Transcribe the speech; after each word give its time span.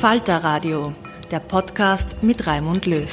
Falter 0.00 0.44
Radio, 0.44 0.94
der 1.28 1.40
Podcast 1.40 2.22
mit 2.22 2.46
Raimund 2.46 2.86
Löw. 2.86 3.08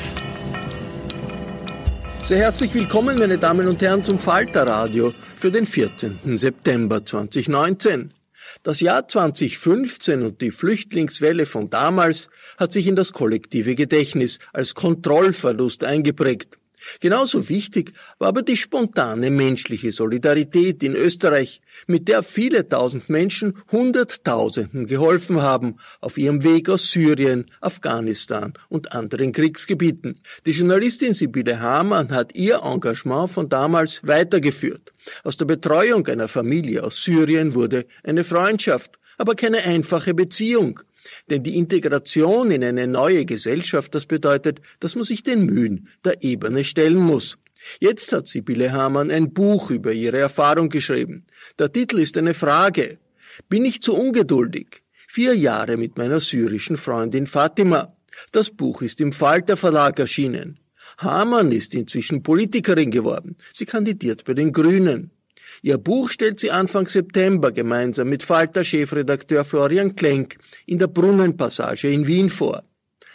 Sehr 2.22 2.38
herzlich 2.38 2.75
willkommen, 2.75 3.17
meine 3.17 3.39
Damen 3.39 3.67
und 3.67 3.81
Herren, 3.81 4.03
zum 4.03 4.19
Falter 4.19 4.67
Radio 4.67 5.11
für 5.36 5.50
den 5.50 5.66
14. 5.66 6.38
September 6.38 7.03
2019. 7.03 8.13
Das 8.61 8.81
Jahr 8.81 9.08
2015 9.08 10.22
und 10.22 10.41
die 10.41 10.52
Flüchtlingswelle 10.52 11.47
von 11.47 11.72
damals 11.72 12.30
hat 12.59 12.72
sich 12.72 12.86
in 12.86 12.95
das 12.95 13.13
kollektive 13.13 13.73
Gedächtnis 13.73 14.38
als 14.53 14.75
Kontrollverlust 14.75 15.83
eingeprägt. 15.83 16.59
Genauso 17.00 17.50
wichtig 17.50 17.94
war 18.19 18.30
aber 18.30 18.41
die 18.41 18.58
spontane 18.58 19.31
menschliche 19.31 19.91
Solidarität 19.91 20.84
in 20.84 20.96
Österreich, 20.96 21.62
mit 21.88 22.07
der 22.07 22.23
viele 22.23 22.68
tausend 22.68 23.09
Menschen 23.09 23.57
Hunderttausenden 23.72 24.88
geholfen 24.88 25.41
haben 25.41 25.78
auf 26.01 26.18
ihrem 26.18 26.44
Weg 26.44 26.69
aus 26.69 26.91
Syrien, 26.91 27.45
Afghanistan 27.62 28.53
und 28.69 28.94
anderen 28.94 29.31
Kriegsgebieten. 29.31 30.22
Die 30.45 30.51
Journalistin 30.51 31.13
Sibylle 31.13 31.59
Hamann 31.59 32.12
hat 32.12 32.35
ihr 32.35 32.62
Engagement 32.63 33.29
von 33.29 33.50
damals 33.50 34.01
weitergeführt. 34.03 34.94
Aus 35.24 35.38
der 35.38 35.45
Betreuung 35.45 36.07
einer 36.07 36.28
Familie 36.28 36.84
aus 36.84 37.03
Syrien 37.03 37.56
wurde 37.56 37.85
eine 38.03 38.24
Freundschaft, 38.24 39.00
aber 39.18 39.35
keine 39.35 39.63
einfache 39.63 40.13
Beziehung. 40.13 40.79
Denn 41.29 41.43
die 41.43 41.57
Integration 41.57 42.51
in 42.51 42.63
eine 42.63 42.88
neue 42.88 43.25
Gesellschaft, 43.25 43.95
das 43.95 44.05
bedeutet, 44.05 44.61
dass 44.79 44.95
man 44.95 45.03
sich 45.03 45.23
den 45.23 45.45
Mühen 45.45 45.88
der 46.03 46.23
Ebene 46.23 46.63
stellen 46.63 46.97
muss. 46.97 47.38
Jetzt 47.79 48.11
hat 48.11 48.27
Sibylle 48.27 48.71
Hamann 48.71 49.11
ein 49.11 49.33
Buch 49.33 49.71
über 49.71 49.91
ihre 49.91 50.19
Erfahrung 50.19 50.69
geschrieben. 50.69 51.25
Der 51.57 51.71
Titel 51.71 51.99
ist 51.99 52.17
eine 52.17 52.33
Frage. 52.33 52.99
Bin 53.49 53.65
ich 53.65 53.81
zu 53.81 53.95
ungeduldig? 53.95 54.83
Vier 55.07 55.33
Jahre 55.33 55.77
mit 55.77 55.97
meiner 55.97 56.19
syrischen 56.19 56.77
Freundin 56.77 57.27
Fatima. 57.27 57.95
Das 58.31 58.49
Buch 58.49 58.81
ist 58.81 59.01
im 59.01 59.11
Falter 59.11 59.57
Verlag 59.57 59.99
erschienen. 59.99 60.59
Hamann 60.97 61.51
ist 61.51 61.73
inzwischen 61.73 62.23
Politikerin 62.23 62.91
geworden. 62.91 63.35
Sie 63.53 63.65
kandidiert 63.65 64.23
bei 64.23 64.33
den 64.33 64.51
Grünen. 64.51 65.11
Ihr 65.65 65.79
Buch 65.79 66.11
stellt 66.11 66.39
sie 66.39 66.51
Anfang 66.51 66.85
September 66.85 67.51
gemeinsam 67.51 68.07
mit 68.07 68.21
Falter-Chefredakteur 68.21 69.43
Florian 69.43 69.95
Klenk 69.95 70.37
in 70.67 70.77
der 70.77 70.85
Brunnenpassage 70.85 71.91
in 71.91 72.05
Wien 72.05 72.29
vor. 72.29 72.61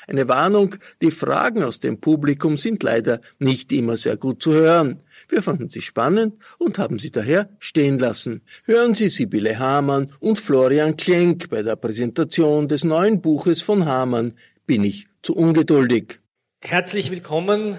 Eine 0.08 0.26
Warnung, 0.26 0.74
die 1.00 1.12
Fragen 1.12 1.62
aus 1.62 1.78
dem 1.78 2.00
Publikum 2.00 2.58
sind 2.58 2.82
leider 2.82 3.20
nicht 3.38 3.70
immer 3.70 3.96
sehr 3.96 4.16
gut 4.16 4.42
zu 4.42 4.52
hören. 4.52 4.98
Wir 5.28 5.42
fanden 5.42 5.68
sie 5.68 5.80
spannend 5.80 6.42
und 6.58 6.78
haben 6.78 6.98
sie 6.98 7.12
daher 7.12 7.48
stehen 7.60 8.00
lassen. 8.00 8.42
Hören 8.64 8.94
Sie 8.94 9.10
Sibylle 9.10 9.60
Hamann 9.60 10.12
und 10.18 10.36
Florian 10.40 10.96
Klenk 10.96 11.50
bei 11.50 11.62
der 11.62 11.76
Präsentation 11.76 12.66
des 12.66 12.82
neuen 12.82 13.20
Buches 13.20 13.62
von 13.62 13.86
Hamann 13.86 14.32
Bin 14.66 14.82
ich 14.82 15.06
zu 15.22 15.36
ungeduldig. 15.36 16.18
Herzlich 16.58 17.12
willkommen, 17.12 17.78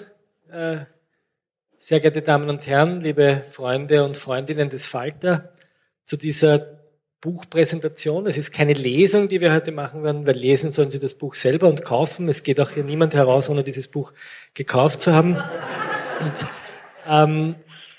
äh, 0.50 0.86
sehr 1.82 2.00
geehrte 2.00 2.22
Damen 2.22 2.48
und 2.48 2.68
Herren, 2.68 3.02
liebe 3.02 3.42
Freunde 3.50 4.04
und 4.04 4.16
Freundinnen 4.16 4.70
des 4.70 4.86
Falter, 4.86 5.52
zu 6.04 6.16
dieser 6.16 6.80
Buchpräsentation. 7.22 8.28
Es 8.28 8.38
ist 8.38 8.54
keine 8.54 8.74
Lesung, 8.74 9.28
die 9.28 9.42
wir 9.42 9.52
heute 9.52 9.72
machen 9.72 10.04
werden, 10.04 10.28
weil 10.28 10.36
lesen 10.36 10.72
sollen 10.72 10.92
Sie 10.92 11.00
das 11.00 11.16
Buch 11.16 11.34
selber 11.34 11.68
und 11.68 11.84
kaufen. 11.84 12.30
Es 12.30 12.44
geht 12.44 12.60
auch 12.60 12.70
hier 12.70 12.84
niemand 12.84 13.16
heraus, 13.16 13.50
ohne 13.50 13.64
dieses 13.64 13.88
Buch 13.88 14.14
gekauft 14.54 15.02
zu 15.02 15.12
haben. 15.12 15.38
Und, 16.20 16.48
ähm, 17.08 17.56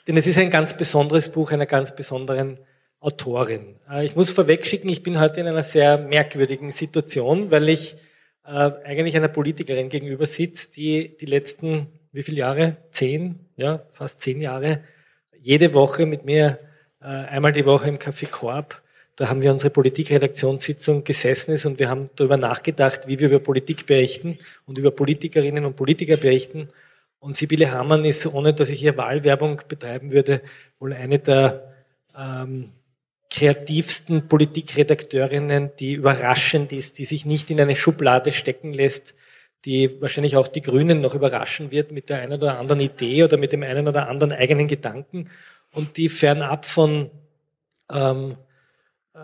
denn 0.07 0.17
es 0.17 0.29
ist 0.29 0.39
ein 0.39 0.51
ganz 0.51 0.77
besonderes 0.77 1.29
Buch 1.29 1.51
einer 1.51 1.67
ganz 1.67 1.93
besonderen 1.93 2.61
Autorin. 3.01 3.81
Äh, 3.91 4.05
ich 4.05 4.15
muss 4.15 4.31
vorwegschicken, 4.31 4.89
ich 4.91 5.03
bin 5.03 5.19
heute 5.19 5.41
in 5.41 5.49
einer 5.49 5.65
sehr 5.65 5.99
merkwürdigen 5.99 6.71
Situation, 6.71 7.51
weil 7.51 7.69
ich 7.69 7.97
äh, 8.45 8.71
eigentlich 8.85 9.17
einer 9.17 9.27
Politikerin 9.27 9.89
gegenüber 9.89 10.27
sitze, 10.27 10.71
die 10.71 11.17
die 11.17 11.27
letzten 11.27 11.89
wie 12.13 12.23
viele 12.23 12.39
Jahre? 12.39 12.77
Zehn, 12.91 13.41
ja, 13.57 13.83
fast 13.93 14.21
zehn 14.21 14.41
Jahre, 14.41 14.81
jede 15.41 15.75
Woche 15.75 16.07
mit 16.07 16.25
mir, 16.25 16.59
äh, 17.01 17.07
einmal 17.07 17.53
die 17.53 17.67
Woche 17.67 17.89
im 17.89 17.99
Café 17.99 18.29
Korb. 18.29 18.81
Da 19.17 19.29
haben 19.29 19.43
wir 19.43 19.51
unsere 19.51 19.71
Politikredaktionssitzung 19.71 21.05
gesessen 21.05 21.53
ist 21.53 21.67
und 21.67 21.79
wir 21.79 21.89
haben 21.89 22.11
darüber 22.17 22.37
nachgedacht, 22.37 23.09
wie 23.09 23.19
wir 23.19 23.29
über 23.29 23.41
Politik 23.41 23.87
berichten 23.87 24.39
und 24.67 24.79
über 24.79 24.91
Politikerinnen 24.91 25.65
und 25.65 25.77
Politiker 25.77 26.17
berichten. 26.17 26.69
Und 27.19 27.37
Sibylle 27.37 27.71
Hamann 27.71 28.05
ist, 28.05 28.27
ohne 28.27 28.55
dass 28.55 28.71
ich 28.71 28.81
hier 28.81 28.97
Wahlwerbung 28.97 29.63
betreiben 29.69 30.13
würde, 30.13 30.41
wohl 30.79 30.93
eine 30.93 31.19
der 31.19 31.75
ähm, 32.17 32.73
kreativsten 33.31 34.29
Politikredakteurinnen, 34.29 35.71
die 35.79 35.95
überraschend 35.95 36.73
ist, 36.73 36.99
die 36.99 37.05
sich 37.05 37.25
nicht 37.25 37.51
in 37.51 37.61
eine 37.61 37.77
Schublade 37.77 38.33
stecken 38.33 38.73
lässt, 38.73 39.15
die 39.65 40.01
wahrscheinlich 40.01 40.37
auch 40.37 40.49
die 40.49 40.63
Grünen 40.63 41.01
noch 41.01 41.15
überraschen 41.15 41.71
wird 41.71 41.93
mit 41.93 42.09
der 42.09 42.21
einen 42.21 42.35
oder 42.35 42.59
anderen 42.59 42.81
Idee 42.81 43.25
oder 43.25 43.37
mit 43.37 43.53
dem 43.53 43.63
einen 43.63 43.87
oder 43.89 44.09
anderen 44.09 44.33
eigenen 44.33 44.67
Gedanken 44.67 45.31
und 45.73 45.97
die 45.97 46.09
fernab 46.09 46.65
von 46.65 47.11
ähm, 47.91 48.37
äh, 49.15 49.19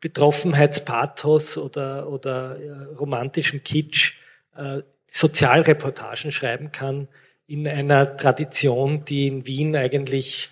Betroffenheitspathos 0.00 1.58
oder, 1.58 2.08
oder 2.08 2.58
äh, 2.60 2.94
romantischem 2.94 3.62
Kitsch 3.62 4.14
äh, 4.56 4.82
Sozialreportagen 5.08 6.32
schreiben 6.32 6.72
kann 6.72 7.08
in 7.46 7.68
einer 7.68 8.16
Tradition, 8.16 9.04
die 9.04 9.26
in 9.26 9.46
Wien 9.46 9.76
eigentlich 9.76 10.48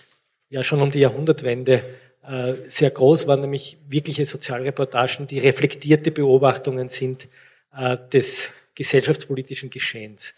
ja 0.51 0.63
schon 0.63 0.83
um 0.83 0.91
die 0.91 1.01
Jahrhundertwende 1.01 1.83
äh, 2.23 2.55
sehr 2.69 2.91
groß 2.91 3.27
war, 3.27 3.37
nämlich 3.37 3.79
wirkliche 3.89 4.27
Sozialreportagen, 4.27 5.27
die 5.27 5.39
reflektierte 5.39 6.11
Beobachtungen 6.11 6.89
sind 6.89 7.29
äh, 7.75 7.97
des 8.13 8.51
gesellschaftspolitischen 8.81 9.69
Geschehens. 9.69 10.35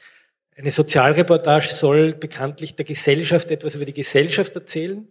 Eine 0.56 0.72
Sozialreportage 0.72 1.68
soll 1.68 2.12
bekanntlich 2.12 2.74
der 2.74 2.84
Gesellschaft 2.84 3.52
etwas 3.52 3.76
über 3.76 3.84
die 3.84 3.92
Gesellschaft 3.92 4.56
erzählen. 4.56 5.06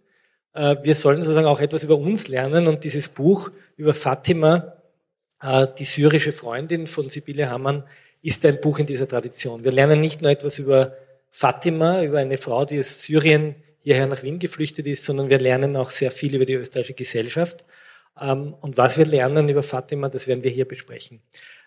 Äh, 0.52 0.76
wir 0.82 0.94
sollen 0.94 1.22
sozusagen 1.22 1.46
auch 1.46 1.60
etwas 1.60 1.82
über 1.82 1.96
uns 1.96 2.28
lernen 2.28 2.66
und 2.66 2.84
dieses 2.84 3.08
Buch 3.08 3.50
über 3.76 3.94
Fatima, 3.94 4.74
äh, 5.42 5.66
die 5.78 5.86
syrische 5.86 6.32
Freundin 6.32 6.86
von 6.86 7.08
Sibylle 7.08 7.48
Hammann, 7.48 7.84
ist 8.20 8.44
ein 8.44 8.60
Buch 8.60 8.78
in 8.78 8.86
dieser 8.86 9.08
Tradition. 9.08 9.64
Wir 9.64 9.72
lernen 9.72 9.98
nicht 9.98 10.20
nur 10.20 10.30
etwas 10.30 10.58
über 10.58 10.94
Fatima, 11.30 12.02
über 12.02 12.18
eine 12.18 12.36
Frau, 12.36 12.66
die 12.66 12.78
aus 12.78 13.00
Syrien 13.00 13.54
hierher 13.80 14.06
nach 14.06 14.22
Wien 14.22 14.38
geflüchtet 14.38 14.86
ist, 14.86 15.04
sondern 15.04 15.30
wir 15.30 15.40
lernen 15.40 15.74
auch 15.76 15.88
sehr 15.88 16.10
viel 16.10 16.34
über 16.34 16.44
die 16.44 16.52
österreichische 16.52 16.92
Gesellschaft. 16.92 17.64
Ähm, 18.20 18.54
und 18.60 18.76
was 18.76 18.98
wir 18.98 19.06
lernen 19.06 19.48
über 19.48 19.62
Fatima, 19.62 20.10
das 20.10 20.26
werden 20.26 20.44
wir 20.44 20.50
hier 20.50 20.68
besprechen. 20.68 21.22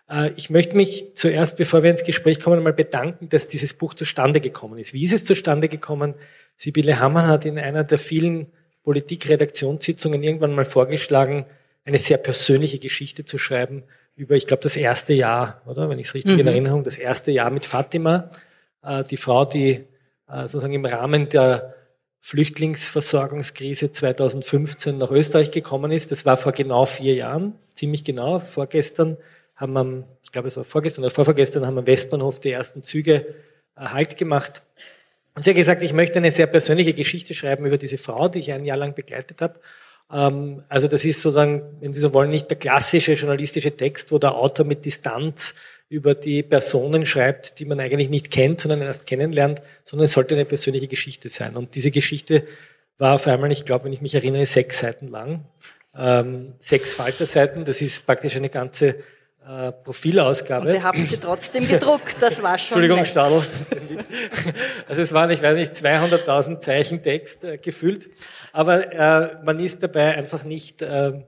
Äh, 0.10 0.32
ich 0.36 0.50
möchte 0.50 0.76
mich 0.76 1.12
zuerst, 1.16 1.58
bevor 1.58 1.84
wir 1.84 1.92
ins 1.92 2.04
Gespräch 2.04 2.40
kommen, 2.40 2.58
einmal 2.58 2.74
bedanken, 2.74 3.30
dass 3.30 3.48
dieses 3.48 3.74
Buch 3.74 3.94
zustande 3.94 4.40
gekommen 4.40 4.80
ist. 4.80 4.94
Wie 4.94 5.04
ist 5.04 5.14
es 5.14 5.26
zustande 5.26 5.70
gekommen? 5.70 6.14
Sibylle 6.58 7.00
Hammann 7.00 7.28
hat 7.28 7.46
in 7.46 7.60
einer 7.60 7.84
der 7.84 7.98
vielen 7.98 8.48
Politikredaktionssitzungen 8.84 10.24
irgendwann 10.24 10.54
mal 10.54 10.66
vorgeschlagen, 10.66 11.46
eine 11.84 11.98
sehr 11.98 12.18
persönliche 12.18 12.80
Geschichte 12.80 13.26
zu 13.26 13.38
schreiben 13.38 13.84
über, 14.16 14.36
ich 14.36 14.48
glaube, 14.48 14.64
das 14.64 14.78
erste 14.78 15.14
Jahr, 15.14 15.62
oder? 15.66 15.90
Wenn 15.90 16.00
ich 16.00 16.08
es 16.08 16.14
richtig 16.14 16.34
mhm. 16.34 16.40
in 16.40 16.48
Erinnerung, 16.48 16.84
das 16.84 16.98
erste 16.98 17.32
Jahr 17.32 17.50
mit 17.52 17.66
Fatima, 17.66 18.30
äh, 18.82 19.04
die 19.04 19.18
Frau, 19.18 19.46
die 19.46 19.84
äh, 20.30 20.42
sozusagen 20.44 20.74
im 20.74 20.86
Rahmen 20.86 21.30
der 21.30 21.76
Flüchtlingsversorgungskrise 22.22 23.92
2015 23.92 24.98
nach 24.98 25.12
Österreich 25.12 25.52
gekommen 25.52 25.92
ist. 25.92 26.12
Das 26.12 26.26
war 26.26 26.38
vor 26.38 26.54
genau 26.54 26.86
vier 26.86 27.14
Jahren, 27.14 27.54
ziemlich 27.76 28.04
genau. 28.04 28.40
Vorgestern 28.40 29.18
haben 29.56 29.74
wir, 29.74 30.08
ich 30.24 30.32
glaube, 30.32 30.48
es 30.48 30.58
war 30.58 30.64
vorgestern 30.64 31.04
oder 31.04 31.12
vorvorgestern, 31.12 31.66
haben 31.66 31.78
am 31.78 31.88
Westbahnhof 31.88 32.40
die 32.40 32.52
ersten 32.52 32.84
Züge 32.84 33.36
äh, 33.76 33.86
Halt 33.86 34.18
gemacht. 34.18 34.64
Und 35.36 35.44
sie 35.44 35.52
hat 35.52 35.58
gesagt, 35.58 35.82
ich 35.84 35.94
möchte 35.94 36.18
eine 36.18 36.32
sehr 36.32 36.48
persönliche 36.48 36.94
Geschichte 36.94 37.34
schreiben 37.34 37.66
über 37.66 37.78
diese 37.78 37.98
Frau, 37.98 38.30
die 38.30 38.40
ich 38.40 38.52
ein 38.52 38.66
Jahr 38.66 38.78
lang 38.78 38.96
begleitet 38.96 39.42
habe. 39.42 39.60
Ähm, 40.12 40.64
also 40.70 40.88
das 40.88 41.06
ist 41.06 41.22
sozusagen, 41.22 41.64
wenn 41.80 41.94
Sie 41.94 42.00
so 42.00 42.14
wollen, 42.14 42.30
nicht 42.30 42.50
der 42.50 42.58
klassische 42.58 43.14
journalistische 43.14 43.76
Text, 43.76 44.12
wo 44.12 44.20
der 44.20 44.36
Autor 44.36 44.66
mit 44.66 44.86
Distanz 44.86 45.56
über 45.90 46.16
die 46.16 46.42
Personen 46.44 47.06
schreibt, 47.06 47.60
die 47.60 47.66
man 47.66 47.80
eigentlich 47.80 48.10
nicht 48.10 48.32
kennt, 48.32 48.62
sondern 48.62 48.82
erst 48.82 49.08
kennenlernt, 49.08 49.62
sondern 49.84 50.06
es 50.06 50.14
sollte 50.14 50.36
eine 50.36 50.46
persönliche 50.46 50.88
Geschichte 50.88 51.30
sein. 51.30 51.56
Und 51.56 51.76
diese 51.76 51.92
Geschichte 51.92 52.48
war 52.98 53.16
auf 53.16 53.28
einmal, 53.28 53.52
ich 53.52 53.66
glaube, 53.66 53.86
wenn 53.86 53.94
ich 53.94 54.02
mich 54.02 54.16
erinnere, 54.16 54.46
sechs 54.46 54.80
Seiten 54.80 55.10
lang. 55.10 55.46
Ähm, 55.98 56.54
sechs 56.60 56.94
Falterseiten, 56.94 57.66
das 57.66 57.82
ist 57.82 58.06
praktisch 58.06 58.36
eine 58.36 58.50
ganze 58.50 58.96
äh, 59.48 59.72
Profilausgabe. 59.72 60.68
Und 60.68 60.74
die 60.74 60.82
haben 60.82 61.06
Sie 61.06 61.18
trotzdem 61.18 61.68
gedruckt, 61.68 62.16
das 62.20 62.42
war 62.42 62.58
schon 62.58 62.82
Entschuldigung. 62.82 63.06
Stadl. 63.06 63.44
Also 64.88 65.02
es 65.02 65.14
waren, 65.14 65.30
ich 65.30 65.42
weiß 65.42 65.58
nicht, 65.58 65.74
200.000 65.74 66.60
Zeichen 66.60 67.02
Text 67.04 67.44
äh, 67.44 67.58
gefüllt, 67.58 68.10
aber 68.54 68.92
äh, 68.94 69.38
man 69.44 69.60
ist 69.60 69.84
dabei 69.84 70.16
einfach 70.16 70.44
nicht, 70.44 70.82
äh, 70.82 71.24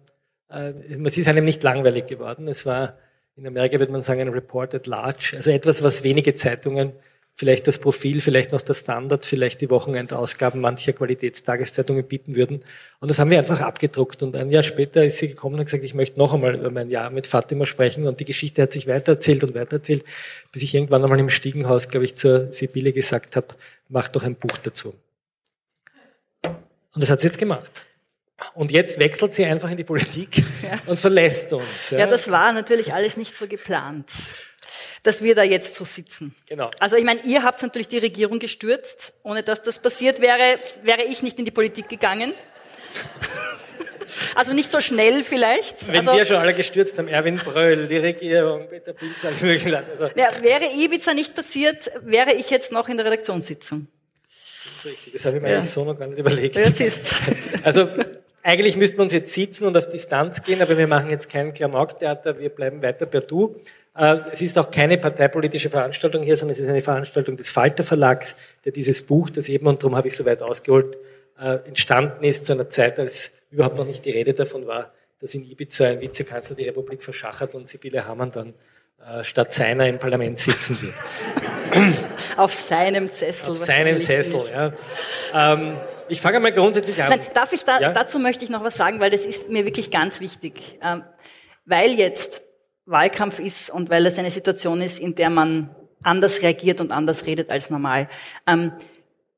äh, 0.50 0.74
es 1.06 1.18
ist 1.18 1.28
einem 1.28 1.44
nicht 1.44 1.64
langweilig 1.64 2.08
geworden. 2.08 2.48
Es 2.48 2.66
war, 2.66 2.98
in 3.36 3.46
Amerika 3.46 3.80
würde 3.80 3.92
man 3.92 4.02
sagen, 4.02 4.22
ein 4.22 4.30
Report 4.30 4.74
at 4.74 4.88
large, 4.88 5.34
also 5.36 5.52
etwas, 5.52 5.84
was 5.84 6.04
wenige 6.04 6.34
Zeitungen 6.34 6.94
vielleicht 7.38 7.68
das 7.68 7.78
Profil, 7.78 8.20
vielleicht 8.20 8.52
noch 8.52 8.64
der 8.64 8.74
Standard, 8.74 9.24
vielleicht 9.24 9.62
die 9.62 9.70
Wochenendausgaben 9.70 10.60
mancher 10.60 10.94
Qualitätstageszeitungen 10.94 12.04
bieten 12.04 12.36
würden. 12.36 12.64
Und 13.00 13.12
das 13.12 13.20
haben 13.20 13.30
wir 13.30 13.38
einfach 13.38 13.62
abgedruckt. 13.62 14.24
Und 14.24 14.36
ein 14.36 14.50
Jahr 14.50 14.64
später 14.64 15.06
ist 15.06 15.20
sie 15.20 15.28
gekommen 15.28 15.60
und 15.60 15.66
gesagt, 15.66 15.84
ich 15.84 15.94
möchte 15.94 16.18
noch 16.18 16.34
einmal 16.34 16.56
über 16.56 16.72
mein 16.72 16.90
Jahr 16.90 17.12
mit 17.12 17.28
Fatima 17.28 17.68
sprechen. 17.68 18.08
Und 18.08 18.20
die 18.20 18.26
Geschichte 18.26 18.64
hat 18.64 18.72
sich 18.72 18.88
weitererzählt 18.88 19.44
und 19.44 19.54
weitererzählt, 19.54 20.04
bis 20.52 20.64
ich 20.64 20.74
irgendwann 20.74 21.04
einmal 21.04 21.20
im 21.20 21.30
Stiegenhaus, 21.30 21.90
glaube 21.90 22.06
ich, 22.06 22.16
zur 22.16 22.52
Sibylle 22.52 22.92
gesagt 22.92 23.36
habe, 23.36 23.50
mach 23.88 24.10
doch 24.10 24.24
ein 24.24 24.34
Buch 24.34 24.58
dazu. 24.58 24.96
Und 26.44 27.04
das 27.04 27.12
hat 27.12 27.22
sie 27.22 27.28
jetzt 27.28 27.38
gemacht. 27.38 27.86
Und 28.56 28.72
jetzt 28.72 29.00
wechselt 29.00 29.36
sie 29.36 29.46
einfach 29.46 29.70
in 29.70 29.78
die 29.78 29.84
Politik 29.84 30.38
ja. 30.64 30.80
und 30.88 31.00
verlässt 31.00 31.54
uns. 31.54 31.92
Ja. 31.92 32.00
ja, 32.00 32.08
das 32.08 32.32
war 32.32 32.52
natürlich 32.52 32.94
alles 32.94 33.16
nicht 33.16 33.36
so 33.36 33.48
geplant 33.48 34.10
dass 35.04 35.22
wir 35.22 35.36
da 35.36 35.44
jetzt 35.44 35.76
so 35.76 35.86
sitzen. 35.86 36.36
Genau. 36.48 36.70
Also 36.80 36.96
ich 36.96 37.04
meine, 37.04 37.22
ihr 37.22 37.44
habt 37.44 37.62
natürlich 37.62 37.88
die 37.88 37.98
Regierung 37.98 38.40
gestürzt. 38.40 39.14
Ohne 39.24 39.44
dass 39.44 39.62
das 39.62 39.80
passiert 39.80 40.22
wäre, 40.22 40.60
wäre 40.84 41.04
ich 41.04 41.22
nicht 41.22 41.40
in 41.40 41.46
die 41.46 41.52
Politik 41.52 41.90
gegangen. 41.90 42.34
Also 44.36 44.54
nicht 44.54 44.72
so 44.72 44.80
schnell 44.80 45.24
vielleicht. 45.24 45.88
Wenn 45.88 45.98
also, 45.98 46.14
wir 46.14 46.26
schon 46.26 46.38
alle 46.38 46.54
gestürzt 46.54 46.98
haben, 46.98 47.08
Erwin 47.08 47.38
Bröll, 47.38 47.88
die 47.88 47.98
Regierung, 47.98 48.68
Peter 48.70 48.94
Pilz, 48.94 49.24
alle 49.26 49.36
möglichen 49.36 49.76
also. 49.76 50.10
ja, 50.16 50.30
Wäre 50.42 50.66
Ibiza 50.74 51.14
nicht 51.14 51.36
passiert, 51.36 51.92
wäre 52.02 52.34
ich 52.34 52.50
jetzt 52.50 52.72
noch 52.72 52.88
in 52.90 52.98
der 52.98 53.06
Redaktionssitzung. 53.06 53.88
Das 54.64 54.86
ist 54.86 54.92
richtig, 54.92 55.14
das 55.14 55.26
habe 55.26 55.38
ich 55.38 55.44
mir 55.44 55.52
ja. 55.52 55.66
so 55.66 55.84
noch 55.84 55.98
gar 55.98 56.08
nicht 56.08 56.20
überlegt. 56.20 56.56
Ja, 56.56 56.72
also 57.64 57.90
eigentlich 58.44 58.78
müssten 58.78 58.98
wir 58.98 59.04
uns 59.04 59.14
jetzt 59.14 59.34
sitzen 59.34 59.66
und 59.66 59.76
auf 59.76 59.90
Distanz 59.90 60.44
gehen, 60.44 60.62
aber 60.62 60.78
wir 60.78 60.88
machen 60.88 61.10
jetzt 61.10 61.30
kein 61.30 61.52
Klamauk-Theater, 61.52 62.40
wir 62.40 62.50
bleiben 62.50 62.82
weiter 62.82 63.06
per 63.06 63.22
Du. 63.22 63.60
Äh, 63.98 64.20
es 64.32 64.42
ist 64.42 64.58
auch 64.58 64.70
keine 64.70 64.98
parteipolitische 64.98 65.70
Veranstaltung 65.70 66.24
hier, 66.24 66.36
sondern 66.36 66.54
es 66.54 66.60
ist 66.60 66.70
eine 66.70 66.82
Veranstaltung 66.82 67.36
des 67.36 67.50
Falter 67.50 67.84
Verlags, 67.84 68.36
der 68.64 68.72
dieses 68.72 69.02
Buch, 69.02 69.30
das 69.30 69.50
eben, 69.50 69.68
und 69.68 69.82
darum 69.82 69.96
habe 69.96 70.08
ich 70.08 70.16
so 70.16 70.26
weit 70.26 70.42
ausgeholt, 70.42 70.98
äh, 71.40 71.58
entstanden 71.66 72.24
ist 72.24 72.46
zu 72.46 72.54
einer 72.54 72.70
Zeit, 72.70 73.00
als 73.00 73.32
überhaupt 73.50 73.78
noch 73.78 73.86
nicht 73.86 74.06
die 74.06 74.12
Rede 74.12 74.34
davon 74.34 74.68
war, 74.68 74.92
dass 75.20 75.34
in 75.34 75.44
Ibiza 75.44 75.88
ein 75.88 76.02
Vizekanzler 76.02 76.56
die 76.56 76.66
Republik 76.66 77.02
verschachert 77.02 77.56
und 77.56 77.68
Sibylle 77.68 78.06
Hamann 78.06 78.32
dann 78.32 78.54
äh, 79.04 79.24
statt 79.24 79.54
seiner 79.54 79.88
im 79.88 79.98
Parlament 79.98 80.40
sitzen 80.40 80.78
wird. 80.82 80.94
Auf 82.38 82.54
seinem 82.54 83.08
Sessel. 83.08 83.50
Auf 83.50 83.58
seinem 83.58 83.98
Sessel, 83.98 84.42
nicht. 84.42 84.52
ja. 84.52 84.74
Ähm, 85.34 85.78
ich 86.08 86.22
fange 86.22 86.40
mal 86.40 86.52
grundsätzlich 86.52 87.02
an. 87.02 87.10
Nein, 87.10 87.22
darf 87.34 87.52
ich 87.52 87.64
da, 87.64 87.80
ja? 87.80 87.92
dazu 87.92 88.20
möchte 88.20 88.46
ich 88.46 88.52
noch 88.52 88.64
was 88.64 88.76
sagen, 88.76 89.00
weil 89.00 89.10
das 89.10 89.26
ist 89.26 89.50
mir 89.50 89.66
wirklich 89.66 89.92
ganz 89.92 90.20
wichtig. 90.20 90.80
Ähm, 90.82 91.04
weil 91.66 91.92
jetzt 91.92 92.47
Wahlkampf 92.88 93.40
ist 93.40 93.70
und 93.70 93.90
weil 93.90 94.06
es 94.06 94.18
eine 94.18 94.32
Situation 94.32 94.82
ist, 94.82 95.00
in 95.00 95.14
der 95.14 95.30
man 95.30 95.76
anders 96.02 96.42
reagiert 96.42 96.82
und 96.82 96.92
anders 96.92 97.26
redet 97.26 97.52
als 97.52 97.70
normal. 97.70 98.10
Ähm, 98.48 98.72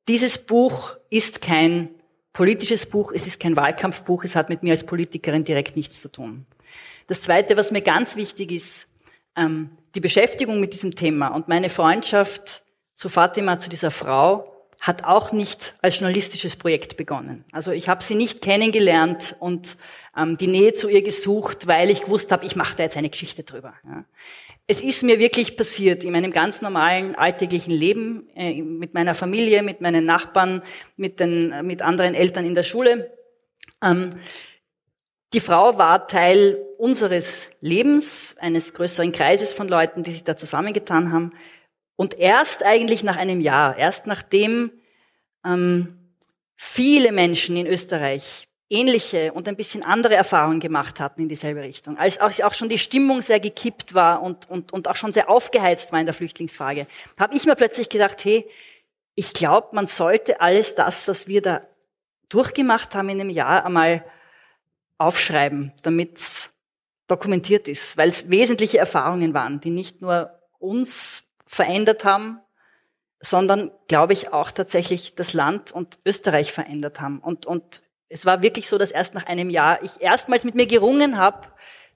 dieses 0.07 0.37
Buch 0.37 0.95
ist 1.09 1.41
kein 1.41 1.89
politisches 2.31 2.85
Buch, 2.85 3.11
es 3.13 3.27
ist 3.27 3.39
kein 3.39 3.55
Wahlkampfbuch, 3.55 4.23
es 4.23 4.35
hat 4.35 4.49
mit 4.49 4.63
mir 4.63 4.73
als 4.73 4.85
Politikerin 4.85 5.43
direkt 5.43 5.75
nichts 5.75 6.01
zu 6.01 6.09
tun. 6.09 6.45
Das 7.07 7.21
Zweite, 7.21 7.57
was 7.57 7.71
mir 7.71 7.81
ganz 7.81 8.15
wichtig 8.15 8.51
ist, 8.51 8.87
ähm, 9.35 9.71
die 9.95 9.99
Beschäftigung 9.99 10.59
mit 10.59 10.73
diesem 10.73 10.91
Thema 10.95 11.29
und 11.29 11.47
meine 11.47 11.69
Freundschaft 11.69 12.63
zu 12.93 13.09
Fatima, 13.09 13.57
zu 13.57 13.69
dieser 13.69 13.91
Frau, 13.91 14.48
hat 14.79 15.03
auch 15.03 15.31
nicht 15.31 15.75
als 15.81 15.99
journalistisches 15.99 16.55
Projekt 16.55 16.95
begonnen. 16.95 17.43
Also 17.51 17.71
ich 17.71 17.89
habe 17.89 18.03
sie 18.03 18.15
nicht 18.15 18.41
kennengelernt 18.41 19.35
und 19.39 19.77
ähm, 20.15 20.37
die 20.37 20.47
Nähe 20.47 20.73
zu 20.73 20.87
ihr 20.87 21.01
gesucht, 21.01 21.67
weil 21.67 21.89
ich 21.89 22.03
gewusst 22.03 22.31
habe, 22.31 22.45
ich 22.45 22.55
mache 22.55 22.77
da 22.77 22.83
jetzt 22.83 22.97
eine 22.97 23.09
Geschichte 23.09 23.43
drüber. 23.43 23.73
Ja. 23.85 24.05
Es 24.67 24.79
ist 24.79 25.03
mir 25.03 25.19
wirklich 25.19 25.57
passiert 25.57 26.03
in 26.03 26.11
meinem 26.11 26.31
ganz 26.31 26.61
normalen 26.61 27.15
alltäglichen 27.15 27.71
Leben 27.71 28.29
äh, 28.35 28.61
mit 28.61 28.93
meiner 28.93 29.15
Familie, 29.15 29.63
mit 29.63 29.81
meinen 29.81 30.05
Nachbarn, 30.05 30.61
mit 30.95 31.19
den 31.19 31.65
mit 31.65 31.81
anderen 31.81 32.13
Eltern 32.13 32.45
in 32.45 32.55
der 32.55 32.63
Schule. 32.63 33.11
Ähm, 33.83 34.19
die 35.33 35.39
Frau 35.41 35.77
war 35.77 36.07
Teil 36.07 36.57
unseres 36.77 37.49
Lebens, 37.61 38.35
eines 38.39 38.73
größeren 38.73 39.11
Kreises 39.11 39.53
von 39.53 39.67
Leuten, 39.67 40.03
die 40.03 40.11
sich 40.11 40.23
da 40.23 40.37
zusammengetan 40.37 41.11
haben. 41.11 41.33
Und 41.99 42.17
erst 42.17 42.63
eigentlich 42.63 43.03
nach 43.03 43.17
einem 43.17 43.41
Jahr, 43.41 43.75
erst 43.75 44.07
nachdem 44.07 44.71
ähm, 45.43 46.15
viele 46.55 47.11
Menschen 47.11 47.57
in 47.57 47.67
Österreich 47.67 48.47
ähnliche 48.69 49.33
und 49.33 49.49
ein 49.49 49.57
bisschen 49.57 49.83
andere 49.83 50.15
Erfahrungen 50.15 50.61
gemacht 50.61 51.01
hatten 51.01 51.23
in 51.23 51.27
dieselbe 51.27 51.59
Richtung, 51.59 51.97
als 51.97 52.21
auch 52.21 52.53
schon 52.53 52.69
die 52.69 52.77
Stimmung 52.77 53.21
sehr 53.21 53.41
gekippt 53.41 53.95
war 53.95 54.21
und, 54.21 54.49
und, 54.49 54.71
und 54.71 54.87
auch 54.87 54.95
schon 54.95 55.11
sehr 55.11 55.29
aufgeheizt 55.29 55.91
war 55.91 55.99
in 55.99 56.05
der 56.05 56.15
Flüchtlingsfrage, 56.15 56.87
habe 57.19 57.35
ich 57.35 57.43
mir 57.43 57.57
plötzlich 57.57 57.89
gedacht, 57.89 58.23
hey, 58.23 58.49
ich 59.15 59.33
glaube, 59.33 59.75
man 59.75 59.87
sollte 59.87 60.39
alles 60.39 60.75
das, 60.75 61.05
was 61.09 61.27
wir 61.27 61.41
da 61.41 61.67
durchgemacht 62.29 62.95
haben 62.95 63.09
in 63.09 63.19
einem 63.19 63.29
Jahr, 63.29 63.65
einmal 63.65 64.05
aufschreiben, 64.97 65.73
damit 65.83 66.17
es 66.17 66.49
dokumentiert 67.07 67.67
ist, 67.67 67.97
weil 67.97 68.07
es 68.07 68.29
wesentliche 68.29 68.77
Erfahrungen 68.77 69.33
waren, 69.33 69.59
die 69.59 69.69
nicht 69.69 70.01
nur 70.01 70.39
uns 70.59 71.25
verändert 71.49 72.05
haben, 72.05 72.39
sondern, 73.21 73.71
glaube 73.87 74.13
ich, 74.13 74.31
auch 74.31 74.51
tatsächlich 74.51 75.15
das 75.15 75.33
Land 75.33 75.71
und 75.71 75.97
Österreich 76.05 76.51
verändert 76.51 77.01
haben. 77.01 77.19
Und, 77.19 77.47
und 77.47 77.81
es 78.07 78.23
war 78.23 78.43
wirklich 78.43 78.69
so, 78.69 78.77
dass 78.77 78.91
erst 78.91 79.15
nach 79.15 79.25
einem 79.25 79.49
Jahr 79.49 79.83
ich 79.83 79.99
erstmals 79.99 80.43
mit 80.43 80.53
mir 80.53 80.67
gerungen 80.67 81.17
habe, 81.17 81.47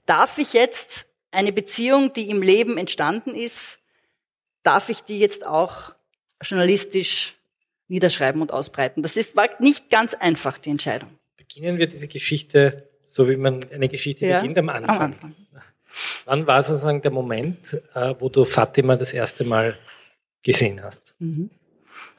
darf 0.06 0.38
ich 0.38 0.54
jetzt 0.54 1.06
eine 1.30 1.52
Beziehung, 1.52 2.12
die 2.12 2.28
im 2.30 2.42
Leben 2.42 2.76
entstanden 2.76 3.36
ist, 3.36 3.78
darf 4.64 4.88
ich 4.88 5.02
die 5.02 5.20
jetzt 5.20 5.46
auch 5.46 5.94
journalistisch 6.42 7.36
niederschreiben 7.86 8.42
und 8.42 8.52
ausbreiten. 8.52 9.04
Das 9.04 9.16
ist, 9.16 9.36
war 9.36 9.48
nicht 9.60 9.88
ganz 9.88 10.14
einfach, 10.14 10.58
die 10.58 10.70
Entscheidung. 10.70 11.10
Beginnen 11.36 11.78
wir 11.78 11.86
diese 11.86 12.08
Geschichte, 12.08 12.90
so 13.04 13.28
wie 13.28 13.36
man 13.36 13.64
eine 13.72 13.88
Geschichte 13.88 14.26
ja, 14.26 14.40
beginnt, 14.40 14.58
am 14.58 14.68
Anfang. 14.68 14.96
am 14.96 15.12
Anfang. 15.12 15.34
Wann 16.24 16.46
war 16.46 16.62
sozusagen 16.62 17.02
der 17.02 17.10
Moment, 17.10 17.80
äh, 17.94 18.14
wo 18.18 18.28
du 18.28 18.44
Fatima 18.44 18.96
das 18.96 19.12
erste 19.12 19.44
Mal 19.44 19.76
gesehen 20.42 20.82
hast? 20.82 21.14
Mhm. 21.18 21.50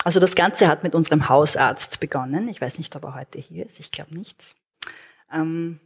Also 0.04 0.20
das 0.20 0.36
Ganze 0.36 0.68
hat 0.68 0.84
mit 0.84 0.96
unserem 0.96 1.30
Hausarzt 1.30 2.00
begonnen. 2.00 2.48
Ich 2.48 2.62
weiß 2.62 2.78
nicht, 2.78 2.96
ob 2.96 3.04
er 3.04 3.16
heute 3.16 3.40
hier 3.40 3.66
ist. 3.66 3.80
Ich 3.80 3.92
glaube 3.92 4.16
nicht. 4.16 4.44
Ähm, 5.34 5.80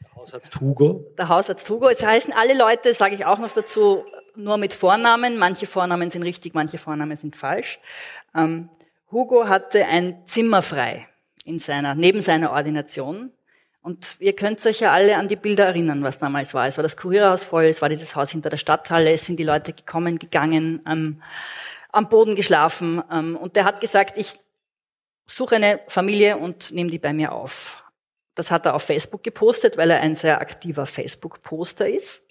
der 0.00 0.14
Hausarzt 0.14 0.60
Hugo. 0.60 1.04
Der 1.18 1.28
Hausarzt 1.28 1.68
Hugo. 1.68 1.88
Es 1.88 2.02
heißen 2.02 2.32
alle 2.32 2.56
Leute, 2.56 2.94
sage 2.94 3.14
ich 3.14 3.24
auch 3.24 3.38
noch 3.38 3.52
dazu, 3.52 4.04
nur 4.36 4.56
mit 4.56 4.72
Vornamen. 4.72 5.38
Manche 5.38 5.66
Vornamen 5.66 6.10
sind 6.10 6.22
richtig, 6.22 6.54
manche 6.54 6.78
Vornamen 6.78 7.16
sind 7.16 7.36
falsch. 7.36 7.80
Ähm, 8.34 8.68
Hugo 9.10 9.48
hatte 9.48 9.84
ein 9.84 10.26
Zimmer 10.26 10.62
frei 10.62 11.06
in 11.44 11.58
seiner, 11.58 11.94
neben 11.94 12.20
seiner 12.22 12.52
Ordination. 12.52 13.32
Und 13.82 14.16
ihr 14.20 14.34
könnt 14.34 14.64
euch 14.64 14.78
ja 14.78 14.92
alle 14.92 15.16
an 15.16 15.26
die 15.26 15.36
Bilder 15.36 15.66
erinnern, 15.66 16.04
was 16.04 16.20
damals 16.20 16.54
war. 16.54 16.68
Es 16.68 16.78
war 16.78 16.82
das 16.82 16.96
Kurierhaus 16.96 17.42
voll, 17.42 17.64
es 17.64 17.82
war 17.82 17.88
dieses 17.88 18.14
Haus 18.14 18.30
hinter 18.30 18.48
der 18.48 18.56
Stadthalle, 18.56 19.10
es 19.10 19.26
sind 19.26 19.38
die 19.38 19.44
Leute 19.44 19.72
gekommen, 19.72 20.20
gegangen, 20.20 20.80
ähm, 20.86 21.20
am 21.90 22.08
Boden 22.08 22.36
geschlafen. 22.36 23.02
Ähm, 23.10 23.36
und 23.36 23.56
der 23.56 23.64
hat 23.64 23.80
gesagt, 23.80 24.16
ich 24.16 24.38
suche 25.26 25.56
eine 25.56 25.80
Familie 25.88 26.36
und 26.36 26.70
nehme 26.70 26.90
die 26.90 27.00
bei 27.00 27.12
mir 27.12 27.32
auf. 27.32 27.82
Das 28.36 28.52
hat 28.52 28.66
er 28.66 28.74
auf 28.74 28.84
Facebook 28.84 29.24
gepostet, 29.24 29.76
weil 29.76 29.90
er 29.90 30.00
ein 30.00 30.14
sehr 30.14 30.40
aktiver 30.40 30.86
Facebook-Poster 30.86 31.88
ist. 31.88 32.22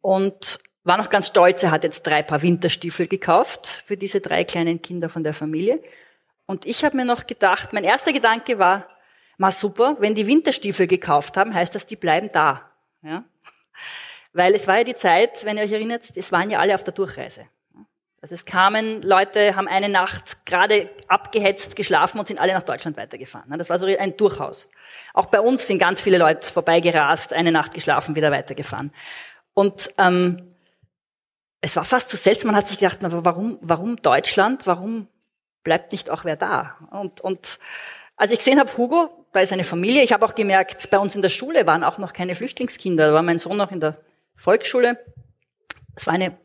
Und 0.00 0.58
war 0.84 0.96
noch 0.96 1.10
ganz 1.10 1.26
stolz, 1.26 1.62
er 1.62 1.70
hat 1.70 1.84
jetzt 1.84 2.06
drei 2.06 2.22
Paar 2.22 2.40
Winterstiefel 2.40 3.08
gekauft 3.08 3.82
für 3.86 3.98
diese 3.98 4.20
drei 4.20 4.44
kleinen 4.44 4.80
Kinder 4.80 5.10
von 5.10 5.22
der 5.22 5.34
Familie. 5.34 5.82
Und 6.46 6.64
ich 6.64 6.82
habe 6.82 6.96
mir 6.96 7.04
noch 7.04 7.26
gedacht, 7.26 7.74
mein 7.74 7.84
erster 7.84 8.12
Gedanke 8.12 8.58
war, 8.58 8.88
ma 9.38 9.50
super, 9.50 9.96
wenn 10.00 10.14
die 10.14 10.26
Winterstiefel 10.26 10.86
gekauft 10.86 11.36
haben, 11.36 11.54
heißt 11.54 11.74
das, 11.74 11.86
die 11.86 11.96
bleiben 11.96 12.30
da. 12.32 12.70
Ja? 13.02 13.24
Weil 14.32 14.54
es 14.54 14.66
war 14.66 14.78
ja 14.78 14.84
die 14.84 14.96
Zeit, 14.96 15.44
wenn 15.44 15.56
ihr 15.56 15.64
euch 15.64 15.72
erinnert, 15.72 16.04
es 16.14 16.30
waren 16.30 16.50
ja 16.50 16.58
alle 16.58 16.74
auf 16.74 16.84
der 16.84 16.92
Durchreise. 16.92 17.46
Also 18.20 18.34
es 18.34 18.44
kamen 18.44 19.00
Leute, 19.02 19.54
haben 19.54 19.68
eine 19.68 19.88
Nacht 19.88 20.44
gerade 20.44 20.90
abgehetzt, 21.06 21.76
geschlafen 21.76 22.18
und 22.18 22.26
sind 22.26 22.40
alle 22.40 22.52
nach 22.52 22.64
Deutschland 22.64 22.96
weitergefahren. 22.96 23.56
Das 23.56 23.70
war 23.70 23.78
so 23.78 23.86
ein 23.86 24.16
Durchhaus. 24.16 24.68
Auch 25.14 25.26
bei 25.26 25.40
uns 25.40 25.68
sind 25.68 25.78
ganz 25.78 26.00
viele 26.00 26.18
Leute 26.18 26.50
vorbeigerast, 26.50 27.32
eine 27.32 27.52
Nacht 27.52 27.74
geschlafen, 27.74 28.16
wieder 28.16 28.32
weitergefahren. 28.32 28.92
Und 29.54 29.92
ähm, 29.98 30.56
es 31.60 31.76
war 31.76 31.84
fast 31.84 32.10
zu 32.10 32.16
so 32.16 32.22
seltsam. 32.24 32.48
Man 32.48 32.56
hat 32.56 32.66
sich 32.66 32.78
gedacht, 32.78 33.04
aber 33.04 33.24
warum, 33.24 33.58
warum 33.60 33.96
Deutschland? 33.96 34.66
Warum 34.66 35.06
bleibt 35.62 35.92
nicht 35.92 36.10
auch 36.10 36.24
wer 36.24 36.36
da? 36.36 36.76
Und, 36.90 37.20
und 37.20 37.60
als 38.18 38.32
ich 38.32 38.38
gesehen 38.38 38.58
habe, 38.58 38.76
Hugo, 38.76 39.10
da 39.32 39.40
ist 39.40 39.52
eine 39.52 39.64
Familie. 39.64 40.02
Ich 40.02 40.12
habe 40.12 40.26
auch 40.26 40.34
gemerkt, 40.34 40.90
bei 40.90 40.98
uns 40.98 41.14
in 41.14 41.22
der 41.22 41.28
Schule 41.28 41.66
waren 41.66 41.84
auch 41.84 41.98
noch 41.98 42.12
keine 42.12 42.34
Flüchtlingskinder. 42.34 43.06
Da 43.08 43.14
war 43.14 43.22
mein 43.22 43.38
Sohn 43.38 43.56
noch 43.56 43.70
in 43.70 43.80
der 43.80 43.96
Volksschule. 44.36 44.98
Es 45.94 46.06
war 46.06 46.14
eine 46.14 46.36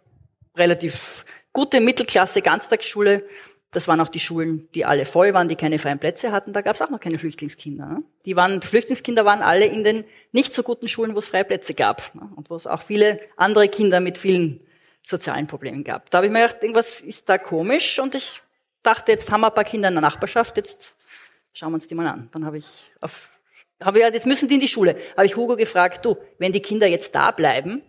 relativ 0.56 1.26
gute 1.52 1.82
Mittelklasse 1.82 2.42
Ganztagsschule. 2.42 3.24
Das 3.72 3.88
waren 3.88 4.00
auch 4.02 4.10
die 4.10 4.20
Schulen, 4.20 4.70
die 4.76 4.86
alle 4.86 5.04
voll 5.04 5.34
waren, 5.34 5.50
die 5.50 5.56
keine 5.56 5.80
freien 5.80 5.98
Plätze 5.98 6.32
hatten. 6.32 6.54
Da 6.54 6.62
gab 6.62 6.76
es 6.76 6.82
auch 6.84 6.92
noch 6.92 7.00
keine 7.00 7.18
Flüchtlingskinder. 7.18 7.88
Ne? 7.88 8.04
Die, 8.26 8.36
waren, 8.36 8.60
die 8.60 8.68
Flüchtlingskinder 8.68 9.26
waren 9.26 9.42
alle 9.42 9.66
in 9.66 9.84
den 9.84 10.04
nicht 10.32 10.54
so 10.54 10.62
guten 10.62 10.88
Schulen, 10.88 11.16
wo 11.16 11.20
es 11.20 11.28
freie 11.28 11.44
Plätze 11.44 11.74
gab 11.74 12.14
ne? 12.14 12.30
und 12.36 12.52
wo 12.52 12.56
es 12.56 12.68
auch 12.68 12.84
viele 12.84 13.20
andere 13.36 13.68
Kinder 13.68 14.00
mit 14.00 14.20
vielen 14.20 14.60
sozialen 15.02 15.48
Problemen 15.48 15.84
gab. 15.84 16.12
Da 16.12 16.20
habe 16.20 16.28
ich 16.28 16.32
mir 16.32 16.42
gedacht, 16.46 16.62
irgendwas 16.62 17.02
ist 17.02 17.28
da 17.28 17.40
komisch 17.40 17.98
und 17.98 18.14
ich 18.14 18.44
dachte, 18.84 19.12
jetzt 19.12 19.32
haben 19.32 19.42
wir 19.42 19.48
ein 19.48 19.56
paar 19.56 19.64
Kinder 19.64 19.88
in 19.88 19.96
der 19.96 20.02
Nachbarschaft, 20.02 20.58
jetzt 20.58 20.96
schauen 21.54 21.72
wir 21.72 21.76
uns 21.76 21.88
die 21.88 21.96
mal 21.96 22.08
an. 22.08 22.30
Dann 22.32 22.46
habe 22.46 22.58
ich 22.58 22.86
auf, 23.02 23.30
habe 23.82 24.00
ich, 24.00 24.06
jetzt 24.06 24.26
müssen 24.26 24.48
die 24.48 24.56
in 24.56 24.62
die 24.62 24.68
Schule. 24.68 24.98
Habe 25.16 25.26
ich 25.26 25.36
Hugo 25.36 25.56
gefragt, 25.56 26.06
du, 26.06 26.18
wenn 26.40 26.52
die 26.52 26.62
Kinder 26.62 26.88
jetzt 26.88 27.14
da 27.16 27.32
bleiben, 27.32 27.82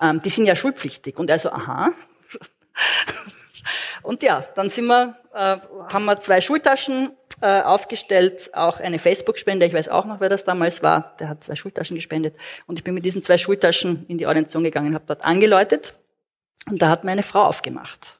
ähm, 0.00 0.20
die 0.22 0.30
sind 0.30 0.46
ja 0.46 0.56
schulpflichtig. 0.56 1.18
Und 1.18 1.28
er 1.30 1.38
so, 1.38 1.50
aha, 1.50 1.92
und 4.02 4.22
ja, 4.22 4.44
dann 4.54 4.70
sind 4.70 4.86
wir, 4.86 5.16
äh, 5.34 5.58
haben 5.92 6.04
wir 6.04 6.20
zwei 6.20 6.40
Schultaschen 6.40 7.10
äh, 7.40 7.60
aufgestellt, 7.62 8.50
auch 8.54 8.80
eine 8.80 8.98
Facebook-Spende. 8.98 9.66
Ich 9.66 9.74
weiß 9.74 9.88
auch 9.88 10.04
noch, 10.04 10.20
wer 10.20 10.28
das 10.28 10.44
damals 10.44 10.82
war. 10.82 11.16
Der 11.18 11.28
hat 11.28 11.44
zwei 11.44 11.56
Schultaschen 11.56 11.96
gespendet. 11.96 12.36
Und 12.66 12.78
ich 12.78 12.84
bin 12.84 12.94
mit 12.94 13.04
diesen 13.04 13.22
zwei 13.22 13.38
Schultaschen 13.38 14.06
in 14.08 14.18
die 14.18 14.26
Ordination 14.26 14.64
gegangen, 14.64 14.94
habe 14.94 15.04
dort 15.06 15.24
angeläutet. 15.24 15.94
Und 16.68 16.82
da 16.82 16.90
hat 16.90 17.04
meine 17.04 17.22
Frau 17.22 17.44
aufgemacht. 17.44 18.17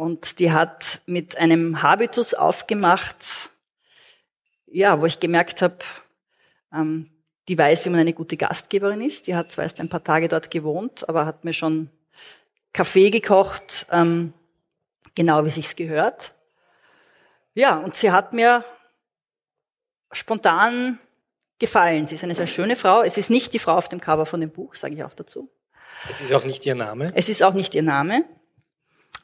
Und 0.00 0.38
die 0.38 0.50
hat 0.50 1.02
mit 1.04 1.36
einem 1.36 1.82
Habitus 1.82 2.32
aufgemacht, 2.32 3.16
ja, 4.64 4.98
wo 4.98 5.04
ich 5.04 5.20
gemerkt 5.20 5.60
habe, 5.60 5.76
ähm, 6.72 7.10
die 7.48 7.58
weiß, 7.58 7.84
wie 7.84 7.90
man 7.90 8.00
eine 8.00 8.14
gute 8.14 8.38
Gastgeberin 8.38 9.02
ist. 9.02 9.26
Die 9.26 9.36
hat 9.36 9.50
zwar 9.50 9.64
erst 9.64 9.78
ein 9.78 9.90
paar 9.90 10.02
Tage 10.02 10.28
dort 10.28 10.50
gewohnt, 10.50 11.06
aber 11.06 11.26
hat 11.26 11.44
mir 11.44 11.52
schon 11.52 11.90
Kaffee 12.72 13.10
gekocht, 13.10 13.84
ähm, 13.90 14.32
genau 15.14 15.44
wie 15.44 15.50
sich's 15.50 15.76
gehört. 15.76 16.32
Ja, 17.52 17.76
und 17.76 17.94
sie 17.94 18.10
hat 18.10 18.32
mir 18.32 18.64
spontan 20.12 20.98
gefallen. 21.58 22.06
Sie 22.06 22.14
ist 22.14 22.24
eine 22.24 22.34
sehr 22.34 22.46
schöne 22.46 22.76
Frau. 22.76 23.02
Es 23.02 23.18
ist 23.18 23.28
nicht 23.28 23.52
die 23.52 23.58
Frau 23.58 23.76
auf 23.76 23.90
dem 23.90 24.00
Cover 24.00 24.24
von 24.24 24.40
dem 24.40 24.50
Buch, 24.50 24.76
sage 24.76 24.94
ich 24.94 25.04
auch 25.04 25.12
dazu. 25.12 25.50
Es 26.10 26.22
ist 26.22 26.32
auch 26.32 26.44
nicht 26.46 26.64
ihr 26.64 26.74
Name. 26.74 27.08
Es 27.14 27.28
ist 27.28 27.42
auch 27.42 27.52
nicht 27.52 27.74
ihr 27.74 27.82
Name. 27.82 28.24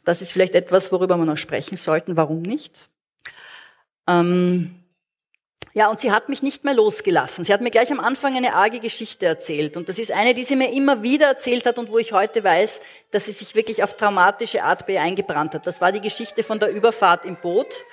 Das 0.06 0.22
ist 0.22 0.32
vielleicht 0.32 0.54
etwas, 0.54 0.92
worüber 0.92 1.16
wir 1.16 1.24
noch 1.24 1.36
sprechen 1.36 1.76
sollten. 1.76 2.16
Warum 2.16 2.40
nicht? 2.40 2.88
Ähm, 4.06 4.84
ja, 5.74 5.88
und 5.88 5.98
sie 5.98 6.12
hat 6.12 6.28
mich 6.28 6.42
nicht 6.42 6.62
mehr 6.62 6.74
losgelassen. 6.74 7.44
Sie 7.44 7.52
hat 7.52 7.60
mir 7.60 7.72
gleich 7.72 7.90
am 7.90 7.98
Anfang 7.98 8.36
eine 8.36 8.54
arge 8.54 8.78
Geschichte 8.78 9.26
erzählt. 9.26 9.76
Und 9.76 9.88
das 9.88 9.98
ist 9.98 10.12
eine, 10.12 10.32
die 10.32 10.44
sie 10.44 10.54
mir 10.54 10.72
immer 10.72 11.02
wieder 11.02 11.26
erzählt 11.26 11.66
hat 11.66 11.78
und 11.78 11.90
wo 11.90 11.98
ich 11.98 12.12
heute 12.12 12.44
weiß, 12.44 12.80
dass 13.10 13.24
sie 13.24 13.32
sich 13.32 13.56
wirklich 13.56 13.82
auf 13.82 13.94
traumatische 13.94 14.62
Art 14.62 14.86
bei 14.86 15.00
eingebrannt 15.00 15.54
hat. 15.54 15.66
Das 15.66 15.80
war 15.80 15.90
die 15.90 16.00
Geschichte 16.00 16.44
von 16.44 16.60
der 16.60 16.70
Überfahrt 16.70 17.24
im 17.24 17.34
Boot, 17.36 17.84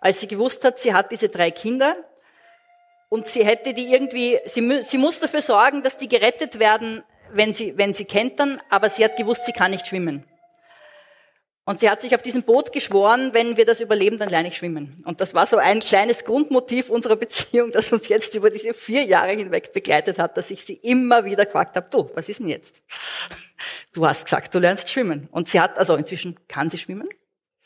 als 0.00 0.20
sie 0.20 0.28
gewusst 0.28 0.64
hat, 0.64 0.78
sie 0.78 0.94
hat 0.94 1.10
diese 1.10 1.28
drei 1.28 1.50
Kinder 1.50 1.96
und 3.08 3.26
sie 3.26 3.44
hätte 3.44 3.74
die 3.74 3.92
irgendwie, 3.92 4.38
sie, 4.46 4.82
sie 4.82 4.98
muss 4.98 5.18
dafür 5.18 5.42
sorgen, 5.42 5.82
dass 5.82 5.96
die 5.96 6.08
gerettet 6.08 6.60
werden, 6.60 7.02
wenn 7.32 7.52
sie, 7.52 7.76
wenn 7.76 7.92
sie 7.92 8.04
kentern, 8.04 8.60
aber 8.70 8.88
sie 8.88 9.04
hat 9.04 9.16
gewusst, 9.16 9.46
sie 9.46 9.52
kann 9.52 9.72
nicht 9.72 9.88
schwimmen. 9.88 10.24
Und 11.68 11.80
sie 11.80 11.90
hat 11.90 12.00
sich 12.00 12.14
auf 12.14 12.22
diesem 12.22 12.44
Boot 12.44 12.72
geschworen, 12.72 13.30
wenn 13.32 13.56
wir 13.56 13.66
das 13.66 13.80
überleben, 13.80 14.18
dann 14.18 14.28
lerne 14.28 14.48
ich 14.48 14.56
schwimmen. 14.56 15.02
Und 15.04 15.20
das 15.20 15.34
war 15.34 15.48
so 15.48 15.56
ein 15.56 15.80
kleines 15.80 16.24
Grundmotiv 16.24 16.90
unserer 16.90 17.16
Beziehung, 17.16 17.72
das 17.72 17.90
uns 17.90 18.06
jetzt 18.06 18.36
über 18.36 18.50
diese 18.50 18.72
vier 18.72 19.02
Jahre 19.02 19.32
hinweg 19.32 19.72
begleitet 19.72 20.16
hat, 20.18 20.36
dass 20.36 20.52
ich 20.52 20.62
sie 20.62 20.74
immer 20.74 21.24
wieder 21.24 21.44
gefragt 21.44 21.74
habe, 21.74 21.88
du, 21.90 22.08
was 22.14 22.28
ist 22.28 22.38
denn 22.38 22.48
jetzt? 22.48 22.80
Du 23.92 24.06
hast 24.06 24.24
gesagt, 24.24 24.54
du 24.54 24.60
lernst 24.60 24.88
schwimmen. 24.88 25.28
Und 25.32 25.48
sie 25.48 25.58
hat, 25.58 25.76
also 25.76 25.96
inzwischen 25.96 26.36
kann 26.46 26.70
sie 26.70 26.78
schwimmen, 26.78 27.08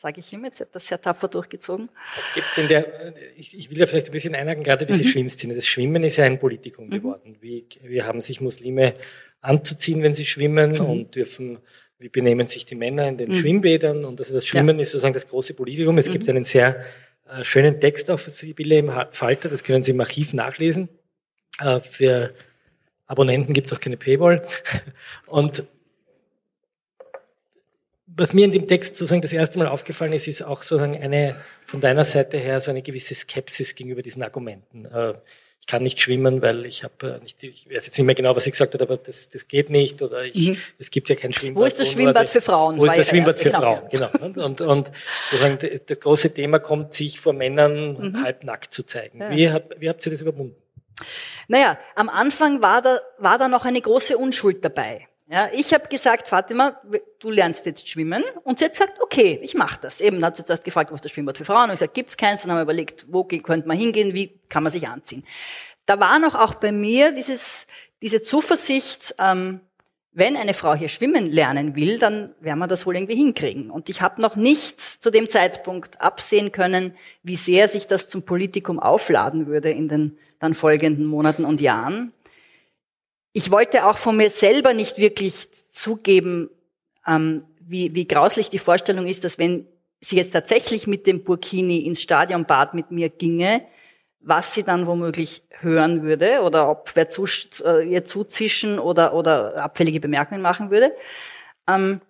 sage 0.01 0.21
ich 0.21 0.33
ihm 0.33 0.47
jetzt, 0.47 0.57
sie 0.57 0.65
hat 0.65 0.75
das 0.75 0.87
sehr 0.87 0.99
tapfer 0.99 1.29
durchgezogen. 1.29 1.91
Es 2.19 2.35
gibt 2.35 2.57
in 2.57 2.69
der, 2.69 3.13
ich, 3.37 3.55
ich 3.59 3.69
will 3.69 3.77
da 3.77 3.85
vielleicht 3.85 4.07
ein 4.07 4.13
bisschen 4.13 4.35
einhaken, 4.35 4.65
gerade 4.65 4.87
diese 4.87 5.05
mhm. 5.05 5.09
Schwimmszene. 5.09 5.55
Das 5.55 5.67
Schwimmen 5.67 6.03
ist 6.05 6.17
ja 6.17 6.25
ein 6.25 6.39
Politikum 6.39 6.87
mhm. 6.87 6.91
geworden. 6.91 7.37
Wie, 7.43 7.67
wie 7.83 8.03
haben 8.03 8.23
sich 8.23 8.41
Muslime 8.41 8.95
anzuziehen, 9.43 10.03
wenn 10.03 10.15
sie 10.15 10.25
schwimmen 10.25 10.73
mhm. 10.73 10.81
und 10.81 11.15
dürfen 11.17 11.59
wie 12.01 12.09
benehmen 12.09 12.47
sich 12.47 12.65
die 12.65 12.75
Männer 12.75 13.07
in 13.07 13.19
den 13.19 13.29
mhm. 13.31 13.35
Schwimmbädern 13.37 14.05
und 14.05 14.19
also 14.19 14.35
das 14.35 14.47
Schwimmen 14.47 14.77
ja. 14.77 14.83
ist 14.83 14.91
sozusagen 14.91 15.15
das 15.15 15.29
große 15.29 15.55
Politikum. 15.55 15.99
Es 15.99 16.09
mhm. 16.09 16.13
gibt 16.13 16.29
einen 16.29 16.45
sehr 16.45 16.85
äh, 17.29 17.45
schönen 17.45 17.79
Text 17.79 18.11
auf 18.11 18.23
Sibylle 18.23 18.79
im 18.79 18.91
Falter, 19.11 19.49
das 19.51 19.63
können 19.63 19.83
Sie 19.83 19.93
im 19.93 20.01
Archiv 20.01 20.33
nachlesen. 20.33 20.89
Äh, 21.61 21.81
für 21.81 22.33
Abonnenten 23.07 23.53
gibt 23.53 23.71
es 23.71 23.77
auch 23.77 23.81
keine 23.81 23.99
Paywall. 23.99 24.47
Und 25.27 25.65
was 28.07 28.33
mir 28.33 28.47
in 28.47 28.53
dem 28.53 28.67
Text 28.67 28.97
sozusagen 28.97 29.23
das 29.23 29.33
erste 29.33 29.59
Mal 29.59 29.69
aufgefallen 29.69 30.13
ist, 30.15 30.27
ist 30.27 30.43
auch 30.43 30.63
sozusagen 30.63 30.97
eine 30.97 31.37
von 31.67 31.81
deiner 31.81 32.05
Seite 32.05 32.39
her 32.39 32.61
so 32.61 32.71
eine 32.71 32.83
gewisse 32.83 33.15
Skepsis 33.15 33.75
gegenüber 33.75 34.03
diesen 34.03 34.23
Argumenten. 34.23 34.87
Äh, 34.87 35.15
ich 35.61 35.67
kann 35.67 35.83
nicht 35.83 36.01
schwimmen, 36.01 36.43
weil 36.43 36.67
ich 36.67 36.83
habe 36.83 37.19
äh, 37.19 37.23
nicht, 37.23 37.43
ich 37.43 37.67
weiß 37.67 37.87
jetzt 37.87 37.97
nicht 37.97 38.07
mehr 38.07 38.15
genau, 38.15 38.35
was 38.35 38.47
ich 38.47 38.53
gesagt 38.53 38.75
habe, 38.75 38.85
aber 38.85 38.97
das, 38.97 39.29
das 39.29 39.47
geht 39.47 39.71
nicht 39.71 40.03
oder 40.03 40.25
ich, 40.25 40.51
mhm. 40.51 40.57
es 40.79 40.91
gibt 40.91 41.09
ja 41.09 41.15
kein 41.15 41.33
Schwimmbad. 41.33 41.63
Wo 41.63 41.67
ist 41.67 41.79
das 41.79 41.91
Schwimmbad 41.91 42.29
für 42.29 42.41
Frauen? 42.41 42.79
Wo 42.79 42.87
ist 42.87 42.97
das 42.97 43.09
Schwimmbad 43.09 43.39
für 43.39 43.51
genau. 43.51 43.61
Frauen? 43.61 43.89
Genau. 43.91 44.11
Und, 44.21 44.39
und, 44.39 44.61
und 44.63 44.93
sozusagen 45.31 45.59
das 45.87 46.01
große 46.01 46.35
Thema 46.35 46.59
kommt, 46.59 46.95
sich 46.95 47.21
vor 47.21 47.33
Männern 47.33 48.13
mhm. 48.13 48.23
halbnackt 48.23 48.75
zu 48.75 48.83
zeigen. 48.83 49.21
Ja. 49.21 49.31
Wie, 49.31 49.51
habt, 49.51 49.81
wie 49.81 49.89
habt 49.89 50.05
ihr 50.07 50.13
das 50.13 50.23
überwunden? 50.23 50.57
Naja, 51.49 51.79
am 51.95 52.09
Anfang 52.09 52.63
war 52.63 52.83
da, 52.83 53.01
war 53.19 53.39
da 53.39 53.49
noch 53.49 53.65
eine 53.65 53.81
große 53.81 54.17
Unschuld 54.17 54.65
dabei. 54.65 55.09
Ja, 55.33 55.49
ich 55.53 55.73
habe 55.73 55.87
gesagt, 55.89 56.27
Fatima, 56.27 56.81
du 57.21 57.31
lernst 57.31 57.65
jetzt 57.65 57.89
schwimmen. 57.89 58.25
Und 58.43 58.59
sie 58.59 58.65
hat 58.65 58.73
gesagt, 58.73 59.01
okay, 59.01 59.39
ich 59.45 59.55
mache 59.55 59.79
das. 59.81 60.01
Eben 60.01 60.25
hat 60.25 60.35
sie 60.35 60.43
zuerst 60.43 60.65
gefragt, 60.65 60.91
was 60.91 61.03
das 61.03 61.13
Schwimmbad 61.13 61.39
für 61.39 61.45
Frauen? 61.45 61.71
Und 61.71 61.75
ich 61.75 61.79
gesagt, 61.79 61.95
gibt's 61.95 62.17
keins? 62.17 62.43
Dann 62.43 62.51
haben 62.51 62.59
wir 62.59 62.63
überlegt, 62.63 63.07
wo 63.09 63.23
könnte 63.23 63.69
man 63.69 63.79
hingehen, 63.79 64.13
wie 64.13 64.41
kann 64.49 64.65
man 64.65 64.73
sich 64.73 64.89
anziehen. 64.89 65.23
Da 65.87 66.01
war 66.01 66.19
noch 66.19 66.35
auch 66.35 66.55
bei 66.55 66.73
mir 66.73 67.13
dieses, 67.13 67.69
diese 68.03 68.23
Zuversicht, 68.23 69.15
ähm, 69.21 69.61
wenn 70.13 70.37
eine 70.37 70.53
Frau 70.53 70.75
hier 70.75 70.89
schwimmen 70.89 71.27
lernen 71.27 71.77
will, 71.77 72.01
dann 72.01 72.35
werden 72.41 72.59
wir 72.59 72.67
das 72.67 72.85
wohl 72.85 72.97
irgendwie 72.97 73.15
hinkriegen. 73.15 73.71
Und 73.71 73.89
ich 73.89 74.03
habe 74.03 74.21
noch 74.21 74.35
nicht 74.35 74.81
zu 74.81 75.13
dem 75.13 75.31
Zeitpunkt 75.31 76.01
absehen 76.01 76.51
können, 76.51 76.97
wie 77.23 77.37
sehr 77.37 77.69
sich 77.69 77.87
das 77.87 78.09
zum 78.09 78.25
Politikum 78.25 78.81
aufladen 78.81 79.47
würde 79.47 79.71
in 79.71 79.87
den 79.87 80.19
dann 80.41 80.55
folgenden 80.55 81.07
Monaten 81.07 81.45
und 81.45 81.61
Jahren 81.61 82.13
ich 83.33 83.51
wollte 83.51 83.87
auch 83.87 83.99
von 83.99 84.17
mir 84.17 84.31
selber 84.31 84.75
nicht 84.75 84.99
wirklich 84.99 85.49
zugeben, 85.73 86.51
ähm, 87.07 87.45
wie, 87.61 87.95
wie 87.95 88.07
grauslich 88.07 88.51
die 88.51 88.59
Vorstellung 88.59 89.07
ist, 89.07 89.25
dass 89.25 89.39
wenn 89.39 89.67
sie 90.01 90.17
jetzt 90.17 90.33
tatsächlich 90.33 90.87
mit 90.87 91.07
dem 91.07 91.23
Burkini 91.23 91.79
ins 91.79 92.03
Stadionbad 92.03 92.75
mit 92.75 92.91
mir 92.91 93.09
ginge, 93.09 93.65
was 94.21 94.55
sie 94.55 94.63
dann 94.63 94.87
womöglich 94.87 95.43
hören 95.61 96.03
würde 96.03 96.43
oder 96.43 96.69
ob 96.69 96.91
wer 96.95 97.09
zu, 97.09 97.27
äh, 97.65 97.89
ihr 97.89 98.05
zuzischen 98.05 98.79
oder, 98.79 99.15
oder 99.15 99.57
abfällige 99.57 100.01
Bemerkungen 100.01 100.43
machen 100.43 100.71
würde. 100.71 100.95
Ähm, 101.67 102.01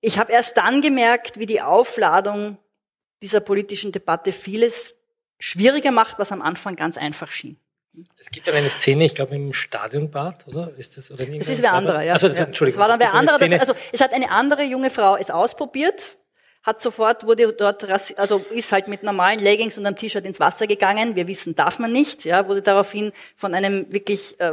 ich 0.00 0.18
habe 0.18 0.32
erst 0.32 0.56
dann 0.56 0.82
gemerkt, 0.82 1.38
wie 1.38 1.46
die 1.46 1.62
Aufladung 1.62 2.58
dieser 3.22 3.40
politischen 3.40 3.92
Debatte 3.92 4.32
vieles 4.32 4.94
schwieriger 5.38 5.90
macht, 5.90 6.18
was 6.18 6.32
am 6.32 6.42
Anfang 6.42 6.76
ganz 6.76 6.98
einfach 6.98 7.30
schien. 7.30 7.58
Es 8.18 8.30
gibt 8.30 8.46
ja 8.46 8.52
eine 8.52 8.70
Szene, 8.70 9.04
ich 9.04 9.14
glaube 9.14 9.34
im 9.34 9.52
Stadionbad, 9.52 10.46
oder? 10.48 10.72
Ist 10.76 10.96
das 10.96 11.10
oder 11.10 11.24
Das 11.26 11.48
ist 11.48 11.62
wer 11.62 11.72
anderer, 11.72 12.02
ja. 12.02 12.12
Also 12.12 12.28
das, 12.28 12.38
Entschuldigung. 12.38 12.80
Das 12.80 12.88
war 12.88 12.98
dann 12.98 13.00
wer 13.00 13.14
anderer. 13.14 13.38
Das, 13.38 13.60
also 13.60 13.74
es 13.92 14.00
hat 14.00 14.12
eine 14.12 14.30
andere 14.30 14.64
junge 14.64 14.90
Frau 14.90 15.16
es 15.16 15.30
ausprobiert 15.30 16.16
hat 16.66 16.80
sofort, 16.80 17.24
wurde 17.24 17.52
dort, 17.52 17.86
also 18.18 18.38
ist 18.50 18.72
halt 18.72 18.88
mit 18.88 19.04
normalen 19.04 19.38
Leggings 19.38 19.78
und 19.78 19.86
einem 19.86 19.94
T-Shirt 19.94 20.24
ins 20.24 20.40
Wasser 20.40 20.66
gegangen. 20.66 21.14
Wir 21.14 21.28
wissen, 21.28 21.54
darf 21.54 21.78
man 21.78 21.92
nicht. 21.92 22.24
Ja, 22.24 22.48
wurde 22.48 22.60
daraufhin 22.60 23.12
von 23.36 23.54
einem 23.54 23.92
wirklich 23.92 24.38
äh, 24.40 24.52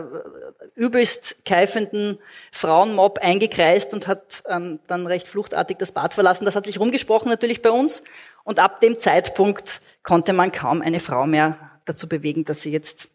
übelst 0.76 1.44
keifenden 1.44 2.20
Frauenmob 2.52 3.18
eingekreist 3.18 3.94
und 3.94 4.06
hat 4.06 4.44
ähm, 4.48 4.80
dann 4.86 5.08
recht 5.08 5.28
fluchtartig 5.28 5.78
das 5.80 5.92
Bad 5.92 6.14
verlassen. 6.14 6.46
Das 6.46 6.56
hat 6.56 6.68
sich 6.68 6.80
rumgesprochen 6.80 7.30
natürlich 7.30 7.64
bei 7.64 7.72
uns. 7.72 8.04
Und 8.44 8.60
ab 8.60 8.80
dem 8.80 9.00
Zeitpunkt 9.00 9.82
konnte 10.04 10.34
man 10.34 10.52
kaum 10.52 10.84
eine 10.84 11.00
Frau 11.00 11.26
mehr 11.26 11.72
dazu 11.86 12.08
bewegen, 12.08 12.46
dass 12.46 12.62
sie 12.62 12.72
jetzt 12.72 13.10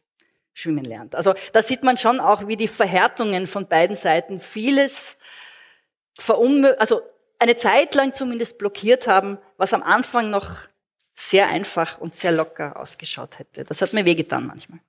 schwimmen 0.58 0.84
lernt. 0.84 1.14
Also 1.14 1.34
da 1.52 1.62
sieht 1.62 1.82
man 1.82 1.96
schon 1.96 2.18
auch, 2.20 2.48
wie 2.48 2.56
die 2.56 2.68
Verhärtungen 2.68 3.46
von 3.46 3.68
beiden 3.68 3.96
Seiten 3.96 4.40
vieles 4.40 5.16
verunmöglichen, 6.18 6.80
also 6.80 7.02
eine 7.38 7.56
Zeit 7.56 7.94
lang 7.94 8.12
zumindest 8.12 8.58
blockiert 8.58 9.06
haben, 9.06 9.38
was 9.56 9.72
am 9.72 9.82
Anfang 9.82 10.30
noch 10.30 10.56
sehr 11.14 11.48
einfach 11.48 11.98
und 12.00 12.14
sehr 12.14 12.32
locker 12.32 12.76
ausgeschaut 12.78 13.38
hätte. 13.38 13.64
Das 13.64 13.80
hat 13.82 13.92
mir 13.92 14.04
wehgetan 14.04 14.46
manchmal. 14.46 14.80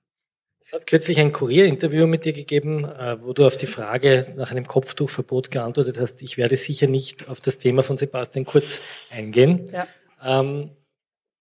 Es 0.60 0.72
hat 0.72 0.86
kürzlich 0.86 1.18
ein 1.18 1.32
Kurier-Interview 1.32 2.06
mit 2.06 2.24
dir 2.24 2.32
gegeben, 2.32 2.84
äh, 2.84 3.22
wo 3.22 3.32
du 3.32 3.46
auf 3.46 3.56
die 3.56 3.66
Frage 3.66 4.34
nach 4.36 4.50
einem 4.50 4.66
Kopftuchverbot 4.66 5.50
geantwortet 5.50 5.98
hast, 5.98 6.22
ich 6.22 6.36
werde 6.36 6.56
sicher 6.56 6.86
nicht 6.86 7.28
auf 7.28 7.40
das 7.40 7.58
Thema 7.58 7.82
von 7.82 7.96
Sebastian 7.96 8.44
Kurz 8.44 8.82
eingehen. 9.10 9.70
Ja. 9.72 9.86
Ähm, 10.22 10.70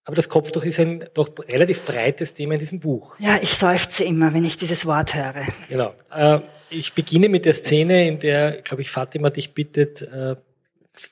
aber 0.09 0.15
das 0.15 0.27
Kopftuch 0.27 0.63
ist 0.63 0.79
ein 0.79 1.05
doch 1.13 1.29
relativ 1.51 1.83
breites 1.83 2.33
Thema 2.33 2.53
in 2.53 2.59
diesem 2.59 2.79
Buch. 2.79 3.13
Ja, 3.19 3.37
ich 3.43 3.53
seufze 3.53 4.03
immer, 4.03 4.33
wenn 4.33 4.43
ich 4.43 4.57
dieses 4.57 4.87
Wort 4.87 5.13
höre. 5.13 5.45
Genau. 5.69 5.93
Äh, 6.11 6.39
ich 6.71 6.93
beginne 6.93 7.29
mit 7.29 7.45
der 7.45 7.53
Szene, 7.53 8.07
in 8.07 8.17
der, 8.17 8.63
glaube 8.63 8.81
ich, 8.81 8.89
Fatima 8.89 9.29
dich 9.29 9.53
bittet, 9.53 10.01
äh, 10.01 10.35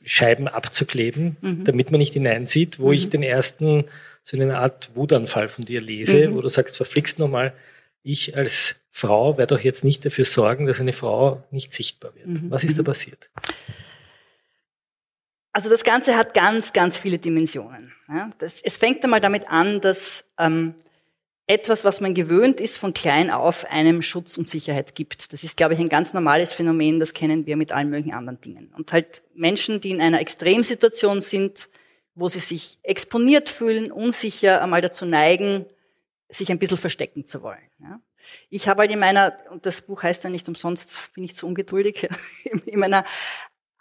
Scheiben 0.03 0.47
abzukleben, 0.47 1.37
mhm. 1.41 1.63
damit 1.63 1.91
man 1.91 1.99
nicht 1.99 2.13
hineinsieht, 2.13 2.79
wo 2.79 2.87
mhm. 2.87 2.93
ich 2.93 3.09
den 3.09 3.21
ersten 3.21 3.85
so 4.23 4.35
eine 4.35 4.57
Art 4.57 4.89
Wutanfall 4.95 5.47
von 5.47 5.63
dir 5.63 5.79
lese, 5.79 6.29
mhm. 6.29 6.33
wo 6.33 6.41
du 6.41 6.49
sagst, 6.49 6.75
verflixt 6.75 7.19
nochmal, 7.19 7.53
ich 8.01 8.35
als 8.35 8.77
Frau 8.89 9.37
werde 9.37 9.53
doch 9.53 9.63
jetzt 9.63 9.83
nicht 9.83 10.07
dafür 10.07 10.25
sorgen, 10.25 10.65
dass 10.65 10.81
eine 10.81 10.93
Frau 10.93 11.43
nicht 11.51 11.71
sichtbar 11.71 12.15
wird. 12.15 12.41
Mhm. 12.41 12.49
Was 12.49 12.63
ist 12.63 12.79
da 12.79 12.81
mhm. 12.81 12.87
passiert? 12.87 13.29
Also 15.53 15.69
das 15.69 15.83
Ganze 15.83 16.15
hat 16.15 16.33
ganz, 16.33 16.73
ganz 16.73 16.97
viele 16.97 17.17
Dimensionen. 17.17 17.93
Ja, 18.07 18.29
das, 18.37 18.61
es 18.61 18.77
fängt 18.77 19.03
einmal 19.03 19.21
damit 19.21 19.47
an, 19.47 19.81
dass 19.81 20.23
ähm, 20.37 20.75
etwas, 21.47 21.85
was 21.85 22.01
man 22.01 22.13
gewöhnt 22.13 22.59
ist, 22.59 22.77
von 22.77 22.93
klein 22.93 23.31
auf 23.31 23.65
einem 23.65 24.01
Schutz 24.01 24.37
und 24.37 24.49
Sicherheit 24.49 24.95
gibt. 24.95 25.31
Das 25.31 25.43
ist, 25.43 25.55
glaube 25.55 25.73
ich, 25.73 25.79
ein 25.79 25.89
ganz 25.89 26.13
normales 26.13 26.51
Phänomen, 26.51 26.99
das 26.99 27.13
kennen 27.13 27.45
wir 27.45 27.55
mit 27.55 27.71
allen 27.71 27.89
möglichen 27.89 28.13
anderen 28.13 28.41
Dingen. 28.41 28.73
Und 28.75 28.91
halt 28.91 29.23
Menschen, 29.33 29.79
die 29.79 29.91
in 29.91 30.01
einer 30.01 30.19
Extremsituation 30.19 31.21
sind, 31.21 31.69
wo 32.15 32.27
sie 32.27 32.39
sich 32.39 32.77
exponiert 32.83 33.47
fühlen, 33.47 33.91
unsicher, 33.91 34.61
einmal 34.61 34.81
dazu 34.81 35.05
neigen, 35.05 35.65
sich 36.29 36.51
ein 36.51 36.59
bisschen 36.59 36.77
verstecken 36.77 37.25
zu 37.25 37.41
wollen. 37.41 37.69
Ja. 37.79 38.01
Ich 38.49 38.67
habe 38.67 38.81
halt 38.81 38.91
in 38.91 38.99
meiner, 38.99 39.37
und 39.49 39.65
das 39.65 39.81
Buch 39.81 40.03
heißt 40.03 40.25
ja 40.25 40.29
nicht 40.29 40.49
umsonst, 40.49 40.93
bin 41.13 41.23
ich 41.23 41.35
zu 41.35 41.47
ungeduldig, 41.47 42.09
in 42.65 42.79
meiner 42.79 43.05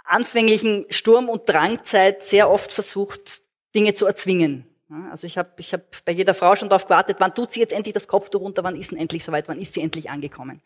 anfänglichen 0.07 0.87
Sturm- 0.91 1.29
und 1.29 1.49
Drangzeit 1.49 2.23
sehr 2.23 2.51
oft 2.51 2.73
versucht, 2.73 3.43
Dinge 3.75 3.95
zu 3.95 4.07
erzwingen. 4.07 4.67
Also 5.11 5.27
ich 5.27 5.37
habe 5.37 5.51
ich 5.59 5.73
hab 5.73 6.05
bei 6.05 6.13
jeder 6.13 6.33
Frau 6.33 6.55
schon 6.55 6.69
darauf 6.69 6.85
gewartet, 6.85 7.17
wann 7.19 7.35
tut 7.35 7.51
sie 7.51 7.61
jetzt 7.61 7.73
endlich 7.73 7.93
das 7.93 8.07
Kopftuch 8.07 8.41
runter, 8.41 8.63
wann 8.63 8.77
ist 8.77 8.91
sie 8.91 8.97
endlich 8.97 9.25
soweit, 9.25 9.49
wann 9.49 9.61
ist 9.61 9.75
sie 9.75 9.81
endlich 9.81 10.11
angekommen. 10.11 10.63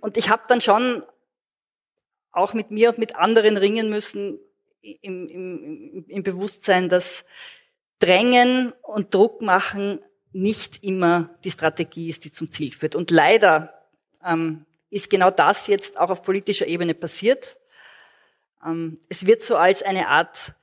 Und 0.00 0.16
ich 0.16 0.30
habe 0.30 0.42
dann 0.48 0.60
schon 0.60 1.02
auch 2.32 2.54
mit 2.54 2.70
mir 2.70 2.90
und 2.90 2.98
mit 2.98 3.16
anderen 3.16 3.56
ringen 3.56 3.90
müssen 3.90 4.38
im, 4.80 5.26
im, 5.28 6.04
im 6.08 6.22
Bewusstsein, 6.22 6.88
dass 6.88 7.24
Drängen 7.98 8.72
und 8.82 9.14
Druck 9.14 9.42
machen 9.42 10.00
nicht 10.32 10.84
immer 10.84 11.30
die 11.44 11.50
Strategie 11.50 12.08
ist, 12.08 12.24
die 12.24 12.32
zum 12.32 12.50
Ziel 12.50 12.72
führt. 12.72 12.94
Und 12.94 13.10
leider 13.10 13.72
ähm, 14.24 14.66
ist 14.90 15.08
genau 15.08 15.30
das 15.30 15.66
jetzt 15.66 15.98
auch 15.98 16.10
auf 16.10 16.22
politischer 16.22 16.66
Ebene 16.66 16.94
passiert. 16.94 17.56
Ähm, 18.66 18.98
es 19.08 19.26
wird 19.26 19.42
so 19.42 19.56
als 19.56 19.82
eine 19.82 20.08
Art 20.08 20.54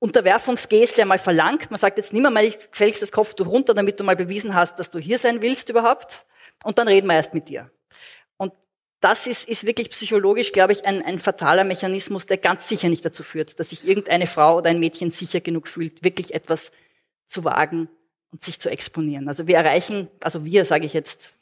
Unterwerfungsgeste 0.00 1.02
einmal 1.02 1.18
verlangt. 1.18 1.70
Man 1.70 1.80
sagt 1.80 1.98
jetzt 1.98 2.12
mehr 2.12 2.30
mal, 2.30 2.52
fällst 2.70 3.02
das 3.02 3.10
Kopftuch 3.10 3.48
runter, 3.48 3.74
damit 3.74 3.98
du 3.98 4.04
mal 4.04 4.16
bewiesen 4.16 4.54
hast, 4.54 4.78
dass 4.78 4.90
du 4.90 4.98
hier 4.98 5.18
sein 5.18 5.42
willst 5.42 5.68
überhaupt. 5.68 6.26
Und 6.64 6.78
dann 6.78 6.88
reden 6.88 7.08
wir 7.08 7.14
erst 7.14 7.34
mit 7.34 7.48
dir. 7.48 7.70
Und 8.36 8.52
das 9.00 9.26
ist, 9.26 9.48
ist 9.48 9.66
wirklich 9.66 9.90
psychologisch, 9.90 10.52
glaube 10.52 10.72
ich, 10.72 10.86
ein, 10.86 11.02
ein 11.02 11.18
fataler 11.18 11.64
Mechanismus, 11.64 12.26
der 12.26 12.38
ganz 12.38 12.68
sicher 12.68 12.88
nicht 12.88 13.04
dazu 13.04 13.22
führt, 13.22 13.58
dass 13.58 13.70
sich 13.70 13.86
irgendeine 13.86 14.26
Frau 14.26 14.58
oder 14.58 14.70
ein 14.70 14.80
Mädchen 14.80 15.10
sicher 15.10 15.40
genug 15.40 15.66
fühlt, 15.66 16.04
wirklich 16.04 16.32
etwas 16.34 16.70
zu 17.26 17.44
wagen 17.44 17.88
und 18.30 18.42
sich 18.42 18.60
zu 18.60 18.70
exponieren. 18.70 19.28
Also 19.28 19.46
wir 19.46 19.56
erreichen, 19.56 20.08
also 20.20 20.44
wir 20.44 20.64
sage 20.64 20.86
ich 20.86 20.92
jetzt, 20.92 21.32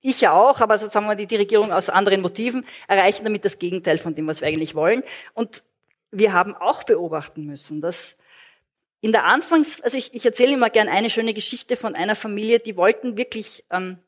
ich 0.00 0.20
ja 0.20 0.32
auch, 0.32 0.60
aber 0.60 0.78
so 0.78 0.88
sagen 0.88 1.06
wir 1.06 1.16
die, 1.16 1.26
die 1.26 1.36
Regierung 1.36 1.72
aus 1.72 1.88
anderen 1.88 2.20
Motiven, 2.20 2.64
erreichen 2.86 3.24
damit 3.24 3.44
das 3.44 3.58
Gegenteil 3.58 3.98
von 3.98 4.14
dem, 4.14 4.26
was 4.26 4.40
wir 4.40 4.48
eigentlich 4.48 4.74
wollen. 4.74 5.02
Und 5.34 5.62
wir 6.10 6.32
haben 6.32 6.54
auch 6.54 6.84
beobachten 6.84 7.44
müssen, 7.44 7.80
dass 7.80 8.16
in 9.00 9.12
der 9.12 9.24
Anfangs, 9.24 9.80
also 9.82 9.98
ich, 9.98 10.14
ich 10.14 10.24
erzähle 10.24 10.54
immer 10.54 10.70
gern 10.70 10.88
eine 10.88 11.10
schöne 11.10 11.34
Geschichte 11.34 11.76
von 11.76 11.94
einer 11.94 12.16
Familie, 12.16 12.60
die 12.60 12.76
wollten 12.76 13.16
wirklich 13.16 13.64
ähm, 13.70 13.98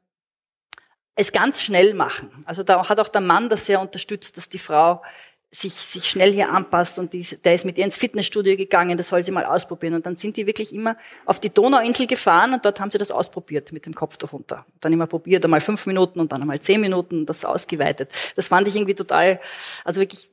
es 1.15 1.33
ganz 1.33 1.61
schnell 1.61 1.95
machen. 1.95 2.31
Also 2.47 2.63
da 2.63 2.89
hat 2.89 3.01
auch 3.01 3.09
der 3.09 3.21
Mann 3.21 3.49
das 3.49 3.67
sehr 3.67 3.81
unterstützt, 3.81 4.37
dass 4.37 4.49
die 4.49 4.59
Frau 4.59 5.03
sich, 5.51 5.73
sich 5.73 6.05
schnell 6.05 6.33
hier 6.33 6.51
anpasst 6.51 6.99
und 6.99 7.15
die, 7.15 7.23
der 7.23 7.55
ist 7.55 7.65
mit 7.65 7.79
ihr 7.79 7.85
ins 7.85 7.97
Fitnessstudio 7.97 8.57
gegangen, 8.57 8.99
das 8.99 9.09
soll 9.09 9.23
sie 9.23 9.33
mal 9.33 9.47
ausprobieren. 9.47 9.95
Und 9.95 10.05
dann 10.05 10.15
sind 10.15 10.37
die 10.37 10.47
wirklich 10.47 10.75
immer 10.75 10.97
auf 11.25 11.41
die 11.41 11.49
Donauinsel 11.49 12.07
gefahren 12.07 12.53
und 12.53 12.65
dort 12.65 12.81
haben 12.81 12.91
sie 12.91 12.99
das 12.99 13.11
ausprobiert 13.11 13.73
mit 13.73 13.87
dem 13.87 13.95
Kopf 13.95 14.19
darunter. 14.19 14.67
Dann 14.81 14.93
immer 14.93 15.07
probiert, 15.07 15.45
einmal 15.45 15.63
fünf 15.63 15.87
Minuten 15.87 16.21
und 16.21 16.33
dann 16.33 16.43
einmal 16.43 16.61
zehn 16.61 16.81
Minuten, 16.81 17.25
das 17.25 17.45
ausgeweitet. 17.45 18.11
Das 18.37 18.49
fand 18.49 18.69
ich 18.69 18.77
irgendwie 18.77 18.95
total, 18.95 19.41
also 19.85 20.01
wirklich 20.01 20.31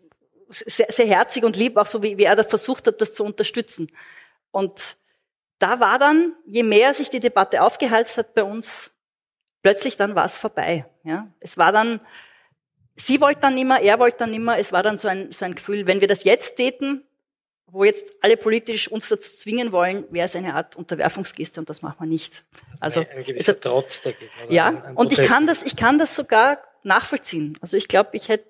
sehr, 0.49 0.87
sehr 0.91 1.07
herzig 1.07 1.43
und 1.45 1.55
lieb, 1.55 1.77
auch 1.77 1.87
so 1.87 2.03
wie, 2.03 2.17
wie 2.17 2.23
er 2.23 2.35
da 2.35 2.43
versucht 2.43 2.85
hat, 2.87 2.99
das 2.99 3.13
zu 3.13 3.23
unterstützen. 3.23 3.87
Und 4.51 4.97
da 5.59 5.79
war 5.79 5.97
dann, 5.97 6.33
je 6.45 6.63
mehr 6.63 6.93
sich 6.93 7.09
die 7.09 7.21
Debatte 7.21 7.61
aufgehalten 7.61 8.17
hat 8.17 8.33
bei 8.33 8.43
uns, 8.43 8.91
plötzlich 9.61 9.95
dann 9.95 10.13
war 10.13 10.25
es 10.25 10.37
vorbei. 10.37 10.85
Ja? 11.03 11.27
Es 11.39 11.57
war 11.57 11.71
dann, 11.71 12.01
sie 12.95 13.21
wollte 13.21 13.41
dann 13.41 13.55
nimmer, 13.55 13.79
er 13.81 13.99
wollte 13.99 14.19
dann 14.19 14.31
nimmer, 14.31 14.57
es 14.57 14.71
war 14.71 14.83
dann 14.83 14.97
so 14.97 15.07
ein, 15.07 15.31
so 15.31 15.45
ein 15.45 15.55
Gefühl, 15.55 15.85
wenn 15.87 16.01
wir 16.01 16.07
das 16.07 16.23
jetzt 16.23 16.55
täten, 16.55 17.03
wo 17.67 17.83
jetzt 17.83 18.05
alle 18.21 18.37
politisch 18.37 18.89
uns 18.89 19.09
dazu 19.09 19.35
zwingen 19.35 19.71
wollen, 19.71 20.05
wäre 20.11 20.25
es 20.25 20.35
eine 20.35 20.53
Art 20.53 20.75
Unterwerfungsgeste 20.75 21.59
und 21.59 21.69
das 21.69 21.81
machen 21.81 21.97
wir 21.99 22.07
nicht. 22.07 22.43
Also 22.79 23.01
ein, 23.01 23.07
ein 23.09 23.23
gewisser 23.23 23.53
also, 23.53 23.69
Trotz 23.69 24.01
dagegen. 24.01 24.31
Ja, 24.49 24.67
ein, 24.67 24.81
ein 24.83 24.95
und 24.95 25.11
ich 25.11 25.27
kann 25.27 25.45
das, 25.45 25.63
ich 25.63 25.75
kann 25.75 25.97
das 25.97 26.15
sogar 26.15 26.59
nachvollziehen. 26.83 27.57
Also 27.61 27.75
ich 27.75 27.87
glaube, 27.87 28.11
ich 28.13 28.29
hätte 28.29 28.49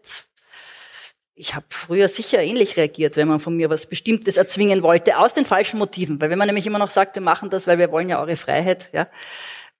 ich 1.38 1.53
habe 1.53 1.65
früher 1.69 2.08
sicher 2.08 2.41
ähnlich 2.41 2.77
reagiert, 2.77 3.17
wenn 3.17 3.27
man 3.27 3.41
von 3.41 3.58
mir 3.58 3.69
was 3.69 3.88
Bestimmtes 3.88 4.38
erzwingen 4.38 4.84
wollte, 4.84 5.17
aus 5.17 5.34
den 5.34 5.43
falschen 5.43 5.77
Motiven. 5.79 6.21
Weil 6.21 6.29
wenn 6.29 6.39
man 6.39 6.47
nämlich 6.47 6.65
immer 6.65 6.79
noch 6.79 6.89
sagt, 6.89 7.15
wir 7.15 7.21
machen 7.21 7.49
das, 7.49 7.67
weil 7.67 7.77
wir 7.77 7.91
wollen 7.91 8.08
ja 8.08 8.21
eure 8.21 8.38
Freiheit, 8.38 8.89
ja, 8.93 9.08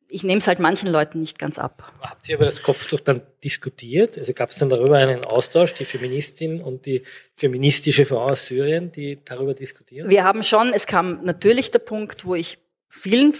ich 0.08 0.24
nehme 0.24 0.40
es 0.40 0.48
halt 0.48 0.60
manchen 0.60 0.90
Leuten 0.90 1.22
nicht 1.22 1.40
ganz 1.40 1.58
ab. 1.58 1.92
Habt 2.02 2.30
ihr 2.30 2.36
über 2.36 2.46
das 2.46 2.62
Kopftuch 2.62 3.00
dann 3.00 3.22
diskutiert? 3.44 4.18
Also 4.18 4.34
gab 4.34 4.52
es 4.52 4.58
dann 4.58 4.70
darüber 4.70 4.98
einen 4.98 5.26
Austausch, 5.26 5.74
die 5.74 5.86
Feministin 5.86 6.62
und 6.62 6.86
die 6.86 7.04
feministische 7.36 8.06
Frau 8.06 8.22
aus 8.22 8.46
Syrien, 8.46 8.92
die 8.92 9.20
darüber 9.26 9.54
diskutieren? 9.54 10.10
Wir 10.10 10.24
haben 10.24 10.44
schon, 10.44 10.74
es 10.74 10.86
kam 10.86 11.24
natürlich 11.24 11.72
der 11.72 11.80
Punkt, 11.80 12.26
wo 12.26 12.36
ich 12.36 12.60
vielen 12.88 13.34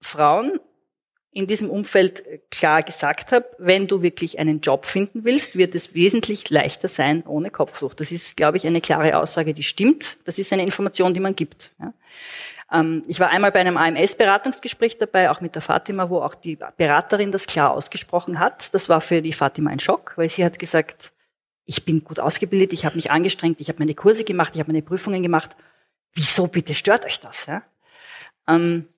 Frauen 0.00 0.58
in 1.34 1.46
diesem 1.46 1.70
Umfeld 1.70 2.24
klar 2.50 2.82
gesagt 2.82 3.32
habe, 3.32 3.46
wenn 3.58 3.86
du 3.86 4.02
wirklich 4.02 4.38
einen 4.38 4.60
Job 4.60 4.84
finden 4.84 5.24
willst, 5.24 5.56
wird 5.56 5.74
es 5.74 5.94
wesentlich 5.94 6.50
leichter 6.50 6.88
sein 6.88 7.24
ohne 7.26 7.50
Kopftuch. 7.50 7.94
Das 7.94 8.12
ist, 8.12 8.36
glaube 8.36 8.58
ich, 8.58 8.66
eine 8.66 8.82
klare 8.82 9.16
Aussage, 9.16 9.54
die 9.54 9.62
stimmt. 9.62 10.18
Das 10.24 10.38
ist 10.38 10.52
eine 10.52 10.62
Information, 10.62 11.14
die 11.14 11.20
man 11.20 11.34
gibt. 11.34 11.72
Ja. 11.80 11.94
Ähm, 12.72 13.04
ich 13.06 13.20
war 13.20 13.28
einmal 13.28 13.52
bei 13.52 13.60
einem 13.60 13.76
AMS-Beratungsgespräch 13.76 14.98
dabei, 14.98 15.30
auch 15.30 15.40
mit 15.40 15.54
der 15.54 15.62
Fatima, 15.62 16.08
wo 16.08 16.20
auch 16.20 16.34
die 16.34 16.58
Beraterin 16.76 17.30
das 17.30 17.46
klar 17.46 17.72
ausgesprochen 17.72 18.38
hat. 18.38 18.72
Das 18.74 18.88
war 18.88 19.00
für 19.00 19.20
die 19.20 19.32
Fatima 19.32 19.70
ein 19.70 19.80
Schock, 19.80 20.14
weil 20.16 20.28
sie 20.28 20.44
hat 20.44 20.58
gesagt, 20.58 21.12
ich 21.64 21.84
bin 21.84 22.02
gut 22.02 22.18
ausgebildet, 22.18 22.72
ich 22.72 22.84
habe 22.84 22.96
mich 22.96 23.10
angestrengt, 23.10 23.60
ich 23.60 23.68
habe 23.68 23.78
meine 23.78 23.94
Kurse 23.94 24.24
gemacht, 24.24 24.52
ich 24.54 24.60
habe 24.60 24.72
meine 24.72 24.82
Prüfungen 24.82 25.22
gemacht. 25.22 25.54
Wieso 26.14 26.46
bitte 26.46 26.74
stört 26.74 27.04
euch 27.04 27.20
das? 27.20 27.46
Ja? 27.46 27.62
Ähm, 28.48 28.88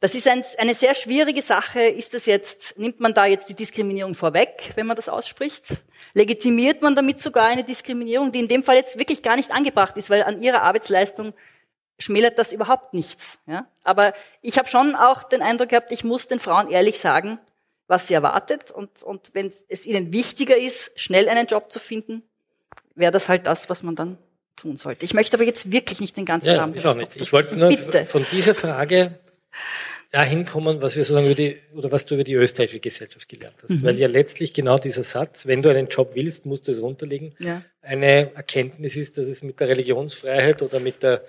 Das 0.00 0.14
ist 0.14 0.28
ein, 0.28 0.44
eine 0.58 0.74
sehr 0.74 0.94
schwierige 0.94 1.40
Sache. 1.40 1.80
Ist 1.80 2.12
das 2.12 2.26
jetzt, 2.26 2.78
nimmt 2.78 3.00
man 3.00 3.14
da 3.14 3.26
jetzt 3.26 3.48
die 3.48 3.54
Diskriminierung 3.54 4.14
vorweg, 4.14 4.72
wenn 4.74 4.86
man 4.86 4.96
das 4.96 5.08
ausspricht? 5.08 5.64
Legitimiert 6.12 6.82
man 6.82 6.94
damit 6.94 7.20
sogar 7.20 7.46
eine 7.46 7.64
Diskriminierung, 7.64 8.30
die 8.32 8.40
in 8.40 8.48
dem 8.48 8.62
Fall 8.62 8.76
jetzt 8.76 8.98
wirklich 8.98 9.22
gar 9.22 9.36
nicht 9.36 9.50
angebracht 9.50 9.96
ist, 9.96 10.10
weil 10.10 10.22
an 10.24 10.42
ihrer 10.42 10.62
Arbeitsleistung 10.62 11.32
schmälert 11.98 12.38
das 12.38 12.52
überhaupt 12.52 12.94
nichts. 12.94 13.38
Ja? 13.46 13.66
Aber 13.82 14.14
ich 14.42 14.58
habe 14.58 14.68
schon 14.68 14.94
auch 14.94 15.22
den 15.22 15.42
Eindruck 15.42 15.70
gehabt, 15.70 15.92
ich 15.92 16.04
muss 16.04 16.28
den 16.28 16.40
Frauen 16.40 16.70
ehrlich 16.70 16.98
sagen, 16.98 17.38
was 17.86 18.08
sie 18.08 18.14
erwartet. 18.14 18.70
Und, 18.70 19.02
und 19.02 19.30
wenn 19.34 19.52
es 19.68 19.86
ihnen 19.86 20.12
wichtiger 20.12 20.56
ist, 20.56 20.90
schnell 20.96 21.28
einen 21.28 21.46
Job 21.46 21.70
zu 21.70 21.78
finden, 21.78 22.22
wäre 22.94 23.12
das 23.12 23.28
halt 23.28 23.46
das, 23.46 23.68
was 23.68 23.82
man 23.82 23.96
dann 23.96 24.18
tun 24.56 24.76
sollte. 24.76 25.04
Ich 25.04 25.14
möchte 25.14 25.36
aber 25.36 25.44
jetzt 25.44 25.70
wirklich 25.72 26.00
nicht 26.00 26.16
den 26.16 26.24
ganzen 26.24 26.54
ja, 26.54 26.62
Abend. 26.62 26.76
Ich 26.76 26.86
auch 26.86 26.94
nicht. 26.94 27.20
Ich 27.20 27.32
wollte 27.32 27.56
nur 27.56 27.68
Bitte. 27.68 28.04
von 28.04 28.24
dieser 28.30 28.54
Frage 28.54 29.18
dahin 30.14 30.44
kommen, 30.44 30.80
was 30.80 30.94
wir 30.94 31.02
sozusagen 31.02 31.26
über 31.26 31.34
die, 31.34 31.58
oder 31.74 31.90
was 31.90 32.06
du 32.06 32.14
über 32.14 32.22
die 32.22 32.34
österreichische 32.34 32.78
Gesellschaft 32.78 33.28
gelernt 33.28 33.56
hast. 33.62 33.70
Mhm. 33.70 33.82
Weil 33.82 33.96
ja 33.96 34.06
letztlich 34.06 34.52
genau 34.54 34.78
dieser 34.78 35.02
Satz, 35.02 35.46
wenn 35.46 35.60
du 35.60 35.70
einen 35.70 35.88
Job 35.88 36.12
willst, 36.14 36.46
musst 36.46 36.68
du 36.68 36.72
es 36.72 36.80
runterlegen, 36.80 37.34
ja. 37.40 37.62
eine 37.82 38.32
Erkenntnis 38.34 38.96
ist, 38.96 39.18
dass 39.18 39.26
es 39.26 39.42
mit 39.42 39.58
der 39.58 39.68
Religionsfreiheit 39.68 40.62
oder 40.62 40.78
mit 40.78 41.02
der, 41.02 41.24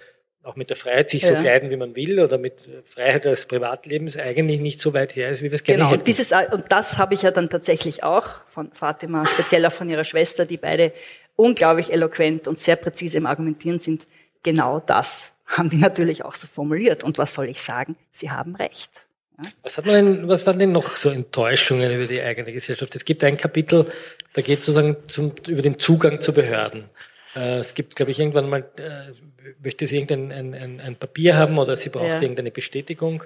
auch 0.46 0.56
mit 0.56 0.70
der 0.70 0.78
Freiheit, 0.78 1.10
sich 1.10 1.24
ja. 1.24 1.30
so 1.30 1.36
kleiden, 1.36 1.70
wie 1.70 1.76
man 1.76 1.96
will, 1.96 2.20
oder 2.20 2.38
mit 2.38 2.70
Freiheit 2.86 3.26
des 3.26 3.46
Privatlebens 3.46 4.18
eigentlich 4.18 4.60
nicht 4.60 4.80
so 4.80 4.94
weit 4.94 5.16
her 5.16 5.30
ist, 5.30 5.42
wie 5.42 5.46
wir 5.52 5.54
es 5.54 5.64
gerne 5.64 5.80
genau. 5.80 5.92
hätten. 5.92 6.02
Und, 6.02 6.08
dieses, 6.08 6.32
und 6.32 6.72
das 6.72 6.98
habe 6.98 7.14
ich 7.14 7.24
ja 7.24 7.32
dann 7.32 7.50
tatsächlich 7.50 8.04
auch 8.04 8.28
von 8.48 8.72
Fatima, 8.72 9.26
speziell 9.26 9.66
auch 9.66 9.72
von 9.72 9.90
ihrer 9.90 10.04
Schwester, 10.04 10.46
die 10.46 10.58
beide 10.58 10.94
unglaublich 11.36 11.92
eloquent 11.92 12.48
und 12.48 12.60
sehr 12.60 12.76
präzise 12.76 13.18
im 13.18 13.26
Argumentieren 13.26 13.80
sind. 13.80 14.06
Genau 14.44 14.80
das 14.80 15.32
haben 15.46 15.70
die 15.70 15.78
natürlich 15.78 16.24
auch 16.24 16.36
so 16.36 16.48
formuliert. 16.48 17.04
Und 17.04 17.18
was 17.18 17.34
soll 17.34 17.50
ich 17.50 17.62
sagen? 17.62 17.96
Sie 18.12 18.32
haben 18.32 18.56
recht. 18.56 18.92
Ja? 19.44 19.50
Was, 19.64 19.78
hat 19.78 19.86
man 19.86 19.96
denn, 19.96 20.28
was 20.28 20.46
waren 20.46 20.60
denn 20.60 20.72
noch 20.72 20.96
so 20.96 21.10
Enttäuschungen 21.10 21.92
über 21.94 22.06
die 22.06 22.22
eigene 22.22 22.52
Gesellschaft? 22.52 22.96
Es 22.96 23.06
gibt 23.06 23.24
ein 23.24 23.38
Kapitel, 23.38 23.86
da 24.34 24.42
geht 24.42 24.60
es 24.60 24.66
sozusagen 24.66 24.98
zum, 25.08 25.34
über 25.48 25.62
den 25.62 25.80
Zugang 25.80 26.22
zu 26.22 26.34
Behörden. 26.34 26.86
Äh, 27.36 27.60
es 27.60 27.74
gibt, 27.74 27.96
glaube 27.96 28.12
ich, 28.12 28.20
irgendwann 28.20 28.50
mal, 28.50 28.70
äh, 28.78 29.14
möchte 29.62 29.86
sie 29.88 29.98
irgendein 29.98 30.32
ein, 30.32 30.54
ein, 30.54 30.80
ein 30.80 30.96
Papier 30.96 31.36
haben 31.36 31.58
oder 31.58 31.76
sie 31.76 31.90
braucht 31.90 32.16
ja. 32.16 32.22
irgendeine 32.22 32.52
Bestätigung. 32.52 33.24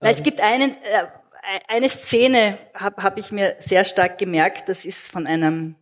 Na, 0.00 0.10
es 0.10 0.18
ähm, 0.18 0.24
gibt 0.24 0.40
einen, 0.40 0.70
äh, 0.70 1.06
eine 1.66 1.88
Szene, 1.88 2.58
habe 2.74 3.02
hab 3.02 3.18
ich 3.18 3.32
mir 3.32 3.56
sehr 3.58 3.84
stark 3.84 4.18
gemerkt, 4.18 4.68
das 4.68 4.84
ist 4.84 5.10
von 5.10 5.26
einem 5.26 5.74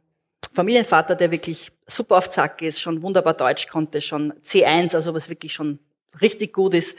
Familienvater, 0.54 1.14
der 1.14 1.30
wirklich 1.30 1.72
super 1.86 2.16
auf 2.16 2.30
Zack 2.30 2.62
ist, 2.62 2.80
schon 2.80 3.02
wunderbar 3.02 3.34
Deutsch 3.34 3.68
konnte, 3.68 4.00
schon 4.00 4.32
C1, 4.42 4.94
also 4.94 5.14
was 5.14 5.28
wirklich 5.28 5.52
schon 5.52 5.78
richtig 6.20 6.52
gut 6.52 6.74
ist, 6.74 6.96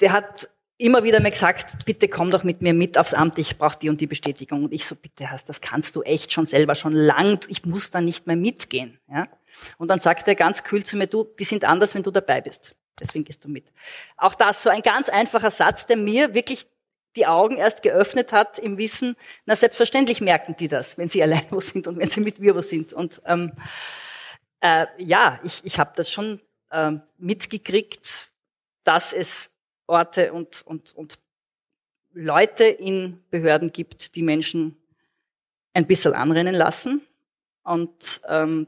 der 0.00 0.12
hat 0.12 0.48
immer 0.78 1.04
wieder 1.04 1.20
mir 1.20 1.30
gesagt, 1.30 1.84
bitte 1.84 2.08
komm 2.08 2.30
doch 2.30 2.42
mit 2.42 2.60
mir 2.60 2.74
mit 2.74 2.98
aufs 2.98 3.14
Amt, 3.14 3.38
ich 3.38 3.56
brauche 3.56 3.78
die 3.78 3.88
und 3.88 4.00
die 4.00 4.08
Bestätigung. 4.08 4.64
Und 4.64 4.72
ich 4.72 4.84
so, 4.84 4.96
bitte 4.96 5.30
hast, 5.30 5.48
das 5.48 5.60
kannst 5.60 5.94
du 5.94 6.02
echt 6.02 6.32
schon 6.32 6.44
selber 6.44 6.74
schon 6.74 6.92
lang, 6.92 7.38
ich 7.48 7.64
muss 7.64 7.90
da 7.90 8.00
nicht 8.00 8.26
mehr 8.26 8.36
mitgehen. 8.36 8.98
Ja? 9.08 9.28
Und 9.78 9.88
dann 9.88 10.00
sagt 10.00 10.28
er 10.28 10.34
ganz 10.34 10.64
kühl 10.64 10.84
zu 10.84 10.96
mir, 10.96 11.06
du, 11.06 11.24
die 11.38 11.44
sind 11.44 11.64
anders, 11.64 11.94
wenn 11.94 12.02
du 12.02 12.10
dabei 12.10 12.40
bist. 12.40 12.74
Deswegen 12.98 13.24
gehst 13.24 13.44
du 13.44 13.48
mit. 13.48 13.72
Auch 14.16 14.34
das 14.34 14.62
so 14.62 14.70
ein 14.70 14.82
ganz 14.82 15.08
einfacher 15.08 15.50
Satz, 15.50 15.86
der 15.86 15.96
mir 15.96 16.34
wirklich 16.34 16.66
die 17.16 17.26
Augen 17.26 17.56
erst 17.56 17.82
geöffnet 17.82 18.32
hat 18.32 18.58
im 18.58 18.78
Wissen, 18.78 19.16
na 19.44 19.54
selbstverständlich 19.54 20.20
merken 20.20 20.56
die 20.58 20.68
das, 20.68 20.96
wenn 20.98 21.08
sie 21.08 21.22
allein 21.22 21.46
wo 21.50 21.60
sind 21.60 21.86
und 21.86 21.98
wenn 21.98 22.08
sie 22.08 22.20
mit 22.20 22.38
mir 22.38 22.54
wo 22.54 22.60
sind. 22.60 22.92
Und 22.92 23.20
ähm, 23.26 23.52
äh, 24.60 24.86
ja, 24.98 25.40
ich, 25.44 25.60
ich 25.64 25.78
habe 25.78 25.92
das 25.96 26.10
schon 26.10 26.40
äh, 26.70 26.92
mitgekriegt, 27.18 28.30
dass 28.84 29.12
es 29.12 29.50
Orte 29.86 30.32
und, 30.32 30.62
und, 30.62 30.94
und 30.94 31.18
Leute 32.12 32.64
in 32.64 33.22
Behörden 33.30 33.72
gibt, 33.72 34.14
die 34.14 34.22
Menschen 34.22 34.76
ein 35.72 35.86
bisschen 35.86 36.14
anrennen 36.14 36.54
lassen. 36.54 37.02
Und 37.62 38.20
ähm, 38.28 38.66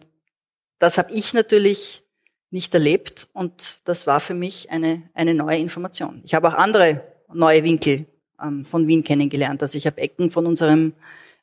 das 0.85 0.99
habe 0.99 1.13
ich 1.13 1.33
natürlich 1.33 2.03
nicht 2.51 2.73
erlebt 2.75 3.29
und 3.33 3.79
das 3.85 4.07
war 4.07 4.21
für 4.21 4.35
mich 4.35 4.71
eine, 4.71 5.03
eine 5.15 5.35
neue 5.35 5.59
Information. 5.59 6.23
Ich 6.25 6.35
habe 6.35 6.49
auch 6.49 6.55
andere 6.55 7.03
neue 7.33 7.65
Winkel 7.65 8.07
ähm, 8.41 8.65
von 8.65 8.87
Wien 8.87 9.03
kennengelernt. 9.03 9.61
Also 9.63 9.77
ich 9.77 9.87
habe 9.87 10.01
Ecken 10.01 10.31
von 10.31 10.47
unserem 10.47 10.93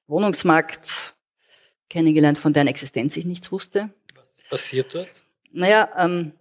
Wohnungsmarkt 0.08 1.14
kennengelernt, 1.90 2.38
von 2.38 2.54
deren 2.54 2.68
Existenz 2.68 3.18
ich 3.18 3.26
nichts 3.26 3.52
wusste. 3.52 3.90
Was 4.16 4.50
passiert 4.50 4.94
dort? 4.94 5.10
Naja, 5.52 5.90
ähm, 5.98 6.32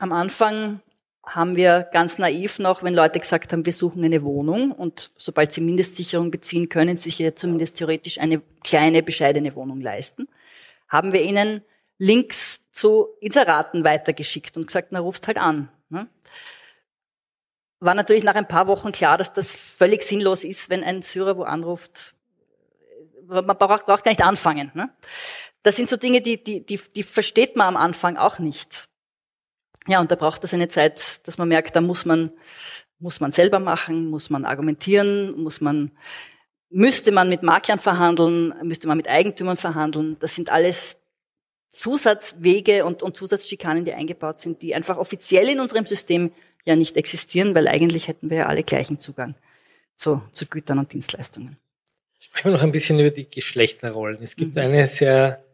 am 0.00 0.12
Anfang 0.12 0.80
haben 1.22 1.56
wir 1.56 1.88
ganz 1.92 2.18
naiv 2.18 2.58
noch, 2.58 2.82
wenn 2.82 2.94
Leute 2.94 3.20
gesagt 3.20 3.52
haben, 3.52 3.64
wir 3.64 3.72
suchen 3.72 4.04
eine 4.04 4.22
Wohnung 4.22 4.72
und 4.72 5.10
sobald 5.16 5.52
sie 5.52 5.60
Mindestsicherung 5.60 6.30
beziehen, 6.30 6.68
können 6.68 6.96
sie 6.96 7.04
sich 7.10 7.18
ja 7.18 7.34
zumindest 7.34 7.76
theoretisch 7.76 8.18
eine 8.18 8.42
kleine, 8.62 9.02
bescheidene 9.02 9.54
Wohnung 9.54 9.80
leisten, 9.80 10.28
haben 10.94 11.12
wir 11.12 11.20
ihnen 11.20 11.62
Links 11.98 12.62
zu 12.72 13.08
Inseraten 13.20 13.84
weitergeschickt 13.84 14.56
und 14.56 14.66
gesagt, 14.66 14.88
na 14.90 15.00
ruft 15.00 15.26
halt 15.26 15.36
an. 15.36 15.68
Ne? 15.90 16.08
war 17.84 17.94
natürlich 17.94 18.24
nach 18.24 18.34
ein 18.34 18.48
paar 18.48 18.66
Wochen 18.66 18.92
klar, 18.92 19.18
dass 19.18 19.32
das 19.32 19.52
völlig 19.52 20.02
sinnlos 20.02 20.42
ist, 20.42 20.70
wenn 20.70 20.82
ein 20.82 21.02
Syrer 21.02 21.36
wo 21.36 21.42
anruft. 21.42 22.14
Man 23.26 23.46
braucht, 23.46 23.86
braucht 23.86 24.04
gar 24.04 24.10
nicht 24.10 24.22
anfangen. 24.22 24.70
Ne? 24.74 24.90
Das 25.62 25.76
sind 25.76 25.88
so 25.88 25.96
Dinge, 25.96 26.20
die, 26.20 26.42
die, 26.42 26.64
die, 26.64 26.80
die 26.94 27.02
versteht 27.02 27.56
man 27.56 27.68
am 27.68 27.76
Anfang 27.76 28.16
auch 28.16 28.38
nicht. 28.38 28.88
Ja, 29.86 30.00
und 30.00 30.10
da 30.10 30.16
braucht 30.16 30.42
es 30.44 30.54
eine 30.54 30.68
Zeit, 30.68 31.26
dass 31.26 31.36
man 31.36 31.48
merkt, 31.48 31.76
da 31.76 31.80
muss 31.80 32.06
man, 32.06 32.32
muss 32.98 33.20
man 33.20 33.32
selber 33.32 33.58
machen, 33.58 34.08
muss 34.08 34.30
man 34.30 34.46
argumentieren, 34.46 35.38
muss 35.42 35.60
man, 35.60 35.90
müsste 36.74 37.12
man 37.12 37.28
mit 37.28 37.42
Maklern 37.42 37.78
verhandeln, 37.78 38.52
müsste 38.62 38.88
man 38.88 38.96
mit 38.96 39.08
Eigentümern 39.08 39.56
verhandeln. 39.56 40.16
Das 40.18 40.34
sind 40.34 40.50
alles 40.50 40.96
Zusatzwege 41.70 42.84
und, 42.84 43.02
und 43.02 43.16
Zusatzschikanen, 43.16 43.84
die 43.84 43.92
eingebaut 43.92 44.40
sind, 44.40 44.60
die 44.60 44.74
einfach 44.74 44.98
offiziell 44.98 45.48
in 45.48 45.60
unserem 45.60 45.86
System 45.86 46.32
ja 46.64 46.76
nicht 46.76 46.96
existieren, 46.96 47.54
weil 47.54 47.68
eigentlich 47.68 48.08
hätten 48.08 48.28
wir 48.28 48.38
ja 48.38 48.46
alle 48.46 48.64
gleichen 48.64 48.98
Zugang 48.98 49.34
zu, 49.96 50.22
zu 50.32 50.46
Gütern 50.46 50.78
und 50.80 50.92
Dienstleistungen. 50.92 51.56
Sprechen 52.18 52.50
wir 52.50 52.52
noch 52.52 52.62
ein 52.62 52.72
bisschen 52.72 52.98
über 52.98 53.10
die 53.10 53.30
Geschlechterrollen. 53.30 54.22
Es 54.22 54.34
gibt 54.34 54.56
mhm. 54.56 54.62
eine 54.62 54.86
sehr 54.86 55.44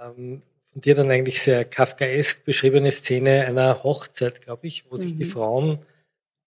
ähm, 0.00 0.42
von 0.72 0.82
dir 0.82 0.94
dann 0.94 1.10
eigentlich 1.10 1.42
sehr 1.42 1.64
kafkaesk 1.64 2.44
beschriebene 2.44 2.92
Szene 2.92 3.46
einer 3.46 3.82
Hochzeit, 3.82 4.42
glaube 4.42 4.66
ich, 4.66 4.84
wo 4.90 4.96
sich 4.96 5.14
mhm. 5.14 5.18
die 5.18 5.24
Frauen 5.24 5.78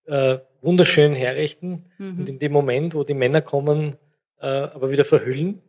äh, 0.10 0.40
wunderschön 0.62 1.14
herrichten 1.14 1.86
mhm. 1.98 2.20
und 2.20 2.30
in 2.30 2.40
dem 2.40 2.52
Moment, 2.52 2.96
wo 2.96 3.04
die 3.04 3.14
Männer 3.14 3.42
kommen, 3.42 3.98
äh, 4.40 4.48
aber 4.48 4.92
wieder 4.92 5.06
verhüllen. 5.06 5.62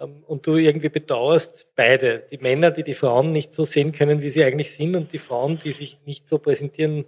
Ähm, 0.00 0.24
und 0.26 0.46
du 0.46 0.56
irgendwie 0.56 0.88
bedauerst 0.88 1.68
beide, 1.74 2.20
die 2.30 2.38
Männer, 2.38 2.70
die 2.70 2.84
die 2.84 2.94
Frauen 2.94 3.32
nicht 3.32 3.54
so 3.54 3.64
sehen 3.64 3.92
können, 3.92 4.22
wie 4.22 4.30
sie 4.30 4.44
eigentlich 4.44 4.74
sind, 4.74 4.96
und 4.96 5.12
die 5.12 5.18
Frauen, 5.18 5.58
die 5.58 5.72
sich 5.72 5.98
nicht 6.06 6.28
so 6.28 6.38
präsentieren 6.38 7.04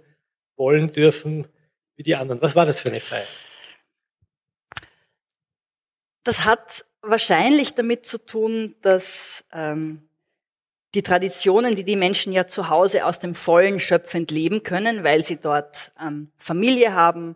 wollen 0.55 0.91
dürfen 0.91 1.47
wie 1.95 2.03
die 2.03 2.15
anderen. 2.15 2.41
Was 2.41 2.55
war 2.55 2.65
das 2.65 2.81
für 2.81 2.89
eine 2.89 2.99
Feier? 2.99 3.25
Das 6.23 6.43
hat 6.43 6.85
wahrscheinlich 7.01 7.73
damit 7.73 8.05
zu 8.05 8.17
tun, 8.17 8.75
dass 8.81 9.43
ähm, 9.53 10.09
die 10.97 11.03
Traditionen, 11.03 11.75
die 11.75 11.83
die 11.83 11.95
Menschen 11.95 12.33
ja 12.33 12.47
zu 12.47 12.69
Hause 12.69 13.05
aus 13.05 13.19
dem 13.19 13.35
Vollen 13.35 13.79
schöpfend 13.79 14.31
leben 14.31 14.63
können, 14.63 15.03
weil 15.03 15.23
sie 15.23 15.35
dort 15.35 15.91
ähm, 16.01 16.31
Familie 16.37 16.95
haben, 16.95 17.35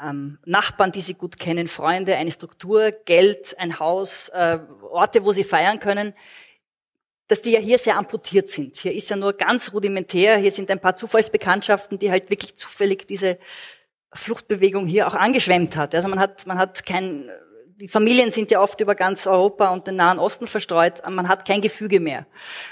ähm, 0.00 0.38
Nachbarn, 0.44 0.92
die 0.92 1.00
sie 1.00 1.14
gut 1.14 1.36
kennen, 1.36 1.66
Freunde, 1.66 2.14
eine 2.14 2.30
Struktur, 2.30 2.92
Geld, 2.92 3.58
ein 3.58 3.80
Haus, 3.80 4.28
äh, 4.28 4.60
Orte, 4.88 5.24
wo 5.24 5.32
sie 5.32 5.42
feiern 5.42 5.80
können, 5.80 6.14
dass 7.26 7.42
die 7.42 7.50
ja 7.50 7.58
hier 7.58 7.80
sehr 7.80 7.96
amputiert 7.96 8.48
sind. 8.48 8.76
Hier 8.76 8.94
ist 8.94 9.10
ja 9.10 9.16
nur 9.16 9.32
ganz 9.32 9.72
rudimentär, 9.72 10.36
hier 10.36 10.52
sind 10.52 10.70
ein 10.70 10.78
paar 10.78 10.94
Zufallsbekanntschaften, 10.94 11.98
die 11.98 12.12
halt 12.12 12.30
wirklich 12.30 12.54
zufällig 12.54 13.08
diese 13.08 13.38
Fluchtbewegung 14.12 14.86
hier 14.86 15.08
auch 15.08 15.14
angeschwemmt 15.14 15.74
hat. 15.74 15.96
Also 15.96 16.06
man 16.06 16.20
hat, 16.20 16.46
man 16.46 16.58
hat 16.58 16.86
kein, 16.86 17.28
die 17.80 17.88
Familien 17.88 18.30
sind 18.30 18.50
ja 18.50 18.60
oft 18.60 18.80
über 18.80 18.94
ganz 18.94 19.26
Europa 19.26 19.70
und 19.70 19.86
den 19.86 19.96
Nahen 19.96 20.18
Osten 20.18 20.46
verstreut, 20.46 21.02
man 21.08 21.28
hat 21.28 21.46
kein 21.46 21.62
Gefüge 21.62 21.98
mehr. 21.98 22.26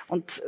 Und 0.07 0.43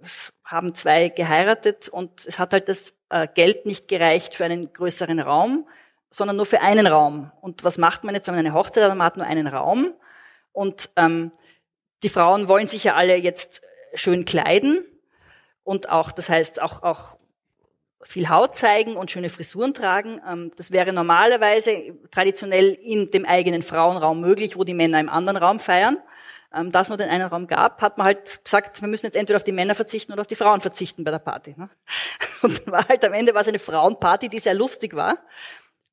es 0.00 0.32
haben 0.44 0.74
zwei 0.74 1.08
geheiratet 1.08 1.88
und 1.88 2.24
es 2.24 2.38
hat 2.38 2.52
halt 2.52 2.68
das 2.68 2.94
äh, 3.08 3.26
Geld 3.34 3.66
nicht 3.66 3.88
gereicht 3.88 4.36
für 4.36 4.44
einen 4.44 4.72
größeren 4.72 5.18
Raum, 5.18 5.68
sondern 6.10 6.36
nur 6.36 6.46
für 6.46 6.60
einen 6.60 6.86
Raum. 6.86 7.32
Und 7.40 7.64
was 7.64 7.76
macht 7.76 8.04
man 8.04 8.14
jetzt, 8.14 8.28
wenn 8.28 8.36
man 8.36 8.46
eine 8.46 8.54
Hochzeit 8.54 8.84
hat, 8.84 8.96
man 8.96 9.06
hat 9.06 9.16
nur 9.16 9.26
einen 9.26 9.48
Raum 9.48 9.92
und 10.52 10.90
ähm, 10.94 11.32
die 12.04 12.08
Frauen 12.08 12.46
wollen 12.46 12.68
sich 12.68 12.84
ja 12.84 12.94
alle 12.94 13.16
jetzt 13.16 13.62
schön 13.94 14.24
kleiden 14.24 14.84
und 15.64 15.88
auch, 15.88 16.12
das 16.12 16.28
heißt 16.28 16.62
auch, 16.62 16.82
auch 16.82 17.18
viel 18.04 18.28
Haut 18.28 18.54
zeigen 18.54 18.96
und 18.96 19.10
schöne 19.10 19.30
Frisuren 19.30 19.74
tragen. 19.74 20.20
Ähm, 20.28 20.50
das 20.56 20.70
wäre 20.70 20.92
normalerweise 20.92 21.96
traditionell 22.10 22.72
in 22.72 23.10
dem 23.10 23.24
eigenen 23.24 23.62
Frauenraum 23.62 24.20
möglich, 24.20 24.56
wo 24.56 24.64
die 24.64 24.74
Männer 24.74 25.00
im 25.00 25.08
anderen 25.08 25.36
Raum 25.36 25.58
feiern. 25.58 25.96
Ähm, 26.54 26.70
da 26.70 26.82
es 26.82 26.88
nur 26.88 26.98
den 26.98 27.08
einen 27.08 27.26
Raum 27.26 27.46
gab, 27.46 27.82
hat 27.82 27.98
man 27.98 28.06
halt 28.06 28.44
gesagt, 28.44 28.80
wir 28.80 28.88
müssen 28.88 29.06
jetzt 29.06 29.16
entweder 29.16 29.38
auf 29.38 29.44
die 29.44 29.52
Männer 29.52 29.74
verzichten 29.74 30.12
oder 30.12 30.20
auf 30.20 30.26
die 30.26 30.36
Frauen 30.36 30.60
verzichten 30.60 31.02
bei 31.02 31.10
der 31.10 31.18
Party. 31.18 31.54
Ne? 31.56 31.68
Und 32.42 32.66
war 32.70 32.86
halt 32.86 33.04
am 33.04 33.12
Ende 33.12 33.34
war 33.34 33.40
es 33.40 33.48
eine 33.48 33.58
Frauenparty, 33.58 34.28
die 34.28 34.38
sehr 34.38 34.54
lustig 34.54 34.94
war. 34.94 35.18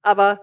aber 0.03 0.41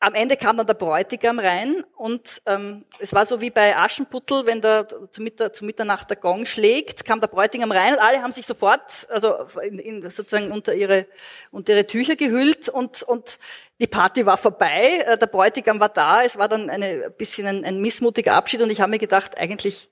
am 0.00 0.14
Ende 0.14 0.36
kam 0.36 0.56
dann 0.56 0.66
der 0.66 0.74
Bräutigam 0.74 1.40
rein 1.40 1.84
und 1.96 2.40
ähm, 2.46 2.84
es 3.00 3.12
war 3.12 3.26
so 3.26 3.40
wie 3.40 3.50
bei 3.50 3.76
Aschenputtel, 3.76 4.46
wenn 4.46 4.60
der 4.60 4.86
zu, 5.10 5.20
Mitter, 5.20 5.52
zu 5.52 5.64
Mitternacht 5.64 6.08
der 6.08 6.16
Gong 6.16 6.46
schlägt, 6.46 7.04
kam 7.04 7.20
der 7.20 7.26
Bräutigam 7.26 7.72
rein 7.72 7.94
und 7.94 7.98
alle 7.98 8.22
haben 8.22 8.30
sich 8.30 8.46
sofort, 8.46 9.08
also 9.10 9.34
in, 9.60 9.78
in, 9.78 10.10
sozusagen 10.10 10.52
unter 10.52 10.74
ihre, 10.74 11.06
unter 11.50 11.72
ihre 11.72 11.86
Tücher 11.86 12.14
gehüllt 12.14 12.68
und, 12.68 13.02
und 13.02 13.38
die 13.80 13.88
Party 13.88 14.24
war 14.24 14.36
vorbei, 14.36 15.04
äh, 15.04 15.18
der 15.18 15.26
Bräutigam 15.26 15.80
war 15.80 15.88
da, 15.88 16.22
es 16.22 16.38
war 16.38 16.48
dann 16.48 16.70
eine 16.70 17.10
bisschen 17.10 17.46
ein, 17.46 17.64
ein 17.64 17.80
missmutiger 17.80 18.34
Abschied 18.34 18.62
und 18.62 18.70
ich 18.70 18.80
habe 18.80 18.90
mir 18.90 18.98
gedacht, 18.98 19.36
eigentlich 19.36 19.90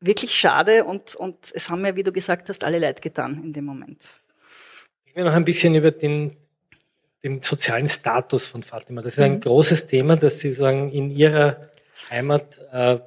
wirklich 0.00 0.34
schade 0.34 0.84
und, 0.84 1.14
und 1.14 1.36
es 1.52 1.68
haben 1.68 1.82
mir, 1.82 1.94
wie 1.94 2.02
du 2.02 2.12
gesagt 2.12 2.48
hast, 2.48 2.64
alle 2.64 2.78
leid 2.78 3.02
getan 3.02 3.42
in 3.44 3.52
dem 3.52 3.66
Moment. 3.66 4.02
Ich 5.04 5.14
will 5.14 5.24
noch 5.24 5.34
ein 5.34 5.44
bisschen 5.44 5.74
über 5.74 5.90
den 5.90 6.36
den 7.22 7.42
sozialen 7.42 7.88
Status 7.88 8.46
von 8.46 8.62
Fatima. 8.62 9.02
Das 9.02 9.14
ist 9.14 9.20
ein 9.20 9.34
mhm. 9.34 9.40
großes 9.40 9.86
Thema, 9.86 10.16
dass 10.16 10.40
Sie 10.40 10.52
sagen, 10.52 10.90
in 10.90 11.10
Ihrer 11.10 11.68
Heimat 12.10 12.60
äh, 12.72 12.98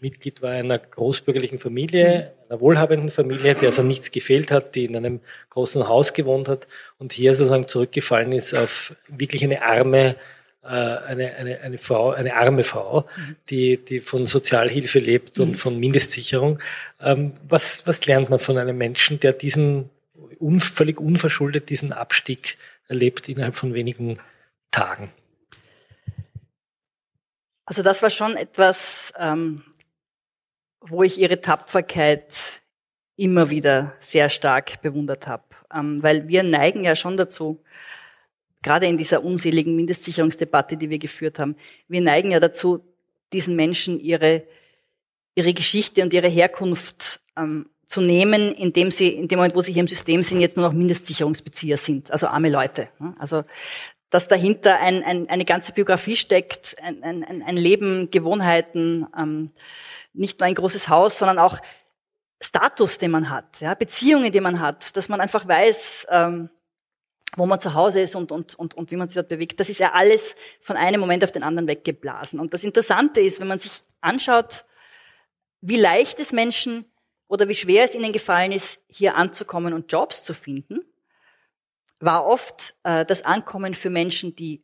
Mitglied 0.00 0.42
war 0.42 0.50
einer 0.50 0.78
großbürgerlichen 0.78 1.58
Familie, 1.58 2.32
mhm. 2.46 2.50
einer 2.52 2.60
wohlhabenden 2.60 3.10
Familie, 3.10 3.54
der 3.54 3.70
also 3.70 3.82
nichts 3.82 4.10
gefehlt 4.10 4.50
hat, 4.50 4.74
die 4.74 4.84
in 4.84 4.96
einem 4.96 5.20
großen 5.50 5.88
Haus 5.88 6.12
gewohnt 6.12 6.48
hat 6.48 6.68
und 6.98 7.12
hier 7.12 7.34
sozusagen 7.34 7.66
zurückgefallen 7.66 8.32
ist 8.32 8.56
auf 8.56 8.94
wirklich 9.08 9.42
eine 9.42 9.62
arme, 9.62 10.14
äh, 10.62 10.68
eine, 10.68 11.34
eine, 11.34 11.60
eine 11.60 11.78
Frau, 11.78 12.10
eine 12.10 12.36
arme 12.36 12.62
Frau, 12.62 13.06
mhm. 13.16 13.36
die, 13.50 13.84
die 13.84 14.00
von 14.00 14.24
Sozialhilfe 14.26 15.00
lebt 15.00 15.40
und 15.40 15.56
von 15.56 15.78
Mindestsicherung. 15.78 16.60
Ähm, 17.00 17.32
was, 17.48 17.86
was 17.86 18.06
lernt 18.06 18.30
man 18.30 18.38
von 18.38 18.56
einem 18.56 18.78
Menschen, 18.78 19.18
der 19.18 19.32
diesen 19.32 19.90
un, 20.40 20.60
völlig 20.60 21.00
unverschuldet 21.00 21.70
diesen 21.70 21.92
Abstieg 21.92 22.56
erlebt 22.88 23.28
innerhalb 23.28 23.56
von 23.56 23.74
wenigen 23.74 24.18
Tagen? 24.70 25.12
Also 27.64 27.82
das 27.82 28.02
war 28.02 28.10
schon 28.10 28.36
etwas, 28.36 29.12
ähm, 29.18 29.62
wo 30.80 31.02
ich 31.02 31.18
ihre 31.18 31.40
Tapferkeit 31.40 32.34
immer 33.16 33.50
wieder 33.50 33.94
sehr 34.00 34.30
stark 34.30 34.80
bewundert 34.80 35.26
habe, 35.26 35.44
ähm, 35.74 36.02
weil 36.02 36.28
wir 36.28 36.42
neigen 36.42 36.84
ja 36.84 36.96
schon 36.96 37.16
dazu, 37.16 37.62
gerade 38.62 38.86
in 38.86 38.96
dieser 38.96 39.22
unseligen 39.22 39.76
Mindestsicherungsdebatte, 39.76 40.76
die 40.76 40.88
wir 40.88 40.98
geführt 40.98 41.38
haben, 41.38 41.56
wir 41.88 42.00
neigen 42.00 42.30
ja 42.30 42.40
dazu, 42.40 42.84
diesen 43.32 43.56
Menschen 43.56 44.00
ihre, 44.00 44.44
ihre 45.34 45.52
Geschichte 45.52 46.02
und 46.02 46.14
ihre 46.14 46.28
Herkunft 46.28 47.20
ähm, 47.36 47.68
zu 47.88 48.02
nehmen, 48.02 48.52
indem 48.52 48.90
sie, 48.90 49.08
in 49.08 49.28
dem 49.28 49.38
Moment, 49.38 49.56
wo 49.56 49.62
sie 49.62 49.72
hier 49.72 49.80
im 49.80 49.88
System 49.88 50.22
sind, 50.22 50.40
jetzt 50.40 50.56
nur 50.56 50.66
noch 50.66 50.74
Mindestsicherungsbezieher 50.74 51.78
sind, 51.78 52.10
also 52.10 52.26
arme 52.26 52.50
Leute. 52.50 52.88
Also, 53.18 53.44
dass 54.10 54.28
dahinter 54.28 54.78
ein, 54.78 55.02
ein, 55.02 55.28
eine 55.28 55.46
ganze 55.46 55.72
Biografie 55.72 56.16
steckt, 56.16 56.76
ein, 56.82 57.02
ein, 57.02 57.42
ein 57.42 57.56
Leben, 57.56 58.10
Gewohnheiten, 58.10 59.06
ähm, 59.18 59.50
nicht 60.12 60.38
nur 60.38 60.46
ein 60.46 60.54
großes 60.54 60.88
Haus, 60.88 61.18
sondern 61.18 61.38
auch 61.38 61.58
Status, 62.42 62.98
den 62.98 63.10
man 63.10 63.30
hat, 63.30 63.60
ja, 63.60 63.74
Beziehungen, 63.74 64.32
die 64.32 64.40
man 64.40 64.60
hat, 64.60 64.94
dass 64.96 65.08
man 65.08 65.20
einfach 65.20 65.48
weiß, 65.48 66.06
ähm, 66.10 66.50
wo 67.36 67.46
man 67.46 67.58
zu 67.58 67.74
Hause 67.74 68.00
ist 68.00 68.14
und, 68.14 68.32
und, 68.32 68.54
und, 68.54 68.74
und 68.74 68.90
wie 68.90 68.96
man 68.96 69.08
sich 69.08 69.16
dort 69.16 69.28
bewegt. 69.28 69.60
Das 69.60 69.68
ist 69.70 69.80
ja 69.80 69.92
alles 69.92 70.36
von 70.60 70.76
einem 70.76 71.00
Moment 71.00 71.24
auf 71.24 71.32
den 71.32 71.42
anderen 71.42 71.68
weggeblasen. 71.68 72.38
Und 72.38 72.54
das 72.54 72.64
Interessante 72.64 73.20
ist, 73.20 73.40
wenn 73.40 73.48
man 73.48 73.58
sich 73.58 73.72
anschaut, 74.00 74.64
wie 75.60 75.76
leicht 75.76 76.20
es 76.20 76.32
Menschen 76.32 76.84
oder 77.28 77.48
wie 77.48 77.54
schwer 77.54 77.84
es 77.84 77.94
ihnen 77.94 78.12
gefallen 78.12 78.52
ist, 78.52 78.80
hier 78.88 79.16
anzukommen 79.16 79.74
und 79.74 79.92
Jobs 79.92 80.24
zu 80.24 80.34
finden, 80.34 80.80
war 82.00 82.26
oft 82.26 82.74
äh, 82.82 83.04
das 83.04 83.22
Ankommen 83.22 83.74
für 83.74 83.90
Menschen, 83.90 84.34
die 84.34 84.62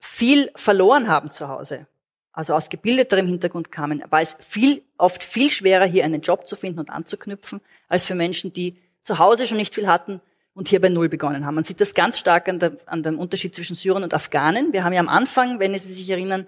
viel 0.00 0.50
verloren 0.56 1.08
haben 1.08 1.30
zu 1.30 1.48
Hause, 1.48 1.86
also 2.32 2.54
aus 2.54 2.70
gebildeterem 2.70 3.26
Hintergrund 3.26 3.70
kamen, 3.70 4.02
war 4.10 4.20
es 4.20 4.36
viel, 4.40 4.82
oft 4.96 5.22
viel 5.22 5.50
schwerer, 5.50 5.84
hier 5.84 6.04
einen 6.04 6.22
Job 6.22 6.46
zu 6.46 6.56
finden 6.56 6.80
und 6.80 6.90
anzuknüpfen, 6.90 7.60
als 7.88 8.04
für 8.04 8.14
Menschen, 8.14 8.52
die 8.52 8.78
zu 9.02 9.18
Hause 9.18 9.46
schon 9.46 9.58
nicht 9.58 9.74
viel 9.74 9.86
hatten 9.86 10.20
und 10.54 10.68
hier 10.68 10.80
bei 10.80 10.88
Null 10.88 11.08
begonnen 11.08 11.46
haben. 11.46 11.54
Man 11.54 11.64
sieht 11.64 11.80
das 11.80 11.94
ganz 11.94 12.18
stark 12.18 12.48
an, 12.48 12.58
der, 12.58 12.76
an 12.86 13.02
dem 13.02 13.18
Unterschied 13.18 13.54
zwischen 13.54 13.74
Syrern 13.74 14.02
und 14.02 14.14
Afghanen. 14.14 14.72
Wir 14.72 14.84
haben 14.84 14.92
ja 14.92 15.00
am 15.00 15.08
Anfang, 15.08 15.60
wenn 15.60 15.78
Sie 15.78 15.92
sich 15.92 16.08
erinnern, 16.08 16.46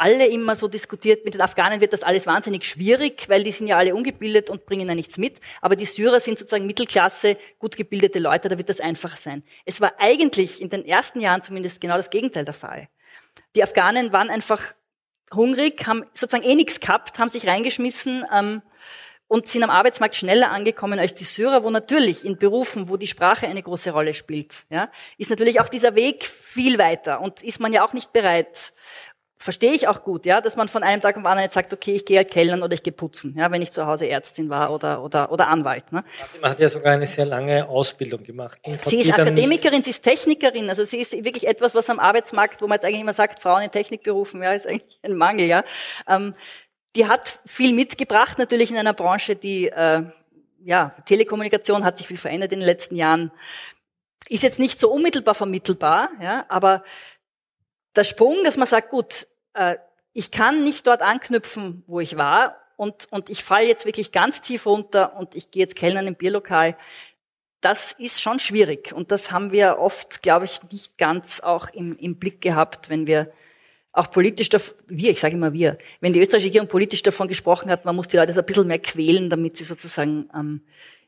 alle 0.00 0.26
immer 0.26 0.56
so 0.56 0.66
diskutiert, 0.66 1.24
mit 1.24 1.34
den 1.34 1.40
Afghanen 1.42 1.80
wird 1.80 1.92
das 1.92 2.02
alles 2.02 2.26
wahnsinnig 2.26 2.64
schwierig, 2.64 3.28
weil 3.28 3.44
die 3.44 3.52
sind 3.52 3.66
ja 3.66 3.76
alle 3.76 3.94
ungebildet 3.94 4.48
und 4.48 4.64
bringen 4.64 4.88
ja 4.88 4.94
nichts 4.94 5.18
mit. 5.18 5.40
Aber 5.60 5.76
die 5.76 5.84
Syrer 5.84 6.20
sind 6.20 6.38
sozusagen 6.38 6.66
Mittelklasse, 6.66 7.36
gut 7.58 7.76
gebildete 7.76 8.18
Leute, 8.18 8.48
da 8.48 8.56
wird 8.56 8.70
das 8.70 8.80
einfacher 8.80 9.18
sein. 9.18 9.44
Es 9.66 9.80
war 9.80 9.92
eigentlich 9.98 10.62
in 10.62 10.70
den 10.70 10.86
ersten 10.86 11.20
Jahren 11.20 11.42
zumindest 11.42 11.80
genau 11.80 11.96
das 11.96 12.10
Gegenteil 12.10 12.44
der 12.44 12.54
Fall. 12.54 12.88
Die 13.54 13.62
Afghanen 13.62 14.12
waren 14.12 14.30
einfach 14.30 14.74
hungrig, 15.32 15.86
haben 15.86 16.04
sozusagen 16.14 16.48
eh 16.48 16.54
nichts 16.54 16.80
gehabt, 16.80 17.18
haben 17.18 17.28
sich 17.28 17.46
reingeschmissen 17.46 18.24
ähm, 18.32 18.62
und 19.28 19.46
sind 19.46 19.62
am 19.62 19.70
Arbeitsmarkt 19.70 20.16
schneller 20.16 20.50
angekommen 20.50 20.98
als 20.98 21.14
die 21.14 21.24
Syrer, 21.24 21.62
wo 21.62 21.70
natürlich 21.70 22.24
in 22.24 22.36
Berufen, 22.36 22.88
wo 22.88 22.96
die 22.96 23.06
Sprache 23.06 23.46
eine 23.46 23.62
große 23.62 23.92
Rolle 23.92 24.14
spielt, 24.14 24.64
ja, 24.70 24.90
ist 25.18 25.30
natürlich 25.30 25.60
auch 25.60 25.68
dieser 25.68 25.94
Weg 25.94 26.24
viel 26.24 26.78
weiter 26.78 27.20
und 27.20 27.42
ist 27.42 27.60
man 27.60 27.72
ja 27.72 27.84
auch 27.84 27.92
nicht 27.92 28.12
bereit 28.12 28.72
verstehe 29.40 29.72
ich 29.72 29.88
auch 29.88 30.04
gut, 30.04 30.26
ja, 30.26 30.42
dass 30.42 30.54
man 30.56 30.68
von 30.68 30.82
einem 30.82 31.00
Tag 31.00 31.16
auf 31.16 31.22
den 31.22 31.26
anderen 31.26 31.44
jetzt 31.44 31.54
sagt, 31.54 31.72
okay, 31.72 31.94
ich 31.94 32.04
gehe 32.04 32.18
halt 32.18 32.30
kellern 32.30 32.62
oder 32.62 32.74
ich 32.74 32.82
gehe 32.82 32.92
putzen, 32.92 33.34
ja, 33.38 33.50
wenn 33.50 33.62
ich 33.62 33.70
zu 33.70 33.86
Hause 33.86 34.06
Ärztin 34.06 34.50
war 34.50 34.70
oder 34.70 35.02
oder 35.02 35.32
oder 35.32 35.48
Anwalt. 35.48 35.90
Ne? 35.92 36.04
Man 36.42 36.50
hat 36.50 36.60
ja 36.60 36.68
sogar 36.68 36.92
eine 36.92 37.06
sehr 37.06 37.24
lange 37.24 37.66
Ausbildung 37.66 38.22
gemacht. 38.22 38.60
Sie 38.84 39.00
ist 39.00 39.10
Akademikerin, 39.10 39.82
sie 39.82 39.90
ist 39.90 40.02
Technikerin, 40.02 40.68
also 40.68 40.84
sie 40.84 40.98
ist 40.98 41.12
wirklich 41.24 41.46
etwas, 41.46 41.74
was 41.74 41.88
am 41.88 41.98
Arbeitsmarkt, 41.98 42.60
wo 42.60 42.66
man 42.66 42.76
jetzt 42.76 42.84
eigentlich 42.84 43.00
immer 43.00 43.14
sagt, 43.14 43.40
Frauen 43.40 43.62
in 43.62 43.70
Technikberufen, 43.70 44.42
ja, 44.42 44.52
ist 44.52 44.66
eigentlich 44.66 44.98
ein 45.02 45.16
Mangel, 45.16 45.46
ja. 45.46 45.64
Ähm, 46.06 46.34
die 46.94 47.06
hat 47.06 47.40
viel 47.46 47.72
mitgebracht, 47.72 48.38
natürlich 48.38 48.70
in 48.70 48.76
einer 48.76 48.92
Branche, 48.92 49.36
die 49.36 49.68
äh, 49.68 50.02
ja 50.62 50.94
Telekommunikation 51.06 51.84
hat 51.84 51.96
sich 51.96 52.06
viel 52.06 52.18
verändert 52.18 52.52
in 52.52 52.60
den 52.60 52.66
letzten 52.66 52.94
Jahren, 52.94 53.32
ist 54.28 54.42
jetzt 54.42 54.58
nicht 54.58 54.78
so 54.78 54.90
unmittelbar 54.90 55.34
vermittelbar, 55.34 56.10
ja, 56.20 56.44
aber 56.50 56.84
der 57.96 58.04
Sprung, 58.04 58.44
dass 58.44 58.56
man 58.56 58.66
sagt, 58.66 58.90
gut, 58.90 59.26
äh, 59.54 59.76
ich 60.12 60.30
kann 60.30 60.62
nicht 60.64 60.86
dort 60.86 61.02
anknüpfen, 61.02 61.84
wo 61.86 62.00
ich 62.00 62.16
war 62.16 62.56
und, 62.76 63.06
und 63.10 63.30
ich 63.30 63.44
falle 63.44 63.66
jetzt 63.66 63.86
wirklich 63.86 64.12
ganz 64.12 64.40
tief 64.40 64.66
runter 64.66 65.16
und 65.16 65.34
ich 65.34 65.50
gehe 65.50 65.62
jetzt 65.62 65.76
Kellnern 65.76 66.06
im 66.06 66.14
Bierlokal. 66.14 66.76
Das 67.60 67.92
ist 67.98 68.20
schon 68.20 68.38
schwierig 68.40 68.92
und 68.92 69.12
das 69.12 69.30
haben 69.30 69.52
wir 69.52 69.78
oft, 69.78 70.22
glaube 70.22 70.46
ich, 70.46 70.60
nicht 70.72 70.98
ganz 70.98 71.40
auch 71.40 71.68
im, 71.70 71.96
im 71.98 72.16
Blick 72.16 72.40
gehabt, 72.40 72.88
wenn 72.88 73.06
wir 73.06 73.32
auch 73.92 74.10
politisch, 74.10 74.48
wir, 74.86 75.10
ich 75.10 75.20
sage 75.20 75.34
immer 75.34 75.52
wir, 75.52 75.76
wenn 76.00 76.12
die 76.12 76.20
österreichische 76.20 76.48
Regierung 76.48 76.68
politisch 76.68 77.02
davon 77.02 77.28
gesprochen 77.28 77.70
hat, 77.70 77.84
man 77.84 77.96
muss 77.96 78.08
die 78.08 78.16
Leute 78.16 78.32
so 78.32 78.40
ein 78.40 78.46
bisschen 78.46 78.66
mehr 78.66 78.78
quälen, 78.78 79.30
damit 79.30 79.56
sie 79.56 79.64
sozusagen 79.64 80.30
ähm, 80.34 80.62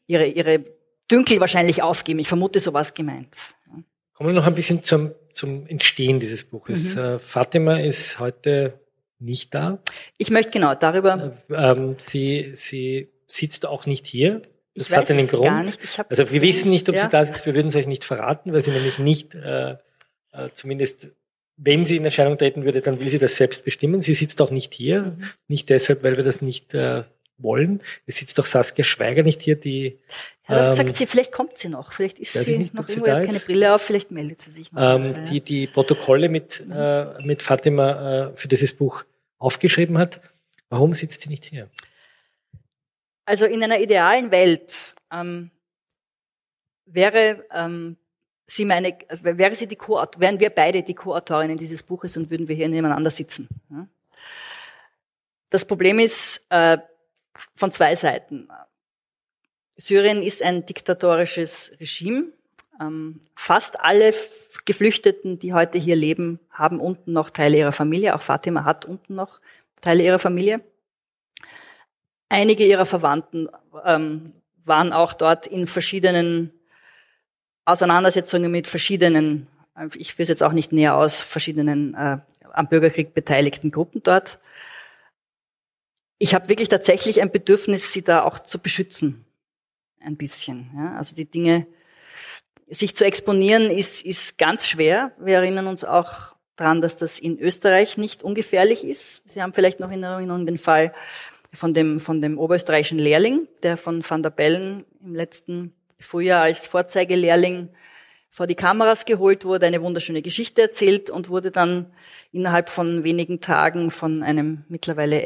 ihre, 0.06 0.26
ihre 0.26 0.64
Dünkel 1.10 1.40
wahrscheinlich 1.40 1.82
aufgeben. 1.82 2.18
Ich 2.18 2.28
vermute, 2.28 2.60
so 2.60 2.72
was 2.72 2.94
gemeint. 2.94 3.34
Kommen 4.14 4.30
wir 4.30 4.34
noch 4.34 4.46
ein 4.46 4.54
bisschen 4.54 4.82
zum 4.82 5.12
zum 5.34 5.66
Entstehen 5.66 6.20
dieses 6.20 6.44
Buches. 6.44 6.94
Mhm. 6.94 7.02
Äh, 7.02 7.18
Fatima 7.18 7.78
ist 7.78 8.18
heute 8.18 8.74
nicht 9.18 9.54
da. 9.54 9.78
Ich 10.18 10.30
möchte 10.30 10.50
genau 10.50 10.74
darüber. 10.74 11.32
Äh, 11.48 11.54
ähm, 11.54 11.94
sie, 11.98 12.52
sie 12.54 13.08
sitzt 13.26 13.66
auch 13.66 13.86
nicht 13.86 14.06
hier. 14.06 14.42
Das 14.74 14.88
ich 14.88 14.96
hat 14.96 15.10
einen 15.10 15.28
Grund. 15.28 15.78
Also 16.08 16.30
wir 16.30 16.42
wissen 16.42 16.70
nicht, 16.70 16.88
ob 16.88 16.94
ja. 16.94 17.02
sie 17.02 17.08
da 17.08 17.24
sitzt. 17.24 17.46
Wir 17.46 17.54
würden 17.54 17.68
es 17.68 17.76
euch 17.76 17.86
nicht 17.86 18.04
verraten, 18.04 18.52
weil 18.52 18.62
sie 18.62 18.70
nämlich 18.70 18.98
nicht, 18.98 19.34
äh, 19.34 19.72
äh, 20.32 20.48
zumindest 20.54 21.08
wenn 21.56 21.84
sie 21.84 21.96
in 21.96 22.04
Erscheinung 22.04 22.38
treten 22.38 22.64
würde, 22.64 22.80
dann 22.80 22.98
will 22.98 23.08
sie 23.08 23.18
das 23.18 23.36
selbst 23.36 23.64
bestimmen. 23.64 24.00
Sie 24.02 24.14
sitzt 24.14 24.40
auch 24.40 24.50
nicht 24.50 24.74
hier. 24.74 25.02
Mhm. 25.02 25.24
Nicht 25.48 25.68
deshalb, 25.68 26.02
weil 26.02 26.16
wir 26.16 26.24
das 26.24 26.42
nicht 26.42 26.74
äh, 26.74 27.04
wollen. 27.42 27.82
Es 28.06 28.16
sitzt 28.16 28.38
doch 28.38 28.46
Saskia 28.46 28.84
Schweiger 28.84 29.22
nicht 29.22 29.42
hier, 29.42 29.56
die. 29.56 29.98
Ja, 30.48 30.70
ähm, 30.70 30.72
sagt 30.72 30.96
sie, 30.96 31.06
vielleicht 31.06 31.32
kommt 31.32 31.58
sie 31.58 31.68
noch, 31.68 31.92
vielleicht 31.92 32.18
ist 32.18 32.32
sie 32.32 32.58
nicht, 32.58 32.74
noch 32.74 32.88
irgendwo, 32.88 33.06
sie 33.06 33.12
hat 33.12 33.26
keine 33.26 33.40
Brille 33.40 33.74
auf, 33.74 33.82
vielleicht 33.82 34.10
meldet 34.10 34.42
sie 34.42 34.50
sich 34.50 34.72
noch. 34.72 34.96
Ähm, 34.96 35.24
die, 35.24 35.40
die 35.40 35.66
Protokolle 35.66 36.28
mit, 36.28 36.64
mhm. 36.66 36.72
äh, 36.72 37.22
mit 37.24 37.42
Fatima 37.42 38.30
äh, 38.30 38.36
für 38.36 38.48
dieses 38.48 38.72
Buch 38.72 39.04
aufgeschrieben 39.38 39.98
hat. 39.98 40.20
Warum 40.68 40.94
sitzt 40.94 41.22
sie 41.22 41.28
nicht 41.28 41.44
hier? 41.44 41.68
Also 43.24 43.46
in 43.46 43.62
einer 43.62 43.78
idealen 43.78 44.30
Welt 44.30 44.72
ähm, 45.12 45.50
wäre 46.86 47.44
ähm, 47.52 47.96
sie 48.46 48.64
meine, 48.64 48.96
wäre 49.22 49.54
sie 49.54 49.66
die 49.66 49.76
Co 49.76 50.04
wären 50.18 50.40
wir 50.40 50.50
beide 50.50 50.82
die 50.82 50.94
Co-Autorinnen 50.94 51.56
dieses 51.56 51.82
Buches 51.82 52.16
und 52.16 52.30
würden 52.30 52.48
wir 52.48 52.56
hier 52.56 52.68
nebeneinander 52.68 53.10
sitzen. 53.10 53.48
Das 55.50 55.64
Problem 55.64 55.98
ist, 55.98 56.40
äh, 56.48 56.78
von 57.54 57.72
zwei 57.72 57.96
Seiten. 57.96 58.48
Syrien 59.76 60.22
ist 60.22 60.42
ein 60.42 60.66
diktatorisches 60.66 61.72
Regime. 61.80 62.26
Ähm, 62.80 63.20
fast 63.34 63.80
alle 63.80 64.14
Geflüchteten, 64.64 65.38
die 65.38 65.52
heute 65.52 65.78
hier 65.78 65.96
leben, 65.96 66.38
haben 66.50 66.80
unten 66.80 67.12
noch 67.12 67.30
Teile 67.30 67.58
ihrer 67.58 67.72
Familie. 67.72 68.14
Auch 68.14 68.22
Fatima 68.22 68.64
hat 68.64 68.84
unten 68.84 69.14
noch 69.14 69.40
Teile 69.80 70.02
ihrer 70.02 70.18
Familie. 70.18 70.60
Einige 72.28 72.64
ihrer 72.64 72.86
Verwandten 72.86 73.48
ähm, 73.84 74.32
waren 74.64 74.92
auch 74.92 75.12
dort 75.12 75.46
in 75.46 75.66
verschiedenen 75.66 76.52
Auseinandersetzungen 77.64 78.50
mit 78.50 78.66
verschiedenen 78.66 79.46
Ich 79.94 80.14
führe 80.14 80.24
es 80.24 80.28
jetzt 80.28 80.42
auch 80.42 80.52
nicht 80.52 80.72
näher 80.72 80.96
aus, 80.96 81.20
verschiedenen 81.20 81.94
äh, 81.94 82.18
am 82.52 82.68
Bürgerkrieg 82.68 83.14
beteiligten 83.14 83.70
Gruppen 83.70 84.02
dort. 84.02 84.38
Ich 86.22 86.36
habe 86.36 86.48
wirklich 86.48 86.68
tatsächlich 86.68 87.20
ein 87.20 87.32
Bedürfnis, 87.32 87.92
sie 87.92 88.02
da 88.02 88.22
auch 88.22 88.38
zu 88.38 88.60
beschützen. 88.60 89.24
Ein 90.00 90.16
bisschen. 90.16 90.70
Ja? 90.76 90.94
Also 90.96 91.16
die 91.16 91.24
Dinge, 91.24 91.66
sich 92.68 92.94
zu 92.94 93.04
exponieren, 93.04 93.68
ist, 93.72 94.04
ist 94.04 94.38
ganz 94.38 94.68
schwer. 94.68 95.10
Wir 95.18 95.38
erinnern 95.38 95.66
uns 95.66 95.82
auch 95.82 96.36
daran, 96.54 96.80
dass 96.80 96.96
das 96.96 97.18
in 97.18 97.40
Österreich 97.40 97.98
nicht 97.98 98.22
ungefährlich 98.22 98.84
ist. 98.84 99.22
Sie 99.24 99.42
haben 99.42 99.52
vielleicht 99.52 99.80
noch 99.80 99.90
in 99.90 100.04
Erinnerung 100.04 100.46
den 100.46 100.58
Fall 100.58 100.94
von 101.52 101.74
dem, 101.74 101.98
von 101.98 102.22
dem 102.22 102.38
oberösterreichischen 102.38 103.00
Lehrling, 103.00 103.48
der 103.64 103.76
von 103.76 104.08
Van 104.08 104.22
der 104.22 104.30
Bellen 104.30 104.84
im 105.04 105.16
letzten 105.16 105.74
Frühjahr 105.98 106.42
als 106.42 106.68
Vorzeigelehrling 106.68 107.68
vor 108.30 108.46
die 108.46 108.54
Kameras 108.54 109.06
geholt 109.06 109.44
wurde, 109.44 109.66
eine 109.66 109.82
wunderschöne 109.82 110.22
Geschichte 110.22 110.62
erzählt 110.62 111.10
und 111.10 111.30
wurde 111.30 111.50
dann 111.50 111.92
innerhalb 112.30 112.70
von 112.70 113.02
wenigen 113.02 113.40
Tagen 113.40 113.90
von 113.90 114.22
einem 114.22 114.64
mittlerweile 114.68 115.20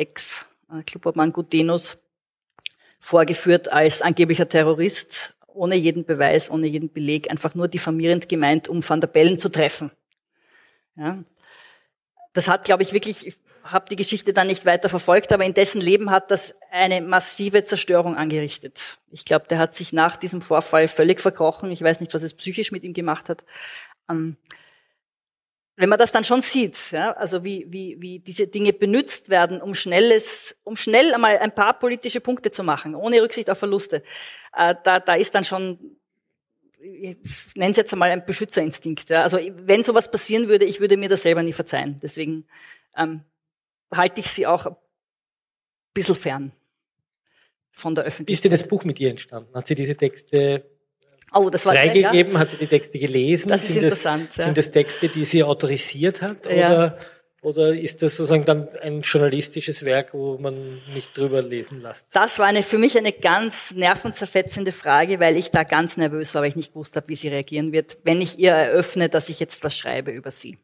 Ex-Clubobmann 0.71 1.33
Gutenus 1.33 1.99
vorgeführt 3.01 3.73
als 3.73 4.03
angeblicher 4.03 4.49
Terrorist, 4.49 5.35
ohne 5.47 5.77
jeden 5.77 6.05
Beweis, 6.05 6.51
ohne 6.51 6.67
jeden 6.67 6.93
Beleg, 6.93 7.31
einfach 7.31 7.55
nur 7.55 7.69
diffamierend 7.69 8.29
gemeint, 8.29 8.69
um 8.69 8.87
Van 8.87 9.01
der 9.01 9.09
Bellen 9.09 9.39
zu 9.39 9.49
treffen. 9.49 9.91
Ja. 10.97 11.23
Das 12.33 12.49
hat, 12.49 12.65
glaube 12.65 12.83
ich, 12.83 12.93
wirklich 12.93 13.37
habe 13.73 13.87
die 13.89 13.97
Geschichte 13.97 14.33
dann 14.33 14.47
nicht 14.47 14.65
weiter 14.67 14.89
verfolgt, 14.89 15.33
aber 15.33 15.45
in 15.45 15.55
dessen 15.55 15.81
Leben 15.81 16.11
hat 16.11 16.31
das 16.31 16.55
eine 16.71 17.01
massive 17.01 17.65
Zerstörung 17.65 18.17
angerichtet. 18.17 18.99
Ich 19.11 19.25
glaube, 19.25 19.47
der 19.49 19.59
hat 19.59 19.75
sich 19.75 19.93
nach 19.93 20.17
diesem 20.17 20.41
Vorfall 20.41 20.89
völlig 20.89 21.21
verkrochen. 21.21 21.71
Ich 21.71 21.83
weiß 21.83 22.01
nicht, 22.01 22.15
was 22.15 22.23
es 22.23 22.35
psychisch 22.35 22.73
mit 22.73 22.85
ihm 22.85 22.93
gemacht 22.93 23.29
hat. 23.29 23.45
Ähm, 24.09 24.37
wenn 25.77 25.91
man 25.91 25.99
das 25.99 26.11
dann 26.11 26.25
schon 26.25 26.41
sieht, 26.41 26.77
ja, 26.91 27.13
also 27.13 27.45
wie, 27.45 27.67
wie, 27.69 28.01
wie 28.01 28.19
diese 28.19 28.47
Dinge 28.47 28.73
benutzt 28.73 29.29
werden, 29.29 29.61
um 29.61 29.75
schnelles, 29.75 30.57
um 30.65 30.75
schnell 30.75 31.13
einmal 31.13 31.39
ein 31.39 31.55
paar 31.55 31.79
politische 31.79 32.21
Punkte 32.21 32.51
zu 32.51 32.63
machen, 32.63 32.95
ohne 32.95 33.23
Rücksicht 33.23 33.51
auf 33.51 33.59
Verluste, 33.59 34.03
äh, 34.57 34.75
da, 34.85 35.01
da 35.01 35.15
ist 35.15 35.35
dann 35.35 35.45
schon, 35.45 35.97
ich 36.81 37.17
nenne 37.57 37.73
es 37.73 37.77
jetzt 37.77 37.93
einmal 37.93 38.11
ein 38.11 38.25
Beschützerinstinkt. 38.25 39.11
Ja. 39.11 39.23
Also 39.23 39.39
wenn 39.39 39.83
sowas 39.83 40.11
passieren 40.11 40.49
würde, 40.49 40.65
ich 40.65 40.81
würde 40.81 40.97
mir 40.97 41.11
das 41.11 41.23
selber 41.23 41.43
nie 41.43 41.53
verzeihen. 41.53 42.01
Deswegen 42.03 42.47
ähm, 42.97 43.23
halte 43.93 44.21
ich 44.21 44.29
sie 44.29 44.47
auch 44.47 44.67
ein 44.67 44.77
bisschen 45.93 46.15
fern 46.15 46.53
von 47.71 47.95
der 47.95 48.05
Öffentlichkeit. 48.05 48.29
Wie 48.29 48.33
ist 48.33 48.45
denn 48.45 48.51
das 48.53 48.67
Buch 48.67 48.85
mit 48.85 48.99
ihr 48.99 49.11
entstanden? 49.11 49.55
Hat 49.55 49.67
sie 49.67 49.75
diese 49.75 49.97
Texte 49.97 50.65
oh, 51.33 51.51
das 51.51 51.65
war 51.67 51.75
freigegeben? 51.75 52.35
Ja. 52.35 52.39
Hat 52.41 52.51
sie 52.51 52.57
die 52.59 52.67
Texte 52.67 52.99
gelesen? 52.99 53.49
Das 53.49 53.63
ist 53.63 53.69
sind 53.69 53.83
interessant. 53.83 54.29
Das, 54.31 54.37
ja. 54.37 54.45
Sind 54.45 54.59
das 54.59 54.71
Texte, 54.71 55.09
die 55.09 55.25
sie 55.25 55.43
autorisiert 55.43 56.23
hat? 56.23 56.47
Ja. 56.51 56.69
Oder, 56.69 56.99
oder 57.43 57.75
ist 57.75 58.03
das 58.03 58.17
sozusagen 58.17 58.45
dann 58.45 58.69
ein 58.83 59.03
journalistisches 59.03 59.85
Werk, 59.85 60.15
wo 60.15 60.37
man 60.39 60.81
nicht 60.93 61.17
drüber 61.17 61.43
lesen 61.43 61.81
lässt? 61.81 62.09
Das 62.13 62.39
war 62.39 62.47
eine, 62.47 62.63
für 62.63 62.79
mich 62.79 62.99
eine 62.99 63.13
ganz 63.13 63.71
nervenzerfetzende 63.71 64.73
Frage, 64.73 65.21
weil 65.21 65.37
ich 65.37 65.51
da 65.51 65.63
ganz 65.63 65.97
nervös 65.97 66.35
war, 66.35 66.43
weil 66.43 66.49
ich 66.49 66.57
nicht 66.57 66.73
gewusst 66.73 66.97
habe, 66.97 67.09
wie 67.09 67.17
sie 67.17 67.29
reagieren 67.29 67.73
wird, 67.73 67.99
wenn 68.03 68.21
ich 68.21 68.39
ihr 68.39 68.53
eröffne, 68.53 69.09
dass 69.09 69.29
ich 69.29 69.39
jetzt 69.39 69.63
was 69.63 69.77
schreibe 69.77 70.11
über 70.11 70.31
sie. 70.31 70.59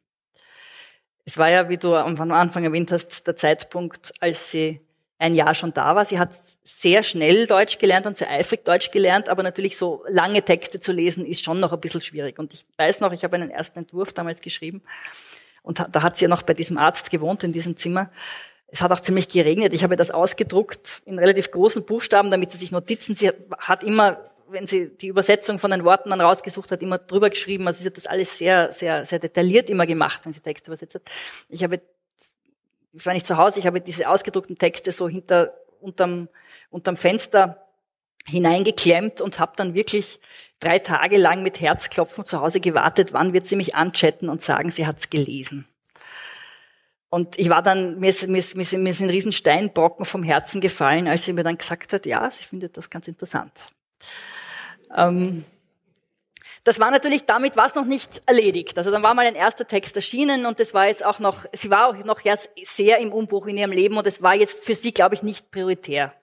Es 1.24 1.38
war 1.38 1.50
ja, 1.50 1.68
wie 1.68 1.76
du 1.76 1.94
am 1.94 2.18
Anfang 2.32 2.64
erwähnt 2.64 2.90
hast, 2.90 3.26
der 3.26 3.36
Zeitpunkt, 3.36 4.12
als 4.18 4.50
sie 4.50 4.80
ein 5.18 5.34
Jahr 5.34 5.54
schon 5.54 5.72
da 5.72 5.94
war. 5.94 6.04
Sie 6.04 6.18
hat 6.18 6.30
sehr 6.64 7.02
schnell 7.02 7.46
Deutsch 7.46 7.78
gelernt 7.78 8.06
und 8.06 8.16
sehr 8.16 8.30
eifrig 8.30 8.64
Deutsch 8.64 8.90
gelernt, 8.90 9.28
aber 9.28 9.42
natürlich 9.42 9.76
so 9.76 10.04
lange 10.08 10.42
Texte 10.42 10.80
zu 10.80 10.92
lesen 10.92 11.26
ist 11.26 11.42
schon 11.42 11.60
noch 11.60 11.72
ein 11.72 11.80
bisschen 11.80 12.00
schwierig. 12.00 12.38
Und 12.38 12.54
ich 12.54 12.64
weiß 12.76 13.00
noch, 13.00 13.12
ich 13.12 13.24
habe 13.24 13.36
einen 13.36 13.50
ersten 13.50 13.80
Entwurf 13.80 14.12
damals 14.12 14.40
geschrieben 14.40 14.82
und 15.62 15.84
da 15.90 16.02
hat 16.02 16.16
sie 16.16 16.24
ja 16.24 16.28
noch 16.28 16.42
bei 16.42 16.54
diesem 16.54 16.78
Arzt 16.78 17.10
gewohnt 17.10 17.44
in 17.44 17.52
diesem 17.52 17.76
Zimmer. 17.76 18.10
Es 18.68 18.80
hat 18.80 18.90
auch 18.92 19.00
ziemlich 19.00 19.28
geregnet. 19.28 19.74
Ich 19.74 19.82
habe 19.82 19.96
das 19.96 20.10
ausgedruckt 20.10 21.02
in 21.04 21.18
relativ 21.18 21.50
großen 21.50 21.84
Buchstaben, 21.84 22.30
damit 22.30 22.52
sie 22.52 22.58
sich 22.58 22.70
Notizen, 22.70 23.14
sie 23.14 23.30
hat 23.58 23.84
immer 23.84 24.32
wenn 24.52 24.66
sie 24.66 24.90
die 24.90 25.08
Übersetzung 25.08 25.58
von 25.58 25.70
den 25.70 25.84
Worten 25.84 26.10
dann 26.10 26.20
rausgesucht 26.20 26.70
hat, 26.70 26.82
immer 26.82 26.98
drüber 26.98 27.30
geschrieben. 27.30 27.66
Also 27.66 27.80
sie 27.80 27.86
hat 27.86 27.96
das 27.96 28.06
alles 28.06 28.36
sehr, 28.38 28.72
sehr, 28.72 29.04
sehr 29.04 29.18
detailliert 29.18 29.70
immer 29.70 29.86
gemacht, 29.86 30.20
wenn 30.24 30.32
sie 30.32 30.40
Texte 30.40 30.70
übersetzt 30.70 30.94
hat. 30.94 31.02
Ich 31.48 31.64
habe, 31.64 31.80
ich 32.92 33.06
war 33.06 33.14
nicht 33.14 33.26
zu 33.26 33.36
Hause, 33.36 33.60
ich 33.60 33.66
habe 33.66 33.80
diese 33.80 34.08
ausgedruckten 34.08 34.58
Texte 34.58 34.92
so 34.92 35.08
hinter, 35.08 35.54
unterm, 35.82 36.28
unterm 36.70 36.96
Fenster 36.96 37.66
hineingeklemmt 38.26 39.20
und 39.20 39.38
habe 39.38 39.52
dann 39.56 39.74
wirklich 39.74 40.20
drei 40.60 40.78
Tage 40.78 41.16
lang 41.16 41.42
mit 41.42 41.60
Herzklopfen 41.60 42.24
zu 42.24 42.40
Hause 42.40 42.60
gewartet, 42.60 43.12
wann 43.12 43.32
wird 43.32 43.46
sie 43.46 43.56
mich 43.56 43.74
anchatten 43.74 44.28
und 44.28 44.42
sagen, 44.42 44.70
sie 44.70 44.86
hat's 44.86 45.10
gelesen. 45.10 45.66
Und 47.10 47.38
ich 47.38 47.50
war 47.50 47.62
dann, 47.62 47.98
mir, 47.98 48.08
ist, 48.08 48.26
mir, 48.26 48.38
ist, 48.38 48.54
mir 48.54 48.92
sind 48.94 49.10
riesen 49.10 49.32
Steinbrocken 49.32 50.06
vom 50.06 50.22
Herzen 50.22 50.60
gefallen, 50.62 51.08
als 51.08 51.24
sie 51.24 51.34
mir 51.34 51.44
dann 51.44 51.58
gesagt 51.58 51.92
hat, 51.92 52.06
ja, 52.06 52.30
sie 52.30 52.44
findet 52.44 52.76
das 52.76 52.88
ganz 52.88 53.06
interessant. 53.06 53.52
Ähm, 54.96 55.44
das 56.64 56.78
war 56.78 56.90
natürlich, 56.90 57.26
damit 57.26 57.56
war 57.56 57.66
es 57.66 57.74
noch 57.74 57.84
nicht 57.84 58.22
erledigt. 58.26 58.78
Also 58.78 58.90
dann 58.90 59.02
war 59.02 59.14
mal 59.14 59.26
ein 59.26 59.34
erster 59.34 59.66
Text 59.66 59.96
erschienen 59.96 60.46
und 60.46 60.60
das 60.60 60.74
war 60.74 60.86
jetzt 60.86 61.04
auch 61.04 61.18
noch, 61.18 61.44
sie 61.52 61.70
war 61.70 61.88
auch 61.88 62.04
noch 62.04 62.20
sehr 62.64 62.98
im 62.98 63.12
Umbruch 63.12 63.46
in 63.46 63.58
ihrem 63.58 63.72
Leben 63.72 63.96
und 63.98 64.06
es 64.06 64.22
war 64.22 64.34
jetzt 64.34 64.62
für 64.62 64.74
sie, 64.74 64.92
glaube 64.92 65.16
ich, 65.16 65.22
nicht 65.22 65.50
prioritär. 65.50 66.14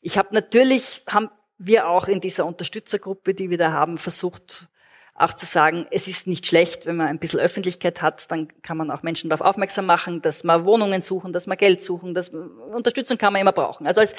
Ich 0.00 0.16
habe 0.16 0.28
natürlich, 0.32 1.02
haben 1.08 1.30
wir 1.58 1.88
auch 1.88 2.08
in 2.08 2.20
dieser 2.20 2.46
Unterstützergruppe, 2.46 3.34
die 3.34 3.50
wir 3.50 3.58
da 3.58 3.72
haben, 3.72 3.98
versucht, 3.98 4.68
auch 5.16 5.32
zu 5.32 5.46
sagen, 5.46 5.86
es 5.90 6.08
ist 6.08 6.26
nicht 6.26 6.46
schlecht, 6.46 6.86
wenn 6.86 6.96
man 6.96 7.06
ein 7.06 7.20
bisschen 7.20 7.38
Öffentlichkeit 7.38 8.02
hat, 8.02 8.30
dann 8.30 8.48
kann 8.62 8.76
man 8.76 8.90
auch 8.90 9.02
Menschen 9.02 9.30
darauf 9.30 9.46
aufmerksam 9.46 9.86
machen, 9.86 10.22
dass 10.22 10.42
man 10.42 10.64
Wohnungen 10.64 11.02
suchen, 11.02 11.32
dass 11.32 11.46
man 11.46 11.56
Geld 11.56 11.84
suchen, 11.84 12.14
dass 12.14 12.30
Unterstützung 12.30 13.16
kann 13.16 13.32
man 13.32 13.40
immer 13.40 13.52
brauchen. 13.52 13.86
Also 13.86 14.00
als 14.00 14.14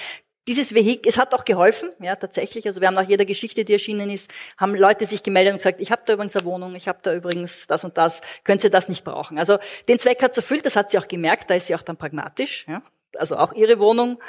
dieses 0.48 0.76
Vehikel, 0.76 1.10
es 1.10 1.18
hat 1.18 1.34
auch 1.34 1.44
geholfen, 1.44 1.90
ja, 2.00 2.16
tatsächlich. 2.16 2.68
Also 2.68 2.80
wir 2.80 2.88
haben 2.88 2.94
nach 2.94 3.08
jeder 3.08 3.26
Geschichte, 3.26 3.66
die 3.66 3.74
erschienen 3.74 4.10
ist, 4.12 4.32
haben 4.58 4.76
Leute 4.76 5.06
sich 5.06 5.24
gemeldet 5.24 5.54
und 5.54 5.58
gesagt, 5.58 5.82
ich 5.82 5.92
habe 5.92 6.04
da 6.06 6.14
übrigens 6.14 6.36
eine 6.36 6.46
Wohnung, 6.46 6.76
ich 6.76 6.88
habe 6.88 7.00
da 7.02 7.16
übrigens 7.16 7.68
das 7.68 7.84
und 7.84 7.98
das, 7.98 8.22
könnt 8.44 8.64
ihr 8.64 8.70
das 8.70 8.88
nicht 8.88 9.04
brauchen. 9.04 9.40
Also 9.40 9.58
den 9.88 9.98
Zweck 9.98 10.22
hat 10.22 10.36
sie 10.36 10.40
erfüllt, 10.40 10.66
das 10.66 10.76
hat 10.76 10.92
sie 10.92 11.00
auch 11.00 11.08
gemerkt, 11.08 11.50
da 11.50 11.56
ist 11.56 11.68
sie 11.68 11.76
auch 11.76 11.82
dann 11.82 11.98
pragmatisch. 11.98 12.66
Ja. 12.68 12.84
Also 13.18 13.38
auch 13.38 13.54
ihre 13.54 13.80
Wohnung 13.80 14.20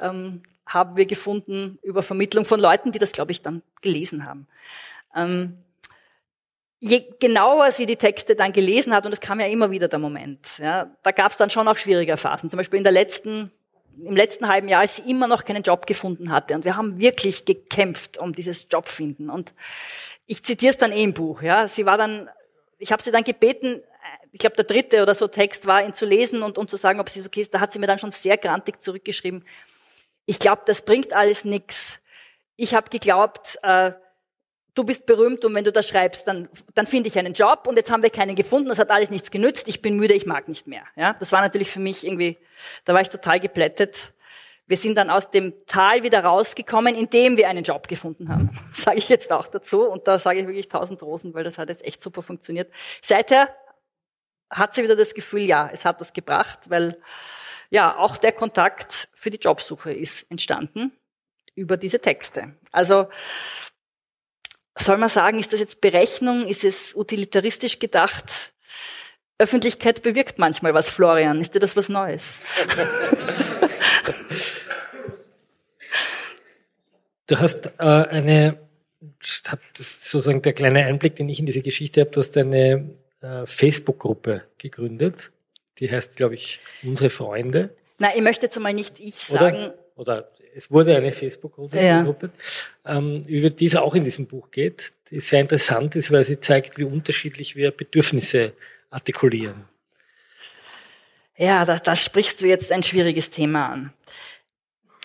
ähm, 0.00 0.42
haben 0.64 0.96
wir 0.96 1.06
gefunden 1.06 1.78
über 1.82 2.02
Vermittlung 2.02 2.44
von 2.44 2.60
Leuten, 2.60 2.92
die 2.92 2.98
das, 2.98 3.12
glaube 3.12 3.32
ich, 3.32 3.42
dann 3.42 3.62
gelesen 3.82 4.24
haben. 4.24 4.46
Ähm, 5.14 5.58
je 6.80 7.04
genauer 7.18 7.72
sie 7.72 7.86
die 7.86 7.96
Texte 7.96 8.36
dann 8.36 8.52
gelesen 8.52 8.94
hat, 8.94 9.04
und 9.04 9.12
es 9.12 9.20
kam 9.20 9.40
ja 9.40 9.46
immer 9.46 9.70
wieder 9.70 9.88
der 9.88 9.98
Moment, 9.98 10.46
ja, 10.58 10.90
da 11.02 11.10
gab 11.10 11.32
es 11.32 11.38
dann 11.38 11.50
schon 11.50 11.68
auch 11.68 11.76
schwierige 11.76 12.16
Phasen. 12.16 12.50
Zum 12.50 12.56
Beispiel 12.56 12.78
in 12.78 12.84
der 12.84 12.92
letzten 12.92 13.50
im 14.04 14.16
letzten 14.16 14.48
halben 14.48 14.68
Jahr, 14.68 14.80
als 14.80 14.96
sie 14.96 15.02
immer 15.02 15.26
noch 15.26 15.44
keinen 15.44 15.62
Job 15.62 15.86
gefunden 15.86 16.30
hatte. 16.30 16.54
Und 16.54 16.64
wir 16.64 16.76
haben 16.76 16.98
wirklich 16.98 17.44
gekämpft 17.44 18.18
um 18.18 18.34
dieses 18.34 18.66
Jobfinden. 18.70 19.30
Und 19.30 19.52
ich 20.26 20.42
zitiere 20.42 20.72
es 20.72 20.78
dann 20.78 20.92
eh 20.92 21.02
im 21.02 21.14
Buch. 21.14 21.42
Ja, 21.42 21.68
sie 21.68 21.86
war 21.86 21.98
dann, 21.98 22.28
ich 22.78 22.92
habe 22.92 23.02
sie 23.02 23.10
dann 23.10 23.24
gebeten, 23.24 23.82
ich 24.32 24.38
glaube 24.38 24.56
der 24.56 24.64
dritte 24.64 25.02
oder 25.02 25.14
so 25.14 25.26
Text 25.26 25.66
war, 25.66 25.84
ihn 25.84 25.94
zu 25.94 26.04
lesen 26.04 26.42
und, 26.42 26.58
und 26.58 26.70
zu 26.70 26.76
sagen, 26.76 27.00
ob 27.00 27.08
sie 27.08 27.24
okay 27.24 27.40
ist. 27.40 27.54
Da 27.54 27.60
hat 27.60 27.72
sie 27.72 27.78
mir 27.78 27.86
dann 27.86 27.98
schon 27.98 28.10
sehr 28.10 28.36
grantig 28.36 28.80
zurückgeschrieben. 28.80 29.44
Ich 30.26 30.38
glaube, 30.38 30.62
das 30.66 30.82
bringt 30.82 31.12
alles 31.12 31.44
nichts. 31.44 31.98
Ich 32.56 32.74
habe 32.74 32.90
geglaubt, 32.90 33.58
äh, 33.62 33.92
du 34.78 34.84
bist 34.84 35.06
berühmt 35.06 35.44
und 35.44 35.54
wenn 35.54 35.64
du 35.64 35.72
das 35.72 35.88
schreibst, 35.88 36.28
dann, 36.28 36.48
dann 36.74 36.86
finde 36.86 37.08
ich 37.08 37.18
einen 37.18 37.34
Job 37.34 37.66
und 37.66 37.76
jetzt 37.76 37.90
haben 37.90 38.02
wir 38.02 38.10
keinen 38.10 38.36
gefunden, 38.36 38.68
das 38.68 38.78
hat 38.78 38.90
alles 38.90 39.10
nichts 39.10 39.30
genützt, 39.30 39.68
ich 39.68 39.82
bin 39.82 39.96
müde, 39.96 40.14
ich 40.14 40.24
mag 40.24 40.46
nicht 40.46 40.68
mehr. 40.68 40.84
Ja, 40.94 41.14
das 41.14 41.32
war 41.32 41.40
natürlich 41.40 41.70
für 41.70 41.80
mich 41.80 42.06
irgendwie, 42.06 42.38
da 42.84 42.94
war 42.94 43.00
ich 43.00 43.08
total 43.08 43.40
geplättet. 43.40 44.14
Wir 44.68 44.76
sind 44.76 44.96
dann 44.96 45.10
aus 45.10 45.30
dem 45.30 45.54
Tal 45.66 46.02
wieder 46.02 46.22
rausgekommen, 46.22 46.94
indem 46.94 47.36
wir 47.36 47.48
einen 47.48 47.64
Job 47.64 47.88
gefunden 47.88 48.28
haben, 48.28 48.50
sage 48.74 48.98
ich 48.98 49.08
jetzt 49.08 49.32
auch 49.32 49.48
dazu. 49.48 49.82
Und 49.82 50.06
da 50.06 50.18
sage 50.18 50.40
ich 50.40 50.46
wirklich 50.46 50.68
tausend 50.68 51.02
Rosen, 51.02 51.34
weil 51.34 51.42
das 51.42 51.58
hat 51.58 51.70
jetzt 51.70 51.84
echt 51.84 52.00
super 52.00 52.22
funktioniert. 52.22 52.70
Seither 53.02 53.48
hat 54.50 54.74
sie 54.74 54.84
wieder 54.84 54.96
das 54.96 55.14
Gefühl, 55.14 55.42
ja, 55.42 55.68
es 55.72 55.84
hat 55.84 56.00
was 56.00 56.12
gebracht, 56.12 56.70
weil 56.70 57.00
ja, 57.70 57.96
auch 57.96 58.16
der 58.16 58.32
Kontakt 58.32 59.08
für 59.12 59.30
die 59.30 59.38
Jobsuche 59.38 59.92
ist 59.92 60.30
entstanden 60.30 60.92
über 61.54 61.76
diese 61.76 62.00
Texte. 62.00 62.54
Also 62.70 63.08
soll 64.80 64.98
man 64.98 65.08
sagen, 65.08 65.38
ist 65.38 65.52
das 65.52 65.60
jetzt 65.60 65.80
Berechnung? 65.80 66.46
Ist 66.46 66.64
es 66.64 66.94
utilitaristisch 66.94 67.78
gedacht? 67.78 68.52
Öffentlichkeit 69.38 70.02
bewirkt 70.02 70.38
manchmal 70.38 70.74
was, 70.74 70.88
Florian. 70.88 71.40
Ist 71.40 71.54
dir 71.54 71.60
das 71.60 71.76
was 71.76 71.88
Neues? 71.88 72.24
Du 77.28 77.38
hast 77.38 77.66
äh, 77.78 77.82
eine, 77.82 78.58
das 79.20 79.58
ist 79.80 80.04
sozusagen 80.04 80.40
der 80.40 80.54
kleine 80.54 80.86
Einblick, 80.86 81.14
den 81.16 81.28
ich 81.28 81.38
in 81.38 81.46
diese 81.46 81.60
Geschichte 81.60 82.00
habe, 82.00 82.10
du 82.10 82.20
hast 82.20 82.36
eine 82.38 82.90
äh, 83.20 83.44
Facebook-Gruppe 83.44 84.44
gegründet. 84.56 85.30
Die 85.78 85.90
heißt, 85.90 86.16
glaube 86.16 86.34
ich, 86.34 86.58
Unsere 86.82 87.10
Freunde. 87.10 87.76
Na, 87.98 88.16
ich 88.16 88.22
möchte 88.22 88.46
jetzt 88.46 88.56
einmal 88.56 88.72
nicht 88.72 88.98
ich 88.98 89.16
sagen. 89.16 89.56
Oder? 89.56 89.78
Oder 89.98 90.28
es 90.54 90.70
wurde 90.70 90.96
eine 90.96 91.10
Facebook-Gruppe, 91.10 91.76
Ja. 91.76 92.06
ähm, 92.86 93.24
über 93.26 93.50
die 93.50 93.66
es 93.66 93.74
auch 93.74 93.94
in 93.94 94.04
diesem 94.04 94.26
Buch 94.26 94.50
geht, 94.50 94.92
die 95.10 95.18
sehr 95.18 95.40
interessant 95.40 95.96
ist, 95.96 96.12
weil 96.12 96.22
sie 96.24 96.38
zeigt, 96.38 96.78
wie 96.78 96.84
unterschiedlich 96.84 97.56
wir 97.56 97.72
Bedürfnisse 97.72 98.52
artikulieren. 98.90 99.64
Ja, 101.36 101.64
da, 101.64 101.78
da 101.78 101.96
sprichst 101.96 102.40
du 102.40 102.46
jetzt 102.46 102.70
ein 102.70 102.82
schwieriges 102.82 103.30
Thema 103.30 103.68
an. 103.68 103.92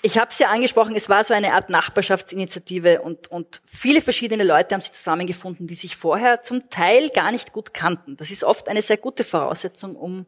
Ich 0.03 0.17
habe 0.17 0.29
es 0.31 0.37
ja 0.37 0.49
angesprochen, 0.49 0.95
es 0.95 1.09
war 1.09 1.23
so 1.23 1.33
eine 1.33 1.53
Art 1.53 1.69
Nachbarschaftsinitiative 1.69 3.01
und, 3.01 3.29
und 3.29 3.61
viele 3.65 4.01
verschiedene 4.01 4.43
Leute 4.43 4.75
haben 4.75 4.81
sich 4.81 4.91
zusammengefunden, 4.91 5.65
die 5.65 5.75
sich 5.75 5.95
vorher 5.95 6.41
zum 6.41 6.69
Teil 6.69 7.09
gar 7.09 7.31
nicht 7.31 7.51
gut 7.51 7.73
kannten. 7.73 8.17
Das 8.17 8.29
ist 8.29 8.43
oft 8.43 8.67
eine 8.67 8.81
sehr 8.81 8.97
gute 8.97 9.23
Voraussetzung, 9.23 9.95
um 9.95 10.27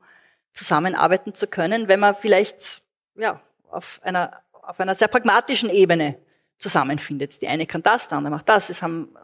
zusammenarbeiten 0.53 1.33
zu 1.35 1.45
können, 1.47 1.87
wenn 1.87 1.99
man 1.99 2.15
vielleicht 2.15 2.81
ja, 3.15 3.41
auf, 3.69 3.99
einer, 4.03 4.41
auf 4.67 4.79
einer 4.79 4.95
sehr 4.95 5.07
pragmatischen 5.07 5.69
Ebene 5.69 6.17
zusammenfindet. 6.57 7.41
Die 7.41 7.47
eine 7.47 7.65
kann 7.65 7.83
das, 7.83 8.07
der 8.07 8.17
andere 8.17 8.31
macht 8.31 8.49
das. 8.49 8.69
Es 8.69 8.81
haben 8.81 9.15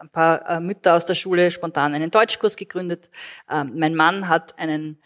ein 0.00 0.08
paar 0.08 0.48
äh, 0.48 0.60
Mütter 0.60 0.94
aus 0.94 1.04
der 1.04 1.14
Schule 1.14 1.50
spontan 1.50 1.94
einen 1.94 2.10
Deutschkurs 2.10 2.56
gegründet. 2.56 3.10
Ähm, 3.50 3.72
mein 3.76 3.94
Mann 3.94 4.28
hat 4.28 4.58
einen 4.58 4.98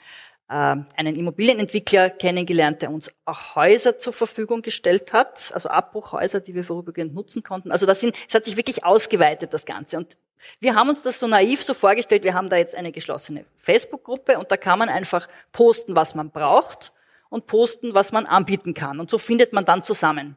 äh, 0.48 0.52
einen 0.52 1.16
Immobilienentwickler 1.16 2.10
kennengelernt, 2.10 2.82
der 2.82 2.90
uns 2.90 3.10
auch 3.24 3.56
Häuser 3.56 3.98
zur 3.98 4.12
Verfügung 4.12 4.62
gestellt 4.62 5.12
hat, 5.12 5.50
also 5.54 5.68
Abbruchhäuser, 5.68 6.40
die 6.40 6.54
wir 6.54 6.64
vorübergehend 6.64 7.14
nutzen 7.14 7.42
konnten. 7.42 7.72
Also 7.72 7.86
das 7.86 8.00
sind, 8.00 8.14
es 8.28 8.34
hat 8.34 8.44
sich 8.44 8.56
wirklich 8.56 8.84
ausgeweitet, 8.84 9.54
das 9.54 9.64
Ganze. 9.64 9.96
Und 9.96 10.16
wir 10.60 10.74
haben 10.74 10.90
uns 10.90 11.02
das 11.02 11.18
so 11.18 11.26
naiv 11.26 11.64
so 11.64 11.72
vorgestellt, 11.72 12.22
wir 12.22 12.34
haben 12.34 12.50
da 12.50 12.56
jetzt 12.56 12.74
eine 12.74 12.92
geschlossene 12.92 13.46
Facebook-Gruppe 13.56 14.38
und 14.38 14.52
da 14.52 14.56
kann 14.58 14.78
man 14.78 14.90
einfach 14.90 15.28
posten, 15.52 15.96
was 15.96 16.14
man 16.14 16.30
braucht 16.30 16.92
und 17.34 17.46
posten, 17.46 17.92
was 17.92 18.12
man 18.12 18.26
anbieten 18.26 18.72
kann. 18.72 19.00
Und 19.00 19.10
so 19.10 19.18
findet 19.18 19.52
man 19.52 19.64
dann 19.64 19.82
zusammen. 19.82 20.36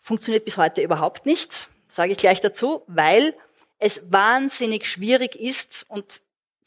Funktioniert 0.00 0.44
bis 0.44 0.56
heute 0.56 0.80
überhaupt 0.80 1.26
nicht, 1.26 1.68
sage 1.88 2.12
ich 2.12 2.18
gleich 2.18 2.40
dazu, 2.40 2.82
weil 2.86 3.36
es 3.78 4.00
wahnsinnig 4.10 4.86
schwierig 4.86 5.36
ist 5.36 5.86
und 5.88 6.20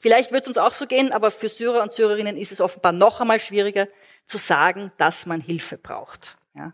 Vielleicht 0.04 0.34
wird 0.34 0.42
es 0.42 0.50
uns 0.50 0.58
auch 0.58 0.74
so 0.74 0.86
gehen, 0.86 1.14
aber 1.14 1.32
für 1.32 1.48
Syrer 1.48 1.82
und 1.82 1.94
Syrerinnen 1.94 2.36
ist 2.36 2.52
es 2.52 2.60
offenbar 2.60 2.92
noch 2.92 3.22
einmal 3.22 3.40
schwieriger 3.40 3.88
zu 4.26 4.36
sagen, 4.38 4.92
dass 4.98 5.26
man 5.26 5.40
Hilfe 5.40 5.78
braucht. 5.78 6.36
Ja? 6.56 6.74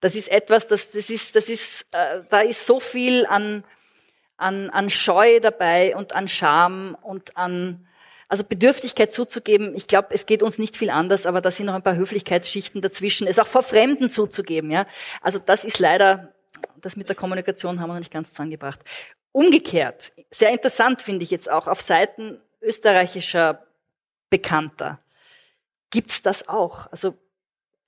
Das 0.00 0.14
ist 0.14 0.30
etwas, 0.30 0.66
das, 0.66 0.90
das 0.90 1.10
ist, 1.10 1.36
das 1.36 1.50
ist, 1.50 1.84
äh, 1.90 2.22
da 2.30 2.40
ist 2.40 2.64
so 2.64 2.80
viel 2.80 3.26
an, 3.26 3.62
an, 4.38 4.70
an 4.70 4.88
Scheu 4.88 5.38
dabei 5.40 5.94
und 5.96 6.14
an 6.14 6.28
Scham 6.28 6.96
und 7.02 7.36
an, 7.36 7.86
also 8.28 8.44
Bedürftigkeit 8.44 9.12
zuzugeben. 9.12 9.74
Ich 9.76 9.86
glaube, 9.86 10.08
es 10.10 10.26
geht 10.26 10.42
uns 10.42 10.58
nicht 10.58 10.76
viel 10.76 10.90
anders, 10.90 11.26
aber 11.26 11.40
da 11.40 11.50
sind 11.50 11.66
noch 11.66 11.74
ein 11.74 11.82
paar 11.82 11.96
Höflichkeitsschichten 11.96 12.82
dazwischen. 12.82 13.26
Es 13.26 13.38
auch 13.38 13.46
vor 13.46 13.62
Fremden 13.62 14.10
zuzugeben. 14.10 14.70
Ja? 14.70 14.86
Also 15.20 15.38
das 15.38 15.64
ist 15.64 15.78
leider, 15.78 16.34
das 16.80 16.96
mit 16.96 17.08
der 17.08 17.16
Kommunikation 17.16 17.80
haben 17.80 17.88
wir 17.88 17.94
noch 17.94 18.00
nicht 18.00 18.12
ganz 18.12 18.30
zusammengebracht. 18.30 18.80
Umgekehrt, 19.32 20.12
sehr 20.30 20.50
interessant 20.50 21.02
finde 21.02 21.22
ich 21.22 21.30
jetzt 21.30 21.50
auch 21.50 21.66
auf 21.66 21.82
Seiten 21.82 22.40
österreichischer 22.60 23.66
Bekannter 24.30 24.98
gibt's 25.90 26.22
das 26.22 26.48
auch. 26.48 26.90
Also 26.90 27.14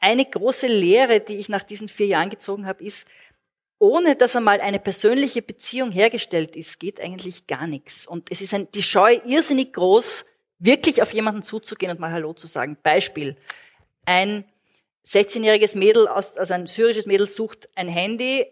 eine 0.01 0.24
große 0.24 0.66
Lehre, 0.66 1.20
die 1.20 1.34
ich 1.34 1.49
nach 1.49 1.64
diesen 1.64 1.89
vier 1.89 2.07
Jahren 2.07 2.30
gezogen 2.30 2.66
habe, 2.66 2.84
ist, 2.84 3.07
ohne 3.78 4.16
dass 4.16 4.34
einmal 4.34 4.60
eine 4.60 4.78
persönliche 4.78 5.42
Beziehung 5.42 5.92
hergestellt 5.92 6.56
ist, 6.56 6.80
geht 6.80 7.00
eigentlich 7.00 7.46
gar 7.46 7.66
nichts. 7.66 8.06
Und 8.06 8.30
es 8.30 8.40
ist 8.40 8.54
ein, 8.54 8.70
die 8.72 8.82
Scheu 8.82 9.20
irrsinnig 9.24 9.72
groß, 9.72 10.24
wirklich 10.58 11.02
auf 11.02 11.12
jemanden 11.12 11.42
zuzugehen 11.42 11.92
und 11.92 12.00
mal 12.00 12.12
Hallo 12.12 12.32
zu 12.32 12.46
sagen. 12.46 12.76
Beispiel. 12.82 13.36
Ein 14.04 14.44
16-jähriges 15.06 15.78
Mädel, 15.78 16.08
aus, 16.08 16.36
also 16.36 16.54
ein 16.54 16.66
syrisches 16.66 17.06
Mädel 17.06 17.28
sucht 17.28 17.68
ein 17.76 17.88
Handy. 17.88 18.46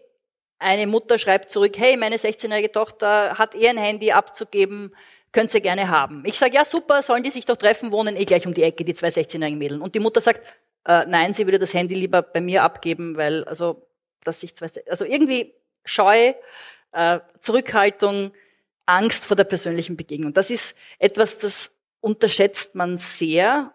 Eine 0.59 0.87
Mutter 0.87 1.19
schreibt 1.19 1.49
zurück, 1.49 1.77
hey, 1.77 1.97
meine 1.97 2.17
16-jährige 2.17 2.71
Tochter 2.71 3.37
hat 3.37 3.53
eh 3.53 3.67
ein 3.67 3.77
Handy 3.77 4.11
abzugeben 4.11 4.93
könnt 5.31 5.53
ihr 5.53 5.61
gerne 5.61 5.89
haben. 5.89 6.23
Ich 6.25 6.37
sage, 6.37 6.55
ja 6.55 6.65
super, 6.65 7.03
sollen 7.03 7.23
die 7.23 7.29
sich 7.29 7.45
doch 7.45 7.57
treffen, 7.57 7.91
wohnen 7.91 8.15
eh 8.15 8.25
gleich 8.25 8.47
um 8.47 8.53
die 8.53 8.63
Ecke, 8.63 8.83
die 8.83 8.93
zwei 8.93 9.09
16-jährigen 9.09 9.57
Mädel. 9.59 9.81
Und 9.81 9.93
die 9.93 9.99
Mutter 9.99 10.21
sagt, 10.21 10.45
äh, 10.85 11.05
nein, 11.05 11.33
sie 11.33 11.45
würde 11.45 11.59
das 11.59 11.73
Handy 11.73 11.93
lieber 11.93 12.21
bei 12.21 12.41
mir 12.41 12.63
abgeben, 12.63 13.17
weil, 13.17 13.43
also, 13.43 13.86
dass 14.23 14.39
zwei, 14.39 14.67
also 14.89 15.05
irgendwie 15.05 15.53
Scheu, 15.85 16.33
äh, 16.91 17.19
Zurückhaltung, 17.39 18.31
Angst 18.85 19.25
vor 19.25 19.35
der 19.35 19.43
persönlichen 19.43 19.97
Begegnung. 19.97 20.33
Das 20.33 20.49
ist 20.49 20.75
etwas, 20.99 21.37
das 21.37 21.71
unterschätzt 22.01 22.75
man 22.75 22.97
sehr. 22.97 23.73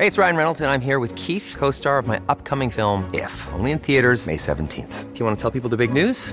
Hey, 0.00 0.06
it's 0.06 0.16
Ryan 0.16 0.36
Reynolds, 0.36 0.60
and 0.60 0.70
I'm 0.70 0.80
here 0.80 1.00
with 1.00 1.12
Keith, 1.16 1.56
co 1.58 1.72
star 1.72 1.98
of 1.98 2.06
my 2.06 2.20
upcoming 2.28 2.70
film, 2.70 3.08
If, 3.12 3.32
only 3.52 3.72
in 3.72 3.80
theaters, 3.80 4.26
May 4.26 4.36
17th. 4.36 5.12
Do 5.12 5.18
you 5.18 5.26
want 5.26 5.36
to 5.36 5.42
tell 5.42 5.50
people 5.50 5.68
the 5.68 5.76
big 5.76 5.92
news? 5.92 6.32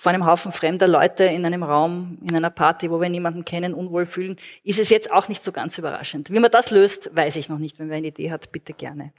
vor 0.00 0.12
einem 0.12 0.26
Haufen 0.26 0.52
fremder 0.52 0.86
Leute 0.86 1.24
in 1.24 1.44
einem 1.44 1.64
Raum, 1.64 2.18
in 2.22 2.36
einer 2.36 2.50
Party, 2.50 2.88
wo 2.88 3.00
wir 3.00 3.08
niemanden 3.08 3.44
kennen, 3.44 3.74
unwohl 3.74 4.06
fühlen, 4.06 4.36
ist 4.62 4.78
es 4.78 4.90
jetzt 4.90 5.10
auch 5.10 5.28
nicht 5.28 5.42
so 5.42 5.50
ganz 5.50 5.76
überraschend. 5.76 6.30
Wie 6.30 6.38
man 6.38 6.52
das 6.52 6.70
löst, 6.70 7.10
weiß 7.16 7.34
ich 7.34 7.48
noch 7.48 7.58
nicht. 7.58 7.80
Wenn 7.80 7.90
wer 7.90 7.96
eine 7.96 8.06
Idee 8.06 8.30
hat, 8.30 8.52
bitte 8.52 8.74
gerne. 8.74 9.12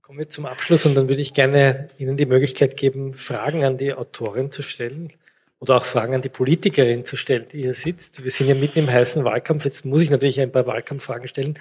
Kommen 0.00 0.18
wir 0.18 0.30
zum 0.30 0.46
Abschluss 0.46 0.86
und 0.86 0.94
dann 0.94 1.10
würde 1.10 1.20
ich 1.20 1.34
gerne 1.34 1.90
Ihnen 1.98 2.16
die 2.16 2.24
Möglichkeit 2.24 2.78
geben, 2.78 3.12
Fragen 3.12 3.66
an 3.66 3.76
die 3.76 3.92
Autorin 3.92 4.50
zu 4.50 4.62
stellen 4.62 5.12
oder 5.58 5.76
auch 5.76 5.84
Fragen 5.84 6.14
an 6.14 6.22
die 6.22 6.30
Politikerin 6.30 7.04
zu 7.04 7.16
stellen, 7.16 7.44
die 7.52 7.58
hier 7.58 7.74
sitzt. 7.74 8.24
Wir 8.24 8.30
sind 8.30 8.48
ja 8.48 8.54
mitten 8.54 8.78
im 8.78 8.90
heißen 8.90 9.24
Wahlkampf. 9.24 9.66
Jetzt 9.66 9.84
muss 9.84 10.00
ich 10.00 10.08
natürlich 10.08 10.40
ein 10.40 10.52
paar 10.52 10.66
Wahlkampffragen 10.66 11.28
stellen. 11.28 11.58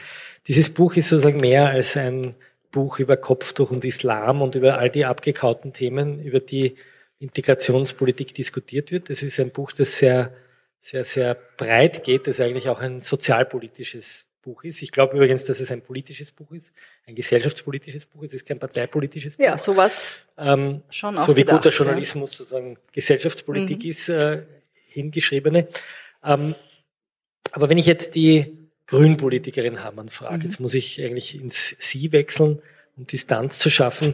Dieses 0.47 0.69
Buch 0.73 0.95
ist 0.95 1.09
sozusagen 1.09 1.41
mehr 1.41 1.67
als 1.67 1.97
ein 1.97 2.35
Buch 2.71 2.99
über 2.99 3.17
Kopftuch 3.17 3.71
und 3.71 3.83
Islam 3.83 4.41
und 4.41 4.55
über 4.55 4.77
all 4.77 4.89
die 4.89 5.03
abgekauten 5.03 5.73
Themen, 5.73 6.23
über 6.23 6.39
die 6.39 6.77
Integrationspolitik 7.19 8.33
diskutiert 8.33 8.91
wird. 8.91 9.09
Das 9.09 9.23
ist 9.23 9.39
ein 9.39 9.51
Buch, 9.51 9.71
das 9.71 9.97
sehr, 9.97 10.33
sehr, 10.79 11.05
sehr 11.05 11.35
breit 11.57 12.03
geht, 12.03 12.27
das 12.27 12.39
eigentlich 12.39 12.69
auch 12.69 12.79
ein 12.81 13.01
sozialpolitisches 13.01 14.25
Buch 14.41 14.63
ist. 14.63 14.81
Ich 14.83 14.91
glaube 14.91 15.15
übrigens, 15.15 15.43
dass 15.45 15.59
es 15.59 15.71
ein 15.71 15.81
politisches 15.81 16.31
Buch 16.31 16.51
ist, 16.51 16.71
ein 17.07 17.15
gesellschaftspolitisches 17.15 18.05
Buch. 18.05 18.23
Es 18.23 18.33
ist 18.33 18.45
kein 18.45 18.59
parteipolitisches 18.59 19.37
Buch. 19.37 19.43
Ja, 19.43 19.57
sowas 19.57 20.21
ähm, 20.37 20.81
schon 20.89 21.17
auch 21.17 21.25
So 21.25 21.35
wie 21.35 21.41
gedacht, 21.41 21.63
guter 21.63 21.75
Journalismus 21.75 22.31
ja. 22.33 22.37
sozusagen 22.37 22.77
Gesellschaftspolitik 22.91 23.83
Mhm. 23.83 23.89
ist, 23.89 24.09
äh, 24.09 24.43
hingeschriebene. 24.89 25.67
Ähm, 26.23 26.55
aber 27.51 27.69
wenn 27.69 27.77
ich 27.77 27.85
jetzt 27.87 28.13
die 28.15 28.57
Grünpolitikerin 28.87 29.83
Hamann 29.83 30.09
frage, 30.09 30.37
Mhm. 30.37 30.43
jetzt 30.43 30.59
muss 30.59 30.75
ich 30.75 31.01
eigentlich 31.01 31.33
ins 31.35 31.75
Sie 31.79 32.11
wechseln, 32.11 32.61
um 32.97 33.07
Distanz 33.07 33.57
zu 33.57 33.69
schaffen. 33.71 34.13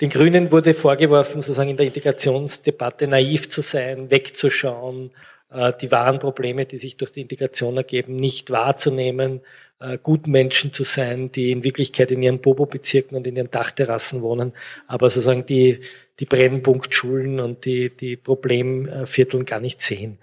Den 0.00 0.10
Grünen 0.10 0.50
wurde 0.52 0.74
vorgeworfen, 0.74 1.42
sozusagen 1.42 1.70
in 1.70 1.76
der 1.76 1.86
Integrationsdebatte 1.86 3.08
naiv 3.08 3.48
zu 3.48 3.62
sein, 3.62 4.10
wegzuschauen, 4.10 5.10
äh, 5.50 5.72
die 5.80 5.90
wahren 5.90 6.18
Probleme, 6.20 6.66
die 6.66 6.78
sich 6.78 6.96
durch 6.96 7.10
die 7.10 7.20
Integration 7.22 7.76
ergeben, 7.76 8.14
nicht 8.16 8.50
wahrzunehmen, 8.50 9.40
äh, 9.80 9.98
Gutmenschen 9.98 10.72
zu 10.72 10.84
sein, 10.84 11.32
die 11.32 11.50
in 11.50 11.64
Wirklichkeit 11.64 12.10
in 12.12 12.22
ihren 12.22 12.40
Bobo-Bezirken 12.40 13.16
und 13.16 13.26
in 13.26 13.36
ihren 13.36 13.50
Dachterrassen 13.50 14.22
wohnen, 14.22 14.52
aber 14.86 15.10
sozusagen 15.10 15.46
die, 15.46 15.80
die 16.20 16.26
Brennpunktschulen 16.26 17.40
und 17.40 17.64
die, 17.64 17.90
die 17.90 18.16
Problemvierteln 18.16 19.44
gar 19.46 19.60
nicht 19.60 19.82
sehen. 19.82 20.18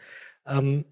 Ähm, 0.47 0.85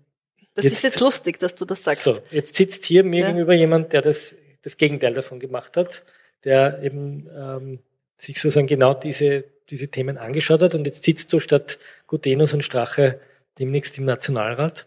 Das 0.56 0.66
Jetzt- 0.66 0.74
ist 0.76 0.84
jetzt 0.84 1.00
lustig, 1.00 1.40
dass 1.40 1.56
du 1.56 1.66
das 1.66 1.84
sagst. 1.84 2.04
so, 2.04 2.20
jetzt 2.32 2.56
sitzt 2.56 2.86
hier 2.86 3.04
mir 3.04 3.22
Ja. 3.22 3.28
gegenüber 3.28 3.54
jemand, 3.54 3.92
der 3.94 4.02
das, 4.02 4.36
das 4.62 4.78
Gegenteil 4.78 5.14
davon 5.14 5.40
gemacht 5.40 5.78
hat, 5.78 6.04
der 6.44 6.82
eben 6.84 7.28
ähm, 7.36 7.80
sich 8.16 8.40
sozusagen 8.40 8.68
genau 8.68 8.94
diese, 8.94 9.46
diese 9.70 9.90
Themen 9.90 10.18
angeschaut 10.18 10.62
hat 10.62 10.76
und 10.76 10.86
jetzt 10.86 11.04
sitzt 11.04 11.34
du 11.34 11.40
statt 11.40 11.80
Gutenus 12.08 12.54
und 12.54 12.64
Strache 12.64 13.20
demnächst 13.60 13.98
im 13.98 14.06
Nationalrat. 14.06 14.86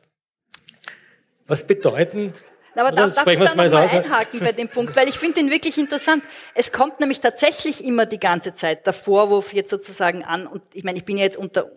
Was 1.46 1.66
bedeuten, 1.66 2.32
aber 2.76 2.92
darf, 2.92 3.14
darf 3.14 3.26
ich 3.26 3.38
da 3.38 3.44
es 3.46 3.54
mal 3.54 3.64
noch 3.64 3.70
so 3.70 3.76
mal 3.76 3.84
aus? 3.84 3.92
einhaken 3.92 4.40
bei 4.40 4.52
dem 4.52 4.68
Punkt, 4.68 4.94
weil 4.96 5.08
ich 5.08 5.18
finde 5.18 5.40
den 5.40 5.50
wirklich 5.50 5.78
interessant. 5.78 6.22
Es 6.54 6.72
kommt 6.72 7.00
nämlich 7.00 7.20
tatsächlich 7.20 7.82
immer 7.82 8.04
die 8.04 8.18
ganze 8.18 8.52
Zeit 8.52 8.86
der 8.86 8.92
Vorwurf 8.92 9.54
jetzt 9.54 9.70
sozusagen 9.70 10.24
an, 10.24 10.46
und 10.46 10.62
ich 10.74 10.84
meine, 10.84 10.98
ich 10.98 11.04
bin 11.04 11.16
ja 11.16 11.24
jetzt 11.24 11.38
unter 11.38 11.70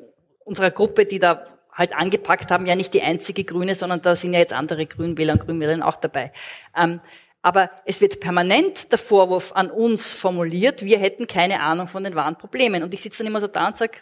unserer 0.43 0.71
Gruppe, 0.71 1.05
die 1.05 1.19
da 1.19 1.45
halt 1.71 1.93
angepackt 1.93 2.51
haben, 2.51 2.65
ja 2.65 2.75
nicht 2.75 2.93
die 2.93 3.01
einzige 3.01 3.45
Grüne, 3.45 3.75
sondern 3.75 4.01
da 4.01 4.15
sind 4.15 4.33
ja 4.33 4.39
jetzt 4.39 4.51
andere 4.51 4.85
Grünwähler 4.85 5.33
und 5.33 5.39
Grünwählerinnen 5.39 5.83
auch 5.83 5.95
dabei. 5.95 6.33
Ähm, 6.75 6.99
Aber 7.41 7.71
es 7.85 8.01
wird 8.01 8.19
permanent 8.19 8.91
der 8.91 8.99
Vorwurf 8.99 9.53
an 9.53 9.71
uns 9.71 10.11
formuliert, 10.11 10.83
wir 10.83 10.99
hätten 10.99 11.25
keine 11.25 11.61
Ahnung 11.61 11.87
von 11.87 12.03
den 12.03 12.15
wahren 12.15 12.37
Problemen. 12.37 12.83
Und 12.83 12.93
ich 12.93 13.01
sitze 13.01 13.19
dann 13.19 13.27
immer 13.27 13.39
so 13.39 13.47
da 13.47 13.67
und 13.67 13.77
sage, 13.77 13.99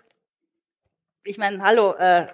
ich 1.24 1.38
meine, 1.38 1.62
hallo, 1.62 1.94
äh, 1.94 2.28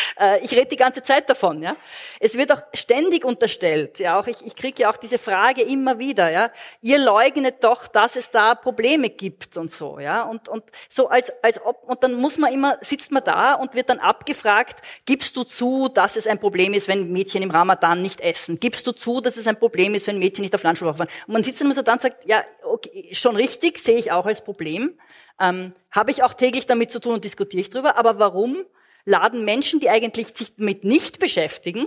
ich 0.42 0.52
rede 0.52 0.66
die 0.66 0.76
ganze 0.76 1.02
Zeit 1.02 1.28
davon. 1.28 1.62
Ja, 1.62 1.76
es 2.20 2.36
wird 2.36 2.52
auch 2.52 2.62
ständig 2.74 3.24
unterstellt. 3.24 3.98
Ja, 3.98 4.18
auch 4.18 4.26
ich, 4.26 4.44
ich 4.44 4.56
kriege 4.56 4.82
ja 4.82 4.90
auch 4.90 4.96
diese 4.96 5.18
Frage 5.18 5.62
immer 5.62 5.98
wieder. 5.98 6.30
Ja, 6.30 6.50
ihr 6.82 6.98
leugnet 6.98 7.62
doch, 7.64 7.86
dass 7.86 8.16
es 8.16 8.30
da 8.30 8.54
Probleme 8.54 9.10
gibt 9.10 9.56
und 9.56 9.70
so. 9.70 9.98
Ja, 9.98 10.22
und 10.22 10.48
und 10.48 10.64
so 10.88 11.08
als 11.08 11.32
als 11.42 11.64
ob 11.64 11.84
und 11.84 12.02
dann 12.02 12.14
muss 12.14 12.38
man 12.38 12.52
immer 12.52 12.78
sitzt 12.80 13.10
man 13.12 13.24
da 13.24 13.54
und 13.54 13.74
wird 13.74 13.88
dann 13.88 13.98
abgefragt: 13.98 14.80
Gibst 15.06 15.36
du 15.36 15.44
zu, 15.44 15.88
dass 15.88 16.16
es 16.16 16.26
ein 16.26 16.38
Problem 16.38 16.74
ist, 16.74 16.88
wenn 16.88 17.12
Mädchen 17.12 17.42
im 17.42 17.50
Ramadan 17.50 18.02
nicht 18.02 18.20
essen? 18.20 18.60
Gibst 18.60 18.86
du 18.86 18.92
zu, 18.92 19.20
dass 19.20 19.36
es 19.36 19.46
ein 19.46 19.58
Problem 19.58 19.94
ist, 19.94 20.06
wenn 20.06 20.18
Mädchen 20.18 20.42
nicht 20.42 20.54
auf 20.54 20.62
Landschulwoche 20.62 20.98
fahren? 20.98 21.10
Und 21.26 21.32
man 21.32 21.44
sitzt 21.44 21.60
dann 21.60 21.66
immer 21.66 21.74
so 21.74 21.82
da 21.82 21.92
und 21.94 22.02
sagt: 22.02 22.26
Ja, 22.26 22.44
okay, 22.62 23.08
schon 23.12 23.36
richtig, 23.36 23.78
sehe 23.78 23.96
ich 23.96 24.12
auch 24.12 24.26
als 24.26 24.42
Problem. 24.42 24.98
Ähm, 25.40 25.72
Habe 25.90 26.10
ich 26.10 26.22
auch 26.22 26.34
täglich 26.34 26.66
damit 26.66 26.90
zu 26.90 27.00
tun 27.00 27.14
und 27.14 27.24
diskutiere 27.24 27.60
ich 27.60 27.70
drüber. 27.70 27.96
Aber 27.96 28.18
warum 28.18 28.64
laden 29.04 29.44
Menschen, 29.44 29.80
die 29.80 29.90
eigentlich 29.90 30.28
sich 30.36 30.54
damit 30.56 30.84
nicht 30.84 31.18
beschäftigen, 31.18 31.86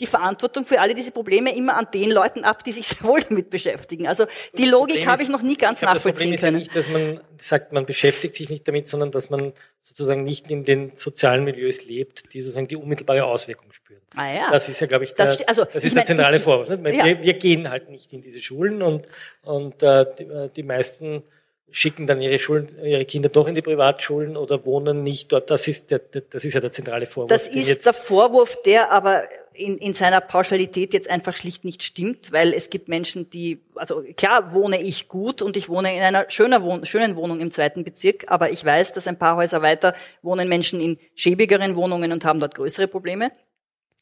die 0.00 0.06
Verantwortung 0.06 0.64
für 0.64 0.80
alle 0.80 0.94
diese 0.94 1.10
Probleme 1.10 1.54
immer 1.54 1.76
an 1.76 1.88
den 1.92 2.10
Leuten 2.10 2.44
ab, 2.44 2.62
die 2.62 2.72
sich 2.72 2.86
sehr 2.88 3.02
wohl 3.02 3.20
damit 3.22 3.50
beschäftigen. 3.50 4.06
Also 4.06 4.26
die 4.56 4.64
Logik 4.64 5.06
habe 5.06 5.22
ich 5.22 5.28
noch 5.28 5.42
nie 5.42 5.56
ganz 5.56 5.80
glaube, 5.80 5.94
nachvollziehen 5.94 6.32
das 6.32 6.40
Problem 6.40 6.52
können. 6.52 6.62
ist 6.62 6.74
ja 6.74 6.80
nicht, 6.80 6.86
dass 6.86 6.88
man 6.88 7.20
sagt, 7.36 7.72
man 7.72 7.86
beschäftigt 7.86 8.34
sich 8.34 8.48
nicht 8.48 8.66
damit, 8.68 8.88
sondern 8.88 9.10
dass 9.10 9.30
man 9.30 9.52
sozusagen 9.82 10.24
nicht 10.24 10.50
in 10.50 10.64
den 10.64 10.92
sozialen 10.96 11.44
Milieus 11.44 11.84
lebt, 11.84 12.32
die 12.32 12.40
sozusagen 12.40 12.68
die 12.68 12.76
unmittelbare 12.76 13.24
Auswirkung 13.24 13.72
spüren. 13.72 14.02
Ah, 14.14 14.32
ja. 14.32 14.50
Das 14.50 14.68
ist 14.68 14.80
ja, 14.80 14.86
glaube 14.86 15.04
ich, 15.04 15.14
der, 15.14 15.26
das, 15.26 15.42
also, 15.42 15.64
das 15.64 15.84
ist 15.84 15.96
der 15.96 16.04
zentrale 16.04 16.36
ich, 16.36 16.42
Vorwurf. 16.42 16.68
Ja. 16.68 16.82
Wir, 16.82 17.22
wir, 17.22 17.34
gehen 17.34 17.68
halt 17.68 17.90
nicht 17.90 18.12
in 18.12 18.22
diese 18.22 18.40
Schulen 18.40 18.82
und, 18.82 19.08
und 19.42 19.82
äh, 19.82 20.06
die, 20.18 20.24
äh, 20.24 20.50
die 20.54 20.62
meisten 20.62 21.22
schicken 21.70 22.06
dann 22.06 22.20
ihre, 22.20 22.38
Schulen, 22.38 22.68
ihre 22.82 23.04
Kinder 23.04 23.28
doch 23.28 23.46
in 23.46 23.54
die 23.54 23.62
Privatschulen 23.62 24.36
oder 24.36 24.64
wohnen 24.64 25.02
nicht 25.02 25.32
dort. 25.32 25.50
Das 25.50 25.68
ist, 25.68 25.90
der, 25.90 25.98
das 25.98 26.44
ist 26.44 26.54
ja 26.54 26.60
der 26.60 26.72
zentrale 26.72 27.06
Vorwurf. 27.06 27.28
Das 27.28 27.48
ist 27.48 27.86
der 27.86 27.92
Vorwurf, 27.92 28.60
der 28.62 28.90
aber 28.90 29.24
in, 29.58 29.76
in 29.78 29.92
seiner 29.92 30.20
Pauschalität 30.20 30.94
jetzt 30.94 31.10
einfach 31.10 31.36
schlicht 31.36 31.64
nicht 31.64 31.82
stimmt, 31.82 32.32
weil 32.32 32.54
es 32.54 32.70
gibt 32.70 32.88
Menschen, 32.88 33.28
die, 33.30 33.60
also 33.74 34.02
klar 34.16 34.54
wohne 34.54 34.80
ich 34.80 35.08
gut 35.08 35.42
und 35.42 35.56
ich 35.56 35.68
wohne 35.68 35.94
in 35.94 36.02
einer 36.02 36.30
schöner 36.30 36.62
Wohn 36.62 36.84
schönen 36.84 37.16
Wohnung 37.16 37.40
im 37.40 37.50
zweiten 37.50 37.84
Bezirk, 37.84 38.24
aber 38.28 38.50
ich 38.50 38.64
weiß, 38.64 38.92
dass 38.92 39.06
ein 39.06 39.18
paar 39.18 39.36
Häuser 39.36 39.60
weiter 39.60 39.94
wohnen 40.22 40.48
Menschen 40.48 40.80
in 40.80 40.98
schäbigeren 41.14 41.76
Wohnungen 41.76 42.12
und 42.12 42.24
haben 42.24 42.40
dort 42.40 42.54
größere 42.54 42.88
Probleme. 42.88 43.32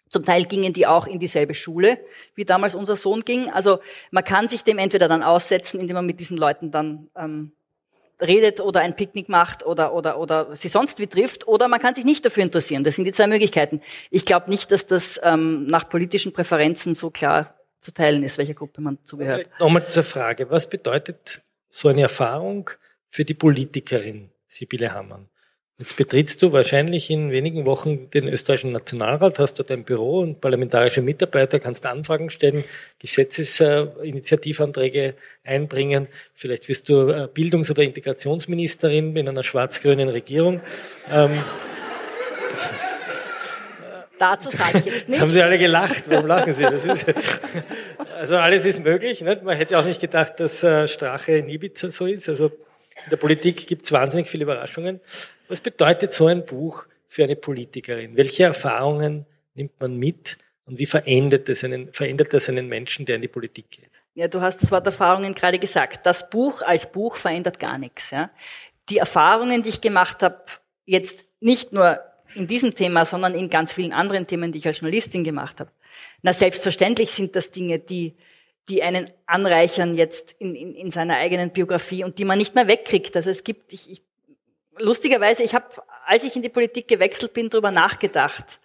Zum 0.08 0.24
Teil 0.24 0.44
gingen 0.44 0.72
die 0.72 0.86
auch 0.86 1.06
in 1.08 1.18
dieselbe 1.18 1.54
Schule, 1.54 1.98
wie 2.36 2.44
damals 2.44 2.76
unser 2.76 2.94
Sohn 2.94 3.24
ging. 3.24 3.50
Also 3.50 3.80
man 4.12 4.22
kann 4.22 4.48
sich 4.48 4.62
dem 4.62 4.78
entweder 4.78 5.08
dann 5.08 5.24
aussetzen, 5.24 5.80
indem 5.80 5.94
man 5.94 6.06
mit 6.06 6.20
diesen 6.20 6.36
Leuten 6.36 6.70
dann 6.70 7.08
ähm, 7.16 7.52
redet 8.20 8.60
oder 8.60 8.80
ein 8.80 8.96
Picknick 8.96 9.28
macht 9.28 9.64
oder, 9.64 9.92
oder, 9.92 10.18
oder 10.18 10.54
sie 10.56 10.68
sonst 10.68 10.98
wie 10.98 11.06
trifft, 11.06 11.46
oder 11.46 11.68
man 11.68 11.80
kann 11.80 11.94
sich 11.94 12.04
nicht 12.04 12.24
dafür 12.24 12.42
interessieren. 12.42 12.84
Das 12.84 12.96
sind 12.96 13.04
die 13.04 13.12
zwei 13.12 13.26
Möglichkeiten. 13.26 13.80
Ich 14.10 14.24
glaube 14.24 14.50
nicht, 14.50 14.72
dass 14.72 14.86
das 14.86 15.20
ähm, 15.22 15.66
nach 15.66 15.88
politischen 15.88 16.32
Präferenzen 16.32 16.94
so 16.94 17.10
klar 17.10 17.54
zu 17.80 17.92
teilen 17.92 18.22
ist, 18.22 18.38
welcher 18.38 18.54
Gruppe 18.54 18.80
man 18.80 18.98
zugehört. 19.04 19.48
Nochmal 19.60 19.86
zur 19.86 20.04
Frage, 20.04 20.50
was 20.50 20.68
bedeutet 20.68 21.42
so 21.68 21.88
eine 21.88 22.02
Erfahrung 22.02 22.70
für 23.10 23.24
die 23.24 23.34
Politikerin 23.34 24.30
Sibylle 24.46 24.92
Hammann? 24.92 25.28
Jetzt 25.78 25.98
betrittst 25.98 26.42
du 26.42 26.52
wahrscheinlich 26.52 27.10
in 27.10 27.30
wenigen 27.30 27.66
Wochen 27.66 28.08
den 28.08 28.28
österreichischen 28.28 28.72
Nationalrat, 28.72 29.38
hast 29.38 29.58
dort 29.58 29.70
ein 29.70 29.84
Büro 29.84 30.20
und 30.20 30.40
parlamentarische 30.40 31.02
Mitarbeiter, 31.02 31.60
kannst 31.60 31.84
Anfragen 31.84 32.30
stellen, 32.30 32.64
Gesetzesinitiativanträge 32.98 35.16
einbringen. 35.44 36.08
Vielleicht 36.34 36.70
wirst 36.70 36.88
du 36.88 37.10
äh, 37.10 37.28
Bildungs- 37.32 37.70
oder 37.70 37.82
Integrationsministerin 37.82 39.14
in 39.16 39.28
einer 39.28 39.42
schwarz-grünen 39.42 40.08
Regierung. 40.08 40.62
Ähm, 41.10 41.44
Dazu 44.18 44.48
sage 44.48 44.78
ich 44.78 44.86
jetzt 44.86 44.94
nichts. 44.94 45.08
Jetzt 45.08 45.20
haben 45.20 45.30
Sie 45.30 45.42
alle 45.42 45.58
gelacht. 45.58 46.08
Warum 46.08 46.26
lachen 46.26 46.54
Sie? 46.54 46.64
Ist, 46.64 47.04
also 48.18 48.38
alles 48.38 48.64
ist 48.64 48.82
möglich. 48.82 49.20
Nicht? 49.20 49.42
Man 49.42 49.58
hätte 49.58 49.78
auch 49.78 49.84
nicht 49.84 50.00
gedacht, 50.00 50.40
dass 50.40 50.64
äh, 50.64 50.88
Strache 50.88 51.32
in 51.32 51.50
Ibiza 51.50 51.90
so 51.90 52.06
ist. 52.06 52.30
Also 52.30 52.46
in 52.46 53.10
der 53.10 53.18
Politik 53.18 53.66
gibt 53.66 53.84
es 53.84 53.92
wahnsinnig 53.92 54.30
viele 54.30 54.44
Überraschungen. 54.44 55.00
Was 55.48 55.60
bedeutet 55.60 56.12
so 56.12 56.26
ein 56.26 56.44
Buch 56.44 56.84
für 57.08 57.24
eine 57.24 57.36
Politikerin? 57.36 58.16
Welche 58.16 58.44
Erfahrungen 58.44 59.26
nimmt 59.54 59.80
man 59.80 59.96
mit 59.96 60.38
und 60.64 60.78
wie 60.78 60.86
verändert 60.86 61.48
es 61.48 61.62
einen, 61.64 61.92
verändert 61.92 62.32
das 62.32 62.48
einen 62.48 62.68
Menschen, 62.68 63.06
der 63.06 63.16
in 63.16 63.22
die 63.22 63.28
Politik 63.28 63.70
geht? 63.70 63.90
Ja, 64.14 64.28
du 64.28 64.40
hast 64.40 64.62
das 64.62 64.70
Wort 64.70 64.86
Erfahrungen 64.86 65.34
gerade 65.34 65.58
gesagt. 65.58 66.06
Das 66.06 66.28
Buch 66.30 66.62
als 66.62 66.90
Buch 66.90 67.16
verändert 67.16 67.58
gar 67.58 67.78
nichts. 67.78 68.10
Ja? 68.10 68.30
Die 68.88 68.98
Erfahrungen, 68.98 69.62
die 69.62 69.68
ich 69.68 69.80
gemacht 69.80 70.22
habe, 70.22 70.42
jetzt 70.84 71.24
nicht 71.40 71.72
nur 71.72 72.00
in 72.34 72.46
diesem 72.46 72.74
Thema, 72.74 73.04
sondern 73.04 73.34
in 73.34 73.50
ganz 73.50 73.72
vielen 73.72 73.92
anderen 73.92 74.26
Themen, 74.26 74.52
die 74.52 74.58
ich 74.58 74.66
als 74.66 74.80
Journalistin 74.80 75.24
gemacht 75.24 75.60
habe. 75.60 75.70
Na, 76.22 76.32
selbstverständlich 76.32 77.10
sind 77.10 77.36
das 77.36 77.50
Dinge, 77.50 77.78
die 77.78 78.16
die 78.68 78.82
einen 78.82 79.10
anreichern 79.26 79.96
jetzt 79.96 80.32
in, 80.38 80.54
in, 80.54 80.74
in 80.74 80.90
seiner 80.90 81.16
eigenen 81.16 81.50
Biografie 81.50 82.04
und 82.04 82.18
die 82.18 82.24
man 82.24 82.38
nicht 82.38 82.54
mehr 82.54 82.66
wegkriegt. 82.66 83.14
Also 83.16 83.30
es 83.30 83.44
gibt, 83.44 83.72
ich, 83.72 83.90
ich 83.90 84.02
lustigerweise, 84.78 85.42
ich 85.42 85.54
habe, 85.54 85.66
als 86.06 86.24
ich 86.24 86.36
in 86.36 86.42
die 86.42 86.48
Politik 86.48 86.88
gewechselt 86.88 87.32
bin, 87.32 87.50
darüber 87.50 87.70
nachgedacht, 87.70 88.60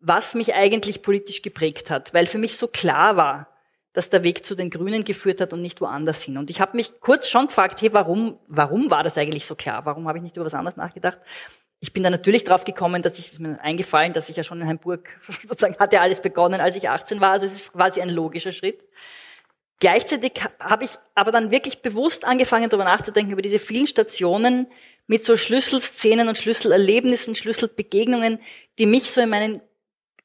was 0.00 0.34
mich 0.34 0.54
eigentlich 0.54 1.02
politisch 1.02 1.42
geprägt 1.42 1.90
hat, 1.90 2.14
weil 2.14 2.26
für 2.26 2.38
mich 2.38 2.56
so 2.56 2.68
klar 2.68 3.16
war, 3.16 3.48
dass 3.92 4.10
der 4.10 4.22
Weg 4.22 4.44
zu 4.44 4.54
den 4.54 4.68
Grünen 4.68 5.04
geführt 5.04 5.40
hat 5.40 5.54
und 5.54 5.62
nicht 5.62 5.80
woanders 5.80 6.22
hin. 6.22 6.36
Und 6.36 6.50
ich 6.50 6.60
habe 6.60 6.76
mich 6.76 7.00
kurz 7.00 7.28
schon 7.28 7.46
gefragt, 7.46 7.80
hey, 7.80 7.94
warum, 7.94 8.38
warum 8.46 8.90
war 8.90 9.02
das 9.02 9.16
eigentlich 9.16 9.46
so 9.46 9.54
klar? 9.54 9.86
Warum 9.86 10.06
habe 10.06 10.18
ich 10.18 10.22
nicht 10.22 10.36
über 10.36 10.44
was 10.44 10.52
anderes 10.52 10.76
nachgedacht? 10.76 11.18
Ich 11.80 11.94
bin 11.94 12.02
da 12.02 12.10
natürlich 12.10 12.44
drauf 12.44 12.64
gekommen, 12.64 13.00
dass 13.00 13.18
ich, 13.18 13.32
ist 13.32 13.40
mir 13.40 13.58
eingefallen, 13.62 14.12
dass 14.12 14.28
ich 14.28 14.36
ja 14.36 14.42
schon 14.42 14.60
in 14.60 14.68
Hamburg, 14.68 15.08
sozusagen 15.42 15.78
hatte 15.78 16.00
alles 16.00 16.20
begonnen, 16.20 16.60
als 16.60 16.76
ich 16.76 16.90
18 16.90 17.20
war. 17.20 17.32
Also 17.32 17.46
es 17.46 17.54
ist 17.54 17.72
quasi 17.72 18.02
ein 18.02 18.10
logischer 18.10 18.52
Schritt. 18.52 18.82
Gleichzeitig 19.78 20.32
habe 20.58 20.84
ich 20.84 20.90
aber 21.14 21.32
dann 21.32 21.50
wirklich 21.50 21.82
bewusst 21.82 22.24
angefangen, 22.24 22.70
darüber 22.70 22.84
nachzudenken, 22.84 23.32
über 23.32 23.42
diese 23.42 23.58
vielen 23.58 23.86
Stationen 23.86 24.68
mit 25.06 25.24
so 25.24 25.36
Schlüsselszenen 25.36 26.28
und 26.28 26.38
Schlüsselerlebnissen, 26.38 27.34
Schlüsselbegegnungen, 27.34 28.40
die 28.78 28.86
mich 28.86 29.10
so 29.10 29.20
in 29.20 29.28
meinen, 29.28 29.60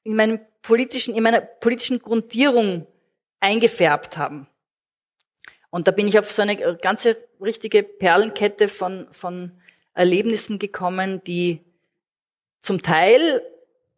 in 0.04 0.16
meinem 0.16 0.40
politischen, 0.62 1.16
in 1.16 1.24
meiner 1.24 1.42
politischen 1.42 2.00
Grundierung 2.00 2.88
eingefärbt 3.42 4.18
haben. 4.18 4.48
Und 5.70 5.88
da 5.88 5.92
bin 5.92 6.08
ich 6.08 6.18
auf 6.18 6.32
so 6.32 6.42
eine 6.42 6.58
ganze 6.78 7.18
richtige 7.42 7.84
Perlenkette 7.84 8.68
von, 8.68 9.08
von 9.12 9.60
Erlebnissen 9.94 10.60
gekommen, 10.60 11.24
die 11.26 11.62
zum 12.62 12.82
Teil 12.82 13.42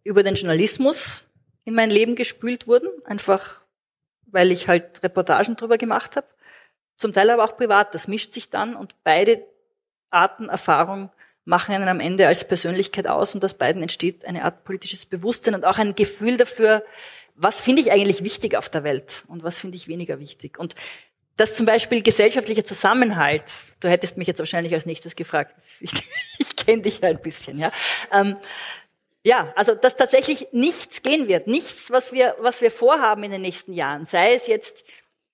über 0.04 0.24
den 0.24 0.36
Journalismus 0.36 1.26
in 1.66 1.76
mein 1.76 1.90
Leben 1.90 2.16
gespült 2.16 2.68
wurden, 2.68 2.90
einfach 3.06 3.63
weil 4.34 4.52
ich 4.52 4.68
halt 4.68 5.02
Reportagen 5.04 5.56
drüber 5.56 5.78
gemacht 5.78 6.16
habe. 6.16 6.28
Zum 6.98 7.14
Teil 7.14 7.30
aber 7.30 7.44
auch 7.46 7.58
privat. 7.58 7.94
Das 7.94 8.08
mischt 8.08 8.34
sich 8.34 8.50
dann 8.50 8.76
und 8.76 8.96
beide 9.04 9.46
Arten 10.10 10.50
Erfahrung 10.50 11.10
machen 11.46 11.76
einen 11.76 11.88
am 11.88 12.00
Ende 12.00 12.28
als 12.28 12.48
Persönlichkeit 12.48 13.08
aus 13.08 13.36
und 13.36 13.44
aus 13.44 13.54
beiden 13.54 13.82
entsteht 13.82 14.26
eine 14.26 14.46
Art 14.46 14.64
politisches 14.64 15.06
Bewusstsein 15.06 15.56
und 15.56 15.66
auch 15.66 15.78
ein 15.78 15.96
Gefühl 15.96 16.38
dafür, 16.38 16.84
was 17.36 17.60
finde 17.60 17.82
ich 17.82 17.92
eigentlich 17.92 18.24
wichtig 18.24 18.56
auf 18.56 18.70
der 18.70 18.84
Welt 18.84 19.24
und 19.28 19.44
was 19.44 19.60
finde 19.60 19.76
ich 19.76 19.88
weniger 19.88 20.20
wichtig. 20.20 20.58
Und 20.58 20.76
dass 21.36 21.56
zum 21.56 21.66
Beispiel 21.66 22.04
gesellschaftlicher 22.04 22.64
Zusammenhalt, 22.64 23.44
du 23.80 23.90
hättest 23.90 24.18
mich 24.18 24.28
jetzt 24.28 24.40
wahrscheinlich 24.40 24.74
als 24.74 24.86
nächstes 24.86 25.16
gefragt, 25.16 25.56
ich, 25.80 25.92
ich 26.38 26.56
kenne 26.56 26.84
dich 26.84 27.00
ja 27.00 27.10
ein 27.10 27.22
bisschen, 27.22 27.58
ja. 27.58 27.72
Ähm, 28.12 28.38
ja, 29.24 29.54
also 29.56 29.74
dass 29.74 29.96
tatsächlich 29.96 30.48
nichts 30.52 31.02
gehen 31.02 31.28
wird, 31.28 31.48
nichts, 31.48 31.92
was 31.92 32.12
wir, 32.12 32.36
was 32.40 32.62
wir 32.62 32.72
vorhaben 32.72 33.24
in 33.24 33.32
den 33.32 33.42
nächsten 33.42 33.74
Jahren, 33.74 34.06
sei 34.06 34.34
es 34.34 34.48
jetzt 34.48 34.84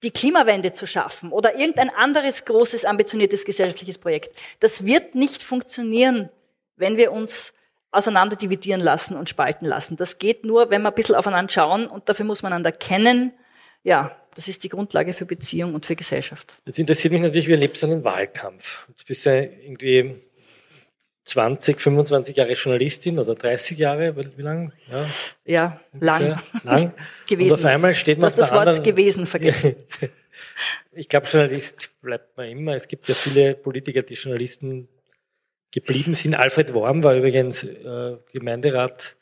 die 0.03 0.11
Klimawende 0.11 0.71
zu 0.71 0.87
schaffen 0.87 1.31
oder 1.31 1.57
irgendein 1.57 1.89
anderes 1.89 2.45
großes, 2.45 2.85
ambitioniertes 2.85 3.43
gesellschaftliches 3.45 3.97
Projekt. 3.97 4.35
Das 4.59 4.85
wird 4.85 5.15
nicht 5.15 5.43
funktionieren, 5.43 6.29
wenn 6.75 6.97
wir 6.97 7.11
uns 7.11 7.51
auseinander 7.91 8.35
dividieren 8.35 8.79
lassen 8.79 9.15
und 9.15 9.29
spalten 9.29 9.65
lassen. 9.65 9.97
Das 9.97 10.19
geht 10.19 10.45
nur, 10.45 10.69
wenn 10.69 10.83
wir 10.83 10.89
ein 10.89 10.95
bisschen 10.95 11.15
aufeinander 11.15 11.51
schauen 11.51 11.87
und 11.87 12.07
dafür 12.07 12.25
muss 12.25 12.43
man 12.43 12.53
einander 12.53 12.71
kennen. 12.71 13.33
Ja, 13.83 14.15
das 14.35 14.47
ist 14.47 14.63
die 14.63 14.69
Grundlage 14.69 15.13
für 15.13 15.25
Beziehung 15.25 15.73
und 15.73 15.85
für 15.85 15.95
Gesellschaft. 15.95 16.53
Jetzt 16.65 16.79
interessiert 16.79 17.11
mich 17.11 17.21
natürlich, 17.21 17.47
wie 17.47 17.53
erlebst 17.53 17.81
du 17.81 17.87
einen 17.87 18.03
Wahlkampf? 18.03 18.87
Du 18.87 19.05
bist 19.05 19.25
ja 19.25 19.33
irgendwie 19.33 20.21
20, 21.29 21.79
25 21.79 22.35
Jahre 22.35 22.53
Journalistin 22.53 23.19
oder 23.19 23.35
30 23.35 23.77
Jahre, 23.77 24.15
wie 24.15 24.41
lang? 24.41 24.73
Ja, 24.89 25.09
ja 25.45 25.79
lang. 25.99 26.41
lang. 26.63 26.93
gewesen. 27.27 27.51
Und 27.51 27.59
auf 27.59 27.65
einmal 27.65 27.93
steht 27.93 28.17
man 28.17 28.23
du 28.23 28.27
hast 28.27 28.39
das 28.39 28.51
Wort 28.51 28.67
anderen, 28.67 28.83
gewesen 28.83 29.27
vergessen. 29.27 29.75
ich 30.91 31.07
glaube, 31.07 31.27
Journalist 31.27 31.91
bleibt 32.01 32.35
man 32.35 32.47
immer. 32.49 32.75
Es 32.75 32.87
gibt 32.87 33.07
ja 33.07 33.13
viele 33.13 33.53
Politiker, 33.53 34.01
die 34.01 34.15
Journalisten 34.15 34.87
geblieben 35.71 36.15
sind. 36.15 36.33
Alfred 36.33 36.73
Worm 36.73 37.03
war 37.03 37.15
übrigens 37.15 37.63
äh, 37.63 38.17
Gemeinderat 38.33 39.15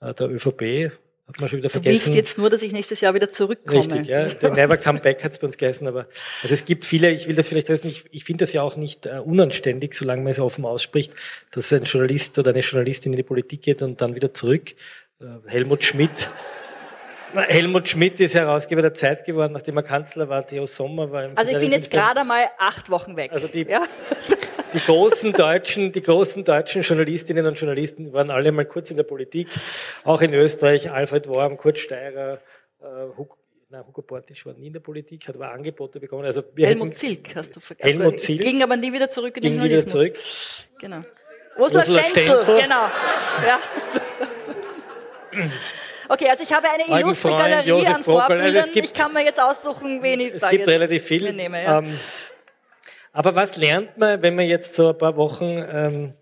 äh, 0.00 0.14
der 0.14 0.30
ÖVP, 0.30 0.92
hat 1.34 1.40
man 1.40 1.48
schon 1.48 1.58
wieder 1.58 1.68
Du 1.68 1.72
vergessen. 1.74 2.06
willst 2.06 2.14
jetzt 2.14 2.38
nur, 2.38 2.50
dass 2.50 2.62
ich 2.62 2.72
nächstes 2.72 3.00
Jahr 3.00 3.14
wieder 3.14 3.30
zurückkomme. 3.30 3.78
Richtig, 3.78 4.06
ja. 4.06 4.26
The 4.28 4.50
Never 4.50 4.76
Come 4.76 5.00
Back 5.00 5.24
hat 5.24 5.32
es 5.32 5.38
bei 5.38 5.46
uns 5.46 5.56
geheißen, 5.56 5.86
aber 5.86 6.06
also 6.42 6.54
es 6.54 6.64
gibt 6.64 6.84
viele, 6.84 7.10
ich 7.10 7.26
will 7.28 7.34
das 7.34 7.48
vielleicht 7.48 7.68
wissen, 7.68 7.88
ich, 7.88 8.04
ich 8.10 8.24
finde 8.24 8.44
das 8.44 8.52
ja 8.52 8.62
auch 8.62 8.76
nicht 8.76 9.06
äh, 9.06 9.18
unanständig, 9.24 9.94
solange 9.94 10.22
man 10.22 10.30
es 10.30 10.40
offen 10.40 10.64
ausspricht, 10.64 11.14
dass 11.52 11.72
ein 11.72 11.84
Journalist 11.84 12.38
oder 12.38 12.50
eine 12.50 12.60
Journalistin 12.60 13.12
in 13.12 13.16
die 13.16 13.22
Politik 13.22 13.62
geht 13.62 13.82
und 13.82 14.00
dann 14.00 14.14
wieder 14.14 14.32
zurück. 14.34 14.72
Äh, 15.20 15.24
Helmut 15.46 15.84
Schmidt. 15.84 16.30
Helmut 17.34 17.88
Schmidt 17.88 18.20
ist 18.20 18.34
Herausgeber 18.34 18.82
der 18.82 18.92
Zeit 18.92 19.24
geworden, 19.24 19.54
nachdem 19.54 19.76
er 19.78 19.82
Kanzler 19.82 20.28
war. 20.28 20.46
Theo 20.46 20.66
Sommer 20.66 21.10
war 21.10 21.24
im 21.24 21.38
Also 21.38 21.50
ich 21.52 21.58
bin 21.58 21.70
jetzt 21.70 21.90
gerade 21.90 22.24
mal 22.24 22.44
acht 22.58 22.90
Wochen 22.90 23.16
weg. 23.16 23.32
Also 23.32 23.48
die- 23.48 23.62
ja? 23.62 23.84
Die 24.74 24.80
großen 24.80 25.32
deutschen, 25.32 25.92
die 25.92 26.02
großen 26.02 26.44
deutschen 26.44 26.82
Journalistinnen 26.82 27.46
und 27.46 27.58
Journalisten 27.58 28.12
waren 28.12 28.30
alle 28.30 28.52
mal 28.52 28.64
kurz 28.64 28.90
in 28.90 28.96
der 28.96 29.04
Politik, 29.04 29.48
auch 30.04 30.20
in 30.22 30.32
Österreich. 30.34 30.90
Alfred 30.90 31.28
Worm, 31.28 31.56
Kurt 31.56 31.78
Steirer, 31.78 32.38
äh, 32.80 32.84
Hugo, 33.16 33.36
na, 33.70 33.84
Hugo 33.86 34.02
Bortisch 34.02 34.44
war 34.46 34.54
nie 34.54 34.66
in 34.68 34.72
der 34.74 34.80
Politik, 34.80 35.26
hat 35.28 35.36
aber 35.36 35.50
Angebote 35.50 35.98
bekommen. 36.00 36.24
Also 36.24 36.42
Helmut 36.56 36.88
hätten, 36.88 36.92
Zilk 36.92 37.34
hast 37.36 37.54
du 37.56 37.60
vergessen. 37.60 38.00
Helmut 38.00 38.20
Zilk. 38.20 38.40
Ging 38.42 38.62
aber 38.62 38.76
nie 38.76 38.92
wieder 38.92 39.08
zurück 39.10 39.36
in 39.36 39.42
den 39.42 39.52
ging 39.52 39.60
nie 39.62 39.68
wieder 39.70 39.82
Journalismus. 39.82 40.16
zurück. 40.62 40.78
Genau. 40.80 41.00
Ursula, 41.58 41.80
Ursula 41.82 42.02
Stenzel, 42.04 42.40
Stenzel. 42.40 42.60
genau. 42.62 42.74
Ja. 43.46 43.60
Okay, 46.08 46.28
also 46.28 46.42
ich 46.42 46.52
habe 46.52 46.68
eine 46.68 46.82
Eugen 46.84 47.06
illustre 47.06 47.28
Freund, 47.28 47.38
Galerie 47.42 47.68
Josef 47.68 47.88
an. 47.88 47.94
Also 47.96 48.02
Vorbildern. 48.12 48.70
gibt- 48.72 48.86
ich 48.86 48.92
kann 48.92 49.12
mir 49.14 49.24
jetzt 49.24 49.40
aussuchen, 49.40 50.02
wen 50.02 50.20
ich 50.20 50.34
Es 50.34 50.48
gibt 50.48 50.66
relativ 50.68 51.04
viel. 51.04 51.32
nehme. 51.32 51.62
Ja. 51.62 51.78
Ähm, 51.78 51.98
aber 53.12 53.34
was 53.34 53.56
lernt 53.56 53.96
man, 53.98 54.22
wenn 54.22 54.34
man 54.34 54.46
jetzt 54.46 54.74
so 54.74 54.90
ein 54.90 54.98
paar 54.98 55.16
Wochen 55.16 55.64
ähm, 55.68 56.14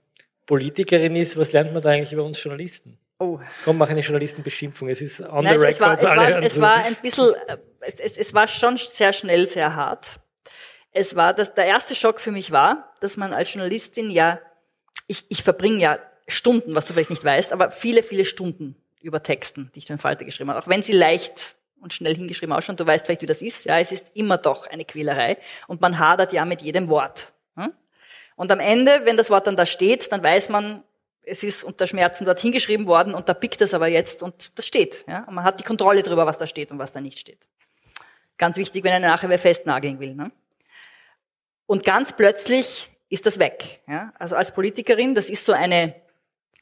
Politikerin 0.47 1.17
ist, 1.17 1.37
was 1.37 1.53
lernt 1.53 1.73
man 1.73 1.83
da 1.83 1.91
eigentlich 1.91 2.13
über 2.13 2.25
uns 2.25 2.43
Journalisten? 2.43 2.99
oh. 3.21 3.39
Komm, 3.65 3.79
mach 3.79 3.89
eine 3.89 4.01
Journalistenbeschimpfung. 4.01 4.89
Es 4.89 5.01
ist 5.01 5.21
on 5.21 5.45
Nein, 5.45 5.61
the 5.61 5.67
es, 5.67 5.75
es, 5.75 5.81
war, 5.81 5.93
record. 5.93 6.05
es, 6.05 6.17
war, 6.17 6.43
es 6.43 6.61
war 6.61 6.77
ein 6.85 6.97
bisschen, 6.97 7.35
äh, 7.47 7.57
es, 8.03 8.17
es 8.17 8.35
war 8.35 8.49
schon 8.49 8.77
sehr 8.79 9.13
schnell, 9.13 9.47
sehr 9.47 9.77
hart. 9.77 10.21
Es 10.93 11.15
war, 11.15 11.35
dass 11.35 11.55
der 11.55 11.67
erste 11.67 11.95
Schock 11.95 12.21
für 12.21 12.33
mich 12.33 12.51
war, 12.51 12.93
dass 13.01 13.17
man 13.17 13.33
als 13.33 13.53
Journalistin 13.53 14.11
ja, 14.11 14.41
ich, 15.07 15.25
ich 15.29 15.45
verbringe 15.45 15.79
ja 15.79 15.99
Stunden, 16.27 16.75
was 16.75 16.85
du 16.85 16.93
vielleicht 16.93 17.11
nicht 17.11 17.25
weißt, 17.25 17.53
aber 17.53 17.71
viele, 17.71 18.03
viele 18.03 18.25
Stunden 18.25 18.75
über 19.01 19.23
Texten, 19.23 19.71
die 19.75 19.79
ich 19.79 19.91
in 19.91 19.99
Falter 19.99 20.25
geschrieben 20.25 20.51
habe. 20.51 20.61
Auch 20.61 20.69
wenn 20.69 20.83
sie 20.83 20.93
leicht 20.93 21.57
und 21.81 21.93
schnell 21.93 22.15
hingeschrieben 22.15 22.55
ausschauen, 22.55 22.77
du 22.77 22.87
weißt 22.87 23.07
vielleicht, 23.07 23.23
wie 23.23 23.27
das 23.27 23.43
ist. 23.43 23.65
Ja, 23.65 23.79
es 23.79 23.93
ist 23.93 24.07
immer 24.15 24.39
doch 24.39 24.67
eine 24.67 24.85
Quälerei 24.85 25.39
und 25.67 25.81
man 25.81 25.99
hadert 25.99 26.33
ja 26.33 26.45
mit 26.45 26.63
jedem 26.63 26.89
Wort. 26.89 27.33
Hm? 27.57 27.73
Und 28.37 28.53
am 28.53 28.61
Ende, 28.61 29.03
wenn 29.05 29.17
das 29.17 29.31
Wort 29.31 29.47
dann 29.47 29.57
da 29.57 29.67
steht, 29.67 30.13
dann 30.13 30.23
weiß 30.23 30.49
man, 30.49 30.83
es 31.23 31.43
ist 31.43 31.65
unter 31.65 31.87
Schmerzen 31.87 32.25
dort 32.25 32.41
hingeschrieben 32.41 32.87
worden 32.87 33.15
und 33.15 33.29
da 33.29 33.35
pickt 33.35 33.61
es 33.61 33.75
aber 33.75 33.89
jetzt 33.89 34.23
und 34.23 34.59
das 34.59 34.67
steht. 34.67 35.05
Ja? 35.07 35.25
Und 35.25 35.35
man 35.35 35.45
hat 35.45 35.61
die 35.61 35.65
Kontrolle 35.65 36.03
darüber, 36.03 36.27
was 36.27 36.39
da 36.39 36.47
steht 36.47 36.71
und 36.71 36.79
was 36.79 36.93
da 36.93 37.01
nicht 37.01 37.19
steht. 37.19 37.39
Ganz 38.39 38.57
wichtig, 38.57 38.85
wenn 38.85 38.93
er 38.93 39.01
nachher 39.01 39.29
wer 39.29 39.39
festnageln 39.39 40.01
will. 40.01 40.15
Ne? 40.15 40.33
Und 41.67 41.85
ganz 41.85 42.13
plötzlich 42.13 42.91
ist 43.11 43.27
das 43.27 43.39
weg. 43.39 43.81
Ja? 43.87 44.13
Also 44.19 44.37
als 44.37 44.53
Politikerin, 44.53 45.15
das 45.15 45.29
ist 45.29 45.45
so 45.45 45.53
eine 45.53 45.95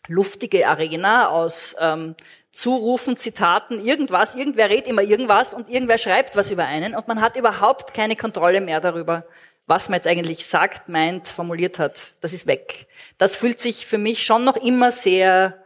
luftige 0.08 0.66
Arena 0.66 1.28
aus 1.28 1.76
ähm, 1.78 2.14
Zurufen, 2.58 3.16
Zitaten, 3.16 3.78
irgendwas, 3.86 4.34
irgendwer 4.34 4.68
redet 4.68 4.88
immer 4.88 5.02
irgendwas 5.02 5.54
und 5.54 5.68
irgendwer 5.70 5.96
schreibt 5.96 6.34
was 6.34 6.50
über 6.50 6.64
einen 6.64 6.96
und 6.96 7.06
man 7.06 7.20
hat 7.20 7.36
überhaupt 7.36 7.94
keine 7.94 8.16
Kontrolle 8.16 8.60
mehr 8.60 8.80
darüber, 8.80 9.24
was 9.68 9.88
man 9.88 9.98
jetzt 9.98 10.08
eigentlich 10.08 10.44
sagt, 10.44 10.88
meint, 10.88 11.28
formuliert 11.28 11.78
hat. 11.78 12.14
Das 12.20 12.32
ist 12.32 12.48
weg. 12.48 12.88
Das 13.16 13.36
fühlt 13.36 13.60
sich 13.60 13.86
für 13.86 13.96
mich 13.96 14.24
schon 14.24 14.42
noch 14.42 14.56
immer 14.56 14.90
sehr 14.90 15.62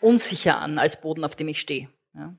unsicher 0.00 0.58
an 0.58 0.80
als 0.80 1.00
Boden, 1.00 1.22
auf 1.22 1.36
dem 1.36 1.46
ich 1.46 1.60
stehe. 1.60 1.88
Ja. 2.14 2.34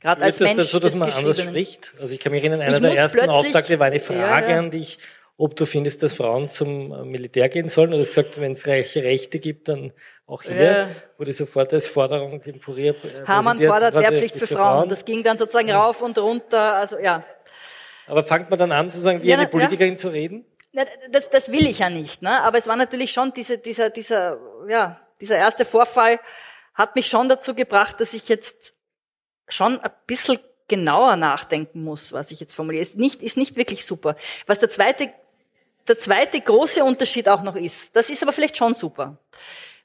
Gerade 0.00 0.20
als 0.20 0.38
Ist 0.38 0.42
das 0.42 0.56
Mensch 0.56 0.68
so, 0.68 0.78
dass 0.78 0.94
man 0.94 1.10
anders 1.10 1.40
spricht? 1.40 1.94
Also 1.98 2.12
ich 2.12 2.20
kann 2.20 2.32
mich 2.32 2.42
erinnern, 2.42 2.60
Ich 2.60 2.66
einer 2.66 2.80
der 2.80 2.96
ersten 2.98 3.30
Auftakte 3.30 3.78
war 3.78 3.86
eine 3.86 4.00
Frage 4.00 4.20
Ja, 4.20 4.50
ja. 4.50 4.58
an 4.58 4.70
dich, 4.70 4.98
ob 5.36 5.56
du 5.56 5.66
findest, 5.66 6.02
dass 6.02 6.14
Frauen 6.14 6.50
zum 6.50 6.92
äh, 6.92 7.04
Militär 7.04 7.48
gehen 7.48 7.68
sollen. 7.68 7.90
Du 7.90 7.98
hast 7.98 8.08
gesagt, 8.08 8.40
wenn 8.40 8.52
es 8.52 8.66
reiche 8.66 9.02
Rechte 9.02 9.38
gibt, 9.38 9.68
dann 9.68 9.92
auch 10.26 10.42
hier. 10.42 10.62
Ja. 10.62 10.88
Wurde 11.18 11.32
sofort 11.32 11.72
als 11.72 11.88
Forderung 11.88 12.40
im 12.42 12.60
Kurier 12.60 12.94
äh, 13.04 13.26
Hamann 13.26 13.60
fordert 13.60 13.94
Wehrpflicht 13.94 14.36
für 14.36 14.46
Frauen. 14.46 14.88
Das 14.88 15.04
ging 15.04 15.22
dann 15.22 15.36
sozusagen 15.36 15.70
rauf 15.70 16.02
und 16.02 16.16
runter. 16.18 16.74
Also 16.74 16.98
ja, 16.98 17.24
Aber 18.06 18.22
fängt 18.22 18.50
man 18.50 18.58
dann 18.58 18.72
an, 18.72 18.90
sozusagen 18.90 19.22
wie 19.22 19.28
Ja, 19.28 19.36
eine 19.36 19.48
Politikerin 19.48 19.98
zu 19.98 20.08
reden? 20.08 20.44
Das, 21.10 21.30
das 21.30 21.52
will 21.52 21.68
ich 21.68 21.80
ja 21.80 21.90
nicht. 21.90 22.22
Ne? 22.22 22.40
Aber 22.42 22.58
es 22.58 22.66
war 22.66 22.76
natürlich 22.76 23.12
schon 23.12 23.32
diese, 23.32 23.58
dieser, 23.58 23.90
dieser, 23.90 24.38
ja, 24.68 25.00
dieser 25.20 25.36
erste 25.36 25.64
Vorfall 25.64 26.18
hat 26.74 26.96
mich 26.96 27.06
schon 27.06 27.28
dazu 27.28 27.54
gebracht, 27.54 28.00
dass 28.00 28.12
ich 28.12 28.28
jetzt 28.28 28.74
schon 29.48 29.78
ein 29.80 29.90
bisschen 30.06 30.38
genauer 30.66 31.16
nachdenken 31.16 31.84
muss, 31.84 32.12
was 32.12 32.30
ich 32.30 32.40
jetzt 32.40 32.54
formuliere. 32.54 32.82
Ist 32.82 32.96
nicht, 32.96 33.22
ist 33.22 33.36
nicht 33.36 33.56
wirklich 33.56 33.84
super. 33.84 34.16
Was 34.46 34.58
der 34.58 34.70
zweite, 34.70 35.12
der 35.88 35.98
zweite 35.98 36.40
große 36.40 36.82
Unterschied 36.82 37.28
auch 37.28 37.42
noch 37.42 37.56
ist, 37.56 37.94
das 37.94 38.10
ist 38.10 38.22
aber 38.22 38.32
vielleicht 38.32 38.56
schon 38.56 38.74
super, 38.74 39.18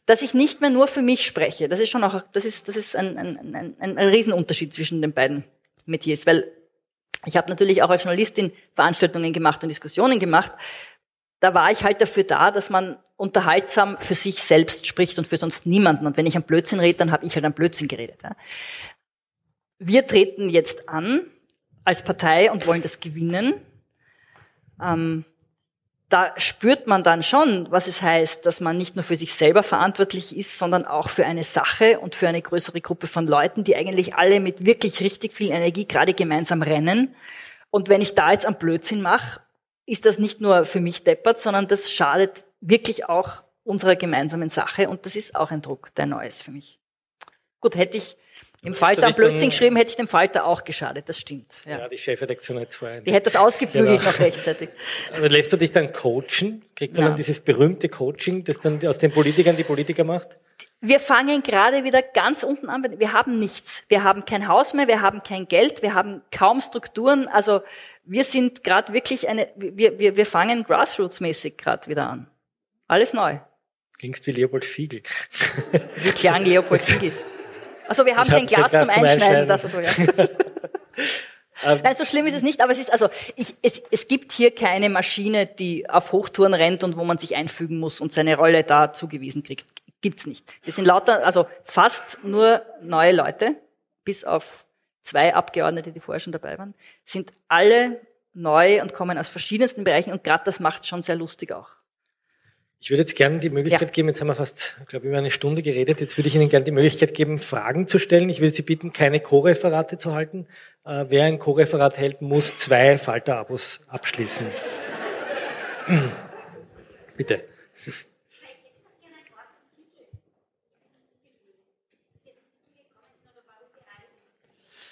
dass 0.05 0.21
ich 0.21 0.33
nicht 0.33 0.61
mehr 0.61 0.69
nur 0.69 0.87
für 0.87 1.01
mich 1.01 1.25
spreche. 1.25 1.69
Das 1.69 1.79
ist 1.79 1.89
schon 1.89 2.03
auch, 2.03 2.21
das 2.31 2.45
ist, 2.45 2.67
das 2.67 2.75
ist 2.75 2.95
ein, 2.95 3.17
ein, 3.17 3.55
ein, 3.55 3.75
ein, 3.79 3.97
Riesenunterschied 3.97 4.73
zwischen 4.73 5.01
den 5.01 5.13
beiden 5.13 5.43
Metiers, 5.85 6.25
weil 6.25 6.51
ich 7.25 7.35
habe 7.35 7.49
natürlich 7.49 7.83
auch 7.83 7.89
als 7.89 8.03
Journalistin 8.03 8.51
Veranstaltungen 8.75 9.33
gemacht 9.33 9.61
und 9.63 9.69
Diskussionen 9.69 10.19
gemacht. 10.19 10.51
Da 11.41 11.53
war 11.53 11.71
ich 11.71 11.83
halt 11.83 12.01
dafür 12.01 12.23
da, 12.23 12.51
dass 12.51 12.69
man 12.69 12.97
unterhaltsam 13.17 13.97
für 13.99 14.15
sich 14.15 14.41
selbst 14.41 14.87
spricht 14.87 15.17
und 15.17 15.27
für 15.27 15.37
sonst 15.37 15.65
niemanden. 15.65 16.07
Und 16.07 16.15
wenn 16.15 16.25
ich 16.25 16.37
am 16.37 16.43
Blödsinn 16.43 16.79
rede, 16.79 16.99
dann 16.99 17.11
habe 17.11 17.25
ich 17.25 17.35
halt 17.35 17.43
am 17.43 17.53
Blödsinn 17.53 17.89
geredet. 17.89 18.21
Wir 19.77 20.07
treten 20.07 20.49
jetzt 20.49 20.87
an 20.87 21.25
als 21.83 22.03
Partei 22.03 22.51
und 22.51 22.65
wollen 22.65 22.81
das 22.81 22.99
gewinnen. 22.99 23.55
Ähm, 24.81 25.25
da 26.09 26.33
spürt 26.37 26.87
man 26.87 27.03
dann 27.03 27.21
schon, 27.21 27.67
was 27.69 27.85
es 27.87 28.01
heißt, 28.01 28.43
dass 28.45 28.61
man 28.61 28.77
nicht 28.77 28.95
nur 28.95 29.03
für 29.03 29.15
sich 29.15 29.33
selber 29.33 29.61
verantwortlich 29.61 30.35
ist, 30.35 30.57
sondern 30.57 30.85
auch 30.85 31.07
für 31.07 31.25
eine 31.25 31.43
Sache 31.43 31.99
und 31.99 32.15
für 32.15 32.27
eine 32.27 32.41
größere 32.41 32.81
Gruppe 32.81 33.05
von 33.05 33.27
Leuten, 33.27 33.63
die 33.63 33.75
eigentlich 33.75 34.15
alle 34.15 34.39
mit 34.39 34.65
wirklich 34.65 35.01
richtig 35.01 35.33
viel 35.33 35.51
Energie 35.51 35.87
gerade 35.87 36.15
gemeinsam 36.15 36.63
rennen. 36.63 37.15
Und 37.69 37.89
wenn 37.89 38.01
ich 38.01 38.15
da 38.15 38.31
jetzt 38.31 38.47
am 38.47 38.57
Blödsinn 38.57 39.03
mache, 39.03 39.41
ist 39.85 40.05
das 40.05 40.17
nicht 40.17 40.41
nur 40.41 40.65
für 40.65 40.79
mich 40.79 41.03
deppert, 41.03 41.39
sondern 41.39 41.67
das 41.67 41.91
schadet 41.91 42.43
wirklich 42.59 43.07
auch 43.07 43.43
unserer 43.63 43.95
gemeinsamen 43.95 44.49
Sache. 44.49 44.89
Und 44.89 45.05
das 45.05 45.15
ist 45.15 45.35
auch 45.35 45.51
ein 45.51 45.61
Druck, 45.61 45.93
der 45.93 46.07
neu 46.07 46.25
ist 46.25 46.41
für 46.41 46.51
mich. 46.51 46.79
Gut, 47.59 47.75
hätte 47.75 47.97
ich 47.97 48.17
im 48.61 48.75
Falter 48.75 49.07
am 49.07 49.13
Blödsinn 49.13 49.49
geschrieben, 49.51 49.75
hätte 49.77 49.91
ich 49.91 49.95
dem 49.95 50.07
Falter 50.07 50.45
auch 50.45 50.63
geschadet. 50.65 51.07
Das 51.07 51.17
stimmt. 51.17 51.51
Ja, 51.65 51.79
Ja. 51.79 51.87
die 51.87 51.97
Chefredaktion 51.97 52.59
hat 52.59 52.73
vorher. 52.73 53.01
Die 53.01 53.13
hätte 53.13 53.29
das 53.31 53.35
ausgebügelt 53.39 53.99
Genau. 53.99 54.11
noch 54.11 54.19
rechtzeitig. 54.19 54.69
Aber 55.15 55.29
lässt 55.29 55.53
du 55.53 55.57
dich 55.57 55.71
dann 55.71 55.93
coachen? 55.93 56.63
Kriegt 56.75 56.93
man 56.95 57.03
Ja. 57.03 57.07
dann 57.09 57.17
dieses 57.17 57.39
berühmte 57.39 57.87
Coaching, 57.87 58.43
das 58.43 58.59
dann 58.59 58.85
aus 58.85 58.97
den 58.97 59.11
Politikern 59.11 59.55
die 59.55 59.63
Politiker 59.63 60.03
macht? 60.03 60.37
Wir 60.81 60.99
fangen 60.99 61.43
gerade 61.43 61.83
wieder 61.83 62.01
ganz 62.01 62.43
unten 62.43 62.69
an. 62.69 62.85
Wir 62.99 63.11
haben 63.13 63.37
nichts. 63.37 63.83
Wir 63.89 64.03
haben 64.03 64.23
kein 64.25 64.47
Haus 64.47 64.73
mehr, 64.73 64.87
wir 64.87 65.01
haben 65.01 65.23
kein 65.23 65.47
Geld, 65.47 65.81
wir 65.81 65.93
haben 65.93 66.21
kaum 66.31 66.61
Strukturen. 66.61 67.27
Also 67.27 67.61
wir 68.05 68.23
sind 68.23 68.63
gerade 68.63 68.93
wirklich 68.93 69.27
eine, 69.27 69.49
wir, 69.55 69.99
wir, 69.99 70.15
wir 70.17 70.25
fangen 70.25 70.63
grassroots-mäßig 70.65 71.57
gerade 71.57 71.87
wieder 71.87 72.09
an. 72.09 72.27
Alles 72.87 73.13
neu. 73.13 73.39
Klingst 73.99 74.25
wie 74.27 74.31
Leopold 74.31 74.63
Fiegel. 74.63 75.03
Wie 75.97 76.11
klang 76.11 76.45
Leopold 76.45 76.81
Fiegel. 76.83 77.11
Also 77.89 78.05
wir 78.05 78.15
haben 78.15 78.27
Ich 78.27 78.33
hab 78.33 78.37
kein 78.37 78.45
Glas, 78.47 78.71
kein 78.71 78.85
Glas 78.85 78.87
zum 78.87 78.93
zum 78.93 79.03
Einschneiden. 79.03 79.23
Einschneiden. 79.23 79.47
Das 79.47 79.63
ist 79.63 79.71
so, 79.71 79.79
ja. 79.79 80.27
Ähm, 81.65 81.79
Nein, 81.83 81.95
so 81.95 82.05
schlimm 82.05 82.25
ist 82.25 82.35
es 82.35 82.41
nicht, 82.41 82.61
aber 82.61 82.71
es 82.71 82.79
ist 82.79 82.91
also, 82.91 83.09
ich, 83.35 83.55
es, 83.61 83.81
es 83.91 84.07
gibt 84.07 84.31
hier 84.31 84.53
keine 84.55 84.89
Maschine, 84.89 85.45
die 85.45 85.89
auf 85.89 86.11
Hochtouren 86.11 86.53
rennt 86.53 86.83
und 86.83 86.95
wo 86.95 87.03
man 87.03 87.17
sich 87.17 87.35
einfügen 87.35 87.79
muss 87.79 87.99
und 87.99 88.13
seine 88.13 88.37
Rolle 88.37 88.63
da 88.63 88.93
zugewiesen 88.93 89.43
kriegt. 89.43 89.65
Gibt's 90.01 90.25
nicht. 90.25 90.53
Wir 90.63 90.71
sind 90.71 90.85
lauter, 90.85 91.25
also 91.25 91.47
fast 91.65 92.23
nur 92.23 92.61
neue 92.81 93.11
Leute, 93.11 93.55
bis 94.05 94.23
auf 94.23 94.65
zwei 95.01 95.35
Abgeordnete, 95.35 95.91
die 95.91 95.99
vorher 95.99 96.21
schon 96.21 96.31
dabei 96.31 96.57
waren, 96.57 96.73
sind 97.03 97.33
alle 97.49 97.99
neu 98.33 98.81
und 98.81 98.93
kommen 98.93 99.17
aus 99.17 99.27
verschiedensten 99.27 99.83
Bereichen 99.83 100.13
und 100.13 100.23
gerade 100.23 100.43
das 100.45 100.61
macht 100.61 100.85
schon 100.85 101.01
sehr 101.01 101.15
lustig 101.15 101.51
auch. 101.51 101.71
Ich 102.81 102.89
würde 102.89 103.01
jetzt 103.01 103.15
gerne 103.15 103.39
die 103.39 103.49
Möglichkeit 103.49 103.89
Ja. 103.89 103.93
geben, 103.93 104.07
jetzt 104.07 104.21
haben 104.21 104.27
wir 104.27 104.35
fast, 104.35 104.77
ich 104.79 104.87
glaube, 104.87 105.07
über 105.07 105.17
eine 105.17 105.31
Stunde 105.31 105.61
geredet, 105.61 105.99
jetzt 105.99 106.17
würde 106.17 106.29
ich 106.29 106.35
Ihnen 106.35 106.47
gerne 106.47 106.63
die 106.63 106.71
Möglichkeit 106.71 107.13
geben, 107.13 107.37
Fragen 107.37 107.87
zu 107.87 107.99
stellen. 107.99 108.29
Ich 108.29 108.39
würde 108.39 108.53
Sie 108.53 108.61
bitten, 108.61 108.93
keine 108.93 109.19
Co-Referate 109.19 109.97
zu 109.97 110.13
halten. 110.13 110.47
Äh, 110.85 111.05
wer 111.09 111.25
ein 111.25 111.39
Co-Referat 111.39 111.97
hält, 111.97 112.21
muss 112.21 112.55
zwei 112.55 112.97
Falter-Abos 112.97 113.81
abschließen. 113.87 114.47
Bitte. 117.17 117.43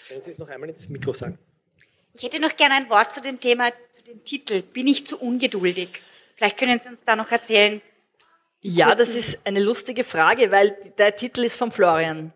Können 0.08 0.22
Sie 0.22 0.32
es 0.32 0.38
noch 0.38 0.50
einmal 0.50 0.70
ins 0.70 0.90
Mikro 0.90 1.14
sagen? 1.14 1.38
Ich 2.14 2.24
hätte 2.24 2.40
noch 2.42 2.56
gerne 2.56 2.76
ein 2.76 2.90
Wort 2.90 3.14
zu 3.14 3.22
dem 3.22 3.40
Thema, 3.40 3.72
zu 3.92 4.04
dem 4.04 4.24
Titel. 4.24 4.62
Bin 4.62 4.88
ich 4.88 5.06
zu 5.06 5.18
ungeduldig? 5.18 6.02
Vielleicht 6.38 6.58
können 6.58 6.80
Sie 6.80 6.90
uns 6.90 7.04
da 7.04 7.16
noch 7.16 7.32
erzählen. 7.32 7.82
Ja, 8.62 8.96
das 8.96 9.10
ist 9.10 9.40
eine 9.44 9.60
lustige 9.60 10.04
Frage, 10.04 10.52
weil 10.52 10.72
der 10.98 11.16
Titel 11.16 11.44
ist 11.44 11.58
von 11.58 11.72
Florian. 11.72 12.32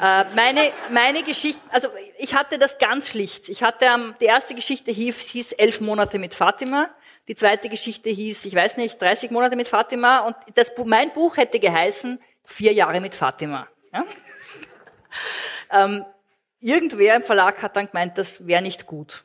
Äh, 0.00 0.24
meine, 0.34 0.72
meine 0.90 1.22
Geschichte, 1.22 1.60
also 1.70 1.88
ich 2.18 2.34
hatte 2.34 2.58
das 2.58 2.78
ganz 2.78 3.08
schlicht. 3.08 3.48
Ich 3.48 3.62
hatte, 3.62 3.86
um, 3.94 4.14
die 4.20 4.26
erste 4.26 4.54
Geschichte 4.54 4.90
hieß, 4.90 5.18
hieß 5.18 5.52
elf 5.52 5.80
Monate 5.80 6.18
mit 6.18 6.34
Fatima. 6.34 6.90
Die 7.26 7.34
zweite 7.34 7.68
Geschichte 7.68 8.10
hieß, 8.10 8.44
ich 8.44 8.54
weiß 8.54 8.76
nicht, 8.76 9.00
30 9.00 9.30
Monate 9.30 9.56
mit 9.56 9.68
Fatima. 9.68 10.20
Und 10.20 10.36
das, 10.54 10.72
mein 10.84 11.12
Buch 11.12 11.36
hätte 11.36 11.60
geheißen, 11.60 12.20
vier 12.44 12.72
Jahre 12.72 13.00
mit 13.00 13.14
Fatima. 13.14 13.68
Ja? 13.92 14.04
ähm, 15.84 16.04
irgendwer 16.60 17.16
im 17.16 17.22
Verlag 17.22 17.62
hat 17.62 17.76
dann 17.76 17.86
gemeint, 17.86 18.16
das 18.18 18.46
wäre 18.46 18.62
nicht 18.62 18.86
gut. 18.86 19.24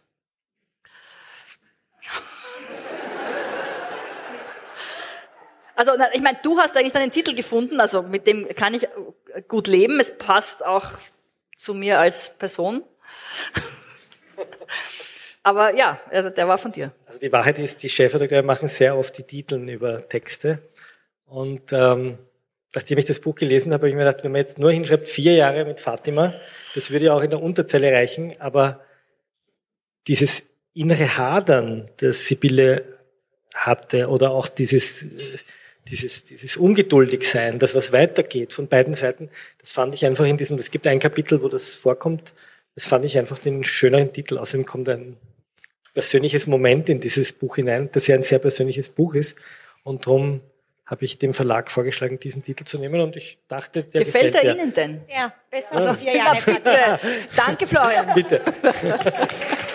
Also 5.76 5.91
ich 6.13 6.21
meine, 6.21 6.38
du 6.43 6.57
hast 6.59 6.76
eigentlich 6.78 6.93
deinen 6.93 7.11
Titel 7.11 7.34
gefunden, 7.34 7.80
also 7.80 8.03
mit 8.03 8.28
dem 8.28 8.47
kann 8.55 8.74
ich 8.74 8.88
gut 9.47 9.67
leben. 9.67 9.99
Es 9.99 10.15
passt 10.17 10.63
auch 10.63 10.91
zu 11.57 11.74
mir 11.74 11.99
als 11.99 12.32
Person. 12.38 12.84
Aber 15.43 15.76
ja, 15.76 15.99
also 16.09 16.30
der 16.30 16.47
war 16.47 16.57
von 16.57 16.71
dir. 16.71 16.93
Also 17.05 17.19
die 17.19 17.32
Wahrheit 17.32 17.59
ist, 17.59 17.84
die 17.84 17.89
Chefredakteure 17.89 18.43
machen 18.43 18.67
sehr 18.69 18.97
oft 18.97 19.17
die 19.17 19.24
Titeln 19.24 19.67
über 19.67 20.07
Texte. 20.07 20.59
Und 21.26 21.74
ähm, 21.74 22.17
nachdem 22.74 22.97
ich 22.97 23.05
das 23.05 23.19
Buch 23.19 23.36
gelesen 23.36 23.74
habe, 23.74 23.82
habe 23.82 23.89
ich 23.89 23.95
mir 23.95 24.05
gedacht, 24.05 24.24
wenn 24.24 24.32
man 24.32 24.39
jetzt 24.39 24.57
nur 24.57 24.71
hinschreibt, 24.71 25.07
vier 25.07 25.34
Jahre 25.34 25.65
mit 25.65 25.80
Fatima, 25.80 26.34
das 26.76 26.91
würde 26.91 27.05
ja 27.05 27.13
auch 27.13 27.21
in 27.21 27.30
der 27.30 27.41
Unterzeile 27.41 27.91
reichen, 27.91 28.39
aber 28.39 28.82
dieses 30.07 30.43
innere 30.74 31.17
Hadern, 31.17 31.89
das 31.97 32.26
Sibylle 32.26 32.99
hatte, 33.53 34.07
oder 34.07 34.32
auch 34.32 34.47
dieses 34.47 35.05
dieses, 35.88 36.23
dieses 36.23 36.57
Ungeduldigsein, 36.57 37.59
das 37.59 37.75
was 37.75 37.91
weitergeht 37.91 38.53
von 38.53 38.67
beiden 38.67 38.93
Seiten, 38.93 39.29
das 39.59 39.71
fand 39.71 39.95
ich 39.95 40.05
einfach 40.05 40.25
in 40.25 40.38
diesem, 40.38 40.57
es 40.57 40.71
gibt 40.71 40.88
ein 40.88 40.99
Kapitel, 40.99 41.41
wo 41.41 41.49
das 41.49 41.75
vorkommt, 41.75 42.34
das 42.75 42.88
fand 42.88 43.05
ich 43.05 43.17
einfach 43.17 43.39
den 43.39 43.63
schöneren 43.63 44.11
Titel. 44.11 44.38
Außerdem 44.38 44.65
kommt 44.65 44.89
ein 44.89 45.17
persönliches 45.93 46.47
Moment 46.47 46.89
in 46.89 46.99
dieses 46.99 47.31
Buch 47.31 47.57
hinein, 47.57 47.89
das 47.91 48.07
ja 48.07 48.15
ein 48.15 48.23
sehr 48.23 48.39
persönliches 48.39 48.89
Buch 48.89 49.13
ist. 49.13 49.36
Und 49.84 50.05
darum 50.05 50.41
habe 50.86 51.05
ich 51.05 51.17
dem 51.17 51.34
Verlag 51.34 51.71
vorgeschlagen, 51.71 52.19
diesen 52.19 52.43
Titel 52.43 52.65
zu 52.65 52.77
nehmen 52.77 52.99
und 53.01 53.15
ich 53.15 53.38
dachte, 53.47 53.84
der 53.84 54.03
gefällt, 54.03 54.34
gefällt 54.34 54.45
er 54.45 54.55
Ihnen 54.55 54.73
denn? 54.73 55.01
Ja, 55.07 55.34
besser 55.49 55.73
als 55.73 55.99
vier 55.99 56.15
Jahre. 56.15 56.41
bitte. 56.45 56.99
Danke, 57.36 57.67
Florian. 57.67 58.13
Bitte. 58.15 58.41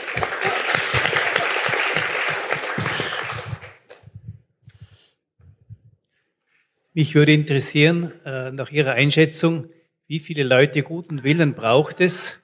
Mich 6.98 7.14
würde 7.14 7.32
interessieren, 7.32 8.10
äh, 8.24 8.50
nach 8.50 8.72
Ihrer 8.72 8.94
Einschätzung, 8.94 9.68
wie 10.08 10.18
viele 10.18 10.42
Leute 10.42 10.82
guten 10.82 11.22
Willen 11.22 11.54
braucht 11.54 12.00
es, 12.00 12.40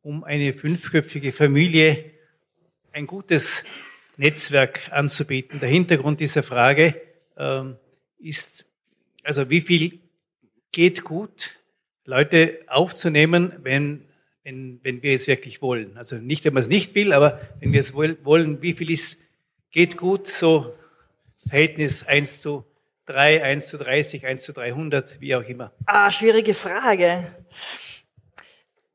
um 0.00 0.22
eine 0.22 0.52
fünfköpfige 0.52 1.32
Familie 1.32 2.12
ein 2.92 3.08
gutes 3.08 3.64
Netzwerk 4.16 4.92
anzubieten? 4.92 5.58
Der 5.58 5.68
Hintergrund 5.68 6.20
dieser 6.20 6.44
Frage 6.44 6.94
ähm, 7.36 7.78
ist, 8.20 8.64
also 9.24 9.50
wie 9.50 9.60
viel 9.60 9.98
geht 10.70 11.02
gut, 11.02 11.56
Leute 12.04 12.60
aufzunehmen, 12.68 13.54
wenn, 13.64 14.04
wenn, 14.44 14.78
wenn 14.84 15.02
wir 15.02 15.14
es 15.14 15.26
wirklich 15.26 15.60
wollen? 15.62 15.96
Also 15.96 16.14
nicht, 16.14 16.44
wenn 16.44 16.54
man 16.54 16.62
es 16.62 16.68
nicht 16.68 16.94
will, 16.94 17.12
aber 17.12 17.40
wenn 17.58 17.72
wir 17.72 17.80
es 17.80 17.92
wollen, 17.92 18.62
wie 18.62 18.74
viel 18.74 18.92
ist, 18.92 19.18
geht 19.72 19.96
gut, 19.96 20.28
so 20.28 20.76
Verhältnis 21.48 22.04
1 22.04 22.40
zu 22.40 22.64
3, 23.06 23.42
1 23.42 23.68
zu 23.68 23.78
30, 23.78 24.26
1 24.26 24.42
zu 24.42 24.52
300, 24.52 25.20
wie 25.20 25.34
auch 25.34 25.42
immer? 25.42 25.72
Ah, 25.86 26.10
schwierige 26.10 26.54
Frage. 26.54 27.32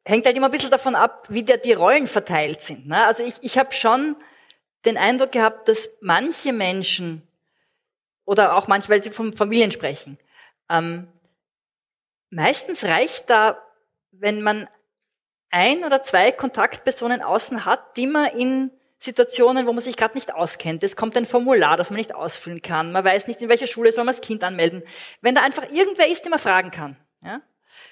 Hängt 0.04 0.26
halt 0.26 0.36
immer 0.36 0.48
ein 0.48 0.52
bisschen 0.52 0.72
davon 0.72 0.96
ab, 0.96 1.28
wie 1.30 1.44
der, 1.44 1.58
die 1.58 1.74
Rollen 1.74 2.08
verteilt 2.08 2.62
sind. 2.62 2.88
Ne? 2.88 3.06
Also 3.06 3.24
ich, 3.24 3.36
ich 3.42 3.58
habe 3.58 3.74
schon 3.74 4.18
den 4.86 4.98
Eindruck 4.98 5.32
gehabt, 5.32 5.68
dass 5.68 5.90
manche 6.02 6.52
Menschen, 6.54 7.22
oder 8.26 8.56
auch 8.56 8.68
manche, 8.68 8.90
weil 8.90 9.02
sie 9.02 9.12
von 9.12 9.34
Familien 9.34 9.72
sprechen, 9.72 10.18
ähm, 10.70 11.08
meistens 12.30 12.84
reicht 12.84 13.30
da, 13.30 13.62
wenn 14.12 14.42
man 14.42 14.68
ein 15.52 15.84
oder 15.84 16.04
zwei 16.04 16.32
Kontaktpersonen 16.32 17.22
außen 17.22 17.66
hat, 17.66 17.96
die 17.98 18.08
man 18.08 18.26
in 18.38 18.72
Situationen, 19.04 19.66
wo 19.66 19.74
man 19.74 19.84
sich 19.84 19.98
gerade 19.98 20.14
nicht 20.14 20.32
auskennt. 20.32 20.84
Es 20.84 20.96
kommt 20.96 21.18
ein 21.18 21.26
Formular, 21.26 21.76
das 21.76 21.90
man 21.90 21.98
nicht 21.98 22.14
ausfüllen 22.14 22.62
kann. 22.62 22.92
Man 22.92 23.04
weiß 23.04 23.28
nicht, 23.28 23.42
in 23.42 23.50
welcher 23.50 23.66
Schule 23.66 23.92
soll 23.92 24.04
man 24.04 24.14
das 24.14 24.22
Kind 24.22 24.44
anmelden. 24.44 24.84
Wenn 25.22 25.34
da 25.34 25.42
einfach 25.42 25.64
irgendwer 25.72 26.08
ist, 26.08 26.24
den 26.24 26.30
man 26.30 26.38
fragen 26.38 26.70
kann. 26.70 26.96
Ja? 27.24 27.42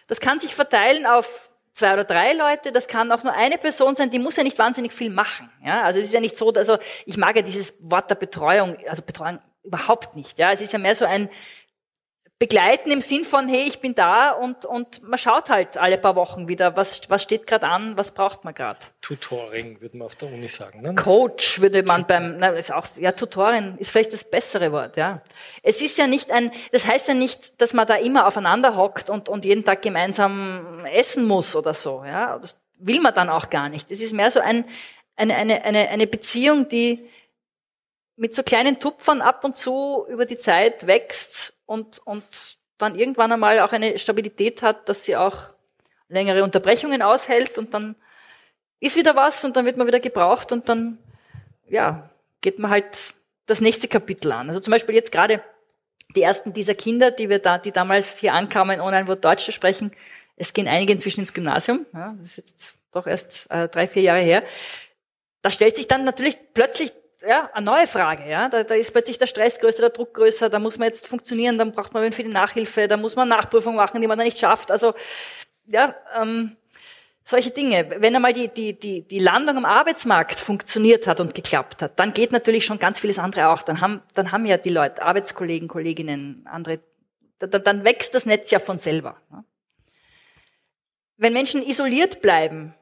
Das 0.07 0.19
kann 0.19 0.39
sich 0.39 0.53
verteilen 0.53 1.07
auf 1.07 1.49
zwei 1.71 1.93
oder 1.93 2.03
drei 2.03 2.33
Leute, 2.33 2.71
das 2.71 2.87
kann 2.87 3.11
auch 3.11 3.23
nur 3.23 3.33
eine 3.33 3.57
Person 3.57 3.95
sein, 3.95 4.11
die 4.11 4.19
muss 4.19 4.35
ja 4.35 4.43
nicht 4.43 4.59
wahnsinnig 4.59 4.93
viel 4.93 5.09
machen. 5.09 5.49
Ja? 5.65 5.81
Also 5.81 5.99
es 5.99 6.05
ist 6.05 6.13
ja 6.13 6.19
nicht 6.19 6.37
so, 6.37 6.53
also 6.53 6.77
ich 7.07 7.17
mag 7.17 7.35
ja 7.35 7.41
dieses 7.41 7.73
Wort 7.79 8.11
der 8.11 8.15
Betreuung, 8.15 8.77
also 8.87 9.01
Betreuung 9.01 9.39
überhaupt 9.63 10.15
nicht. 10.15 10.37
Ja? 10.37 10.51
Es 10.51 10.61
ist 10.61 10.73
ja 10.73 10.79
mehr 10.79 10.93
so 10.93 11.05
ein, 11.05 11.29
begleiten 12.39 12.89
im 12.89 13.01
Sinn 13.01 13.25
von, 13.25 13.49
hey, 13.49 13.65
ich 13.67 13.81
bin 13.81 13.93
da 13.93 14.31
und, 14.31 14.65
und 14.65 15.03
man 15.03 15.19
schaut 15.19 15.49
halt 15.49 15.77
alle 15.77 15.97
paar 15.97 16.15
Wochen 16.15 16.47
wieder, 16.47 16.77
was, 16.77 17.01
was 17.09 17.21
steht 17.21 17.45
gerade 17.45 17.67
an, 17.67 17.97
was 17.97 18.11
braucht 18.11 18.45
man 18.45 18.53
gerade. 18.53 18.79
Tutoring 19.01 19.81
würde 19.81 19.97
man 19.97 20.05
auf 20.05 20.15
der 20.15 20.29
Uni 20.31 20.47
sagen. 20.47 20.81
Ne? 20.81 20.95
Coach 20.95 21.59
würde 21.59 21.83
man 21.83 22.07
beim, 22.07 22.37
na, 22.39 22.51
ist 22.51 22.71
auch, 22.71 22.87
ja, 22.95 23.11
Tutorin 23.11 23.75
ist 23.77 23.91
vielleicht 23.91 24.13
das 24.13 24.23
bessere 24.23 24.71
Wort, 24.71 24.95
ja. 24.95 25.21
Es 25.63 25.81
ist 25.81 25.97
ja 25.97 26.07
nicht 26.07 26.31
ein, 26.31 26.53
das 26.71 26.85
heißt 26.85 27.09
ja 27.09 27.13
nicht, 27.13 27.59
dass 27.61 27.73
man 27.73 27.85
da 27.85 27.95
immer 27.95 28.25
aufeinander 28.25 28.77
hockt 28.77 29.09
und, 29.09 29.27
und 29.27 29.43
jeden 29.43 29.65
Tag 29.65 29.81
gemeinsam 29.81 30.85
essen 30.85 31.25
muss 31.25 31.57
oder 31.57 31.73
so, 31.73 32.05
ja. 32.05 32.39
Das 32.39 32.55
will 32.77 33.01
man 33.01 33.13
dann 33.13 33.29
auch 33.29 33.49
gar 33.49 33.67
nicht. 33.67 33.91
Es 33.91 33.99
ist 33.99 34.13
mehr 34.13 34.31
so 34.31 34.39
ein, 34.39 34.63
eine, 35.17 35.35
eine, 35.35 35.65
eine, 35.65 35.89
eine 35.89 36.07
Beziehung, 36.07 36.69
die 36.69 37.05
mit 38.19 38.35
so 38.35 38.43
kleinen 38.43 38.79
Tupfern 38.79 39.21
ab 39.21 39.43
und 39.45 39.55
zu 39.55 40.05
über 40.09 40.25
die 40.25 40.37
Zeit 40.37 40.85
wächst 40.85 41.53
und, 41.65 41.99
und 41.99 42.25
dann 42.77 42.95
irgendwann 42.95 43.31
einmal 43.31 43.59
auch 43.61 43.71
eine 43.71 43.97
Stabilität 43.97 44.61
hat, 44.61 44.89
dass 44.89 45.05
sie 45.05 45.15
auch 45.15 45.37
längere 46.09 46.43
Unterbrechungen 46.43 47.01
aushält 47.01 47.57
und 47.57 47.73
dann 47.73 47.95
ist 48.81 48.97
wieder 48.97 49.15
was 49.15 49.43
und 49.45 49.55
dann 49.55 49.65
wird 49.65 49.77
man 49.77 49.87
wieder 49.87 50.01
gebraucht 50.01 50.51
und 50.51 50.67
dann, 50.67 50.97
ja, 51.67 52.09
geht 52.41 52.59
man 52.59 52.71
halt 52.71 52.85
das 53.45 53.61
nächste 53.61 53.87
Kapitel 53.87 54.31
an. 54.33 54.49
Also 54.49 54.59
zum 54.59 54.71
Beispiel 54.71 54.95
jetzt 54.95 55.11
gerade 55.11 55.41
die 56.15 56.21
ersten 56.21 56.51
dieser 56.51 56.75
Kinder, 56.75 57.11
die 57.11 57.29
wir 57.29 57.39
da, 57.39 57.57
die 57.57 57.71
damals 57.71 58.17
hier 58.17 58.33
ankamen, 58.33 58.81
ohne 58.81 58.97
ein 58.97 59.07
Wort 59.07 59.23
Deutsch 59.23 59.45
zu 59.45 59.51
sprechen, 59.53 59.91
es 60.35 60.53
gehen 60.53 60.67
einige 60.67 60.91
inzwischen 60.91 61.21
ins 61.21 61.33
Gymnasium, 61.33 61.85
ja, 61.93 62.15
das 62.19 62.31
ist 62.31 62.37
jetzt 62.37 62.73
doch 62.91 63.07
erst 63.07 63.49
äh, 63.49 63.69
drei, 63.69 63.87
vier 63.87 64.01
Jahre 64.01 64.21
her. 64.21 64.43
Da 65.41 65.51
stellt 65.51 65.77
sich 65.77 65.87
dann 65.87 66.03
natürlich 66.03 66.37
plötzlich 66.53 66.91
ja, 67.27 67.49
eine 67.53 67.65
neue 67.65 67.87
Frage. 67.87 68.29
Ja? 68.29 68.49
Da, 68.49 68.63
da 68.63 68.75
ist 68.75 68.91
plötzlich 68.91 69.17
der 69.17 69.27
Stress 69.27 69.59
größer, 69.59 69.81
der 69.81 69.89
Druck 69.89 70.13
größer, 70.13 70.49
da 70.49 70.59
muss 70.59 70.77
man 70.77 70.87
jetzt 70.87 71.07
funktionieren, 71.07 71.57
dann 71.57 71.71
braucht 71.71 71.93
man 71.93 72.11
viel 72.11 72.29
Nachhilfe, 72.29 72.87
da 72.87 72.97
muss 72.97 73.15
man 73.15 73.27
Nachprüfung 73.27 73.75
machen, 73.75 74.01
die 74.01 74.07
man 74.07 74.17
dann 74.17 74.25
nicht 74.25 74.39
schafft. 74.39 74.71
Also 74.71 74.93
ja, 75.65 75.95
ähm, 76.19 76.55
solche 77.23 77.51
Dinge. 77.51 77.89
Wenn 77.97 78.15
einmal 78.15 78.33
die, 78.33 78.47
die, 78.47 78.77
die, 78.77 79.01
die 79.03 79.19
Landung 79.19 79.57
am 79.57 79.65
Arbeitsmarkt 79.65 80.39
funktioniert 80.39 81.07
hat 81.07 81.19
und 81.19 81.35
geklappt 81.35 81.81
hat, 81.81 81.99
dann 81.99 82.13
geht 82.13 82.31
natürlich 82.31 82.65
schon 82.65 82.79
ganz 82.79 82.99
vieles 82.99 83.19
andere 83.19 83.49
auch. 83.49 83.61
Dann 83.61 83.81
haben, 83.81 84.01
dann 84.13 84.31
haben 84.31 84.45
ja 84.45 84.57
die 84.57 84.69
Leute, 84.69 85.01
Arbeitskollegen, 85.01 85.67
Kolleginnen, 85.67 86.45
andere, 86.45 86.79
dann, 87.37 87.63
dann 87.63 87.83
wächst 87.83 88.15
das 88.15 88.25
Netz 88.25 88.49
ja 88.49 88.59
von 88.59 88.79
selber. 88.79 89.17
Wenn 91.17 91.33
Menschen 91.33 91.61
isoliert 91.61 92.21
bleiben, 92.21 92.73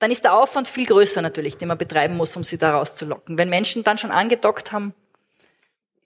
dann 0.00 0.10
ist 0.10 0.24
der 0.24 0.34
Aufwand 0.34 0.66
viel 0.66 0.86
größer 0.86 1.22
natürlich, 1.22 1.58
den 1.58 1.68
man 1.68 1.78
betreiben 1.78 2.16
muss, 2.16 2.34
um 2.34 2.42
sie 2.42 2.58
da 2.58 2.72
rauszulocken. 2.72 3.38
Wenn 3.38 3.50
Menschen 3.50 3.84
dann 3.84 3.98
schon 3.98 4.10
angedockt 4.10 4.72
haben, 4.72 4.94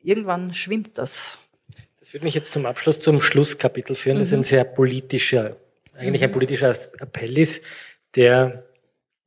irgendwann 0.02 0.52
schwimmt 0.52 0.98
das. 0.98 1.38
Das 2.00 2.12
würde 2.12 2.24
mich 2.24 2.34
jetzt 2.34 2.52
zum 2.52 2.66
Abschluss 2.66 3.00
zum 3.00 3.20
Schlusskapitel 3.20 3.94
führen, 3.94 4.18
das 4.18 4.32
mhm. 4.32 4.38
ein 4.38 4.42
sehr 4.42 4.64
politischer, 4.64 5.56
eigentlich 5.96 6.20
mhm. 6.20 6.26
ein 6.26 6.32
politischer 6.32 6.70
Appell 6.98 7.38
ist, 7.38 7.62
der 8.16 8.64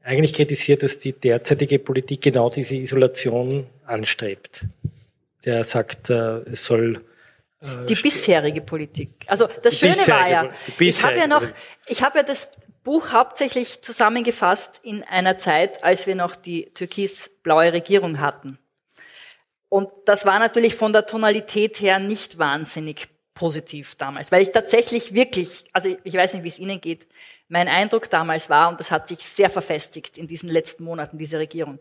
eigentlich 0.04 0.34
kritisiert, 0.34 0.84
dass 0.84 0.98
die 0.98 1.14
derzeitige 1.14 1.80
Politik 1.80 2.22
genau 2.22 2.50
diese 2.50 2.76
Isolation 2.76 3.68
anstrebt. 3.86 4.66
Der 5.46 5.64
sagt, 5.64 6.10
äh, 6.10 6.40
es 6.52 6.66
soll 6.66 7.04
äh, 7.62 7.86
die 7.86 7.96
bisherige 7.96 8.62
Politik. 8.62 9.12
Also 9.28 9.48
das 9.64 9.80
Schöne 9.80 9.96
war 9.96 10.30
ja, 10.30 10.52
ich 10.78 11.04
habe 11.04 11.18
ja 11.18 11.28
noch, 11.28 11.44
ich 11.88 12.04
habe 12.04 12.20
ja 12.20 12.24
das 12.24 12.50
Buch 12.88 13.12
hauptsächlich 13.12 13.82
zusammengefasst 13.82 14.80
in 14.82 15.04
einer 15.04 15.38
Zeit, 15.38 15.84
als 15.84 16.08
wir 16.08 16.16
noch 16.16 16.38
die 16.38 16.72
türkis-blaue 16.74 17.74
Regierung 17.74 18.22
hatten. 18.22 18.60
Und 19.68 19.90
das 20.06 20.26
war 20.26 20.40
natürlich 20.40 20.76
von 20.76 20.94
der 20.94 21.06
Tonalität 21.06 21.82
her 21.82 22.00
nicht 22.00 22.38
wahnsinnig 22.38 23.10
positiv 23.34 23.96
damals, 23.96 24.32
weil 24.32 24.42
ich 24.42 24.54
tatsächlich 24.54 25.14
wirklich, 25.14 25.66
also 25.74 25.98
ich 26.02 26.14
weiß 26.14 26.34
nicht, 26.34 26.46
wie 26.46 26.48
es 26.48 26.60
Ihnen 26.60 26.80
geht, 26.80 27.08
mein 27.50 27.68
Eindruck 27.68 28.10
damals 28.10 28.50
war, 28.50 28.70
und 28.70 28.80
das 28.80 28.90
hat 28.90 29.10
sich 29.10 29.20
sehr 29.20 29.50
verfestigt 29.50 30.18
in 30.18 30.30
diesen 30.30 30.48
letzten 30.48 30.86
Monaten, 30.86 31.18
diese 31.18 31.40
Regierung, 31.40 31.80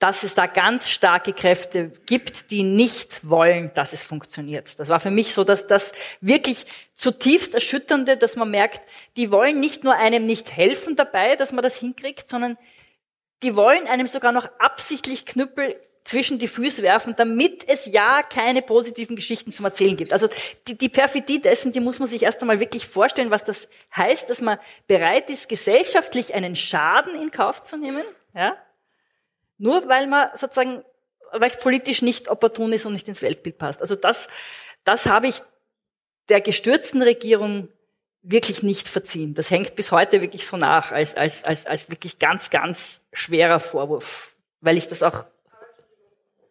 dass 0.00 0.22
es 0.22 0.34
da 0.34 0.46
ganz 0.46 0.88
starke 0.88 1.34
Kräfte 1.34 1.92
gibt, 2.06 2.50
die 2.50 2.62
nicht 2.62 3.28
wollen, 3.28 3.70
dass 3.74 3.92
es 3.92 4.02
funktioniert. 4.02 4.78
Das 4.80 4.88
war 4.88 4.98
für 4.98 5.10
mich 5.10 5.34
so, 5.34 5.44
dass 5.44 5.66
das 5.66 5.92
wirklich 6.22 6.64
zutiefst 6.94 7.54
erschütternde, 7.54 8.16
dass 8.16 8.34
man 8.34 8.50
merkt, 8.50 8.80
die 9.16 9.30
wollen 9.30 9.60
nicht 9.60 9.84
nur 9.84 9.94
einem 9.94 10.24
nicht 10.24 10.56
helfen 10.56 10.96
dabei, 10.96 11.36
dass 11.36 11.52
man 11.52 11.62
das 11.62 11.76
hinkriegt, 11.76 12.30
sondern 12.30 12.56
die 13.42 13.54
wollen 13.54 13.86
einem 13.86 14.06
sogar 14.06 14.32
noch 14.32 14.48
absichtlich 14.58 15.26
Knüppel 15.26 15.78
zwischen 16.04 16.38
die 16.38 16.48
Füße 16.48 16.82
werfen, 16.82 17.14
damit 17.14 17.68
es 17.68 17.84
ja 17.84 18.22
keine 18.22 18.62
positiven 18.62 19.16
Geschichten 19.16 19.52
zum 19.52 19.66
Erzählen 19.66 19.98
gibt. 19.98 20.14
Also 20.14 20.28
die, 20.66 20.78
die 20.78 20.88
Perfidie 20.88 21.42
dessen, 21.42 21.72
die 21.72 21.80
muss 21.80 21.98
man 21.98 22.08
sich 22.08 22.22
erst 22.22 22.40
einmal 22.40 22.58
wirklich 22.58 22.86
vorstellen, 22.86 23.30
was 23.30 23.44
das 23.44 23.68
heißt, 23.94 24.30
dass 24.30 24.40
man 24.40 24.58
bereit 24.86 25.28
ist, 25.28 25.46
gesellschaftlich 25.50 26.32
einen 26.32 26.56
Schaden 26.56 27.20
in 27.20 27.30
Kauf 27.30 27.62
zu 27.62 27.76
nehmen, 27.76 28.02
ja, 28.34 28.56
nur 29.60 29.88
weil 29.88 30.06
man 30.06 30.30
sozusagen, 30.34 30.82
weil 31.32 31.50
es 31.50 31.58
politisch 31.58 32.02
nicht 32.02 32.28
opportun 32.28 32.72
ist 32.72 32.86
und 32.86 32.94
nicht 32.94 33.06
ins 33.08 33.22
Weltbild 33.22 33.58
passt. 33.58 33.80
Also 33.80 33.94
das, 33.94 34.28
das 34.84 35.06
habe 35.06 35.28
ich 35.28 35.42
der 36.28 36.40
gestürzten 36.40 37.02
Regierung 37.02 37.68
wirklich 38.22 38.62
nicht 38.62 38.88
verziehen. 38.88 39.34
Das 39.34 39.50
hängt 39.50 39.76
bis 39.76 39.92
heute 39.92 40.20
wirklich 40.22 40.46
so 40.46 40.56
nach, 40.56 40.92
als, 40.92 41.14
als, 41.14 41.44
als, 41.44 41.66
als 41.66 41.90
wirklich 41.90 42.18
ganz, 42.18 42.50
ganz 42.50 43.00
schwerer 43.12 43.60
Vorwurf, 43.60 44.34
weil 44.60 44.76
ich 44.76 44.86
das 44.86 45.02
auch. 45.02 45.24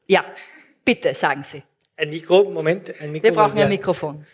Ja, 0.07 0.24
bitte, 0.86 1.14
sagen 1.16 1.43
Sie. 1.43 1.64
Ein 1.95 2.12
Mikro, 2.12 2.43
Moment, 2.49 2.93
ein 3.01 3.12
Mikro. 3.12 3.24
Wir 3.24 3.34
brauchen 3.34 3.57
ein 3.57 3.70
Mikrofon. 3.70 4.26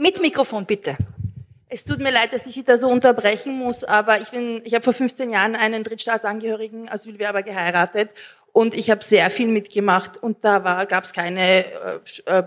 Mit 0.00 0.18
Mikrofon, 0.18 0.64
bitte. 0.64 0.96
Es 1.68 1.84
tut 1.84 1.98
mir 1.98 2.10
leid, 2.10 2.32
dass 2.32 2.46
ich 2.46 2.54
Sie 2.54 2.64
da 2.64 2.78
so 2.78 2.88
unterbrechen 2.88 3.52
muss, 3.52 3.84
aber 3.84 4.18
ich 4.18 4.30
bin, 4.30 4.62
ich 4.64 4.72
habe 4.72 4.82
vor 4.82 4.94
15 4.94 5.28
Jahren 5.28 5.54
einen 5.54 5.84
Drittstaatsangehörigen 5.84 6.88
Asylwerber 6.88 7.42
geheiratet 7.42 8.08
und 8.52 8.74
ich 8.74 8.90
habe 8.90 9.04
sehr 9.04 9.30
viel 9.30 9.48
mitgemacht 9.48 10.16
und 10.16 10.42
da 10.42 10.64
war, 10.64 10.86
gab 10.86 11.04
es 11.04 11.12
keine 11.12 11.66
äh, 11.66 11.98
äh, 12.24 12.44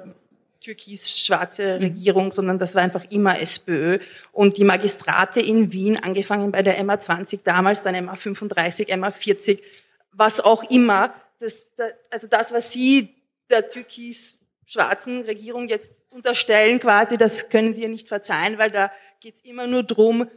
türkis-schwarze 0.62 1.76
mhm. 1.76 1.84
Regierung, 1.84 2.32
sondern 2.32 2.58
das 2.58 2.74
war 2.74 2.82
einfach 2.82 3.06
immer 3.12 3.39
SPÖ. 3.39 3.99
Und 4.32 4.58
die 4.58 4.64
Magistrate 4.64 5.39
in 5.39 5.72
Wien, 5.72 5.99
angefangen 5.99 6.51
bei 6.51 6.64
der 6.64 6.84
MA 6.84 6.99
20 6.99 7.43
damals, 7.43 7.84
dann 7.84 8.04
MA 8.04 8.16
35, 8.16 8.97
MA 8.97 9.12
40, 9.12 9.64
was 10.12 10.39
auch 10.39 10.64
immer, 10.72 11.14
das, 11.39 11.68
also 12.10 12.26
das, 12.26 12.51
was 12.51 12.72
Sie 12.72 13.14
der 13.51 13.70
türkis-schwarzen 13.70 15.22
Regierung 15.22 15.68
jetzt 15.68 15.91
unterstellen 16.14 16.80
quasi, 16.80 17.18
das 17.18 17.49
können 17.49 17.74
Sie 17.74 17.82
ihr 17.82 17.89
nicht 17.89 18.07
verzeihen, 18.07 18.57
weil 18.57 18.72
da 18.72 18.91
geht 19.20 19.36
es 19.36 19.41
immer 19.41 19.68
nur 19.68 19.84
drum, 19.84 20.28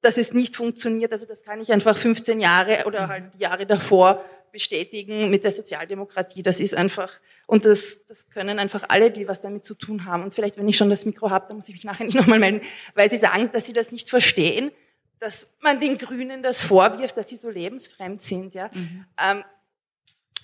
dass 0.00 0.18
es 0.18 0.32
nicht 0.32 0.56
funktioniert. 0.56 1.12
Also 1.12 1.26
das 1.26 1.42
kann 1.42 1.60
ich 1.60 1.72
einfach 1.72 1.96
15 1.96 2.40
Jahre 2.40 2.84
oder 2.86 3.08
halt 3.08 3.34
Jahre 3.38 3.66
davor 3.66 4.24
bestätigen 4.52 5.28
mit 5.30 5.44
der 5.44 5.50
Sozialdemokratie. 5.50 6.42
Das 6.42 6.60
ist 6.60 6.74
einfach, 6.74 7.12
und 7.46 7.64
das, 7.64 7.98
das 8.08 8.28
können 8.30 8.58
einfach 8.58 8.84
alle, 8.88 9.10
die 9.10 9.28
was 9.28 9.40
damit 9.40 9.64
zu 9.64 9.74
tun 9.74 10.06
haben. 10.06 10.22
Und 10.22 10.34
vielleicht, 10.34 10.56
wenn 10.56 10.68
ich 10.68 10.76
schon 10.76 10.90
das 10.90 11.04
Mikro 11.04 11.30
habe, 11.30 11.46
dann 11.48 11.56
muss 11.56 11.68
ich 11.68 11.74
mich 11.74 11.84
nachher 11.84 12.04
nicht 12.06 12.16
nochmal 12.16 12.38
melden, 12.38 12.62
weil 12.94 13.10
Sie 13.10 13.18
sagen, 13.18 13.50
dass 13.52 13.66
Sie 13.66 13.72
das 13.72 13.92
nicht 13.92 14.08
verstehen, 14.08 14.70
dass 15.18 15.48
man 15.60 15.80
den 15.80 15.98
Grünen 15.98 16.42
das 16.42 16.62
vorwirft, 16.62 17.16
dass 17.16 17.28
sie 17.28 17.36
so 17.36 17.50
lebensfremd 17.50 18.22
sind. 18.22 18.54
Ja. 18.54 18.70
Mhm. 18.72 19.06
Ähm, 19.18 19.44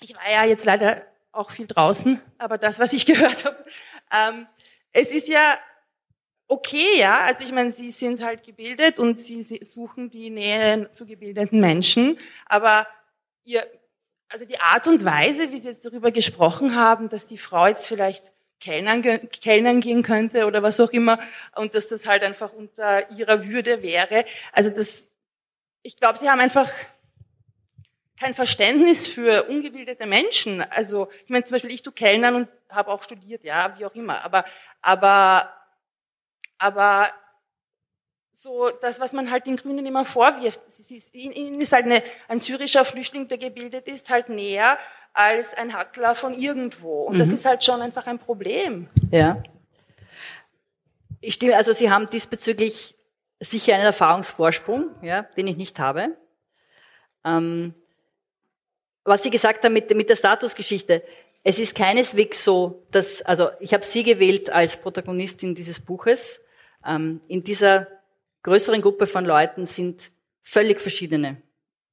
ich 0.01 0.15
war 0.15 0.29
ja 0.29 0.45
jetzt 0.45 0.65
leider 0.65 1.03
auch 1.31 1.51
viel 1.51 1.67
draußen, 1.67 2.21
aber 2.37 2.57
das, 2.57 2.79
was 2.79 2.93
ich 2.93 3.05
gehört 3.07 3.45
habe, 3.45 3.63
ähm, 4.11 4.47
es 4.93 5.11
ist 5.11 5.27
ja 5.27 5.57
okay, 6.47 6.97
ja. 6.97 7.21
Also 7.21 7.43
ich 7.43 7.51
meine, 7.51 7.71
sie 7.71 7.91
sind 7.91 8.23
halt 8.23 8.43
gebildet 8.43 8.99
und 8.99 9.19
sie, 9.19 9.43
suchen 9.43 10.09
die 10.09 10.29
Nähe 10.29 10.89
zu 10.91 11.05
gebildeten 11.05 11.59
Menschen, 11.59 12.17
aber 12.45 12.87
ihr, 13.43 13.67
also 14.29 14.45
die 14.45 14.59
Art 14.59 14.87
und 14.87 15.03
Weise, 15.03 15.51
wie 15.51 15.57
sie 15.57 15.69
jetzt 15.69 15.85
darüber 15.85 16.11
gesprochen 16.11 16.75
haben, 16.75 17.09
dass 17.09 17.25
die 17.25 17.37
Frau 17.37 17.67
jetzt 17.67 17.87
vielleicht 17.87 18.31
Kellnern, 18.59 19.01
Kellnern 19.01 19.81
gehen 19.81 20.03
könnte 20.03 20.45
oder 20.45 20.63
was 20.63 20.79
auch 20.79 20.91
immer 20.91 21.19
und 21.55 21.75
dass 21.75 21.89
das 21.89 22.05
halt 22.05 22.23
einfach 22.23 22.53
unter 22.53 23.11
ihrer 23.11 23.45
Würde 23.45 23.81
wäre. 23.81 24.25
Also 24.53 24.69
das, 24.69 25.09
ich 25.81 25.97
glaube, 25.97 26.17
sie 26.17 26.29
haben 26.29 26.39
einfach 26.39 26.71
kein 28.17 28.35
Verständnis 28.35 29.05
für 29.05 29.43
ungebildete 29.49 30.05
Menschen. 30.05 30.61
Also 30.61 31.09
ich 31.25 31.29
meine 31.29 31.43
zum 31.43 31.55
Beispiel, 31.55 31.71
ich 31.71 31.83
tu 31.83 31.91
Kellnern 31.91 32.35
und 32.35 32.47
habe 32.75 32.91
auch 32.91 33.03
studiert, 33.03 33.43
ja, 33.43 33.77
wie 33.77 33.85
auch 33.85 33.95
immer. 33.95 34.23
Aber 34.23 34.45
aber 34.81 35.49
aber 36.57 37.09
so 38.33 38.69
das, 38.81 38.99
was 38.99 39.13
man 39.13 39.29
halt 39.29 39.45
den 39.45 39.57
Grünen 39.57 39.85
immer 39.85 40.05
vorwirft, 40.05 40.61
ist, 40.67 41.13
ihnen 41.13 41.61
ist 41.61 41.71
halt 41.71 41.85
eine, 41.85 42.03
ein 42.27 42.39
syrischer 42.39 42.83
Flüchtling, 42.83 43.27
der 43.27 43.37
gebildet 43.37 43.87
ist, 43.87 44.09
halt 44.09 44.29
näher 44.29 44.77
als 45.13 45.53
ein 45.53 45.73
Hackler 45.73 46.15
von 46.15 46.33
irgendwo. 46.33 47.03
Und 47.03 47.15
mhm. 47.15 47.19
das 47.19 47.29
ist 47.29 47.45
halt 47.45 47.63
schon 47.63 47.81
einfach 47.81 48.07
ein 48.07 48.17
Problem. 48.19 48.89
Ja. 49.11 49.43
Ich 51.21 51.35
stimme, 51.35 51.55
also 51.55 51.71
Sie 51.71 51.91
haben 51.91 52.09
diesbezüglich 52.09 52.95
sicher 53.39 53.75
einen 53.75 53.85
Erfahrungsvorsprung, 53.85 54.89
ja, 55.01 55.23
den 55.37 55.47
ich 55.47 55.55
nicht 55.55 55.79
habe. 55.79 56.17
Ähm, 57.23 57.73
was 59.05 59.21
Sie 59.21 59.29
gesagt 59.29 59.63
haben 59.63 59.73
mit, 59.73 59.93
mit 59.95 60.09
der 60.09 60.15
Statusgeschichte, 60.15 61.03
es 61.43 61.59
ist 61.59 61.75
keineswegs 61.75 62.43
so, 62.43 62.85
dass, 62.91 63.21
also 63.21 63.49
ich 63.59 63.73
habe 63.73 63.83
Sie 63.83 64.03
gewählt 64.03 64.49
als 64.49 64.77
Protagonistin 64.77 65.55
dieses 65.55 65.79
Buches. 65.79 66.39
Ähm, 66.85 67.21
in 67.27 67.43
dieser 67.43 67.87
größeren 68.43 68.81
Gruppe 68.81 69.07
von 69.07 69.25
Leuten 69.25 69.65
sind 69.65 70.11
völlig 70.41 70.79
verschiedene 70.79 71.41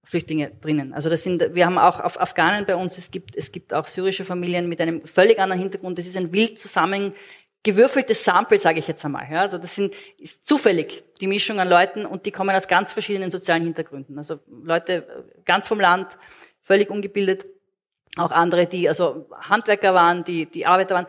Flüchtlinge 0.04 0.52
drinnen. 0.60 0.94
Also 0.94 1.10
das 1.10 1.22
sind, 1.22 1.54
wir 1.54 1.66
haben 1.66 1.78
auch 1.78 2.00
auf 2.00 2.20
Afghanen 2.20 2.64
bei 2.64 2.74
uns, 2.74 2.96
es 2.96 3.10
gibt, 3.10 3.36
es 3.36 3.52
gibt 3.52 3.74
auch 3.74 3.86
syrische 3.86 4.24
Familien 4.24 4.68
mit 4.68 4.80
einem 4.80 5.04
völlig 5.04 5.38
anderen 5.38 5.60
Hintergrund. 5.60 5.98
Das 5.98 6.06
ist 6.06 6.16
ein 6.16 6.32
wild 6.32 6.58
zusammengewürfeltes 6.58 8.24
Sample, 8.24 8.58
sage 8.58 8.78
ich 8.78 8.88
jetzt 8.88 9.04
einmal. 9.04 9.26
Ja, 9.30 9.42
also 9.42 9.58
das 9.58 9.74
sind 9.74 9.94
ist 10.18 10.46
zufällig 10.46 11.04
die 11.20 11.26
Mischung 11.26 11.60
an 11.60 11.68
Leuten 11.68 12.06
und 12.06 12.24
die 12.24 12.30
kommen 12.30 12.54
aus 12.54 12.66
ganz 12.66 12.92
verschiedenen 12.92 13.30
sozialen 13.30 13.64
Hintergründen. 13.64 14.16
Also 14.16 14.38
Leute 14.48 15.26
ganz 15.44 15.68
vom 15.68 15.80
Land, 15.80 16.18
völlig 16.62 16.88
ungebildet, 16.88 17.46
auch 18.16 18.30
andere, 18.30 18.66
die 18.66 18.88
also 18.88 19.26
Handwerker 19.40 19.94
waren, 19.94 20.24
die, 20.24 20.46
die 20.46 20.66
Arbeiter 20.66 20.94
waren, 20.94 21.06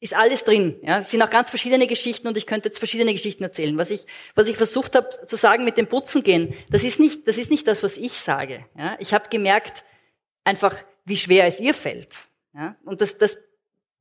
ist 0.00 0.14
alles 0.14 0.44
drin. 0.44 0.78
Ja, 0.82 0.98
es 0.98 1.10
sind 1.10 1.22
auch 1.22 1.30
ganz 1.30 1.48
verschiedene 1.48 1.86
Geschichten 1.86 2.28
und 2.28 2.36
ich 2.36 2.46
könnte 2.46 2.68
jetzt 2.68 2.78
verschiedene 2.78 3.12
Geschichten 3.12 3.42
erzählen. 3.42 3.78
Was 3.78 3.90
ich, 3.90 4.04
was 4.34 4.48
ich 4.48 4.56
versucht 4.56 4.94
habe 4.96 5.08
zu 5.26 5.36
sagen 5.36 5.64
mit 5.64 5.78
dem 5.78 5.86
Putzen 5.86 6.22
gehen, 6.22 6.54
das 6.70 6.84
ist 6.84 7.00
nicht, 7.00 7.26
das 7.26 7.38
ist 7.38 7.50
nicht 7.50 7.66
das, 7.66 7.82
was 7.82 7.96
ich 7.96 8.18
sage. 8.18 8.66
Ja, 8.76 8.96
ich 8.98 9.14
habe 9.14 9.28
gemerkt, 9.30 9.84
einfach, 10.44 10.76
wie 11.04 11.16
schwer 11.16 11.46
es 11.46 11.58
ihr 11.58 11.72
fällt. 11.72 12.14
Ja, 12.54 12.76
und 12.84 13.00
das, 13.00 13.16
das 13.16 13.38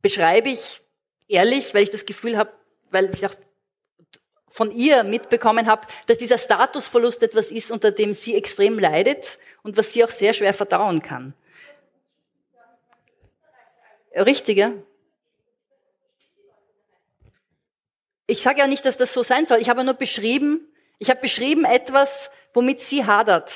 beschreibe 0.01 0.49
ich 0.49 0.81
ehrlich, 1.27 1.73
weil 1.73 1.83
ich 1.83 1.91
das 1.91 2.05
Gefühl 2.05 2.37
habe, 2.37 2.51
weil 2.91 3.09
ich 3.13 3.25
auch 3.25 3.35
von 4.49 4.71
ihr 4.71 5.03
mitbekommen 5.03 5.67
habe, 5.67 5.87
dass 6.05 6.17
dieser 6.17 6.37
Statusverlust 6.37 7.23
etwas 7.23 7.49
ist, 7.49 7.71
unter 7.71 7.91
dem 7.91 8.13
sie 8.13 8.35
extrem 8.35 8.77
leidet 8.77 9.39
und 9.63 9.77
was 9.77 9.93
sie 9.93 10.03
auch 10.03 10.11
sehr 10.11 10.33
schwer 10.33 10.53
verdauen 10.53 11.01
kann. 11.01 11.33
Richtig, 14.15 14.57
ja? 14.57 14.73
Ich 18.27 18.41
sage 18.41 18.59
ja 18.59 18.67
nicht, 18.67 18.85
dass 18.85 18.97
das 18.97 19.13
so 19.13 19.23
sein 19.23 19.45
soll. 19.45 19.59
Ich 19.59 19.69
habe 19.69 19.83
nur 19.83 19.95
beschrieben, 19.95 20.67
ich 20.99 21.09
habe 21.09 21.19
beschrieben 21.19 21.65
etwas, 21.65 22.29
womit 22.53 22.79
sie 22.81 23.05
hadert. 23.05 23.51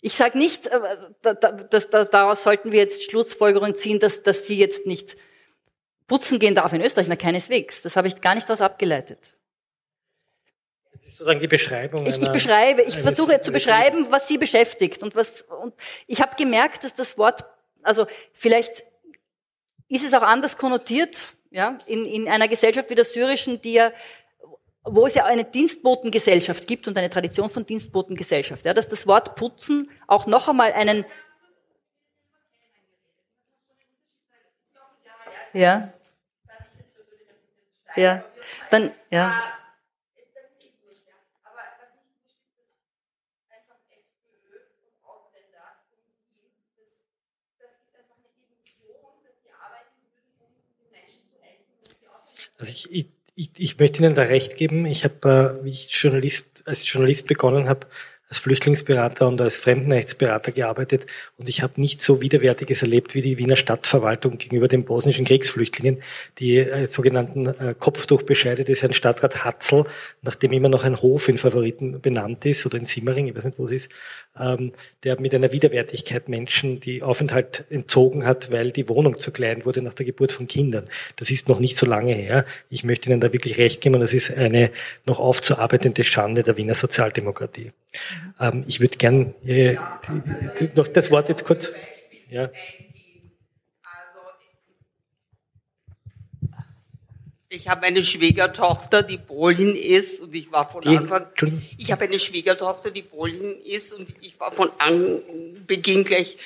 Ich 0.00 0.14
sage 0.14 0.38
nicht, 0.38 0.66
äh, 0.66 0.96
dass, 1.22 1.88
daraus 1.90 2.42
sollten 2.42 2.70
wir 2.72 2.80
jetzt 2.80 3.02
Schlussfolgerungen 3.02 3.74
ziehen, 3.74 3.98
dass, 3.98 4.22
dass 4.22 4.46
sie 4.46 4.58
jetzt 4.58 4.86
nicht 4.86 5.16
putzen 6.06 6.38
gehen 6.38 6.54
darf 6.54 6.72
in 6.72 6.82
Österreich. 6.82 7.08
Na, 7.08 7.16
keineswegs. 7.16 7.82
Das 7.82 7.96
habe 7.96 8.08
ich 8.08 8.20
gar 8.20 8.34
nicht 8.34 8.48
daraus 8.48 8.60
abgeleitet 8.60 9.34
ist 11.14 11.18
sozusagen 11.18 11.40
die 11.40 11.48
Beschreibung. 11.48 12.06
Ich, 12.06 12.20
ich 12.20 12.32
beschreibe, 12.32 12.82
ich 12.82 12.98
versuche 12.98 13.40
zu 13.40 13.52
beschreiben, 13.52 14.06
was 14.10 14.26
sie 14.28 14.38
beschäftigt 14.38 15.02
und 15.02 15.14
was. 15.14 15.42
Und 15.42 15.74
ich 16.06 16.20
habe 16.20 16.34
gemerkt, 16.36 16.84
dass 16.84 16.94
das 16.94 17.16
Wort, 17.18 17.44
also 17.82 18.06
vielleicht 18.32 18.84
ist 19.88 20.04
es 20.04 20.14
auch 20.14 20.22
anders 20.22 20.56
konnotiert, 20.56 21.34
ja, 21.50 21.78
in, 21.86 22.04
in 22.06 22.28
einer 22.28 22.48
Gesellschaft 22.48 22.90
wie 22.90 22.94
der 22.94 23.04
syrischen, 23.04 23.60
die 23.60 23.74
ja 23.74 23.92
wo 24.86 25.06
es 25.06 25.14
ja 25.14 25.24
eine 25.24 25.44
Dienstbotengesellschaft 25.44 26.66
gibt 26.66 26.86
und 26.86 26.98
eine 26.98 27.08
Tradition 27.08 27.48
von 27.48 27.64
Dienstbotengesellschaft, 27.64 28.66
ja, 28.66 28.74
dass 28.74 28.88
das 28.88 29.06
Wort 29.06 29.34
putzen 29.34 29.90
auch 30.06 30.26
noch 30.26 30.46
einmal 30.46 30.72
einen 30.72 31.06
ja. 35.54 35.92
Ja. 37.96 38.24
Dann 38.70 38.92
ja 39.10 39.32
Also 52.58 52.72
ich, 52.72 53.08
ich, 53.34 53.50
ich, 53.56 53.78
möchte 53.78 54.02
Ihnen 54.02 54.14
da 54.14 54.22
recht 54.22 54.56
geben. 54.56 54.86
Ich 54.86 55.04
habe, 55.04 55.58
äh, 55.60 55.64
wie 55.64 55.70
ich 55.70 55.90
Journalist, 55.90 56.62
als 56.66 56.90
Journalist 56.90 57.26
begonnen 57.26 57.68
habe, 57.68 57.86
als 58.28 58.38
Flüchtlingsberater 58.38 59.28
und 59.28 59.40
als 59.40 59.56
Fremdenrechtsberater 59.58 60.52
gearbeitet 60.52 61.06
und 61.36 61.48
ich 61.48 61.62
habe 61.62 61.80
nicht 61.80 62.00
so 62.00 62.20
Widerwärtiges 62.20 62.82
erlebt 62.82 63.14
wie 63.14 63.22
die 63.22 63.38
Wiener 63.38 63.56
Stadtverwaltung 63.56 64.38
gegenüber 64.38 64.66
den 64.66 64.84
bosnischen 64.84 65.24
Kriegsflüchtlingen, 65.24 66.02
die 66.38 66.58
äh, 66.58 66.86
sogenannten 66.86 67.46
äh, 67.46 67.74
Kopftuchbescheide 67.78 68.64
des 68.64 68.82
Herrn 68.82 68.92
Stadtrat 68.92 69.44
Hatzel, 69.44 69.84
nachdem 70.22 70.52
immer 70.52 70.68
noch 70.68 70.84
ein 70.84 71.00
Hof 71.00 71.28
in 71.28 71.38
Favoriten 71.38 72.00
benannt 72.00 72.44
ist 72.46 72.64
oder 72.66 72.78
in 72.78 72.84
Simmering, 72.84 73.28
ich 73.28 73.36
weiß 73.36 73.44
nicht, 73.44 73.58
wo 73.58 73.64
es 73.64 73.72
ist, 73.72 73.90
ähm, 74.38 74.72
der 75.04 75.20
mit 75.20 75.34
einer 75.34 75.52
Widerwärtigkeit 75.52 76.28
Menschen 76.28 76.80
die 76.80 77.02
Aufenthalt 77.02 77.64
entzogen 77.70 78.24
hat, 78.24 78.50
weil 78.50 78.72
die 78.72 78.88
Wohnung 78.88 79.18
zu 79.18 79.30
klein 79.30 79.64
wurde 79.64 79.82
nach 79.82 79.94
der 79.94 80.06
Geburt 80.06 80.32
von 80.32 80.46
Kindern. 80.46 80.84
Das 81.16 81.30
ist 81.30 81.48
noch 81.48 81.60
nicht 81.60 81.76
so 81.76 81.86
lange 81.86 82.14
her. 82.14 82.44
Ich 82.70 82.84
möchte 82.84 83.10
Ihnen 83.10 83.20
da 83.20 83.32
wirklich 83.32 83.58
recht 83.58 83.80
geben 83.80 83.96
und 83.96 84.00
das 84.00 84.14
ist 84.14 84.34
eine 84.34 84.70
noch 85.06 85.20
aufzuarbeitende 85.20 86.04
Schande 86.04 86.42
der 86.42 86.56
Wiener 86.56 86.74
Sozialdemokratie. 86.74 87.72
Ähm, 88.40 88.64
ich 88.66 88.80
würde 88.80 88.96
gern 88.96 89.34
äh, 89.44 89.76
noch 90.74 90.88
das 90.88 91.10
Wort 91.10 91.28
jetzt 91.28 91.44
kurz. 91.44 91.72
Ja. 92.30 92.50
Ich 97.48 97.68
habe 97.68 97.86
eine 97.86 98.02
Schwiegertochter, 98.02 99.02
die 99.02 99.18
Polin 99.18 99.76
ist 99.76 100.20
und 100.20 100.34
ich 100.34 100.50
war 100.50 100.68
von 100.70 100.82
Die- 100.82 100.96
Anfang. 100.96 101.26
Ich 101.78 101.92
habe 101.92 102.04
eine 102.04 102.18
Schwiegertochter, 102.18 102.90
die 102.90 103.02
Polin 103.02 103.60
ist 103.60 103.92
und 103.92 104.08
ich 104.22 104.38
war 104.40 104.50
von 104.50 104.70
Anbeginn 104.78 106.02
gleich 106.04 106.36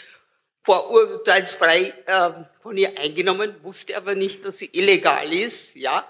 vorurteilsfrei 0.64 1.95
äh, 2.05 2.31
von 2.61 2.77
ihr 2.77 2.99
eingenommen, 2.99 3.55
wusste 3.62 3.97
aber 3.97 4.14
nicht, 4.14 4.45
dass 4.45 4.59
sie 4.59 4.69
illegal 4.73 5.33
ist, 5.33 5.75
ja. 5.77 6.05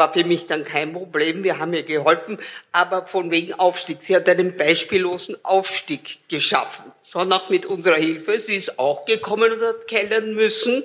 War 0.00 0.14
für 0.14 0.24
mich 0.24 0.46
dann 0.46 0.64
kein 0.64 0.94
Problem, 0.94 1.44
wir 1.44 1.58
haben 1.58 1.74
ihr 1.74 1.82
geholfen, 1.82 2.38
aber 2.72 3.06
von 3.06 3.30
wegen 3.30 3.52
Aufstieg. 3.52 4.02
Sie 4.02 4.16
hat 4.16 4.26
einen 4.30 4.56
beispiellosen 4.56 5.36
Aufstieg 5.44 6.26
geschaffen. 6.26 6.90
Schon 7.12 7.30
auch 7.34 7.50
mit 7.50 7.66
unserer 7.66 7.96
Hilfe. 7.96 8.40
Sie 8.40 8.56
ist 8.56 8.78
auch 8.78 9.04
gekommen 9.04 9.52
und 9.52 9.60
hat 9.60 9.86
kellern 9.88 10.32
müssen, 10.32 10.84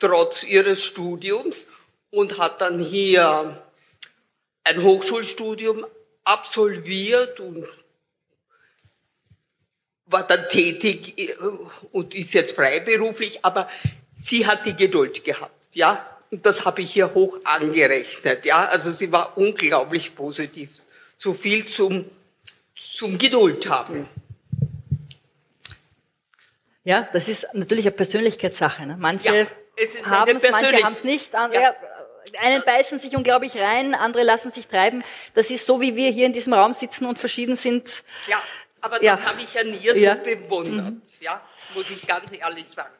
trotz 0.00 0.42
ihres 0.42 0.82
Studiums 0.82 1.64
und 2.10 2.38
hat 2.38 2.60
dann 2.60 2.80
hier 2.80 3.62
ein 4.64 4.82
Hochschulstudium 4.82 5.86
absolviert 6.24 7.38
und 7.38 7.68
war 10.06 10.26
dann 10.26 10.48
tätig 10.48 11.16
äh, 11.18 11.34
und 11.92 12.16
ist 12.16 12.34
jetzt 12.34 12.56
freiberuflich, 12.56 13.44
aber 13.44 13.68
sie 14.16 14.44
hat 14.44 14.66
die 14.66 14.74
Geduld 14.74 15.22
gehabt, 15.22 15.76
ja. 15.76 16.17
Und 16.30 16.44
das 16.44 16.64
habe 16.64 16.82
ich 16.82 16.92
hier 16.92 17.14
hoch 17.14 17.38
angerechnet, 17.44 18.44
ja. 18.44 18.66
Also 18.68 18.90
sie 18.90 19.10
war 19.10 19.36
unglaublich 19.38 20.14
positiv. 20.14 20.68
So 21.16 21.32
viel 21.34 21.64
zum, 21.66 22.04
zum 22.76 23.16
Geduld 23.18 23.68
haben. 23.68 24.08
Ja, 26.84 27.08
das 27.12 27.28
ist 27.28 27.46
natürlich 27.52 27.86
eine 27.86 27.92
Persönlichkeitssache. 27.96 28.86
Ne? 28.86 28.96
Manche 28.98 29.26
Ja, 29.28 29.46
haben 30.10 30.36
es, 30.36 30.42
manche 30.50 30.82
haben 30.82 30.92
es 30.94 31.04
nicht. 31.04 31.34
Andere, 31.34 31.62
Ja. 31.62 31.74
Einen 32.40 32.62
beißen 32.62 32.98
sich 32.98 33.16
unglaublich 33.16 33.56
rein, 33.56 33.94
andere 33.94 34.22
lassen 34.22 34.50
sich 34.50 34.66
treiben. 34.66 35.02
Das 35.34 35.48
ist 35.50 35.64
so, 35.64 35.80
wie 35.80 35.96
wir 35.96 36.10
hier 36.10 36.26
in 36.26 36.34
diesem 36.34 36.52
Raum 36.52 36.74
sitzen 36.74 37.06
und 37.06 37.18
verschieden 37.18 37.56
sind. 37.56 38.02
Ja, 38.26 38.42
aber 38.82 39.02
Ja. 39.02 39.16
das 39.16 39.24
habe 39.26 39.40
ich 39.40 39.58
an 39.58 39.72
ihr 39.80 39.94
so 39.94 40.00
Ja. 40.00 40.14
bewundert, 40.14 40.94
ja. 41.20 41.40
Muss 41.74 41.88
ich 41.90 42.06
ganz 42.06 42.30
ehrlich 42.32 42.68
sagen. 42.68 42.92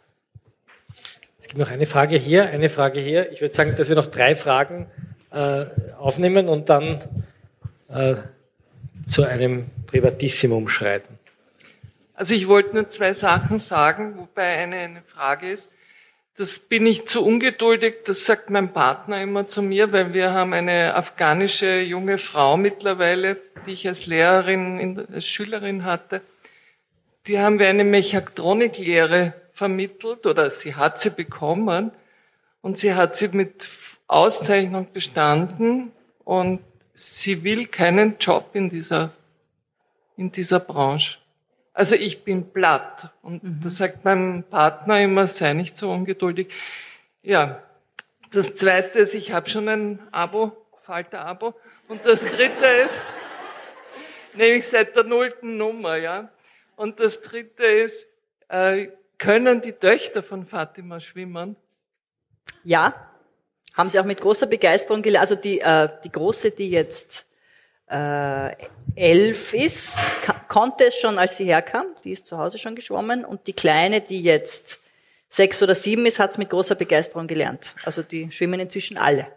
Es 1.38 1.46
gibt 1.46 1.58
noch 1.58 1.70
eine 1.70 1.86
Frage 1.86 2.16
hier, 2.16 2.48
eine 2.48 2.68
Frage 2.68 3.00
hier. 3.00 3.30
Ich 3.30 3.40
würde 3.40 3.54
sagen, 3.54 3.74
dass 3.76 3.88
wir 3.88 3.96
noch 3.96 4.06
drei 4.08 4.34
Fragen 4.34 4.90
äh, 5.30 5.66
aufnehmen 5.96 6.48
und 6.48 6.68
dann 6.68 7.04
äh, 7.88 8.16
zu 9.06 9.22
einem 9.22 9.66
Privatissimum 9.86 10.68
schreiten. 10.68 11.18
Also 12.14 12.34
ich 12.34 12.48
wollte 12.48 12.74
nur 12.74 12.90
zwei 12.90 13.12
Sachen 13.14 13.60
sagen, 13.60 14.18
wobei 14.18 14.58
eine 14.58 14.76
eine 14.78 15.02
Frage 15.02 15.52
ist. 15.52 15.70
Das 16.36 16.58
bin 16.58 16.86
ich 16.86 17.06
zu 17.06 17.24
ungeduldig, 17.24 17.94
das 18.04 18.24
sagt 18.24 18.50
mein 18.50 18.72
Partner 18.72 19.20
immer 19.22 19.46
zu 19.48 19.62
mir, 19.62 19.92
weil 19.92 20.14
wir 20.14 20.32
haben 20.32 20.52
eine 20.52 20.94
afghanische 20.94 21.80
junge 21.80 22.18
Frau 22.18 22.56
mittlerweile, 22.56 23.36
die 23.66 23.72
ich 23.72 23.86
als 23.88 24.06
Lehrerin, 24.06 24.78
in- 24.78 25.06
als 25.12 25.26
Schülerin 25.26 25.84
hatte. 25.84 26.20
Die 27.26 27.38
haben 27.40 27.58
wir 27.58 27.68
eine 27.68 27.84
Mechatroniklehre 27.84 29.34
vermittelt 29.58 30.24
oder 30.24 30.52
sie 30.52 30.76
hat 30.76 31.00
sie 31.00 31.10
bekommen 31.10 31.90
und 32.60 32.78
sie 32.78 32.94
hat 32.94 33.16
sie 33.16 33.26
mit 33.26 33.68
Auszeichnung 34.06 34.86
bestanden 34.92 35.90
und 36.24 36.60
sie 36.94 37.42
will 37.42 37.66
keinen 37.66 38.18
Job 38.20 38.50
in 38.52 38.70
dieser, 38.70 39.10
in 40.16 40.30
dieser 40.30 40.60
Branche. 40.60 41.18
Also 41.74 41.96
ich 41.96 42.22
bin 42.22 42.50
platt. 42.52 43.12
Und 43.20 43.40
das 43.64 43.78
sagt 43.78 44.04
mein 44.04 44.44
Partner 44.48 45.00
immer, 45.00 45.26
sei 45.26 45.54
nicht 45.54 45.76
so 45.76 45.90
ungeduldig. 45.90 46.48
Ja, 47.22 47.60
das 48.30 48.54
Zweite 48.54 49.00
ist, 49.00 49.14
ich 49.14 49.32
habe 49.32 49.50
schon 49.50 49.68
ein 49.68 49.98
Abo, 50.12 50.56
Falter-Abo. 50.82 51.54
Und 51.88 52.04
das 52.04 52.24
Dritte 52.24 52.66
ist, 52.84 53.00
nämlich 54.34 54.68
seit 54.68 54.94
der 54.94 55.02
nullten 55.02 55.56
Nummer, 55.56 55.96
ja. 55.96 56.28
Und 56.76 57.00
das 57.00 57.20
Dritte 57.22 57.64
ist, 57.64 58.06
äh, 58.48 58.88
können 59.18 59.60
die 59.60 59.72
Töchter 59.72 60.22
von 60.22 60.46
Fatima 60.46 61.00
schwimmen? 61.00 61.56
Ja, 62.64 62.94
haben 63.74 63.88
sie 63.88 63.98
auch 64.00 64.04
mit 64.04 64.20
großer 64.20 64.46
Begeisterung 64.46 65.02
gelernt. 65.02 65.22
Also 65.22 65.34
die, 65.34 65.60
äh, 65.60 65.88
die 66.02 66.10
große, 66.10 66.50
die 66.52 66.70
jetzt 66.70 67.26
äh, 67.88 68.56
elf 68.94 69.54
ist, 69.54 69.96
konnte 70.48 70.84
es 70.84 70.96
schon, 70.96 71.18
als 71.18 71.36
sie 71.36 71.44
herkam. 71.44 71.86
Die 72.04 72.12
ist 72.12 72.26
zu 72.26 72.38
Hause 72.38 72.58
schon 72.58 72.74
geschwommen. 72.74 73.24
Und 73.24 73.46
die 73.46 73.52
kleine, 73.52 74.00
die 74.00 74.22
jetzt 74.22 74.80
sechs 75.28 75.62
oder 75.62 75.74
sieben 75.74 76.06
ist, 76.06 76.18
hat 76.18 76.32
es 76.32 76.38
mit 76.38 76.50
großer 76.50 76.74
Begeisterung 76.74 77.26
gelernt. 77.26 77.74
Also 77.84 78.02
die 78.02 78.30
schwimmen 78.32 78.60
inzwischen 78.60 78.96
alle. 78.96 79.28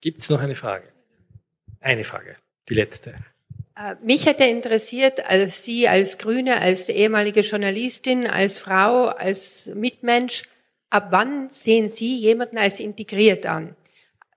Gibt 0.00 0.20
es 0.20 0.30
noch 0.30 0.40
eine 0.40 0.56
Frage? 0.56 0.88
Eine 1.80 2.04
Frage, 2.04 2.36
die 2.68 2.74
letzte. 2.74 3.14
Äh, 3.76 3.96
Mich 4.02 4.26
hätte 4.26 4.44
interessiert, 4.44 5.24
als 5.28 5.64
Sie 5.64 5.88
als 5.88 6.18
Grüne, 6.18 6.60
als 6.60 6.88
ehemalige 6.88 7.40
Journalistin, 7.40 8.26
als 8.26 8.58
Frau, 8.58 9.06
als 9.06 9.66
Mitmensch, 9.74 10.42
ab 10.90 11.08
wann 11.10 11.50
sehen 11.50 11.88
Sie 11.88 12.16
jemanden 12.16 12.58
als 12.58 12.80
integriert 12.80 13.46
an? 13.46 13.76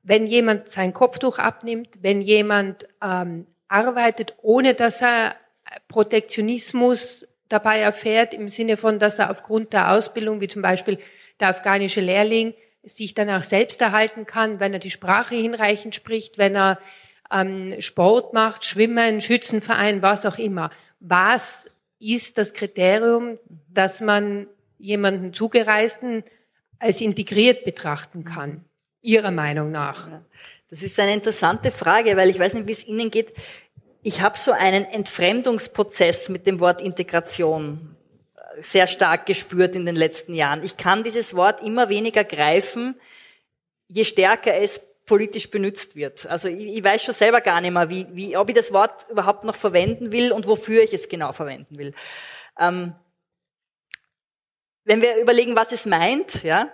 Wenn 0.04 0.28
jemand 0.28 0.70
sein 0.70 0.94
Kopftuch 0.94 1.40
abnimmt, 1.40 1.90
wenn 2.02 2.22
jemand 2.22 2.88
ähm, 3.04 3.48
arbeitet, 3.68 4.36
ohne 4.42 4.76
dass 4.76 5.02
er 5.02 5.36
Protektionismus 5.88 7.28
dabei 7.50 7.80
erfährt, 7.80 8.34
im 8.34 8.48
Sinne 8.50 8.78
von, 8.78 9.00
dass 9.00 9.20
er 9.20 9.32
aufgrund 9.32 9.74
der 9.74 9.92
Ausbildung, 9.92 10.42
wie 10.42 10.48
zum 10.48 10.62
Beispiel 10.62 11.00
der 11.40 11.50
afghanische 11.50 12.02
Lehrling, 12.02 12.54
sich 12.84 13.16
dann 13.16 13.32
auch 13.32 13.44
selbst 13.44 13.82
erhalten 13.82 14.28
kann, 14.28 14.60
wenn 14.60 14.74
er 14.74 14.80
die 14.80 14.92
Sprache 14.92 15.36
hinreichend 15.36 15.96
spricht, 15.96 16.38
wenn 16.38 16.56
er 16.56 16.80
ähm, 17.32 17.76
Sport 17.80 18.34
macht, 18.34 18.66
Schwimmen, 18.66 19.22
Schützenverein, 19.22 20.02
was 20.02 20.26
auch 20.26 20.38
immer. 20.38 20.70
Was 21.00 21.70
ist 22.00 22.38
das 22.38 22.54
Kriterium, 22.54 23.38
dass 23.70 24.02
man 24.02 24.48
jemanden 24.78 25.34
Zugereisten 25.34 26.24
als 26.80 27.02
integriert 27.02 27.64
betrachten 27.66 28.24
kann, 28.24 28.66
Ihrer 29.02 29.32
Meinung 29.32 29.72
nach? 29.72 30.08
Das 30.70 30.82
ist 30.82 31.00
eine 31.00 31.14
interessante 31.14 31.72
Frage, 31.72 32.18
weil 32.18 32.30
ich 32.30 32.40
weiß 32.40 32.54
nicht, 32.54 32.68
wie 32.68 32.74
es 32.74 32.86
Ihnen 32.86 33.12
geht. 33.12 33.34
Ich 34.02 34.22
habe 34.22 34.38
so 34.38 34.52
einen 34.52 34.86
Entfremdungsprozess 34.86 36.30
mit 36.30 36.46
dem 36.46 36.60
Wort 36.60 36.82
Integration 36.82 37.96
äh, 38.36 38.62
sehr 38.62 38.88
stark 38.88 39.26
gespürt 39.26 39.76
in 39.76 39.86
den 39.86 39.96
letzten 39.96 40.36
Jahren. 40.36 40.64
Ich 40.64 40.78
kann 40.78 41.04
dieses 41.04 41.36
Wort 41.36 41.62
immer 41.64 41.90
weniger 41.90 42.24
greifen, 42.24 42.96
je 43.88 44.04
stärker 44.04 44.56
es 44.56 44.82
politisch 45.06 45.50
benutzt 45.52 45.96
wird. 45.96 46.26
Also 46.26 46.48
ich, 46.48 46.78
ich 46.78 46.84
weiß 46.84 47.04
schon 47.04 47.14
selber 47.14 47.42
gar 47.42 47.62
nicht 47.62 47.72
mehr, 47.72 47.90
wie, 47.90 48.08
wie, 48.12 48.38
ob 48.38 48.50
ich 48.50 48.56
das 48.56 48.74
Wort 48.74 49.06
überhaupt 49.10 49.44
noch 49.44 49.56
verwenden 49.56 50.12
will 50.12 50.32
und 50.32 50.48
wofür 50.48 50.84
ich 50.84 50.94
es 50.94 51.10
genau 51.10 51.32
verwenden 51.32 51.78
will. 51.78 51.94
Ähm, 52.58 52.96
wenn 54.84 55.02
wir 55.02 55.18
überlegen, 55.18 55.56
was 55.56 55.72
es 55.72 55.86
meint, 55.86 56.44
ja, 56.44 56.72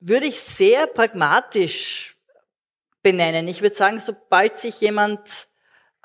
würde 0.00 0.26
ich 0.26 0.40
sehr 0.40 0.86
pragmatisch 0.86 2.16
benennen. 3.02 3.48
Ich 3.48 3.62
würde 3.62 3.74
sagen, 3.74 4.00
sobald 4.00 4.58
sich 4.58 4.80
jemand 4.80 5.48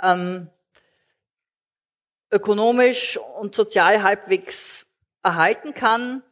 ähm, 0.01 0.49
ökonomisch 2.31 3.17
und 3.17 3.55
sozial 3.55 4.03
halbwegs 4.03 4.85
erhalten 5.23 5.73
kann, 5.73 6.23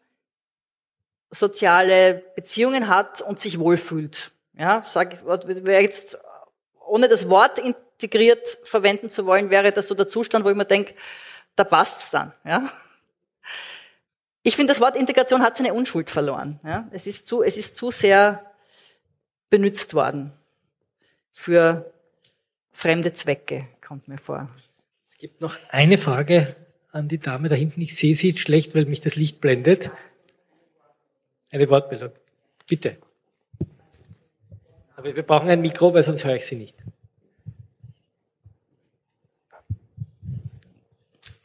soziale 1.31 2.23
Beziehungen 2.35 2.87
hat 2.87 3.21
und 3.21 3.39
sich 3.39 3.59
wohlfühlt. 3.59 4.31
Ja, 4.57 4.83
sag, 4.85 5.23
wäre 5.25 5.81
jetzt, 5.81 6.17
ohne 6.85 7.07
das 7.07 7.29
Wort 7.29 7.59
integriert 7.59 8.59
verwenden 8.63 9.09
zu 9.09 9.25
wollen, 9.25 9.49
wäre 9.49 9.71
das 9.71 9.87
so 9.87 9.95
der 9.95 10.07
Zustand, 10.07 10.45
wo 10.45 10.49
ich 10.49 10.55
mir 10.55 10.65
denke, 10.65 10.95
da 11.55 11.63
passt's 11.63 12.11
dann. 12.11 12.33
Ja. 12.43 12.71
Ich 14.43 14.55
finde, 14.55 14.73
das 14.73 14.81
Wort 14.81 14.95
Integration 14.95 15.41
hat 15.41 15.57
seine 15.57 15.73
Unschuld 15.73 16.09
verloren. 16.09 16.59
Ja? 16.63 16.87
Es, 16.91 17.05
ist 17.05 17.27
zu, 17.27 17.43
es 17.43 17.57
ist 17.57 17.75
zu 17.75 17.91
sehr 17.91 18.45
benutzt 19.49 19.93
worden 19.93 20.31
für 21.31 21.91
fremde 22.71 23.13
Zwecke, 23.13 23.67
kommt 23.85 24.07
mir 24.07 24.17
vor. 24.17 24.49
Es 25.07 25.17
gibt 25.17 25.41
noch 25.41 25.57
eine 25.69 25.97
Frage 25.97 26.55
an 26.91 27.07
die 27.07 27.19
Dame 27.19 27.49
da 27.49 27.55
hinten. 27.55 27.81
Ich 27.81 27.95
sehe 27.95 28.15
sie 28.15 28.37
schlecht, 28.37 28.73
weil 28.73 28.85
mich 28.85 28.99
das 28.99 29.15
Licht 29.15 29.41
blendet. 29.41 29.91
Eine 31.51 31.69
Wortmeldung. 31.69 32.11
Bitte. 32.67 32.97
Aber 34.97 35.15
wir 35.15 35.23
brauchen 35.23 35.47
ein 35.47 35.61
Mikro, 35.61 35.93
weil 35.93 36.01
sonst 36.01 36.25
höre 36.25 36.35
ich 36.35 36.45
Sie 36.45 36.55
nicht. 36.55 36.75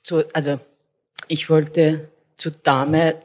Zu, 0.02 0.24
also, 0.32 0.58
ich 1.28 1.50
wollte 1.50 2.08
zur 2.38 2.52
Dame, 2.52 3.16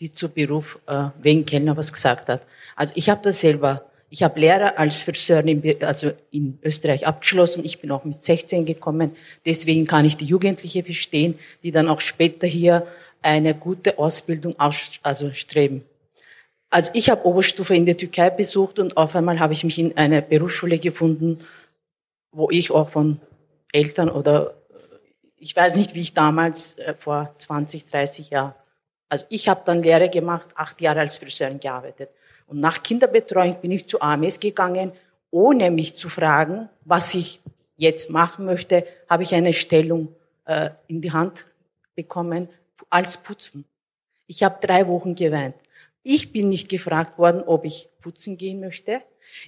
die 0.00 0.10
zu 0.10 0.30
Beruf 0.30 0.78
äh, 0.86 1.10
wegen 1.20 1.44
Kellner 1.44 1.76
was 1.76 1.92
gesagt 1.92 2.30
hat. 2.30 2.46
Also, 2.74 2.94
ich 2.96 3.10
habe 3.10 3.20
das 3.22 3.40
selber. 3.40 3.84
Ich 4.08 4.22
habe 4.22 4.40
Lehrer 4.40 4.78
als 4.78 5.02
Friseurin 5.02 5.62
in, 5.62 5.84
also 5.84 6.12
in 6.30 6.58
Österreich 6.62 7.06
abgeschlossen. 7.06 7.62
Ich 7.62 7.78
bin 7.78 7.90
auch 7.90 8.04
mit 8.04 8.24
16 8.24 8.64
gekommen. 8.64 9.14
Deswegen 9.44 9.84
kann 9.84 10.06
ich 10.06 10.16
die 10.16 10.24
Jugendliche 10.24 10.84
verstehen, 10.84 11.38
die 11.62 11.70
dann 11.70 11.88
auch 11.88 12.00
später 12.00 12.46
hier 12.46 12.86
eine 13.20 13.54
gute 13.54 13.98
Ausbildung 13.98 14.58
aus, 14.58 14.92
also 15.02 15.34
streben. 15.34 15.84
Also 16.70 16.90
ich 16.94 17.10
habe 17.10 17.24
Oberstufe 17.24 17.74
in 17.74 17.86
der 17.86 17.96
Türkei 17.96 18.30
besucht 18.30 18.78
und 18.78 18.96
auf 18.96 19.14
einmal 19.14 19.38
habe 19.40 19.52
ich 19.52 19.64
mich 19.64 19.78
in 19.78 19.96
einer 19.96 20.20
Berufsschule 20.20 20.78
gefunden, 20.78 21.38
wo 22.32 22.50
ich 22.50 22.70
auch 22.70 22.90
von 22.90 23.20
Eltern 23.72 24.08
oder 24.08 24.54
ich 25.38 25.54
weiß 25.54 25.76
nicht, 25.76 25.94
wie 25.94 26.00
ich 26.00 26.14
damals 26.14 26.78
äh, 26.78 26.94
vor 26.98 27.32
20, 27.36 27.86
30 27.86 28.30
Jahren, 28.30 28.54
also 29.08 29.24
ich 29.28 29.48
habe 29.48 29.62
dann 29.64 29.82
Lehre 29.82 30.10
gemacht, 30.10 30.48
acht 30.56 30.80
Jahre 30.80 31.00
als 31.00 31.18
Friseurin 31.18 31.60
gearbeitet. 31.60 32.10
Und 32.46 32.60
nach 32.60 32.82
Kinderbetreuung 32.82 33.60
bin 33.60 33.70
ich 33.70 33.86
zu 33.86 34.00
AMS 34.00 34.40
gegangen, 34.40 34.92
ohne 35.30 35.70
mich 35.70 35.98
zu 35.98 36.08
fragen, 36.08 36.68
was 36.84 37.14
ich 37.14 37.40
jetzt 37.76 38.10
machen 38.10 38.46
möchte, 38.46 38.86
habe 39.08 39.22
ich 39.22 39.34
eine 39.34 39.52
Stellung 39.52 40.08
äh, 40.46 40.70
in 40.86 41.00
die 41.00 41.12
Hand 41.12 41.46
bekommen 41.94 42.48
als 42.90 43.16
Putzen. 43.16 43.64
Ich 44.26 44.42
habe 44.42 44.64
drei 44.64 44.86
Wochen 44.86 45.14
geweint. 45.14 45.54
Ich 46.08 46.30
bin 46.30 46.48
nicht 46.48 46.68
gefragt 46.68 47.18
worden, 47.18 47.42
ob 47.42 47.64
ich 47.64 47.88
putzen 48.00 48.36
gehen 48.36 48.60
möchte. 48.60 49.02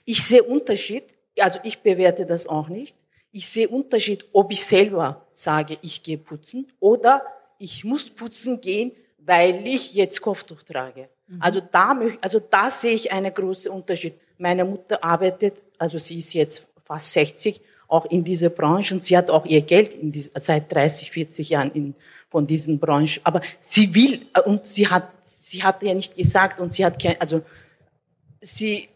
Ich 0.05 0.25
sehe 0.25 0.43
Unterschied, 0.43 1.05
also 1.39 1.61
ich 1.63 1.83
bewerte 1.83 2.27
das 2.27 2.49
auch 2.49 2.69
nicht. 2.69 2.97
Ich 3.31 3.49
sehe 3.49 3.69
Unterschied, 3.69 4.25
ob 4.33 4.51
ich 4.51 4.65
selber 4.65 5.25
sage, 5.33 5.79
ich 5.83 6.03
gehe 6.03 6.19
putzen 6.19 6.67
oder 6.81 7.23
ich 7.61 7.85
muss 7.85 8.11
putzen 8.11 8.61
gehen, 8.61 8.91
weil 9.19 9.69
ich 9.69 9.95
jetzt 9.95 10.21
Kopftuch 10.21 10.65
trage. 10.65 11.09
Mhm. 11.29 11.41
Also 11.41 11.61
da, 11.61 11.97
also 12.21 12.41
da 12.41 12.73
sehe 12.73 12.95
ich 12.95 13.13
einen 13.13 13.33
großen 13.33 13.71
Unterschied. 13.71 14.15
Meine 14.37 14.65
Mutter 14.65 15.05
arbeitet, 15.05 15.55
also 15.79 15.97
sie 15.97 16.19
ist 16.19 16.33
jetzt 16.35 16.67
fast 16.85 17.13
60, 17.13 17.61
auch 17.87 18.07
in 18.07 18.25
dieser 18.25 18.51
Branche 18.51 18.95
und 18.95 19.05
sie 19.05 19.17
hat 19.17 19.31
auch 19.31 19.47
ihr 19.47 19.63
Geld 19.63 19.95
in 19.95 20.11
die, 20.11 20.23
seit 20.23 20.73
30, 20.73 21.13
40 21.13 21.51
Jahren 21.51 21.71
in, 21.71 21.95
von 22.29 22.49
diesen 22.49 22.81
Branchen. 22.81 23.21
Aber 23.23 23.43
sie 23.61 23.95
will 23.95 24.27
und 24.45 24.67
sie 24.67 24.89
hat 24.89 25.18
sie 25.49 25.63
hat 25.63 25.83
ja 25.83 25.95
nicht 25.95 26.17
gesagt 26.17 26.61
und 26.61 26.73
sie 26.73 26.85
hat 26.85 27.03
kein, 27.03 27.21
also 27.21 27.43
sie, 28.41 28.89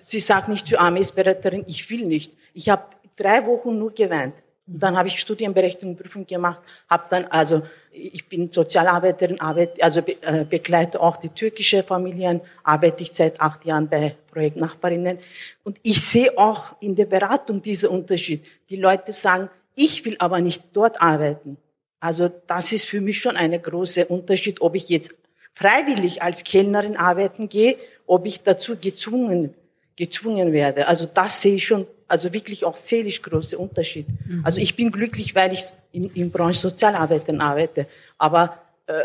sie 0.00 0.20
sagt 0.20 0.48
nicht 0.48 0.66
zur 0.66 0.80
Armeesberaterin, 0.80 1.64
ich 1.66 1.88
will 1.90 2.04
nicht. 2.04 2.32
Ich 2.52 2.68
habe 2.68 2.84
drei 3.16 3.44
Wochen 3.46 3.78
nur 3.78 3.92
geweint. 3.92 4.34
Und 4.66 4.82
dann 4.82 4.96
habe 4.96 5.08
ich 5.08 5.20
Studienberechtigung, 5.20 5.94
Prüfung 5.94 6.26
gemacht, 6.26 6.60
habe 6.88 7.04
dann, 7.10 7.26
also 7.26 7.62
ich 7.92 8.26
bin 8.26 8.50
Sozialarbeiterin, 8.50 9.38
arbeite, 9.38 9.82
also 9.82 10.00
be, 10.00 10.16
äh, 10.22 10.44
begleite 10.44 11.00
auch 11.00 11.16
die 11.16 11.28
türkische 11.28 11.82
Familien, 11.82 12.40
arbeite 12.62 13.02
ich 13.02 13.12
seit 13.12 13.40
acht 13.40 13.64
Jahren 13.66 13.88
bei 13.88 14.16
Projekt 14.30 14.56
Nachbarinnen. 14.56 15.18
Und 15.64 15.78
ich 15.82 16.00
sehe 16.06 16.36
auch 16.38 16.80
in 16.80 16.94
der 16.94 17.04
Beratung 17.04 17.60
diesen 17.60 17.90
Unterschied. 17.90 18.46
Die 18.70 18.76
Leute 18.76 19.12
sagen, 19.12 19.50
ich 19.74 20.04
will 20.06 20.16
aber 20.18 20.40
nicht 20.40 20.62
dort 20.72 21.00
arbeiten. 21.00 21.58
Also 22.00 22.28
das 22.28 22.72
ist 22.72 22.86
für 22.86 23.02
mich 23.02 23.20
schon 23.20 23.36
ein 23.36 23.60
großer 23.60 24.10
Unterschied, 24.10 24.62
ob 24.62 24.76
ich 24.76 24.88
jetzt 24.88 25.14
freiwillig 25.54 26.22
als 26.22 26.44
Kellnerin 26.44 26.96
arbeiten 26.96 27.48
gehe, 27.48 27.76
ob 28.06 28.26
ich 28.26 28.42
dazu 28.42 28.76
gezwungen, 28.76 29.54
gezwungen 29.96 30.52
werde. 30.52 30.88
Also 30.88 31.06
das 31.06 31.40
sehe 31.40 31.56
ich 31.56 31.66
schon, 31.66 31.86
also 32.08 32.32
wirklich 32.32 32.64
auch 32.64 32.76
seelisch 32.76 33.22
große 33.22 33.56
Unterschied. 33.56 34.06
Mhm. 34.26 34.44
Also 34.44 34.60
ich 34.60 34.76
bin 34.76 34.90
glücklich, 34.90 35.34
weil 35.34 35.52
ich 35.52 35.64
in, 35.92 36.04
in 36.14 36.30
Branche 36.30 36.58
Sozialarbeiterin 36.58 37.40
arbeite. 37.40 37.86
Aber 38.18 38.58
äh, 38.86 39.00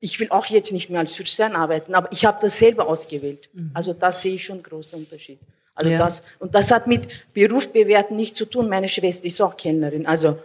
ich 0.00 0.20
will 0.20 0.28
auch 0.30 0.46
jetzt 0.46 0.70
nicht 0.70 0.90
mehr 0.90 1.00
als 1.00 1.14
Friseurin 1.14 1.56
arbeiten, 1.56 1.94
aber 1.94 2.12
ich 2.12 2.26
habe 2.26 2.38
das 2.40 2.58
selber 2.58 2.86
ausgewählt. 2.86 3.48
Mhm. 3.54 3.70
Also 3.72 3.94
das 3.94 4.20
sehe 4.20 4.34
ich 4.34 4.44
schon 4.44 4.62
großen 4.62 4.98
Unterschied. 4.98 5.38
Also 5.74 5.90
ja. 5.90 5.98
das, 5.98 6.22
und 6.38 6.54
das 6.54 6.70
hat 6.70 6.86
mit 6.86 7.08
Beruf 7.32 7.72
bewerten 7.72 8.14
nichts 8.14 8.38
zu 8.38 8.44
tun. 8.44 8.68
Meine 8.68 8.88
Schwester 8.88 9.26
ist 9.26 9.40
auch 9.40 9.56
Kellnerin. 9.56 10.06
Also, 10.06 10.38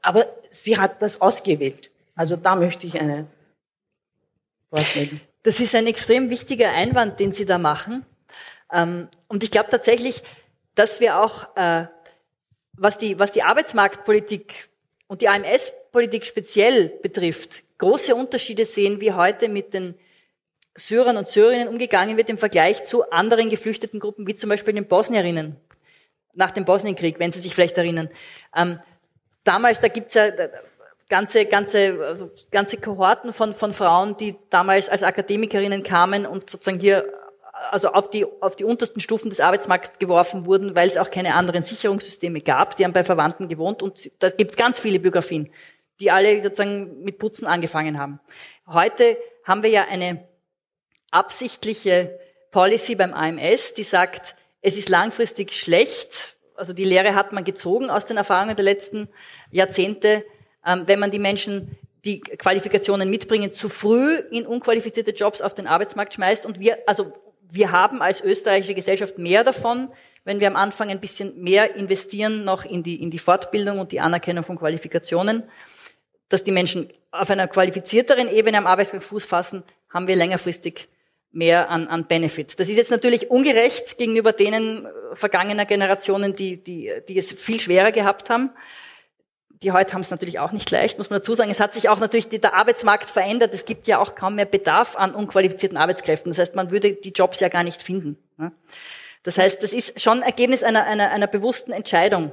aber 0.00 0.26
sie 0.48 0.78
hat 0.78 1.02
das 1.02 1.20
ausgewählt. 1.20 1.90
Also 2.14 2.36
da 2.36 2.56
möchte 2.56 2.86
ich 2.86 2.98
eine 2.98 3.26
das 5.42 5.60
ist 5.60 5.74
ein 5.74 5.86
extrem 5.86 6.30
wichtiger 6.30 6.70
Einwand, 6.70 7.20
den 7.20 7.32
Sie 7.32 7.46
da 7.46 7.58
machen. 7.58 8.04
Ähm, 8.72 9.08
und 9.28 9.42
ich 9.42 9.50
glaube 9.50 9.70
tatsächlich, 9.70 10.22
dass 10.74 11.00
wir 11.00 11.20
auch, 11.20 11.56
äh, 11.56 11.86
was 12.74 12.98
die, 12.98 13.18
was 13.18 13.32
die 13.32 13.42
Arbeitsmarktpolitik 13.42 14.68
und 15.06 15.22
die 15.22 15.28
AMS-Politik 15.28 16.26
speziell 16.26 16.90
betrifft, 17.02 17.62
große 17.78 18.14
Unterschiede 18.14 18.64
sehen, 18.64 19.00
wie 19.00 19.12
heute 19.12 19.48
mit 19.48 19.72
den 19.74 19.94
Syrern 20.76 21.16
und 21.16 21.28
Syrinnen 21.28 21.68
umgegangen 21.68 22.16
wird 22.16 22.28
im 22.28 22.38
Vergleich 22.38 22.84
zu 22.84 23.10
anderen 23.10 23.50
geflüchteten 23.50 23.98
Gruppen, 23.98 24.26
wie 24.26 24.34
zum 24.34 24.50
Beispiel 24.50 24.74
den 24.74 24.86
Bosnierinnen 24.86 25.56
nach 26.34 26.52
dem 26.52 26.64
Bosnienkrieg, 26.64 27.18
wenn 27.18 27.32
Sie 27.32 27.40
sich 27.40 27.54
vielleicht 27.54 27.78
erinnern. 27.78 28.10
Ähm, 28.54 28.80
damals, 29.42 29.80
da 29.80 29.88
gibt's 29.88 30.14
ja, 30.14 30.30
ganze, 31.08 31.46
ganze, 31.46 31.98
also 32.04 32.30
ganze 32.50 32.76
Kohorten 32.76 33.32
von, 33.32 33.54
von 33.54 33.72
Frauen, 33.72 34.16
die 34.16 34.36
damals 34.50 34.88
als 34.88 35.02
Akademikerinnen 35.02 35.82
kamen 35.82 36.26
und 36.26 36.50
sozusagen 36.50 36.80
hier 36.80 37.04
also 37.70 37.88
auf 37.88 38.08
die, 38.08 38.24
auf 38.40 38.56
die 38.56 38.64
untersten 38.64 39.00
Stufen 39.00 39.30
des 39.30 39.40
Arbeitsmarkts 39.40 39.98
geworfen 39.98 40.46
wurden, 40.46 40.74
weil 40.74 40.88
es 40.88 40.96
auch 40.96 41.10
keine 41.10 41.34
anderen 41.34 41.62
Sicherungssysteme 41.62 42.40
gab. 42.40 42.76
Die 42.76 42.84
haben 42.84 42.92
bei 42.92 43.04
Verwandten 43.04 43.48
gewohnt 43.48 43.82
und 43.82 44.10
da 44.20 44.30
gibt 44.30 44.52
es 44.52 44.56
ganz 44.56 44.78
viele 44.78 44.98
Biografien, 44.98 45.50
die 46.00 46.10
alle 46.10 46.42
sozusagen 46.42 47.02
mit 47.02 47.18
Putzen 47.18 47.46
angefangen 47.46 47.98
haben. 47.98 48.20
Heute 48.66 49.16
haben 49.44 49.62
wir 49.62 49.70
ja 49.70 49.84
eine 49.84 50.26
absichtliche 51.10 52.18
Policy 52.50 52.94
beim 52.94 53.12
AMS, 53.12 53.74
die 53.74 53.82
sagt, 53.82 54.34
es 54.60 54.76
ist 54.76 54.88
langfristig 54.88 55.52
schlecht, 55.52 56.36
also 56.54 56.72
die 56.72 56.84
Lehre 56.84 57.14
hat 57.14 57.32
man 57.32 57.44
gezogen 57.44 57.90
aus 57.90 58.06
den 58.06 58.16
Erfahrungen 58.16 58.56
der 58.56 58.64
letzten 58.64 59.08
Jahrzehnte, 59.50 60.24
wenn 60.86 60.98
man 60.98 61.10
die 61.10 61.18
Menschen, 61.18 61.76
die 62.04 62.20
Qualifikationen 62.20 63.10
mitbringen, 63.10 63.52
zu 63.52 63.68
früh 63.68 64.16
in 64.30 64.46
unqualifizierte 64.46 65.12
Jobs 65.12 65.40
auf 65.40 65.54
den 65.54 65.66
Arbeitsmarkt 65.66 66.14
schmeißt. 66.14 66.46
Und 66.46 66.60
wir, 66.60 66.78
also 66.86 67.12
wir 67.50 67.72
haben 67.72 68.02
als 68.02 68.20
österreichische 68.20 68.74
Gesellschaft 68.74 69.18
mehr 69.18 69.44
davon, 69.44 69.88
wenn 70.24 70.40
wir 70.40 70.46
am 70.46 70.56
Anfang 70.56 70.90
ein 70.90 71.00
bisschen 71.00 71.42
mehr 71.42 71.74
investieren 71.74 72.44
noch 72.44 72.64
in 72.64 72.82
die, 72.82 73.02
in 73.02 73.10
die 73.10 73.18
Fortbildung 73.18 73.78
und 73.78 73.92
die 73.92 74.00
Anerkennung 74.00 74.44
von 74.44 74.58
Qualifikationen, 74.58 75.44
dass 76.28 76.44
die 76.44 76.52
Menschen 76.52 76.88
auf 77.10 77.30
einer 77.30 77.48
qualifizierteren 77.48 78.30
Ebene 78.30 78.58
am 78.58 78.66
Arbeitsmarkt 78.66 79.06
Fuß 79.06 79.24
fassen, 79.24 79.62
haben 79.88 80.06
wir 80.06 80.16
längerfristig 80.16 80.88
mehr 81.32 81.70
an, 81.70 81.88
an 81.88 82.06
Benefit. 82.06 82.60
Das 82.60 82.68
ist 82.68 82.76
jetzt 82.76 82.90
natürlich 82.90 83.30
ungerecht 83.30 83.96
gegenüber 83.96 84.32
denen 84.32 84.86
vergangener 85.14 85.64
Generationen, 85.64 86.34
die, 86.34 86.62
die, 86.62 86.92
die 87.06 87.18
es 87.18 87.32
viel 87.32 87.60
schwerer 87.60 87.92
gehabt 87.92 88.28
haben 88.28 88.50
die 89.62 89.72
heute 89.72 89.92
haben 89.92 90.02
es 90.02 90.10
natürlich 90.10 90.38
auch 90.38 90.52
nicht 90.52 90.70
leicht, 90.70 90.98
muss 90.98 91.10
man 91.10 91.18
dazu 91.18 91.34
sagen. 91.34 91.50
Es 91.50 91.58
hat 91.58 91.74
sich 91.74 91.88
auch 91.88 91.98
natürlich 91.98 92.28
der 92.28 92.54
Arbeitsmarkt 92.54 93.10
verändert. 93.10 93.52
Es 93.54 93.64
gibt 93.64 93.86
ja 93.86 93.98
auch 93.98 94.14
kaum 94.14 94.36
mehr 94.36 94.44
Bedarf 94.44 94.96
an 94.96 95.14
unqualifizierten 95.14 95.76
Arbeitskräften. 95.76 96.30
Das 96.30 96.38
heißt, 96.38 96.54
man 96.54 96.70
würde 96.70 96.92
die 96.92 97.10
Jobs 97.10 97.40
ja 97.40 97.48
gar 97.48 97.64
nicht 97.64 97.82
finden. 97.82 98.18
Das 99.24 99.36
heißt, 99.36 99.62
das 99.62 99.72
ist 99.72 100.00
schon 100.00 100.22
Ergebnis 100.22 100.62
einer, 100.62 100.84
einer, 100.84 101.10
einer 101.10 101.26
bewussten 101.26 101.72
Entscheidung 101.72 102.32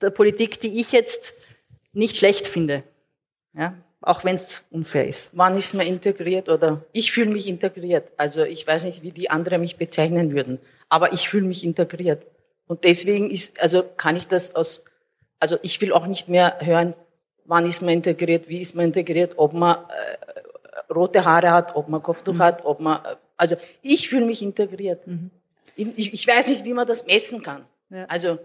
der 0.00 0.10
Politik, 0.10 0.60
die 0.60 0.80
ich 0.80 0.92
jetzt 0.92 1.34
nicht 1.92 2.16
schlecht 2.16 2.46
finde. 2.46 2.82
Ja, 3.54 3.74
auch 4.00 4.24
wenn 4.24 4.36
es 4.36 4.62
unfair 4.70 5.06
ist. 5.06 5.30
Wann 5.32 5.56
ist 5.56 5.74
man 5.74 5.86
integriert 5.86 6.48
oder 6.48 6.84
ich 6.92 7.12
fühle 7.12 7.30
mich 7.30 7.48
integriert. 7.48 8.10
Also 8.16 8.44
ich 8.44 8.66
weiß 8.66 8.84
nicht, 8.84 9.02
wie 9.02 9.12
die 9.12 9.30
anderen 9.30 9.60
mich 9.60 9.76
bezeichnen 9.76 10.32
würden, 10.32 10.58
aber 10.88 11.12
ich 11.12 11.28
fühle 11.28 11.46
mich 11.46 11.64
integriert. 11.64 12.24
Und 12.66 12.84
deswegen 12.84 13.30
ist, 13.30 13.60
also 13.60 13.82
kann 13.96 14.16
ich 14.16 14.28
das 14.28 14.54
aus 14.54 14.84
also 15.40 15.58
ich 15.62 15.80
will 15.80 15.92
auch 15.92 16.06
nicht 16.06 16.28
mehr 16.28 16.58
hören, 16.60 16.94
wann 17.44 17.66
ist 17.66 17.82
man 17.82 17.90
integriert, 17.90 18.48
wie 18.48 18.60
ist 18.60 18.74
man 18.74 18.86
integriert, 18.86 19.34
ob 19.36 19.52
man 19.52 19.76
äh, 19.76 20.92
rote 20.92 21.24
Haare 21.24 21.50
hat, 21.50 21.74
ob 21.76 21.88
man 21.88 22.02
Kopftuch 22.02 22.34
mhm. 22.34 22.42
hat, 22.42 22.64
ob 22.64 22.80
man, 22.80 23.04
äh, 23.04 23.16
also 23.36 23.56
ich 23.82 24.08
fühle 24.08 24.26
mich 24.26 24.42
integriert. 24.42 25.06
Mhm. 25.06 25.30
Ich, 25.76 26.12
ich, 26.12 26.26
weiß 26.26 26.48
nicht, 26.48 26.64
wie 26.64 26.74
man 26.74 26.86
das 26.86 27.06
messen 27.06 27.40
kann. 27.40 27.64
Ja. 27.90 28.04
Also 28.06 28.38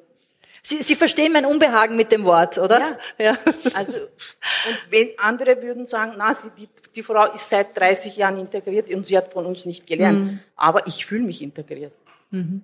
Sie, 0.65 0.82
Sie 0.82 0.95
verstehen 0.95 1.34
mein 1.34 1.45
Unbehagen 1.45 1.98
mit 1.98 2.11
dem 2.14 2.24
Wort, 2.24 2.57
oder? 2.57 2.98
Ja. 3.18 3.26
ja. 3.26 3.38
Also, 3.74 3.98
und 3.98 4.80
wenn 4.90 5.10
andere 5.18 5.61
würden 5.61 5.86
sagen, 5.86 6.14
na, 6.18 6.34
sie, 6.34 6.52
die, 6.57 6.70
die 6.95 7.03
Frau 7.03 7.26
ist 7.34 7.49
seit 7.49 7.76
30 7.78 8.15
Jahren 8.15 8.40
integriert 8.40 8.90
und 8.90 9.06
sie 9.06 9.18
hat 9.18 9.34
von 9.34 9.45
uns 9.45 9.65
nicht 9.65 9.86
gelernt. 9.86 10.20
Mhm. 10.20 10.40
Aber 10.56 10.88
ich 10.88 11.06
fühle 11.06 11.24
mich 11.24 11.41
integriert. 11.41 11.91
Mhm. 12.32 12.61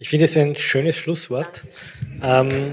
Ich 0.00 0.08
finde 0.08 0.24
es 0.24 0.36
ein 0.36 0.56
schönes 0.56 0.96
Schlusswort. 0.96 1.64
Ähm, 2.22 2.72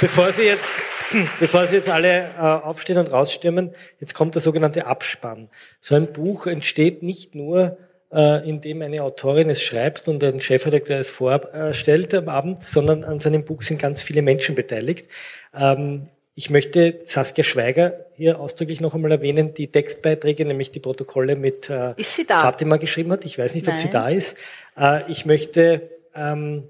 bevor 0.00 0.32
Sie 0.32 0.44
jetzt 0.44 0.72
Bevor 1.40 1.66
Sie 1.66 1.76
jetzt 1.76 1.88
alle 1.88 2.30
äh, 2.36 2.40
aufstehen 2.40 2.98
und 2.98 3.10
rausstürmen, 3.10 3.72
jetzt 4.00 4.14
kommt 4.14 4.34
der 4.34 4.42
sogenannte 4.42 4.86
Abspann. 4.86 5.48
So 5.80 5.94
ein 5.94 6.12
Buch 6.12 6.46
entsteht 6.46 7.02
nicht 7.02 7.34
nur, 7.34 7.78
äh, 8.12 8.48
indem 8.48 8.82
eine 8.82 9.02
Autorin 9.02 9.50
es 9.50 9.62
schreibt 9.62 10.08
und 10.08 10.22
ein 10.22 10.40
Chefredakteur 10.40 10.98
es 10.98 11.10
vorstellt 11.10 12.14
am 12.14 12.28
Abend, 12.28 12.62
sondern 12.62 13.04
an 13.04 13.20
so 13.20 13.28
einem 13.28 13.44
Buch 13.44 13.62
sind 13.62 13.80
ganz 13.80 14.02
viele 14.02 14.22
Menschen 14.22 14.54
beteiligt. 14.54 15.08
Ähm, 15.54 16.08
ich 16.34 16.50
möchte 16.50 17.00
Saskia 17.04 17.42
Schweiger 17.42 18.06
hier 18.14 18.38
ausdrücklich 18.38 18.80
noch 18.80 18.94
einmal 18.94 19.10
erwähnen, 19.10 19.54
die 19.54 19.72
Textbeiträge, 19.72 20.44
nämlich 20.44 20.70
die 20.70 20.78
Protokolle 20.78 21.34
mit 21.34 21.68
äh, 21.68 21.94
Fatima 22.28 22.76
geschrieben 22.76 23.10
hat. 23.10 23.24
Ich 23.24 23.38
weiß 23.38 23.54
nicht, 23.54 23.66
Nein. 23.66 23.74
ob 23.74 23.82
sie 23.82 23.90
da 23.90 24.08
ist. 24.08 24.36
Äh, 24.78 25.00
ich 25.08 25.26
möchte 25.26 25.90
ähm, 26.14 26.68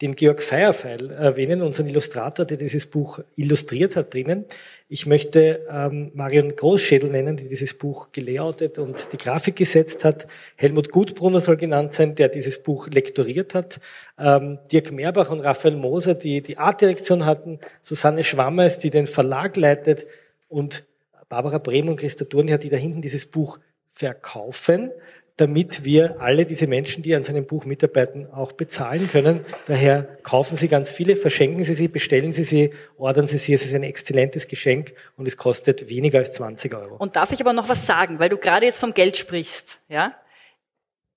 den 0.00 0.14
Georg 0.14 0.42
Feierfeil 0.42 1.10
erwähnen, 1.10 1.60
unseren 1.60 1.88
Illustrator, 1.88 2.44
der 2.44 2.56
dieses 2.56 2.86
Buch 2.86 3.18
illustriert 3.34 3.96
hat 3.96 4.14
drinnen. 4.14 4.44
Ich 4.88 5.06
möchte 5.06 5.66
ähm, 5.68 6.12
Marion 6.14 6.54
Großschädel 6.54 7.10
nennen, 7.10 7.36
die 7.36 7.48
dieses 7.48 7.74
Buch 7.74 8.12
gelayoutet 8.12 8.78
und 8.78 9.12
die 9.12 9.16
Grafik 9.16 9.56
gesetzt 9.56 10.04
hat. 10.04 10.28
Helmut 10.54 10.92
Gutbrunner 10.92 11.40
soll 11.40 11.56
genannt 11.56 11.94
sein, 11.94 12.14
der 12.14 12.28
dieses 12.28 12.62
Buch 12.62 12.88
lektoriert 12.88 13.54
hat. 13.54 13.80
Ähm, 14.18 14.58
Dirk 14.70 14.92
Meerbach 14.92 15.30
und 15.30 15.40
Raphael 15.40 15.74
Moser, 15.74 16.14
die 16.14 16.42
die 16.42 16.58
Artdirektion 16.58 17.26
hatten. 17.26 17.58
Susanne 17.82 18.22
Schwammers, 18.22 18.78
die 18.78 18.90
den 18.90 19.08
Verlag 19.08 19.56
leitet. 19.56 20.06
Und 20.48 20.84
Barbara 21.28 21.58
Brehm 21.58 21.88
und 21.88 21.96
Christa 21.96 22.24
Thurnherr, 22.24 22.58
die 22.58 22.70
da 22.70 22.76
hinten 22.76 23.02
dieses 23.02 23.26
Buch 23.26 23.58
verkaufen 23.90 24.92
damit 25.38 25.84
wir 25.84 26.20
alle 26.20 26.44
diese 26.44 26.66
Menschen, 26.66 27.02
die 27.02 27.14
an 27.14 27.22
seinem 27.22 27.46
Buch 27.46 27.64
mitarbeiten, 27.64 28.26
auch 28.32 28.52
bezahlen 28.52 29.08
können. 29.08 29.46
Daher 29.66 30.02
kaufen 30.24 30.56
Sie 30.56 30.66
ganz 30.66 30.90
viele, 30.90 31.14
verschenken 31.14 31.62
Sie 31.62 31.74
sie, 31.74 31.86
bestellen 31.86 32.32
Sie 32.32 32.42
sie, 32.42 32.74
ordern 32.98 33.28
Sie 33.28 33.38
sie. 33.38 33.54
Es 33.54 33.64
ist 33.64 33.72
ein 33.72 33.84
exzellentes 33.84 34.48
Geschenk 34.48 34.94
und 35.16 35.26
es 35.26 35.36
kostet 35.36 35.88
weniger 35.88 36.18
als 36.18 36.32
20 36.32 36.74
Euro. 36.74 36.96
Und 36.96 37.14
darf 37.14 37.30
ich 37.30 37.40
aber 37.40 37.52
noch 37.52 37.68
was 37.68 37.86
sagen, 37.86 38.18
weil 38.18 38.28
du 38.28 38.36
gerade 38.36 38.66
jetzt 38.66 38.80
vom 38.80 38.92
Geld 38.92 39.16
sprichst, 39.16 39.80
ja? 39.88 40.12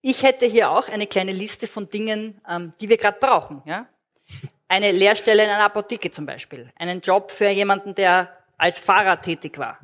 Ich 0.04 0.24
hätte 0.24 0.46
hier 0.46 0.70
auch 0.72 0.88
eine 0.88 1.08
kleine 1.08 1.32
Liste 1.32 1.68
von 1.68 1.90
Dingen, 1.90 2.42
ähm, 2.48 2.74
die 2.80 2.90
wir 2.90 2.98
gerade 2.98 3.18
brauchen, 3.20 3.64
ja? 3.66 3.88
Eine 4.68 4.92
Lehrstelle 4.92 5.44
in 5.44 5.50
einer 5.50 5.66
Apotheke 5.66 6.12
zum 6.12 6.28
Beispiel, 6.28 6.72
einen 6.76 7.02
Job 7.02 7.32
für 7.32 7.50
jemanden, 7.50 7.96
der 7.96 8.30
als 8.58 8.78
Fahrer 8.78 9.20
tätig 9.20 9.58
war, 9.58 9.80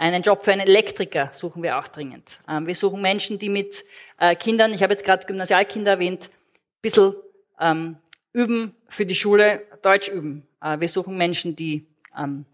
einen 0.00 0.22
Job 0.22 0.44
für 0.44 0.52
einen 0.52 0.62
Elektriker 0.62 1.28
suchen 1.32 1.62
wir 1.62 1.78
auch 1.78 1.86
dringend. 1.86 2.40
Ähm, 2.48 2.66
wir 2.66 2.74
suchen 2.74 3.02
Menschen, 3.02 3.38
die 3.38 3.50
mit 3.50 3.84
äh, 4.18 4.34
Kindern, 4.34 4.72
ich 4.72 4.82
habe 4.82 4.94
jetzt 4.94 5.04
gerade 5.04 5.26
Gymnasialkinder 5.26 5.92
erwähnt, 5.92 6.30
ein 6.30 6.80
bisschen 6.80 7.14
ähm, 7.60 7.96
üben 8.32 8.74
für 8.88 9.04
die 9.04 9.14
Schule, 9.14 9.62
Deutsch 9.82 10.08
üben. 10.08 10.46
Äh, 10.62 10.80
wir 10.80 10.88
suchen 10.88 11.18
Menschen, 11.18 11.54
die, 11.54 11.86
ähm, 12.18 12.46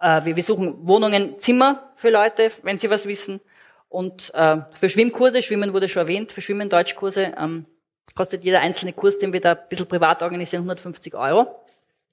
äh, 0.00 0.24
wir, 0.24 0.42
suchen 0.42 0.86
Wohnungen, 0.86 1.38
Zimmer 1.38 1.92
für 1.94 2.10
Leute, 2.10 2.50
wenn 2.62 2.76
sie 2.76 2.90
was 2.90 3.06
wissen. 3.06 3.40
Und 3.88 4.34
äh, 4.34 4.56
für 4.72 4.90
Schwimmkurse, 4.90 5.42
Schwimmen 5.42 5.72
wurde 5.72 5.88
schon 5.88 6.02
erwähnt, 6.02 6.32
für 6.32 6.40
Schwimmen 6.40 6.68
Deutschkurse 6.68 7.34
ähm, 7.38 7.66
kostet 8.16 8.42
jeder 8.42 8.60
einzelne 8.60 8.92
Kurs, 8.92 9.16
den 9.18 9.32
wir 9.32 9.40
da 9.40 9.52
ein 9.52 9.68
bisschen 9.68 9.86
privat 9.86 10.24
organisieren, 10.24 10.62
150 10.62 11.14
Euro. 11.14 11.64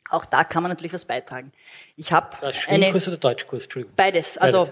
Auch 0.10 0.26
da 0.26 0.44
kann 0.44 0.64
man 0.64 0.72
natürlich 0.72 0.94
was 0.94 1.06
beitragen. 1.06 1.52
Ich 1.98 2.12
habe 2.12 2.54
Schwimmkurs 2.54 3.08
oder 3.08 3.18
Deutschkurs? 3.18 3.64
Entschuldigung. 3.64 3.96
Beides. 3.96 4.38
Also 4.38 4.70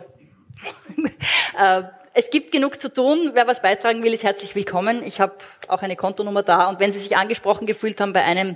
äh, 1.58 1.84
es 2.14 2.30
gibt 2.30 2.52
genug 2.52 2.80
zu 2.80 2.94
tun. 2.94 3.32
Wer 3.34 3.48
was 3.48 3.62
beitragen 3.62 4.04
will, 4.04 4.14
ist 4.14 4.24
herzlich 4.24 4.54
willkommen. 4.54 5.04
Ich 5.04 5.20
habe 5.20 5.34
auch 5.68 5.82
eine 5.82 5.96
Kontonummer 5.96 6.44
da. 6.44 6.70
Und 6.70 6.80
wenn 6.80 6.92
Sie 6.92 7.00
sich 7.00 7.18
angesprochen 7.18 7.66
gefühlt 7.66 8.00
haben 8.00 8.14
bei 8.14 8.24
einem 8.24 8.56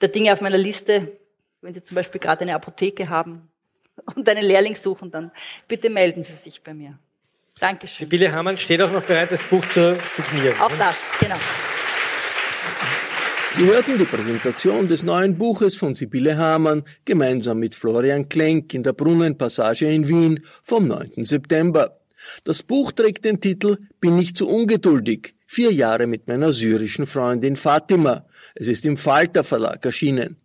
der 0.00 0.08
Dinge 0.08 0.32
auf 0.32 0.40
meiner 0.40 0.58
Liste, 0.58 1.12
wenn 1.60 1.72
Sie 1.72 1.82
zum 1.82 1.94
Beispiel 1.94 2.20
gerade 2.20 2.42
eine 2.42 2.54
Apotheke 2.54 3.08
haben 3.08 3.48
und 4.16 4.28
einen 4.28 4.44
Lehrling 4.44 4.74
suchen, 4.74 5.10
dann 5.10 5.30
bitte 5.68 5.90
melden 5.90 6.24
Sie 6.24 6.34
sich 6.34 6.62
bei 6.62 6.74
mir. 6.74 6.98
Dankeschön. 7.60 7.96
Sibylle 7.96 8.32
Hamann 8.32 8.58
steht 8.58 8.82
auch 8.82 8.90
noch 8.90 9.04
bereit, 9.04 9.32
das 9.32 9.42
Buch 9.44 9.66
zu 9.68 9.96
signieren. 10.12 10.60
Auch 10.60 10.72
das, 10.76 10.94
genau. 11.18 11.36
Sie 13.56 13.64
hörten 13.64 13.96
die 13.96 14.04
Präsentation 14.04 14.86
des 14.86 15.02
neuen 15.02 15.38
Buches 15.38 15.76
von 15.76 15.94
Sibylle 15.94 16.36
Hamann 16.36 16.84
gemeinsam 17.06 17.58
mit 17.58 17.74
Florian 17.74 18.28
Klenk 18.28 18.74
in 18.74 18.82
der 18.82 18.92
Brunnenpassage 18.92 19.90
in 19.90 20.06
Wien 20.06 20.44
vom 20.62 20.84
9. 20.84 21.24
September. 21.24 21.98
Das 22.44 22.62
Buch 22.62 22.92
trägt 22.92 23.24
den 23.24 23.40
Titel 23.40 23.78
Bin 23.98 24.18
ich 24.18 24.36
zu 24.36 24.46
ungeduldig? 24.46 25.36
Vier 25.46 25.72
Jahre 25.72 26.06
mit 26.06 26.28
meiner 26.28 26.52
syrischen 26.52 27.06
Freundin 27.06 27.56
Fatima. 27.56 28.26
Es 28.54 28.66
ist 28.66 28.84
im 28.84 28.98
Falter 28.98 29.42
Verlag 29.42 29.82
erschienen. 29.86 30.36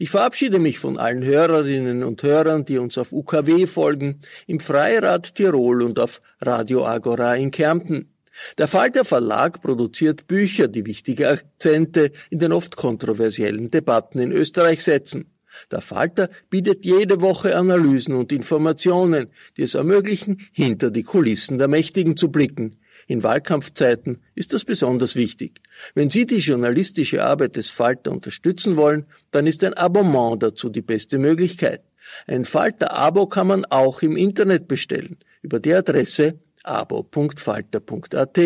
Ich 0.00 0.10
verabschiede 0.10 0.58
mich 0.58 0.80
von 0.80 0.98
allen 0.98 1.22
Hörerinnen 1.22 2.02
und 2.02 2.24
Hörern, 2.24 2.64
die 2.64 2.78
uns 2.78 2.98
auf 2.98 3.12
UKW 3.12 3.66
folgen, 3.66 4.20
im 4.48 4.58
Freirad 4.58 5.36
Tirol 5.36 5.82
und 5.82 6.00
auf 6.00 6.20
Radio 6.40 6.84
Agora 6.84 7.36
in 7.36 7.52
Kärnten. 7.52 8.11
Der 8.58 8.68
Falter 8.68 9.04
Verlag 9.04 9.60
produziert 9.62 10.26
Bücher, 10.26 10.68
die 10.68 10.86
wichtige 10.86 11.28
Akzente 11.28 12.12
in 12.30 12.38
den 12.38 12.52
oft 12.52 12.76
kontroversiellen 12.76 13.70
Debatten 13.70 14.18
in 14.18 14.32
Österreich 14.32 14.82
setzen. 14.82 15.26
Der 15.70 15.82
Falter 15.82 16.30
bietet 16.48 16.84
jede 16.84 17.20
Woche 17.20 17.56
Analysen 17.56 18.14
und 18.14 18.32
Informationen, 18.32 19.28
die 19.56 19.62
es 19.62 19.74
ermöglichen, 19.74 20.40
hinter 20.52 20.90
die 20.90 21.02
Kulissen 21.02 21.58
der 21.58 21.68
Mächtigen 21.68 22.16
zu 22.16 22.30
blicken. 22.30 22.76
In 23.06 23.22
Wahlkampfzeiten 23.22 24.22
ist 24.34 24.54
das 24.54 24.64
besonders 24.64 25.16
wichtig. 25.16 25.60
Wenn 25.94 26.08
Sie 26.08 26.24
die 26.24 26.38
journalistische 26.38 27.24
Arbeit 27.24 27.56
des 27.56 27.68
Falter 27.68 28.12
unterstützen 28.12 28.76
wollen, 28.76 29.06
dann 29.30 29.46
ist 29.46 29.64
ein 29.64 29.74
Abonnement 29.74 30.42
dazu 30.42 30.70
die 30.70 30.82
beste 30.82 31.18
Möglichkeit. 31.18 31.82
Ein 32.26 32.44
Falter-Abo 32.44 33.26
kann 33.26 33.46
man 33.46 33.64
auch 33.66 34.02
im 34.02 34.16
Internet 34.16 34.68
bestellen, 34.68 35.18
über 35.42 35.60
die 35.60 35.74
Adresse 35.74 36.38
abo.falter.at. 36.64 38.38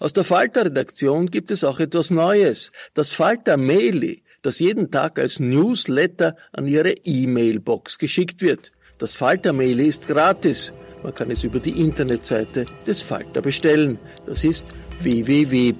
Aus 0.00 0.12
der 0.12 0.24
Falter-Redaktion 0.24 1.30
gibt 1.30 1.50
es 1.50 1.64
auch 1.64 1.80
etwas 1.80 2.10
Neues. 2.10 2.72
Das 2.94 3.10
Falter-Maili, 3.10 4.22
das 4.42 4.58
jeden 4.58 4.90
Tag 4.90 5.18
als 5.18 5.40
Newsletter 5.40 6.36
an 6.52 6.66
Ihre 6.66 6.92
E-Mail-Box 7.04 7.98
geschickt 7.98 8.40
wird. 8.42 8.72
Das 8.98 9.16
Falter-Maili 9.16 9.86
ist 9.86 10.06
gratis. 10.06 10.72
Man 11.02 11.14
kann 11.14 11.30
es 11.30 11.44
über 11.44 11.58
die 11.60 11.80
Internetseite 11.80 12.64
des 12.86 13.02
Falter 13.02 13.42
bestellen. 13.42 13.98
Das 14.26 14.44
ist 14.44 14.66
www.falter.at. 15.00 15.76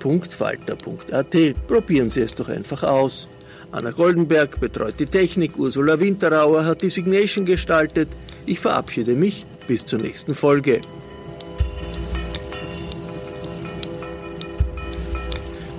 Probieren 1.67 2.11
Sie 2.11 2.21
es 2.21 2.35
doch 2.35 2.49
einfach 2.49 2.83
aus. 2.83 3.29
Anna 3.73 3.91
Goldenberg 3.91 4.61
betreut 4.61 4.95
die 4.99 5.07
Technik, 5.07 5.59
Ursula 5.59 5.99
Winterauer 5.99 6.65
hat 6.65 6.83
die 6.83 6.91
Signation 6.91 7.45
gestaltet. 7.45 8.09
Ich 8.47 8.61
verabschiede 8.61 9.15
mich 9.15 9.47
bis 9.67 9.85
zur 9.85 9.99
nächsten 9.99 10.35
Folge. 10.35 10.81